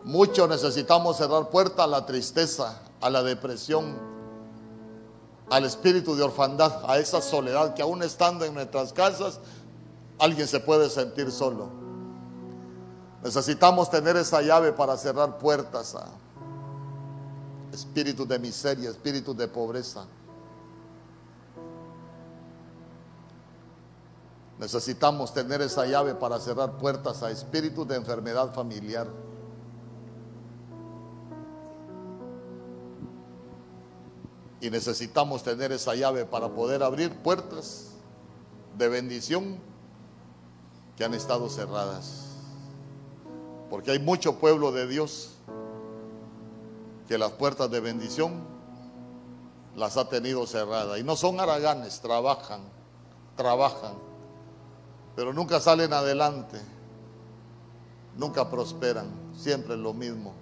Muchos 0.02 0.48
necesitamos 0.48 1.18
cerrar 1.18 1.50
puertas 1.50 1.84
a 1.84 1.86
la 1.86 2.04
tristeza, 2.04 2.82
a 3.00 3.08
la 3.08 3.22
depresión, 3.22 3.96
al 5.48 5.64
espíritu 5.64 6.16
de 6.16 6.24
orfandad, 6.24 6.90
a 6.90 6.98
esa 6.98 7.22
soledad 7.22 7.74
que 7.74 7.82
aún 7.82 8.02
estando 8.02 8.44
en 8.44 8.54
nuestras 8.54 8.92
casas, 8.92 9.38
alguien 10.18 10.48
se 10.48 10.58
puede 10.58 10.90
sentir 10.90 11.30
solo. 11.30 11.81
Necesitamos 13.22 13.88
tener 13.88 14.16
esa 14.16 14.42
llave 14.42 14.72
para 14.72 14.96
cerrar 14.96 15.38
puertas 15.38 15.94
a, 15.94 16.08
espíritus 17.72 18.26
de 18.28 18.38
miseria, 18.38 18.90
espíritus 18.90 19.36
de 19.36 19.48
pobreza. 19.48 20.06
Necesitamos 24.58 25.32
tener 25.32 25.60
esa 25.62 25.86
llave 25.86 26.14
para 26.14 26.38
cerrar 26.38 26.78
puertas 26.78 27.22
a 27.22 27.30
espíritus 27.30 27.86
de 27.88 27.96
enfermedad 27.96 28.52
familiar. 28.54 29.08
Y 34.60 34.70
necesitamos 34.70 35.42
tener 35.42 35.72
esa 35.72 35.94
llave 35.94 36.24
para 36.24 36.48
poder 36.48 36.82
abrir 36.82 37.10
puertas 37.22 37.88
de 38.78 38.88
bendición 38.88 39.58
que 40.96 41.04
han 41.04 41.14
estado 41.14 41.48
cerradas. 41.48 42.21
Porque 43.72 43.90
hay 43.90 43.98
mucho 43.98 44.38
pueblo 44.38 44.70
de 44.70 44.86
Dios 44.86 45.30
que 47.08 47.16
las 47.16 47.32
puertas 47.32 47.70
de 47.70 47.80
bendición 47.80 48.44
las 49.74 49.96
ha 49.96 50.10
tenido 50.10 50.46
cerradas. 50.46 51.00
Y 51.00 51.02
no 51.02 51.16
son 51.16 51.40
haraganes, 51.40 52.02
trabajan, 52.02 52.60
trabajan, 53.34 53.94
pero 55.16 55.32
nunca 55.32 55.58
salen 55.58 55.90
adelante, 55.94 56.60
nunca 58.14 58.50
prosperan, 58.50 59.06
siempre 59.34 59.72
es 59.72 59.80
lo 59.80 59.94
mismo. 59.94 60.34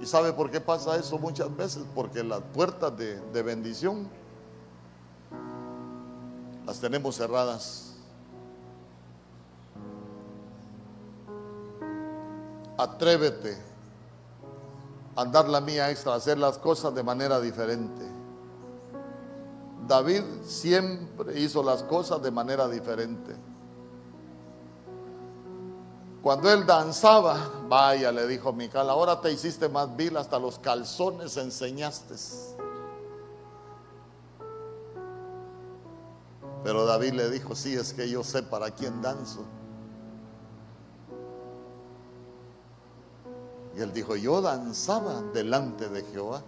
¿Y 0.00 0.06
sabe 0.06 0.32
por 0.32 0.52
qué 0.52 0.60
pasa 0.60 0.94
eso 0.94 1.18
muchas 1.18 1.56
veces? 1.56 1.82
Porque 1.96 2.22
las 2.22 2.42
puertas 2.54 2.96
de, 2.96 3.18
de 3.32 3.42
bendición 3.42 4.08
las 6.64 6.78
tenemos 6.78 7.16
cerradas. 7.16 7.89
Atrévete 12.80 13.58
a 15.14 15.24
dar 15.26 15.46
la 15.48 15.60
mía 15.60 15.90
extra, 15.90 16.14
a 16.14 16.16
hacer 16.16 16.38
las 16.38 16.56
cosas 16.56 16.94
de 16.94 17.02
manera 17.02 17.38
diferente. 17.38 18.06
David 19.86 20.22
siempre 20.42 21.38
hizo 21.38 21.62
las 21.62 21.82
cosas 21.82 22.22
de 22.22 22.30
manera 22.30 22.68
diferente. 22.68 23.36
Cuando 26.22 26.50
él 26.50 26.64
danzaba, 26.64 27.50
vaya, 27.68 28.10
le 28.12 28.26
dijo 28.26 28.52
Mical, 28.54 28.88
ahora 28.88 29.20
te 29.20 29.30
hiciste 29.30 29.68
más 29.68 29.94
vil, 29.94 30.16
hasta 30.16 30.38
los 30.38 30.58
calzones 30.58 31.36
enseñaste. 31.36 32.14
Pero 36.64 36.86
David 36.86 37.12
le 37.12 37.30
dijo, 37.30 37.54
sí, 37.54 37.74
es 37.74 37.92
que 37.92 38.08
yo 38.08 38.24
sé 38.24 38.42
para 38.42 38.70
quién 38.70 39.02
danzo. 39.02 39.44
Él 43.82 43.92
dijo, 43.92 44.16
yo 44.16 44.40
danzaba 44.40 45.22
delante 45.32 45.88
de 45.88 46.02
Jehová. 46.04 46.42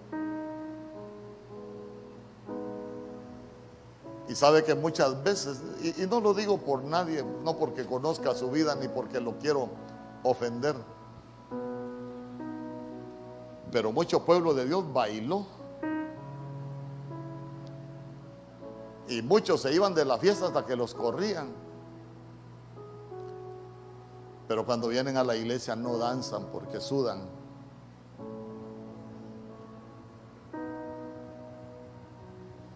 Y 4.29 4.35
sabe 4.35 4.65
que 4.65 4.75
muchas 4.75 5.23
veces, 5.23 5.61
y, 5.83 6.03
y, 6.03 6.07
no 6.07 6.21
lo 6.21 6.33
digo 6.33 6.59
por 6.59 6.85
nadie, 6.85 7.25
no 7.45 7.57
porque 7.57 7.85
conozca 7.85 8.35
su 8.35 8.51
vida 8.51 8.75
ni 8.77 8.89
porque 8.89 9.21
lo 9.21 9.39
quiero 9.39 9.69
ofender, 10.23 10.77
pero 13.73 13.91
mucho 13.91 14.25
pueblo 14.25 14.53
de 14.53 14.67
Dios 14.67 14.93
bailó. 14.93 15.47
Y 19.09 19.23
muchos 19.23 19.63
se 19.63 19.75
iban 19.75 19.95
de 19.95 20.05
la 20.05 20.19
fiesta 20.19 20.47
hasta 20.47 20.65
que 20.65 20.77
los 20.77 20.95
corrían. 20.95 21.49
Pero 24.53 24.67
cuando 24.67 24.89
vienen 24.89 25.17
a 25.17 25.25
la 25.25 25.35
iglesia 25.35 25.75
no 25.75 25.97
danzan 25.97 26.49
porque 26.53 26.79
sudan. 26.79 27.23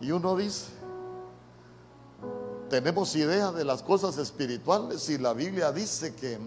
Y 0.01 0.11
uno 0.11 0.37
dice, 0.37 0.71
tenemos 2.71 3.15
idea 3.15 3.53
de 3.53 3.63
las 3.67 3.83
cosas 3.83 4.17
espirituales 4.17 5.07
y 5.11 5.19
la 5.19 5.35
Biblia 5.35 5.71
dice 5.71 6.15
que, 6.15 6.39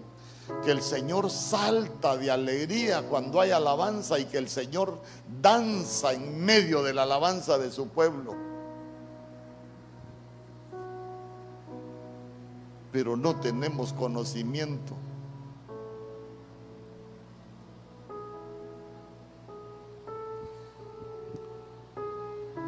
que 0.64 0.72
el 0.72 0.82
Señor 0.82 1.30
salta 1.30 2.16
de 2.16 2.28
alegría 2.28 3.08
cuando 3.08 3.40
hay 3.40 3.52
alabanza 3.52 4.18
y 4.18 4.24
que 4.24 4.38
el 4.38 4.48
Señor 4.48 5.00
danza 5.40 6.12
en 6.12 6.44
medio 6.44 6.82
de 6.82 6.92
la 6.92 7.04
alabanza 7.04 7.56
de 7.56 7.70
su 7.70 7.86
pueblo. 7.86 8.34
Pero 12.90 13.16
no 13.16 13.36
tenemos 13.36 13.92
conocimiento. 13.92 14.96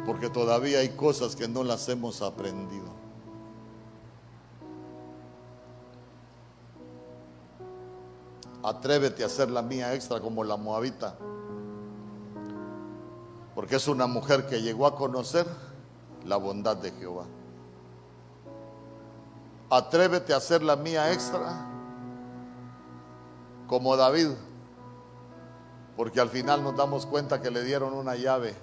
Porque 0.05 0.29
todavía 0.29 0.79
hay 0.79 0.89
cosas 0.89 1.35
que 1.35 1.47
no 1.47 1.63
las 1.63 1.87
hemos 1.89 2.21
aprendido. 2.21 3.03
Atrévete 8.63 9.23
a 9.23 9.25
hacer 9.25 9.49
la 9.49 9.61
mía 9.61 9.93
extra 9.93 10.19
como 10.19 10.43
la 10.43 10.55
moabita. 10.55 11.15
Porque 13.55 13.75
es 13.75 13.87
una 13.87 14.07
mujer 14.07 14.47
que 14.47 14.61
llegó 14.61 14.87
a 14.87 14.95
conocer 14.95 15.45
la 16.25 16.37
bondad 16.37 16.77
de 16.77 16.91
Jehová. 16.91 17.25
Atrévete 19.69 20.33
a 20.33 20.37
hacer 20.37 20.63
la 20.63 20.75
mía 20.75 21.11
extra 21.11 21.67
como 23.67 23.97
David. 23.97 24.29
Porque 25.97 26.19
al 26.19 26.29
final 26.29 26.63
nos 26.63 26.75
damos 26.75 27.05
cuenta 27.05 27.41
que 27.41 27.51
le 27.51 27.63
dieron 27.63 27.93
una 27.93 28.15
llave. 28.15 28.55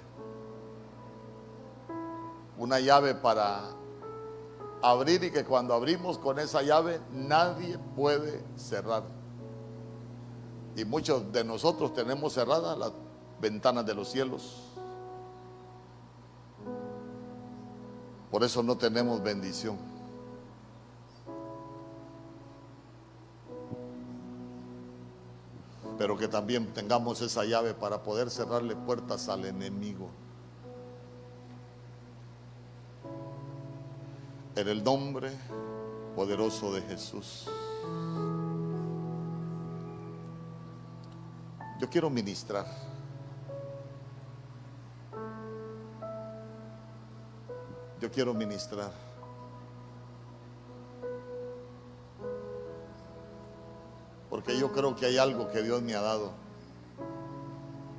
Una 2.61 2.79
llave 2.79 3.15
para 3.15 3.71
abrir 4.83 5.23
y 5.23 5.31
que 5.31 5.43
cuando 5.43 5.73
abrimos 5.73 6.19
con 6.19 6.37
esa 6.37 6.61
llave 6.61 7.01
nadie 7.11 7.79
puede 7.95 8.43
cerrar. 8.55 9.01
Y 10.75 10.85
muchos 10.85 11.31
de 11.31 11.43
nosotros 11.43 11.91
tenemos 11.95 12.33
cerradas 12.33 12.77
las 12.77 12.91
ventanas 13.41 13.83
de 13.83 13.95
los 13.95 14.11
cielos. 14.11 14.61
Por 18.29 18.43
eso 18.43 18.61
no 18.61 18.77
tenemos 18.77 19.23
bendición. 19.23 19.79
Pero 25.97 26.15
que 26.15 26.27
también 26.27 26.71
tengamos 26.75 27.21
esa 27.21 27.43
llave 27.43 27.73
para 27.73 28.03
poder 28.03 28.29
cerrarle 28.29 28.75
puertas 28.75 29.29
al 29.29 29.45
enemigo. 29.45 30.11
En 34.55 34.67
el 34.67 34.83
nombre 34.83 35.31
poderoso 36.15 36.73
de 36.73 36.81
Jesús. 36.81 37.47
Yo 41.79 41.89
quiero 41.89 42.09
ministrar. 42.09 42.65
Yo 47.99 48.11
quiero 48.11 48.33
ministrar. 48.33 48.91
Porque 54.29 54.57
yo 54.59 54.71
creo 54.71 54.95
que 54.95 55.05
hay 55.05 55.17
algo 55.17 55.49
que 55.49 55.61
Dios 55.61 55.81
me 55.81 55.95
ha 55.95 56.01
dado. 56.01 56.31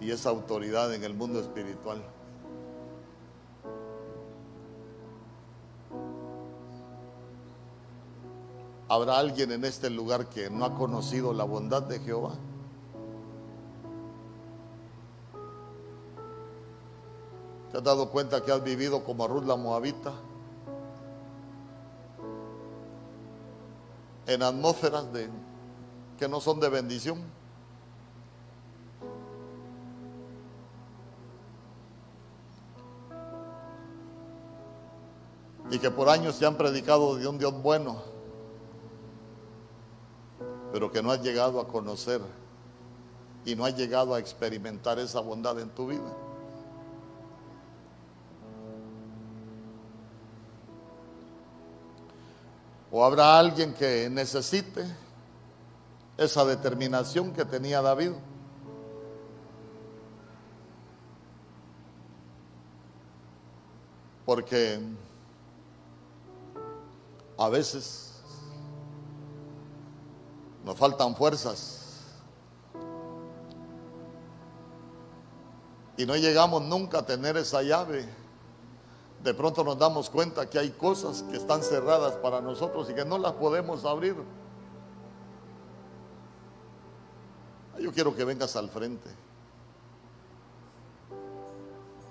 Y 0.00 0.10
esa 0.10 0.30
autoridad 0.30 0.92
en 0.94 1.04
el 1.04 1.14
mundo 1.14 1.40
espiritual. 1.40 2.02
¿Habrá 8.88 9.18
alguien 9.18 9.52
en 9.52 9.64
este 9.64 9.88
lugar 9.88 10.28
que 10.28 10.50
no 10.50 10.64
ha 10.64 10.74
conocido 10.74 11.32
la 11.32 11.44
bondad 11.44 11.82
de 11.82 11.98
Jehová? 12.00 12.32
¿Te 17.72 17.78
has 17.78 17.84
dado 17.84 18.10
cuenta 18.10 18.44
que 18.44 18.52
has 18.52 18.62
vivido 18.62 19.02
como 19.02 19.26
Ruth 19.26 19.44
la 19.44 19.56
Moabita? 19.56 20.12
En 24.26 24.42
atmósferas 24.42 25.10
de, 25.10 25.30
que 26.18 26.28
no 26.28 26.38
son 26.40 26.60
de 26.60 26.68
bendición. 26.68 27.18
Y 35.70 35.78
que 35.78 35.90
por 35.90 36.10
años 36.10 36.34
se 36.34 36.44
han 36.44 36.56
predicado 36.56 37.16
de 37.16 37.26
un 37.26 37.38
Dios 37.38 37.54
bueno, 37.62 38.11
pero 40.72 40.90
que 40.90 41.02
no 41.02 41.12
has 41.12 41.22
llegado 41.22 41.60
a 41.60 41.68
conocer 41.68 42.22
y 43.44 43.54
no 43.54 43.66
has 43.66 43.76
llegado 43.76 44.14
a 44.14 44.18
experimentar 44.18 44.98
esa 44.98 45.20
bondad 45.20 45.60
en 45.60 45.68
tu 45.68 45.88
vida. 45.88 46.16
O 52.90 53.04
habrá 53.04 53.38
alguien 53.38 53.74
que 53.74 54.08
necesite 54.10 54.84
esa 56.16 56.44
determinación 56.44 57.32
que 57.32 57.44
tenía 57.44 57.82
David. 57.82 58.12
Porque 64.24 64.80
a 67.38 67.48
veces 67.48 68.11
nos 70.64 70.76
faltan 70.76 71.16
fuerzas 71.16 71.80
y 75.96 76.06
no 76.06 76.16
llegamos 76.16 76.62
nunca 76.62 76.98
a 76.98 77.06
tener 77.06 77.36
esa 77.36 77.62
llave 77.62 78.08
de 79.22 79.34
pronto 79.34 79.62
nos 79.62 79.78
damos 79.78 80.10
cuenta 80.10 80.50
que 80.50 80.58
hay 80.58 80.70
cosas 80.70 81.22
que 81.22 81.36
están 81.36 81.62
cerradas 81.62 82.14
para 82.16 82.40
nosotros 82.40 82.90
y 82.90 82.94
que 82.94 83.04
no 83.04 83.18
las 83.18 83.32
podemos 83.32 83.84
abrir. 83.84 84.16
Yo 87.78 87.92
quiero 87.92 88.14
que 88.14 88.24
vengas 88.24 88.56
al 88.56 88.68
frente. 88.68 89.08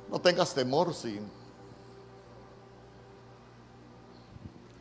No 0.09 0.19
tengas 0.19 0.53
temor 0.53 0.93
si... 0.93 1.19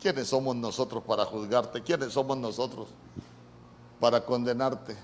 ¿Quiénes 0.01 0.29
somos 0.29 0.55
nosotros 0.55 1.03
para 1.03 1.25
juzgarte? 1.25 1.83
¿Quiénes 1.83 2.13
somos 2.13 2.37
nosotros 2.37 2.87
para 4.01 4.25
condenarte? 4.25 4.97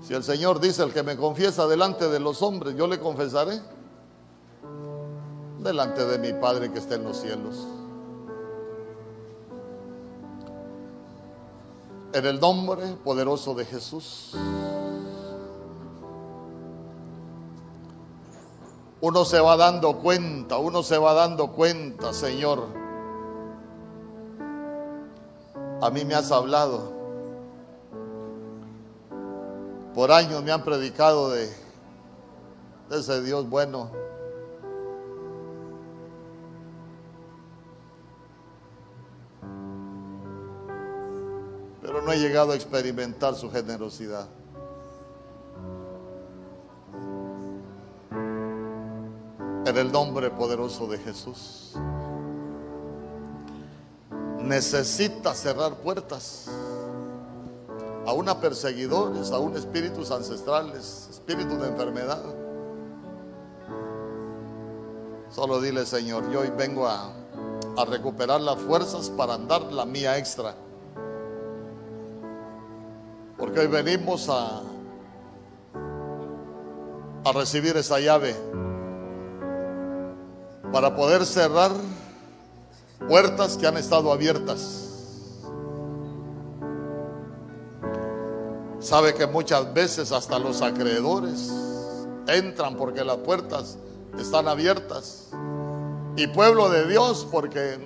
Si 0.00 0.14
el 0.14 0.22
Señor 0.22 0.60
dice, 0.60 0.84
el 0.84 0.92
que 0.92 1.02
me 1.02 1.16
confiesa 1.16 1.66
delante 1.66 2.08
de 2.08 2.20
los 2.20 2.40
hombres, 2.40 2.76
yo 2.76 2.86
le 2.86 3.00
confesaré 3.00 3.60
delante 5.58 6.04
de 6.06 6.18
mi 6.18 6.38
Padre 6.40 6.70
que 6.70 6.78
está 6.78 6.94
en 6.94 7.04
los 7.04 7.16
cielos. 7.16 7.66
En 12.12 12.26
el 12.26 12.38
nombre 12.38 12.86
poderoso 13.02 13.54
de 13.54 13.64
Jesús. 13.64 14.34
Uno 19.00 19.24
se 19.24 19.40
va 19.40 19.56
dando 19.56 19.98
cuenta, 19.98 20.58
uno 20.58 20.84
se 20.84 20.96
va 20.96 21.12
dando 21.12 21.50
cuenta, 21.50 22.12
Señor. 22.12 22.83
A 25.80 25.90
mí 25.90 26.04
me 26.04 26.14
has 26.14 26.32
hablado 26.32 26.94
por 29.94 30.10
años 30.10 30.42
me 30.42 30.50
han 30.50 30.64
predicado 30.64 31.30
de, 31.30 31.48
ese 32.90 33.22
Dios 33.22 33.48
bueno. 33.48 33.90
Pero 41.80 42.02
no 42.02 42.10
he 42.10 42.18
llegado 42.18 42.52
a 42.52 42.54
experimentar 42.56 43.36
su 43.36 43.50
generosidad. 43.52 44.26
En 49.66 49.78
el 49.78 49.92
nombre 49.92 50.30
poderoso 50.30 50.88
de 50.88 50.98
Jesús. 50.98 51.76
Necesita 54.44 55.34
cerrar 55.34 55.74
puertas 55.76 56.50
aún 58.06 58.28
a 58.28 58.38
perseguidores, 58.38 59.30
aún 59.30 59.56
espíritus 59.56 60.10
ancestrales, 60.10 61.08
espíritus 61.10 61.58
de 61.58 61.68
enfermedad. 61.68 62.22
Solo 65.30 65.60
dile, 65.62 65.86
Señor, 65.86 66.30
yo 66.30 66.40
hoy 66.40 66.52
vengo 66.56 66.86
a, 66.86 67.10
a 67.76 67.84
recuperar 67.86 68.42
las 68.42 68.58
fuerzas 68.58 69.08
para 69.08 69.34
andar 69.34 69.62
la 69.72 69.86
mía 69.86 70.18
extra. 70.18 70.54
Porque 73.38 73.60
hoy 73.60 73.66
venimos 73.66 74.28
a, 74.28 74.60
a 77.24 77.32
recibir 77.32 77.76
esa 77.78 77.98
llave 77.98 78.36
para 80.70 80.94
poder 80.94 81.24
cerrar 81.24 81.70
puertas 83.08 83.56
que 83.56 83.66
han 83.66 83.76
estado 83.76 84.12
abiertas. 84.12 84.80
Sabe 88.80 89.14
que 89.14 89.26
muchas 89.26 89.72
veces 89.72 90.12
hasta 90.12 90.38
los 90.38 90.60
acreedores 90.62 91.50
entran 92.26 92.76
porque 92.76 93.04
las 93.04 93.16
puertas 93.18 93.78
están 94.18 94.48
abiertas. 94.48 95.30
Y 96.16 96.26
pueblo 96.28 96.68
de 96.68 96.86
Dios 96.86 97.26
porque 97.30 97.78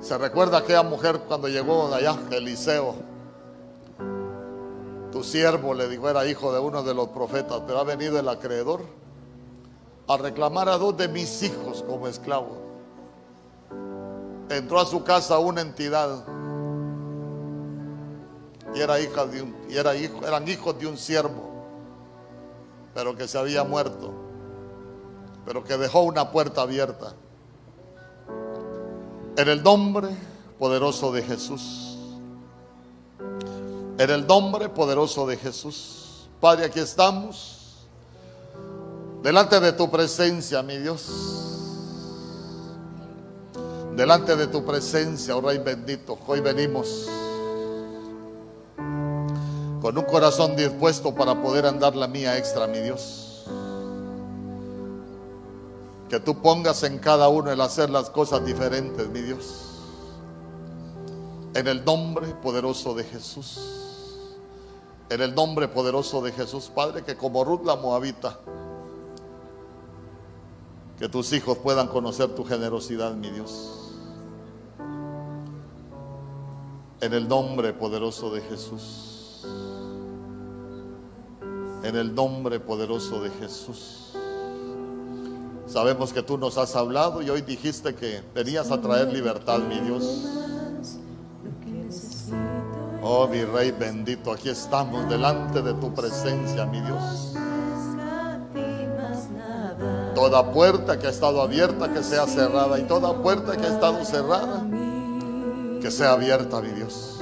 se 0.00 0.18
recuerda 0.18 0.58
aquella 0.58 0.82
mujer 0.82 1.20
cuando 1.26 1.48
llegó 1.48 1.88
de 1.88 1.96
allá, 1.96 2.18
Eliseo. 2.30 2.94
Tu 5.10 5.24
siervo 5.24 5.74
le 5.74 5.88
dijo, 5.88 6.08
era 6.10 6.26
hijo 6.26 6.52
de 6.52 6.58
uno 6.58 6.82
de 6.82 6.92
los 6.92 7.08
profetas, 7.08 7.62
pero 7.66 7.78
ha 7.78 7.84
venido 7.84 8.18
el 8.18 8.28
acreedor 8.28 8.82
a 10.06 10.16
reclamar 10.16 10.68
a 10.68 10.76
dos 10.76 10.96
de 10.96 11.08
mis 11.08 11.42
hijos 11.42 11.82
como 11.86 12.08
esclavo. 12.08 12.63
Entró 14.48 14.80
a 14.80 14.86
su 14.86 15.02
casa 15.02 15.38
una 15.38 15.60
entidad 15.60 16.24
y 18.74 18.80
era 18.80 19.00
hija 19.00 19.24
de 19.26 19.42
un, 19.42 19.56
y 19.68 19.76
era 19.76 19.94
hijo, 19.94 20.26
eran 20.26 20.46
hijos 20.48 20.78
de 20.78 20.86
un 20.86 20.98
siervo, 20.98 21.50
pero 22.92 23.14
que 23.14 23.28
se 23.28 23.38
había 23.38 23.62
muerto, 23.62 24.12
pero 25.46 25.62
que 25.62 25.76
dejó 25.76 26.00
una 26.02 26.30
puerta 26.30 26.62
abierta. 26.62 27.14
En 29.36 29.48
el 29.48 29.62
nombre 29.62 30.08
poderoso 30.58 31.12
de 31.12 31.22
Jesús. 31.22 31.98
En 33.98 34.10
el 34.10 34.26
nombre 34.26 34.68
poderoso 34.68 35.26
de 35.26 35.36
Jesús. 35.36 36.28
Padre, 36.40 36.66
aquí 36.66 36.80
estamos. 36.80 37.86
Delante 39.22 39.58
de 39.60 39.72
tu 39.72 39.90
presencia, 39.90 40.62
mi 40.62 40.78
Dios. 40.78 41.53
Delante 43.96 44.34
de 44.34 44.48
tu 44.48 44.64
presencia, 44.64 45.36
oh 45.36 45.40
Rey 45.40 45.58
bendito, 45.58 46.18
hoy 46.26 46.40
venimos 46.40 47.08
con 49.80 49.96
un 49.96 50.04
corazón 50.04 50.56
dispuesto 50.56 51.14
para 51.14 51.40
poder 51.40 51.64
andar 51.64 51.94
la 51.94 52.08
mía 52.08 52.36
extra, 52.36 52.66
mi 52.66 52.80
Dios. 52.80 53.44
Que 56.08 56.18
tú 56.18 56.42
pongas 56.42 56.82
en 56.82 56.98
cada 56.98 57.28
uno 57.28 57.52
el 57.52 57.60
hacer 57.60 57.88
las 57.88 58.10
cosas 58.10 58.44
diferentes, 58.44 59.08
mi 59.10 59.20
Dios. 59.20 59.60
En 61.54 61.68
el 61.68 61.84
nombre 61.84 62.26
poderoso 62.42 62.94
de 62.94 63.04
Jesús. 63.04 63.60
En 65.08 65.20
el 65.20 65.36
nombre 65.36 65.68
poderoso 65.68 66.20
de 66.20 66.32
Jesús, 66.32 66.68
Padre, 66.74 67.04
que 67.04 67.16
como 67.16 67.44
Ruth 67.44 67.64
la 67.64 67.76
Moabita, 67.76 68.40
que 70.98 71.08
tus 71.08 71.32
hijos 71.32 71.58
puedan 71.58 71.86
conocer 71.86 72.34
tu 72.34 72.44
generosidad, 72.44 73.14
mi 73.14 73.30
Dios. 73.30 73.83
En 77.04 77.12
el 77.12 77.28
nombre 77.28 77.74
poderoso 77.74 78.32
de 78.32 78.40
Jesús 78.40 79.14
en 81.84 81.96
el 81.96 82.14
nombre 82.14 82.58
poderoso 82.60 83.20
de 83.22 83.30
Jesús. 83.30 84.14
Sabemos 85.66 86.12
que 86.12 86.22
tú 86.22 86.38
nos 86.38 86.56
has 86.56 86.74
hablado 86.76 87.20
y 87.20 87.28
hoy 87.28 87.42
dijiste 87.42 87.94
que 87.94 88.22
venías 88.34 88.70
a 88.70 88.80
traer 88.80 89.12
libertad, 89.12 89.58
mi 89.58 89.78
Dios. 89.80 90.24
Oh, 93.02 93.28
mi 93.28 93.44
Rey 93.44 93.70
bendito, 93.70 94.32
aquí 94.32 94.48
estamos 94.48 95.06
delante 95.10 95.60
de 95.60 95.74
tu 95.74 95.92
presencia, 95.94 96.64
mi 96.64 96.80
Dios. 96.80 97.34
Toda 100.14 100.52
puerta 100.52 100.98
que 100.98 101.08
ha 101.08 101.10
estado 101.10 101.42
abierta, 101.42 101.92
que 101.92 102.02
sea 102.02 102.26
cerrada. 102.26 102.78
Y 102.78 102.84
toda 102.84 103.12
puerta 103.20 103.56
que 103.58 103.66
ha 103.66 103.74
estado 103.74 104.02
cerrada, 104.06 104.64
que 105.84 105.90
sea 105.90 106.12
abierta, 106.12 106.62
mi 106.62 106.70
Dios. 106.70 107.20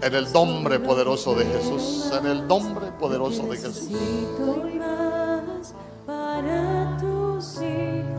En 0.00 0.14
el 0.14 0.32
nombre 0.32 0.78
poderoso 0.78 1.34
de 1.34 1.44
Jesús. 1.44 2.08
En 2.16 2.24
el 2.26 2.46
nombre 2.46 2.92
poderoso 3.00 3.42
de 3.48 3.56
Jesús. 3.56 3.88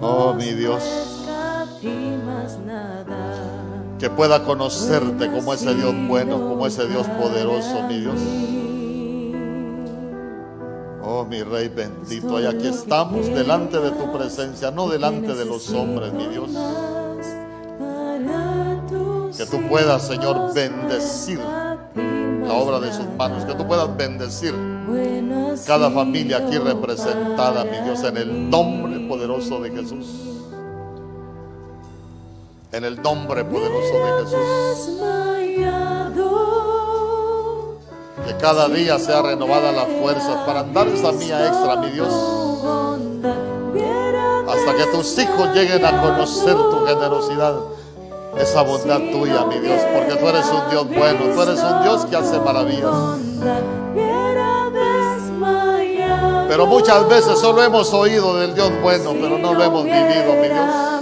Oh, 0.01 0.33
mi 0.33 0.51
Dios. 0.51 0.83
Que 3.97 4.09
pueda 4.09 4.43
conocerte 4.43 5.31
como 5.31 5.53
ese 5.53 5.73
Dios 5.73 5.95
bueno, 6.09 6.49
como 6.49 6.67
ese 6.67 6.85
Dios 6.85 7.07
poderoso, 7.07 7.81
mi 7.87 8.01
Dios. 8.01 8.19
Oh, 11.01 11.23
mi 11.23 11.43
Rey 11.43 11.69
bendito. 11.69 12.41
Y 12.41 12.45
aquí 12.45 12.67
estamos 12.67 13.27
delante 13.27 13.79
de 13.79 13.91
tu 13.91 14.11
presencia, 14.11 14.69
no 14.69 14.89
delante 14.89 15.33
de 15.33 15.45
los 15.45 15.69
hombres, 15.71 16.11
mi 16.11 16.27
Dios. 16.27 16.49
Que 19.37 19.45
tú 19.47 19.67
puedas, 19.67 20.05
Señor, 20.05 20.53
bendecir 20.53 21.39
la 21.39 22.53
obra 22.53 22.79
de 22.79 22.93
sus 22.93 23.07
manos, 23.17 23.45
que 23.45 23.55
tú 23.55 23.65
puedas 23.65 23.95
bendecir 23.97 24.53
cada 25.65 25.89
familia 25.89 26.37
aquí 26.37 26.57
representada, 26.57 27.63
mi 27.63 27.79
Dios, 27.81 28.03
en 28.03 28.17
el 28.17 28.49
nombre 28.49 28.99
poderoso 29.07 29.59
de 29.61 29.71
Jesús. 29.71 30.05
En 32.71 32.83
el 32.83 33.01
nombre 33.01 33.43
poderoso 33.43 34.05
de 34.05 34.23
Jesús. 34.23 34.99
Que 38.27 38.37
cada 38.37 38.67
día 38.69 38.99
sea 38.99 39.21
renovada 39.23 39.71
la 39.71 39.85
fuerza 39.85 40.45
para 40.45 40.59
andar 40.59 40.87
esa 40.87 41.11
mía 41.11 41.47
extra, 41.47 41.77
mi 41.77 41.89
Dios. 41.89 42.13
Hasta 44.47 44.75
que 44.77 44.85
tus 44.95 45.17
hijos 45.17 45.53
lleguen 45.55 45.83
a 45.85 46.01
conocer 46.01 46.55
tu 46.55 46.85
generosidad 46.85 47.55
esa 48.37 48.61
bondad 48.63 48.99
tuya, 49.11 49.45
mi 49.45 49.59
Dios, 49.59 49.81
porque 49.93 50.15
tú 50.15 50.27
eres 50.27 50.45
un 50.49 50.69
Dios 50.69 50.87
bueno, 50.87 51.19
tú 51.33 51.41
eres 51.41 51.59
un 51.61 51.83
Dios 51.83 52.05
que 52.05 52.15
hace 52.15 52.39
maravillas. 52.39 52.91
Pero 56.47 56.67
muchas 56.67 57.07
veces 57.07 57.39
solo 57.39 57.63
hemos 57.63 57.93
oído 57.93 58.37
del 58.37 58.53
Dios 58.53 58.71
bueno, 58.81 59.11
pero 59.19 59.37
no 59.37 59.53
lo 59.53 59.63
hemos 59.63 59.83
vivido, 59.85 60.33
mi 60.41 60.47
Dios. 60.49 60.93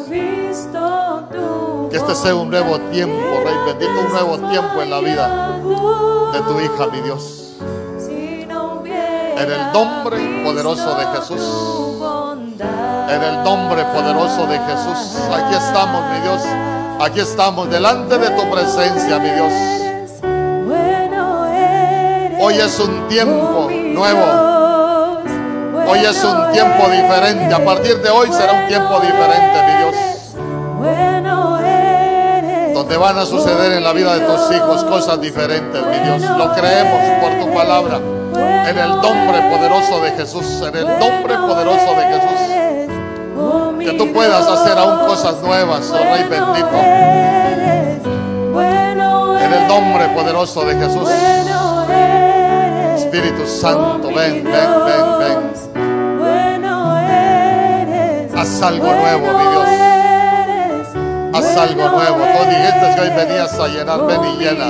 Que 1.90 1.98
este 1.98 2.16
sea 2.16 2.36
un 2.36 2.50
nuevo 2.50 2.80
tiempo, 2.92 3.22
Rey 3.44 3.56
bendito, 3.66 3.92
un 3.92 4.12
nuevo 4.14 4.50
tiempo 4.50 4.82
en 4.82 4.90
la 4.90 5.00
vida 5.00 5.60
de 6.32 6.40
tu 6.40 6.60
hija, 6.60 6.88
mi 6.92 7.02
Dios. 7.02 7.58
En 9.38 9.52
el 9.52 9.72
nombre 9.74 10.44
poderoso 10.46 10.96
de 10.96 11.06
Jesús. 11.18 11.42
En 13.10 13.24
el 13.24 13.44
nombre 13.44 13.84
poderoso 13.86 14.46
de 14.46 14.60
Jesús. 14.60 15.18
Aquí 15.34 15.56
estamos, 15.56 16.04
mi 16.12 16.20
Dios. 16.22 16.81
Aquí 17.02 17.20
estamos 17.20 17.68
delante 17.68 18.16
de 18.16 18.30
tu 18.30 18.48
presencia, 18.52 19.18
mi 19.18 19.32
Dios. 19.32 19.52
Hoy 22.40 22.54
es 22.54 22.80
un 22.80 23.08
tiempo 23.08 23.72
nuevo. 23.72 24.24
Hoy 25.88 25.98
es 25.98 26.24
un 26.24 26.52
tiempo 26.52 26.88
diferente. 26.90 27.56
A 27.56 27.66
partir 27.66 27.98
de 28.04 28.10
hoy 28.12 28.32
será 28.32 28.54
un 28.54 28.68
tiempo 28.68 29.00
diferente, 29.00 29.64
mi 29.66 29.72
Dios. 29.80 29.96
Donde 32.76 32.98
van 32.98 33.18
a 33.18 33.26
suceder 33.26 33.72
en 33.72 33.84
la 33.84 33.94
vida 33.94 34.14
de 34.14 34.20
tus 34.20 34.56
hijos 34.56 34.84
cosas 34.84 35.20
diferentes, 35.20 35.84
mi 35.84 35.98
Dios. 36.06 36.22
Lo 36.38 36.54
creemos 36.54 37.02
por 37.20 37.32
tu 37.40 37.52
palabra. 37.52 37.98
En 37.98 38.78
el 38.78 38.90
nombre 39.02 39.42
poderoso 39.50 40.02
de 40.02 40.12
Jesús. 40.12 40.62
En 40.68 40.76
el 40.76 40.86
nombre 41.00 41.36
poderoso 41.36 41.96
de 41.96 42.04
Jesús. 42.14 42.71
Que 43.84 43.94
tú 43.98 44.14
puedas 44.14 44.48
hacer 44.48 44.78
aún 44.78 45.08
cosas 45.08 45.42
nuevas, 45.42 45.90
oh 45.92 45.98
Rey 45.98 46.24
bendito. 46.30 46.78
En 49.44 49.54
el 49.54 49.68
nombre 49.68 50.08
poderoso 50.10 50.64
de 50.66 50.76
Jesús. 50.76 51.10
Espíritu 52.96 53.46
Santo, 53.48 54.10
ven, 54.10 54.44
ven, 54.44 54.54
ven, 54.86 55.20
ven. 55.20 55.52
Haz 58.38 58.62
algo 58.62 58.88
nuevo, 58.88 59.28
mi 59.38 59.46
Dios. 59.52 59.68
Haz 61.34 61.58
algo 61.58 61.90
nuevo. 61.90 62.18
Tú 62.18 62.50
dijiste 62.50 62.96
que 62.96 63.02
hoy 63.02 63.10
venías 63.10 63.60
a 63.60 63.68
llenar. 63.68 64.06
Ven 64.06 64.24
y 64.24 64.38
llena. 64.38 64.66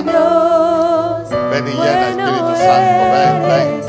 Ven 1.52 1.68
y 1.68 1.72
llena, 1.72 2.10
Espíritu 2.10 2.56
Santo. 2.56 3.04
Ven, 3.14 3.36
ven. 3.44 3.82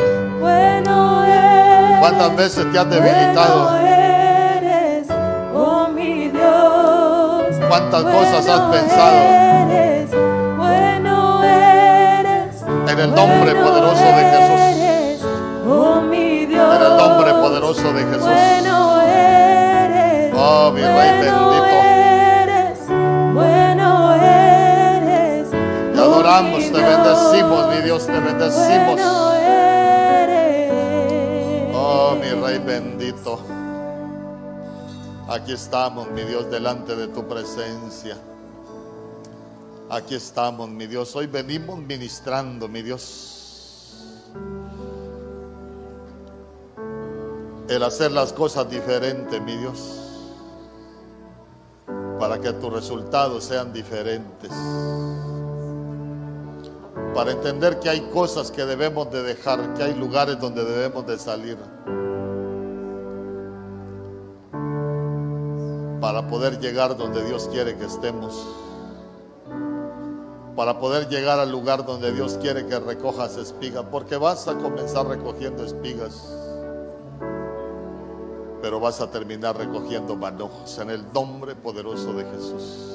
¿Cuántas 2.00 2.36
veces 2.36 2.66
te 2.72 2.78
has 2.78 2.90
debilitado? 2.90 3.81
Cuántas 7.72 8.04
cosas 8.04 8.46
has 8.46 8.60
pensado. 8.70 9.16
En 12.86 12.98
el 12.98 13.14
nombre 13.14 13.54
poderoso 13.54 14.04
de 14.04 14.24
Jesús. 14.32 14.60
En 16.54 16.82
el 16.82 16.96
nombre 16.98 17.32
poderoso 17.32 17.92
de 17.94 18.04
Jesús. 18.04 18.28
Oh, 20.34 20.70
mi 20.74 20.82
Rey 20.82 21.12
bendito. 21.22 21.62
Te 25.94 26.00
adoramos, 26.00 26.72
te 26.72 26.80
bendecimos, 26.82 27.68
mi 27.74 27.82
Dios, 27.82 28.06
te 28.06 28.20
bendecimos. 28.20 29.00
Oh, 31.74 32.16
mi 32.20 32.30
Rey 32.42 32.58
bendito. 32.58 33.51
Aquí 35.42 35.54
estamos, 35.54 36.08
mi 36.08 36.22
Dios, 36.22 36.48
delante 36.52 36.94
de 36.94 37.08
tu 37.08 37.26
presencia. 37.26 38.16
Aquí 39.90 40.14
estamos, 40.14 40.68
mi 40.68 40.86
Dios. 40.86 41.16
Hoy 41.16 41.26
venimos 41.26 41.80
ministrando, 41.80 42.68
mi 42.68 42.80
Dios. 42.80 44.04
El 47.68 47.82
hacer 47.82 48.12
las 48.12 48.32
cosas 48.32 48.70
diferentes, 48.70 49.42
mi 49.42 49.56
Dios. 49.56 50.12
Para 52.20 52.40
que 52.40 52.52
tus 52.52 52.72
resultados 52.72 53.42
sean 53.42 53.72
diferentes. 53.72 54.52
Para 57.16 57.32
entender 57.32 57.80
que 57.80 57.88
hay 57.88 58.00
cosas 58.12 58.52
que 58.52 58.64
debemos 58.64 59.10
de 59.10 59.24
dejar, 59.24 59.74
que 59.74 59.82
hay 59.82 59.94
lugares 59.94 60.38
donde 60.38 60.64
debemos 60.64 61.04
de 61.04 61.18
salir. 61.18 61.58
Para 66.12 66.28
poder 66.28 66.60
llegar 66.60 66.94
donde 66.94 67.24
Dios 67.24 67.48
quiere 67.50 67.74
que 67.74 67.86
estemos. 67.86 68.46
Para 70.54 70.78
poder 70.78 71.08
llegar 71.08 71.38
al 71.38 71.50
lugar 71.50 71.86
donde 71.86 72.12
Dios 72.12 72.36
quiere 72.38 72.66
que 72.66 72.78
recojas 72.78 73.38
espigas. 73.38 73.86
Porque 73.90 74.18
vas 74.18 74.46
a 74.46 74.58
comenzar 74.58 75.06
recogiendo 75.06 75.64
espigas. 75.64 76.30
Pero 78.60 78.78
vas 78.78 79.00
a 79.00 79.10
terminar 79.10 79.56
recogiendo 79.56 80.14
manojos. 80.14 80.78
En 80.80 80.90
el 80.90 81.10
nombre 81.14 81.54
poderoso 81.54 82.12
de 82.12 82.24
Jesús. 82.24 82.90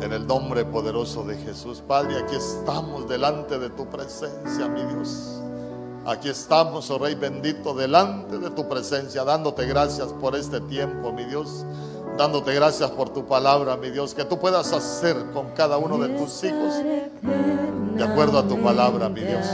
En 0.00 0.10
el 0.14 0.26
nombre 0.26 0.64
poderoso 0.64 1.24
de 1.24 1.36
Jesús. 1.36 1.82
Padre, 1.86 2.20
aquí 2.20 2.36
estamos 2.36 3.06
delante 3.06 3.58
de 3.58 3.68
tu 3.68 3.84
presencia, 3.90 4.66
mi 4.66 4.82
Dios. 4.94 5.37
Aquí 6.08 6.30
estamos, 6.30 6.90
oh 6.90 6.98
Rey 6.98 7.14
bendito, 7.16 7.74
delante 7.74 8.38
de 8.38 8.48
tu 8.48 8.66
presencia, 8.66 9.24
dándote 9.24 9.66
gracias 9.66 10.08
por 10.18 10.34
este 10.34 10.58
tiempo, 10.62 11.12
mi 11.12 11.26
Dios. 11.26 11.66
Dándote 12.16 12.54
gracias 12.54 12.90
por 12.92 13.10
tu 13.10 13.26
palabra, 13.26 13.76
mi 13.76 13.90
Dios, 13.90 14.14
que 14.14 14.24
tú 14.24 14.38
puedas 14.38 14.72
hacer 14.72 15.16
con 15.34 15.50
cada 15.50 15.76
uno 15.76 15.98
de 15.98 16.08
tus 16.16 16.42
hijos 16.44 16.72
de 17.94 18.02
acuerdo 18.02 18.38
a 18.38 18.48
tu 18.48 18.58
palabra, 18.62 19.10
mi 19.10 19.20
Dios. 19.20 19.46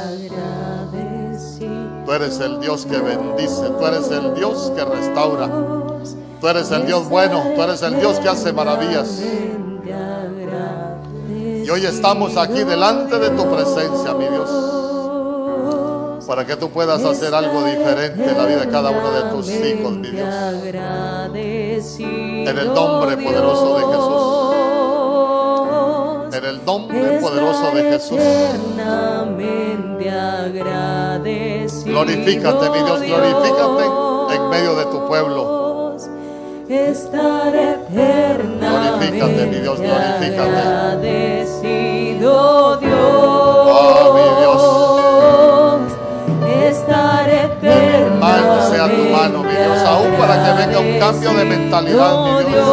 Tú 2.06 2.12
eres 2.12 2.38
el 2.38 2.60
Dios 2.60 2.86
que 2.86 3.00
bendice, 3.00 3.70
tú 3.76 3.84
eres 3.84 4.08
el 4.12 4.34
Dios 4.34 4.70
que 4.76 4.84
restaura, 4.84 5.50
tú 6.40 6.46
eres 6.46 6.70
el 6.70 6.86
Dios 6.86 7.08
bueno, 7.08 7.42
tú 7.56 7.62
eres 7.62 7.82
el 7.82 7.98
Dios 7.98 8.20
que 8.20 8.28
hace 8.28 8.52
maravillas. 8.52 9.20
Y 11.64 11.68
hoy 11.68 11.84
estamos 11.84 12.36
aquí 12.36 12.62
delante 12.62 13.18
de 13.18 13.30
tu 13.30 13.44
presencia, 13.50 14.14
mi 14.14 14.28
Dios 14.28 14.83
para 16.26 16.44
que 16.44 16.56
tú 16.56 16.70
puedas 16.70 17.04
hacer 17.04 17.34
algo 17.34 17.64
diferente 17.64 18.24
en 18.24 18.36
la 18.38 18.46
vida 18.46 18.60
de 18.60 18.68
cada 18.68 18.90
uno 18.90 19.12
de 19.12 19.22
tus 19.30 19.48
hijos, 19.50 19.92
mi 19.92 20.10
Dios. 20.10 20.28
En 22.48 22.58
el 22.58 22.74
nombre 22.74 23.16
poderoso 23.16 23.78
de 23.78 23.84
Jesús. 23.92 24.54
En 26.36 26.44
el 26.44 26.64
nombre 26.64 27.18
poderoso 27.20 27.70
de 27.74 27.82
Jesús. 27.82 28.18
Glorifícate, 31.84 32.70
mi 32.70 32.82
Dios, 32.82 33.00
glorifícate 33.02 33.84
en 34.34 34.48
medio 34.48 34.74
de 34.76 34.84
tu 34.86 35.06
pueblo. 35.06 35.64
Glorifícate, 38.60 39.46
mi 39.46 39.56
Dios, 39.60 39.80
glorifícate. 39.80 40.62
Oh, 42.26 43.53
para 50.26 50.42
que 50.42 50.52
venga 50.66 50.78
un 50.80 50.98
cambio 50.98 51.34
de 51.34 51.44
mentalidad, 51.44 52.24
mi 52.24 52.44
Dios. 52.50 52.66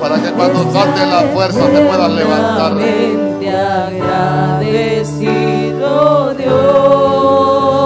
Para 0.00 0.16
que 0.22 0.30
cuando 0.30 0.70
falte 0.70 1.06
la 1.06 1.20
fuerza 1.34 1.60
te 1.66 1.80
puedas 1.80 2.10
levantar. 2.12 2.72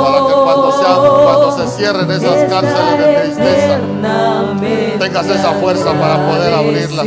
Para 0.05 0.19
que 0.27 0.35
cuando, 0.45 0.73
sea, 0.73 0.97
cuando 1.25 1.53
se 1.57 1.67
cierren 1.77 2.11
esas 2.11 2.45
cárceles 2.51 2.99
de 2.99 3.07
tristeza, 3.21 3.79
tengas 4.99 5.27
esa 5.29 5.53
fuerza 5.55 5.93
para 5.99 6.27
poder 6.27 6.55
abrirlas. 6.55 7.07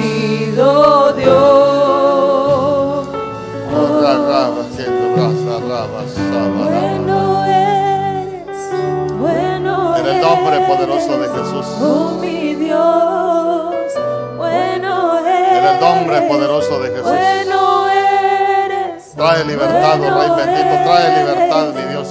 En 6.96 7.03
nombre 10.24 10.60
poderoso 10.62 11.20
de 11.20 11.28
Jesús. 11.28 11.66
bueno 14.38 15.20
En 15.28 15.66
el 15.66 15.80
nombre 15.80 16.22
poderoso 16.22 16.80
de 16.82 16.90
Jesús. 16.90 17.04
Bueno 17.04 17.90
eres. 17.92 19.12
Trae 19.16 19.44
libertad, 19.46 20.00
oh 20.00 20.20
Rey 20.20 20.30
bendito. 20.38 20.76
Trae 20.86 21.08
libertad, 21.20 21.66
mi 21.74 21.82
Dios. 21.92 22.08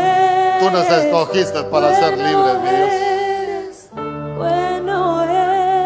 Eres. 0.00 0.60
Tú 0.60 0.70
nos 0.70 0.90
escogiste 0.90 1.62
para 1.64 1.94
ser 1.94 2.18
libres, 2.18 2.56
mi 2.62 2.70
Dios. 2.70 2.90
Eres. 2.90 3.90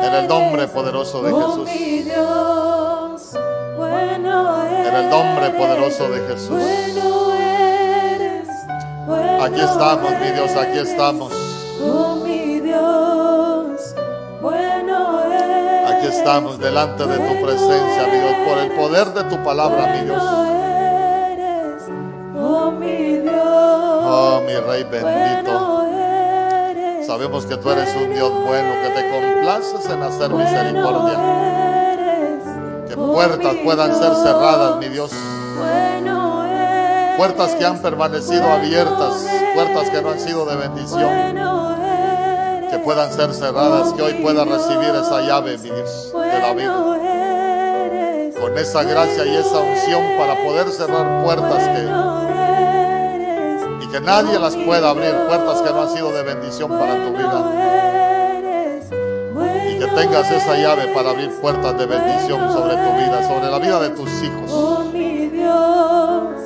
En 0.07 0.15
el 0.15 0.27
nombre 0.28 0.69
poderoso 0.69 1.23
de 1.23 1.32
Jesús. 1.32 1.69
eres. 4.66 4.89
En 4.89 4.95
el 4.97 5.11
nombre 5.11 5.51
poderoso 5.51 6.09
de 6.09 6.20
Jesús. 6.28 6.62
Aquí 9.45 9.61
estamos, 9.61 10.11
mi 10.21 10.31
Dios, 10.31 10.57
aquí 10.57 10.79
estamos. 10.79 11.31
Oh 11.83 12.16
mi 12.16 12.61
Dios, 12.61 13.95
bueno 14.41 15.23
eres. 15.31 15.91
Aquí 15.91 16.07
estamos 16.07 16.59
delante 16.59 17.05
de 17.07 17.19
tu 17.19 17.45
presencia, 17.45 18.07
mi 18.11 18.21
Dios, 18.21 18.35
por 18.49 18.57
el 18.57 18.71
poder 18.73 19.09
de 19.12 19.25
tu 19.25 19.43
palabra, 19.45 19.87
mi 19.89 20.07
Dios. 20.07 20.23
oh 22.39 22.71
mi 22.71 23.19
Dios. 23.19 23.35
Oh, 23.37 24.41
mi 24.47 24.57
Rey 24.57 24.85
bendito. 24.85 25.85
Sabemos 27.07 27.45
que 27.45 27.59
tú 27.59 27.71
eres 27.71 27.95
un 27.97 28.15
Dios 28.15 28.33
bueno, 28.47 28.73
que 28.83 28.89
te 28.99 29.11
complaces 29.11 29.91
en 29.91 30.03
hacer 30.05 30.31
misericordia. 30.31 31.19
Que 32.89 32.95
oh 32.95 33.12
puertas 33.12 33.55
puedan 33.62 33.95
ser 33.95 34.15
cerradas, 34.15 34.79
mi 34.79 34.89
Dios. 34.89 35.12
Puertas 37.16 37.55
que 37.55 37.65
han 37.65 37.78
permanecido 37.78 38.51
abiertas, 38.51 39.24
puertas 39.55 39.89
que 39.91 40.03
no 40.03 40.11
han 40.11 40.19
sido 40.19 40.45
de 40.47 40.57
bendición. 40.57 41.12
Que 42.70 42.78
puedan 42.81 43.12
ser 43.12 43.32
cerradas, 43.32 43.93
que 43.93 44.03
hoy 44.03 44.15
pueda 44.15 44.45
recibir 44.45 44.89
esa 44.89 45.20
llave, 45.20 45.57
mi 45.59 45.70
Dios, 45.70 46.12
de 46.12 46.53
bueno 46.53 46.97
eres, 46.97 48.35
Con 48.36 48.59
esa 48.59 48.82
gracia 48.82 49.24
y 49.27 49.36
esa 49.36 49.61
unción 49.61 50.03
para 50.19 50.43
poder 50.43 50.69
cerrar 50.70 51.23
puertas 51.24 51.69
que, 51.69 51.89
y 53.85 53.89
que 53.89 54.01
nadie 54.01 54.36
las 54.41 54.57
pueda 54.57 54.91
abrir, 54.91 55.15
puertas 55.28 55.62
que 55.62 55.70
no 55.70 55.82
han 55.82 55.91
sido 55.91 56.11
de 56.11 56.24
bendición 56.24 56.69
para 56.69 56.95
tu 56.95 57.12
vida. 57.12 57.53
Y 59.70 59.78
que 59.78 59.86
tengas 59.86 60.28
esa 60.32 60.57
llave 60.57 60.89
para 60.89 61.11
abrir 61.11 61.31
puertas 61.41 61.78
de 61.78 61.86
bendición 61.86 62.53
sobre 62.53 62.74
tu 62.74 62.93
vida, 62.97 63.23
sobre 63.28 63.53
la 63.53 63.61
vida 63.61 63.78
de 63.78 63.91
tus 63.91 64.11
hijos. 64.20 64.84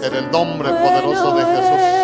En 0.00 0.14
el 0.14 0.30
nombre 0.30 0.70
poderoso 0.70 1.34
de 1.34 1.44
Jesús. 1.44 1.98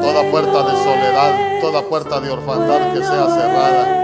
Toda 0.00 0.30
puerta 0.30 0.62
de 0.64 0.76
soledad, 0.82 1.60
toda 1.60 1.82
puerta 1.82 2.20
de 2.20 2.30
orfandad 2.30 2.92
que 2.92 2.98
sea 2.98 3.26
cerrada. 3.30 3.98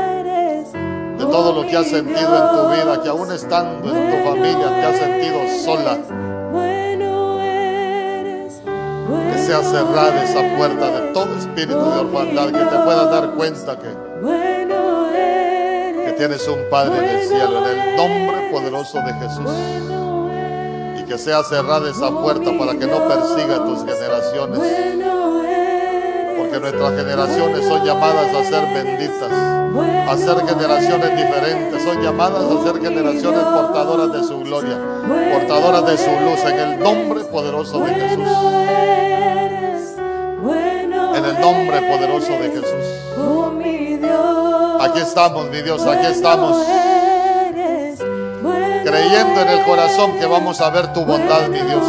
De 1.18 1.24
todo 1.24 1.52
lo 1.52 1.68
que 1.68 1.76
has 1.76 1.88
sentido 1.88 2.36
en 2.36 2.56
tu 2.56 2.68
vida, 2.70 3.02
que 3.02 3.08
aún 3.08 3.32
estando 3.32 3.88
en 3.88 4.10
tu 4.10 4.28
familia 4.28 4.68
te 4.68 4.86
has 4.86 4.96
sentido 4.98 5.40
sola. 5.64 5.98
Que 9.32 9.38
sea 9.38 9.62
cerrada 9.62 10.22
esa 10.22 10.56
puerta 10.56 10.90
de 10.90 11.12
todo 11.12 11.36
espíritu 11.36 11.90
de 11.90 12.00
orfandad, 12.00 12.46
que 12.46 12.64
te 12.64 12.78
puedas 12.84 13.10
dar 13.10 13.30
cuenta 13.30 13.78
que, 13.78 13.88
que 16.04 16.12
tienes 16.12 16.46
un 16.48 16.60
Padre 16.70 16.98
en 16.98 17.04
el 17.16 17.28
cielo, 17.28 17.66
en 17.66 17.78
el 17.78 17.96
nombre 17.96 18.50
poderoso 18.52 18.98
de 19.00 19.12
Jesús. 19.14 19.93
Que 21.04 21.18
sea 21.18 21.42
cerrada 21.42 21.90
esa 21.90 22.10
puerta 22.10 22.50
para 22.58 22.72
que 22.72 22.86
no 22.86 23.06
persiga 23.08 23.56
a 23.56 23.64
tus 23.64 23.84
generaciones. 23.84 24.58
Porque 26.38 26.60
nuestras 26.60 26.96
generaciones 26.96 27.66
son 27.66 27.84
llamadas 27.84 28.34
a 28.34 28.44
ser 28.44 28.74
benditas, 28.74 29.32
a 29.32 30.16
ser 30.16 30.46
generaciones 30.46 31.16
diferentes, 31.16 31.82
son 31.82 32.02
llamadas 32.02 32.44
a 32.44 32.62
ser 32.64 32.80
generaciones 32.80 33.44
portadoras 33.44 34.12
de 34.12 34.24
su 34.24 34.40
gloria, 34.40 34.78
portadoras 35.32 35.86
de 35.86 35.98
su 35.98 36.10
luz, 36.10 36.40
en 36.46 36.58
el 36.58 36.80
nombre 36.80 37.24
poderoso 37.24 37.80
de 37.80 37.94
Jesús. 37.94 38.28
En 41.16 41.24
el 41.24 41.40
nombre 41.40 41.80
poderoso 41.80 42.32
de 42.32 42.50
Jesús. 42.50 42.84
Aquí 44.80 44.98
estamos, 45.00 45.48
mi 45.50 45.62
Dios, 45.62 45.86
aquí 45.86 46.06
estamos, 46.06 46.66
creyendo 48.94 49.40
en 49.40 49.48
el 49.48 49.62
corazón 49.64 50.18
que 50.18 50.26
vamos 50.26 50.60
a 50.60 50.70
ver 50.70 50.92
tu 50.92 51.04
bondad, 51.04 51.48
mi 51.48 51.60
Dios. 51.60 51.82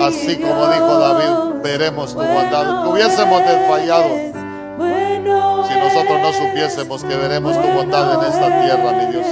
Así 0.00 0.36
como 0.36 0.66
dijo 0.68 0.98
David, 0.98 1.60
veremos 1.62 2.12
tu 2.12 2.22
bondad. 2.22 2.88
Hubiésemos 2.88 3.40
desfallado 3.40 4.08
si 5.68 5.78
nosotros 5.78 6.20
no 6.22 6.32
supiésemos 6.32 7.04
que 7.04 7.16
veremos 7.16 7.60
tu 7.60 7.68
bondad 7.68 8.14
en 8.14 8.32
esta 8.32 8.62
tierra, 8.62 8.92
mi 8.92 9.06
Dios. 9.12 9.26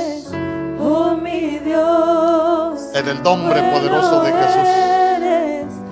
En 2.94 3.08
el 3.08 3.22
nombre 3.22 3.62
poderoso 3.62 4.20
de 4.22 4.32
Jesús. 4.32 4.68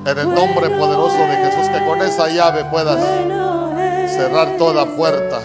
En 0.05 0.19
el 0.19 0.35
nombre 0.35 0.71
poderoso 0.71 1.19
de 1.19 1.37
Jesús, 1.37 1.69
que 1.69 1.87
con 1.87 2.03
esa 2.03 2.29
llave 2.29 2.65
puedas 2.67 2.99
cerrar 4.11 4.57
toda 4.59 4.85
puerta, 4.97 5.41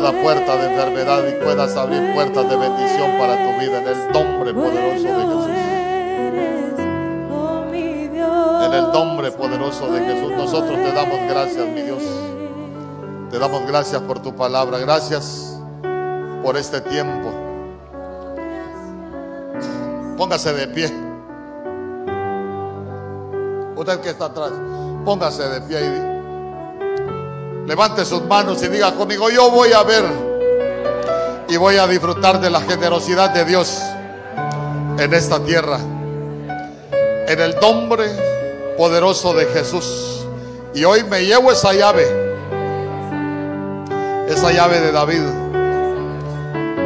toda 0.00 0.12
puerta 0.22 0.56
de 0.56 0.70
enfermedad 0.70 1.24
y 1.26 1.42
puedas 1.42 1.76
abrir 1.76 2.14
puertas 2.14 2.48
de 2.48 2.56
bendición 2.56 3.18
para 3.18 3.34
tu 3.34 3.60
vida. 3.60 3.78
En 3.78 3.88
el 3.88 4.12
nombre 4.12 4.54
poderoso 4.54 5.02
de 5.02 5.14
Jesús. 5.14 5.46
oh 7.32 8.64
En 8.64 8.74
el 8.74 8.92
nombre 8.92 9.32
poderoso 9.32 9.92
de 9.92 10.00
Jesús, 10.00 10.30
nosotros 10.36 10.76
te 10.76 10.92
damos 10.92 11.18
gracias, 11.28 11.66
mi 11.66 11.82
Dios. 11.82 12.02
Te 13.32 13.40
damos 13.40 13.66
gracias 13.66 14.00
por 14.02 14.20
tu 14.20 14.36
palabra. 14.36 14.78
Gracias 14.78 15.60
por 16.44 16.56
este 16.56 16.80
tiempo. 16.80 17.32
Póngase 20.16 20.52
de 20.52 20.68
pie. 20.68 20.92
Usted 23.74 24.00
que 24.00 24.10
está 24.10 24.26
atrás, 24.26 24.52
póngase 25.04 25.48
de 25.48 25.60
pie 25.62 25.80
y 25.80 26.07
levante 27.68 28.02
sus 28.06 28.22
manos 28.22 28.62
y 28.62 28.68
diga 28.68 28.94
conmigo, 28.94 29.28
yo 29.28 29.50
voy 29.50 29.74
a 29.74 29.82
ver 29.82 30.02
y 31.50 31.58
voy 31.58 31.76
a 31.76 31.86
disfrutar 31.86 32.40
de 32.40 32.48
la 32.48 32.62
generosidad 32.62 33.28
de 33.28 33.44
Dios 33.44 33.78
en 34.98 35.12
esta 35.12 35.38
tierra. 35.44 35.78
En 37.28 37.38
el 37.38 37.54
nombre 37.60 38.06
poderoso 38.78 39.34
de 39.34 39.44
Jesús. 39.46 40.24
Y 40.72 40.84
hoy 40.84 41.04
me 41.04 41.26
llevo 41.26 41.52
esa 41.52 41.74
llave, 41.74 42.06
esa 44.30 44.50
llave 44.50 44.80
de 44.80 44.90
David, 44.90 45.22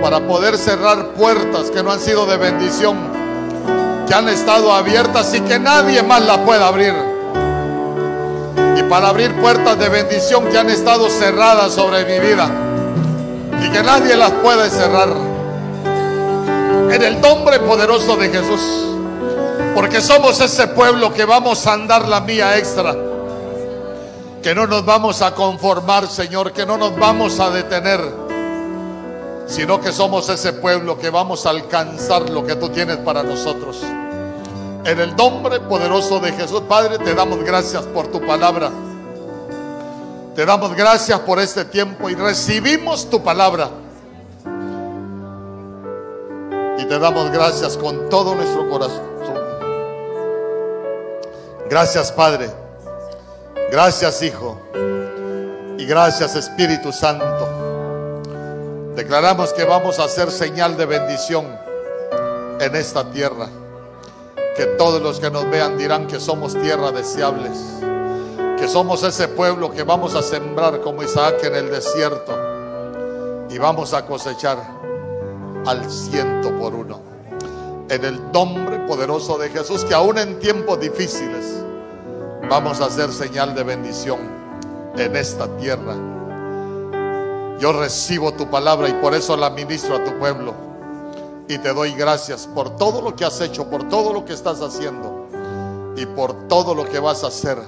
para 0.03 0.27
poder 0.27 0.59
cerrar 0.59 1.13
puertas 1.15 1.71
que 1.71 1.81
no 1.85 1.93
han 1.93 2.01
sido 2.01 2.27
de 2.27 2.37
bendición, 2.39 2.99
que 4.09 4.15
han 4.15 4.29
estado 4.29 4.73
abiertas 4.73 5.33
y 5.33 5.43
que 5.43 5.61
nadie 5.61 6.03
más 6.03 6.27
las 6.27 6.39
pueda 6.39 6.67
abrir. 6.67 7.12
Y 8.77 8.83
para 8.85 9.09
abrir 9.09 9.35
puertas 9.41 9.79
de 9.79 9.89
bendición 9.89 10.47
que 10.51 10.59
han 10.59 10.71
estado 10.71 11.09
cerradas 11.11 11.73
sobre 11.73 12.05
mi 12.05 12.27
vida 12.27 12.51
y 13.63 13.71
que 13.71 13.83
nadie 13.83 14.17
las 14.17 14.31
puede 14.33 14.69
cerrar. 14.71 15.11
En 16.91 17.03
el 17.03 17.21
nombre 17.21 17.59
poderoso 17.61 18.17
de 18.17 18.29
Jesús. 18.29 18.61
Porque 19.75 20.01
somos 20.01 20.41
ese 20.41 20.69
pueblo 20.69 21.13
que 21.13 21.25
vamos 21.25 21.67
a 21.67 21.73
andar 21.73 22.09
la 22.09 22.21
mía 22.21 22.59
extra. 22.59 22.95
Que 24.43 24.55
no 24.55 24.67
nos 24.67 24.85
vamos 24.85 25.23
a 25.23 25.35
conformar, 25.35 26.07
Señor, 26.09 26.53
que 26.53 26.67
no 26.67 26.77
nos 26.77 26.99
vamos 26.99 27.41
a 27.41 27.51
detener. 27.51 28.01
Sino 29.47 29.81
que 29.81 29.93
somos 29.93 30.29
ese 30.29 30.53
pueblo 30.55 30.99
que 30.99 31.11
vamos 31.11 31.47
a 31.47 31.51
alcanzar 31.51 32.29
lo 32.31 32.45
que 32.45 32.57
tú 32.57 32.69
tienes 32.69 32.99
para 32.99 33.23
nosotros. 33.23 33.83
En 34.85 34.99
el 34.99 35.15
nombre 35.15 35.61
poderoso 35.61 36.19
de 36.19 36.33
Jesús, 36.33 36.63
Padre, 36.63 36.99
te 36.99 37.15
damos 37.15 37.45
gracias 37.45 37.85
por 37.85 38.09
tu 38.09 38.21
palabra. 38.21 38.71
Te 40.35 40.45
damos 40.45 40.75
gracias 40.75 41.21
por 41.21 41.39
este 41.39 41.65
tiempo 41.65 42.11
y 42.11 42.17
recibimos 42.17 43.09
tu 43.09 43.23
palabra. 43.23 43.71
Y 46.79 46.85
te 46.85 46.99
damos 46.99 47.31
gracias 47.31 47.77
con 47.77 48.09
todo 48.09 48.35
nuestro 48.35 48.69
corazón. 48.69 49.13
Gracias 51.71 52.11
Padre. 52.11 52.51
Gracias 53.71 54.21
Hijo. 54.23 54.61
Y 55.79 55.87
gracias 55.87 56.35
Espíritu 56.35 56.93
Santo. 56.93 57.49
Declaramos 58.97 59.53
que 59.53 59.63
vamos 59.65 60.01
a 60.01 60.05
hacer 60.05 60.31
señal 60.33 60.77
de 60.77 60.87
bendición 60.87 61.47
en 62.59 62.75
esta 62.75 63.09
tierra. 63.11 63.49
Que 64.57 64.67
todos 64.79 65.01
los 65.01 65.19
que 65.19 65.31
nos 65.31 65.49
vean 65.51 65.79
dirán 65.79 66.07
que 66.07 66.21
somos 66.21 66.55
tierra 66.55 66.93
deseables. 66.93 67.59
Que 68.59 68.69
somos 68.69 69.03
ese 69.03 69.29
pueblo 69.29 69.73
que 69.73 69.83
vamos 69.83 70.15
a 70.15 70.23
sembrar 70.23 70.81
como 70.81 71.03
Isaac 71.03 71.43
en 71.45 71.55
el 71.55 71.71
desierto. 71.71 72.33
Y 73.49 73.59
vamos 73.59 73.95
a 73.95 74.05
cosechar 74.05 74.59
al 75.67 75.91
ciento 75.91 76.51
por 76.59 76.75
uno. 76.75 77.01
En 77.89 78.05
el 78.05 78.33
nombre 78.33 78.79
poderoso 78.81 79.39
de 79.39 79.51
Jesús, 79.51 79.85
que 79.85 79.95
aún 79.95 80.19
en 80.19 80.39
tiempos 80.39 80.81
difíciles 80.81 81.63
vamos 82.49 82.81
a 82.81 82.87
hacer 82.87 83.11
señal 83.13 83.55
de 83.55 83.63
bendición 83.65 84.19
en 84.97 85.17
esta 85.17 85.49
tierra. 85.57 85.95
Yo 87.59 87.73
recibo 87.73 88.33
tu 88.33 88.51
palabra 88.51 88.89
y 88.89 88.93
por 88.95 89.15
eso 89.15 89.37
la 89.37 89.51
ministro 89.51 89.97
a 89.97 90.05
tu 90.05 90.19
pueblo. 90.19 90.72
Y 91.53 91.59
te 91.59 91.75
doy 91.75 91.93
gracias 91.93 92.47
por 92.47 92.77
todo 92.77 93.03
lo 93.03 93.15
que 93.15 93.27
has 93.27 93.39
hecho, 93.43 93.69
por 93.69 93.87
todo 93.91 94.15
lo 94.15 94.25
que 94.25 94.33
estás 94.33 94.63
haciendo 94.63 95.29
y 95.95 96.07
por 96.07 96.49
todo 96.49 96.75
lo 96.75 96.89
que 96.89 96.99
vas 96.99 97.25
a 97.25 97.27
hacer 97.27 97.59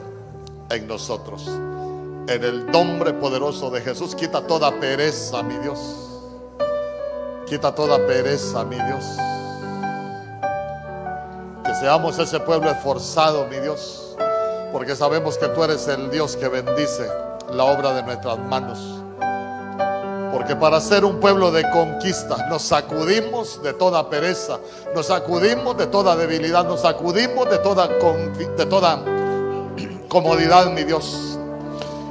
en 0.71 0.87
nosotros. 0.89 1.47
En 1.47 2.43
el 2.43 2.65
nombre 2.71 3.13
poderoso 3.13 3.71
de 3.71 3.83
Jesús, 3.83 4.15
quita 4.15 4.47
toda 4.47 4.81
pereza, 4.81 5.43
mi 5.43 5.59
Dios. 5.59 5.79
Quita 7.47 7.75
toda 7.75 7.99
pereza, 8.07 8.65
mi 8.65 8.77
Dios. 8.77 9.05
Que 11.63 11.75
seamos 11.75 12.19
ese 12.19 12.41
pueblo 12.41 12.71
esforzado, 12.71 13.47
mi 13.49 13.59
Dios. 13.59 14.17
Porque 14.73 14.97
sabemos 14.97 15.37
que 15.37 15.49
tú 15.49 15.63
eres 15.63 15.87
el 15.89 16.11
Dios 16.11 16.37
que 16.37 16.49
bendice 16.49 17.07
la 17.53 17.65
obra 17.65 17.93
de 17.93 18.03
nuestras 18.03 18.39
manos. 18.39 19.04
Porque 20.35 20.57
para 20.57 20.81
ser 20.81 21.05
un 21.05 21.21
pueblo 21.21 21.53
de 21.53 21.63
conquista 21.71 22.49
nos 22.49 22.63
sacudimos 22.63 23.63
de 23.63 23.73
toda 23.73 24.11
pereza, 24.11 24.59
nos 24.93 25.07
sacudimos 25.07 25.77
de 25.77 25.87
toda 25.87 26.17
debilidad, 26.17 26.65
nos 26.67 26.81
sacudimos 26.81 27.49
de 27.49 27.59
toda, 27.59 27.87
de 27.87 28.67
toda 28.67 29.05
comodidad, 30.09 30.73
mi 30.73 30.83
Dios. 30.83 31.39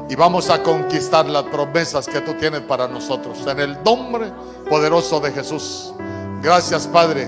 Y 0.09 0.15
vamos 0.15 0.49
a 0.49 0.63
conquistar 0.63 1.25
las 1.25 1.43
promesas 1.43 2.07
que 2.07 2.21
tú 2.21 2.33
tienes 2.35 2.61
para 2.61 2.87
nosotros. 2.87 3.45
En 3.45 3.59
el 3.59 3.83
nombre 3.83 4.31
poderoso 4.69 5.19
de 5.19 5.33
Jesús. 5.33 5.93
Gracias 6.41 6.87
Padre. 6.87 7.27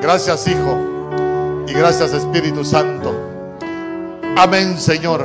Gracias 0.00 0.48
Hijo. 0.48 0.78
Y 1.66 1.74
gracias 1.74 2.14
Espíritu 2.14 2.64
Santo. 2.64 3.14
Amén 4.34 4.80
Señor. 4.80 5.24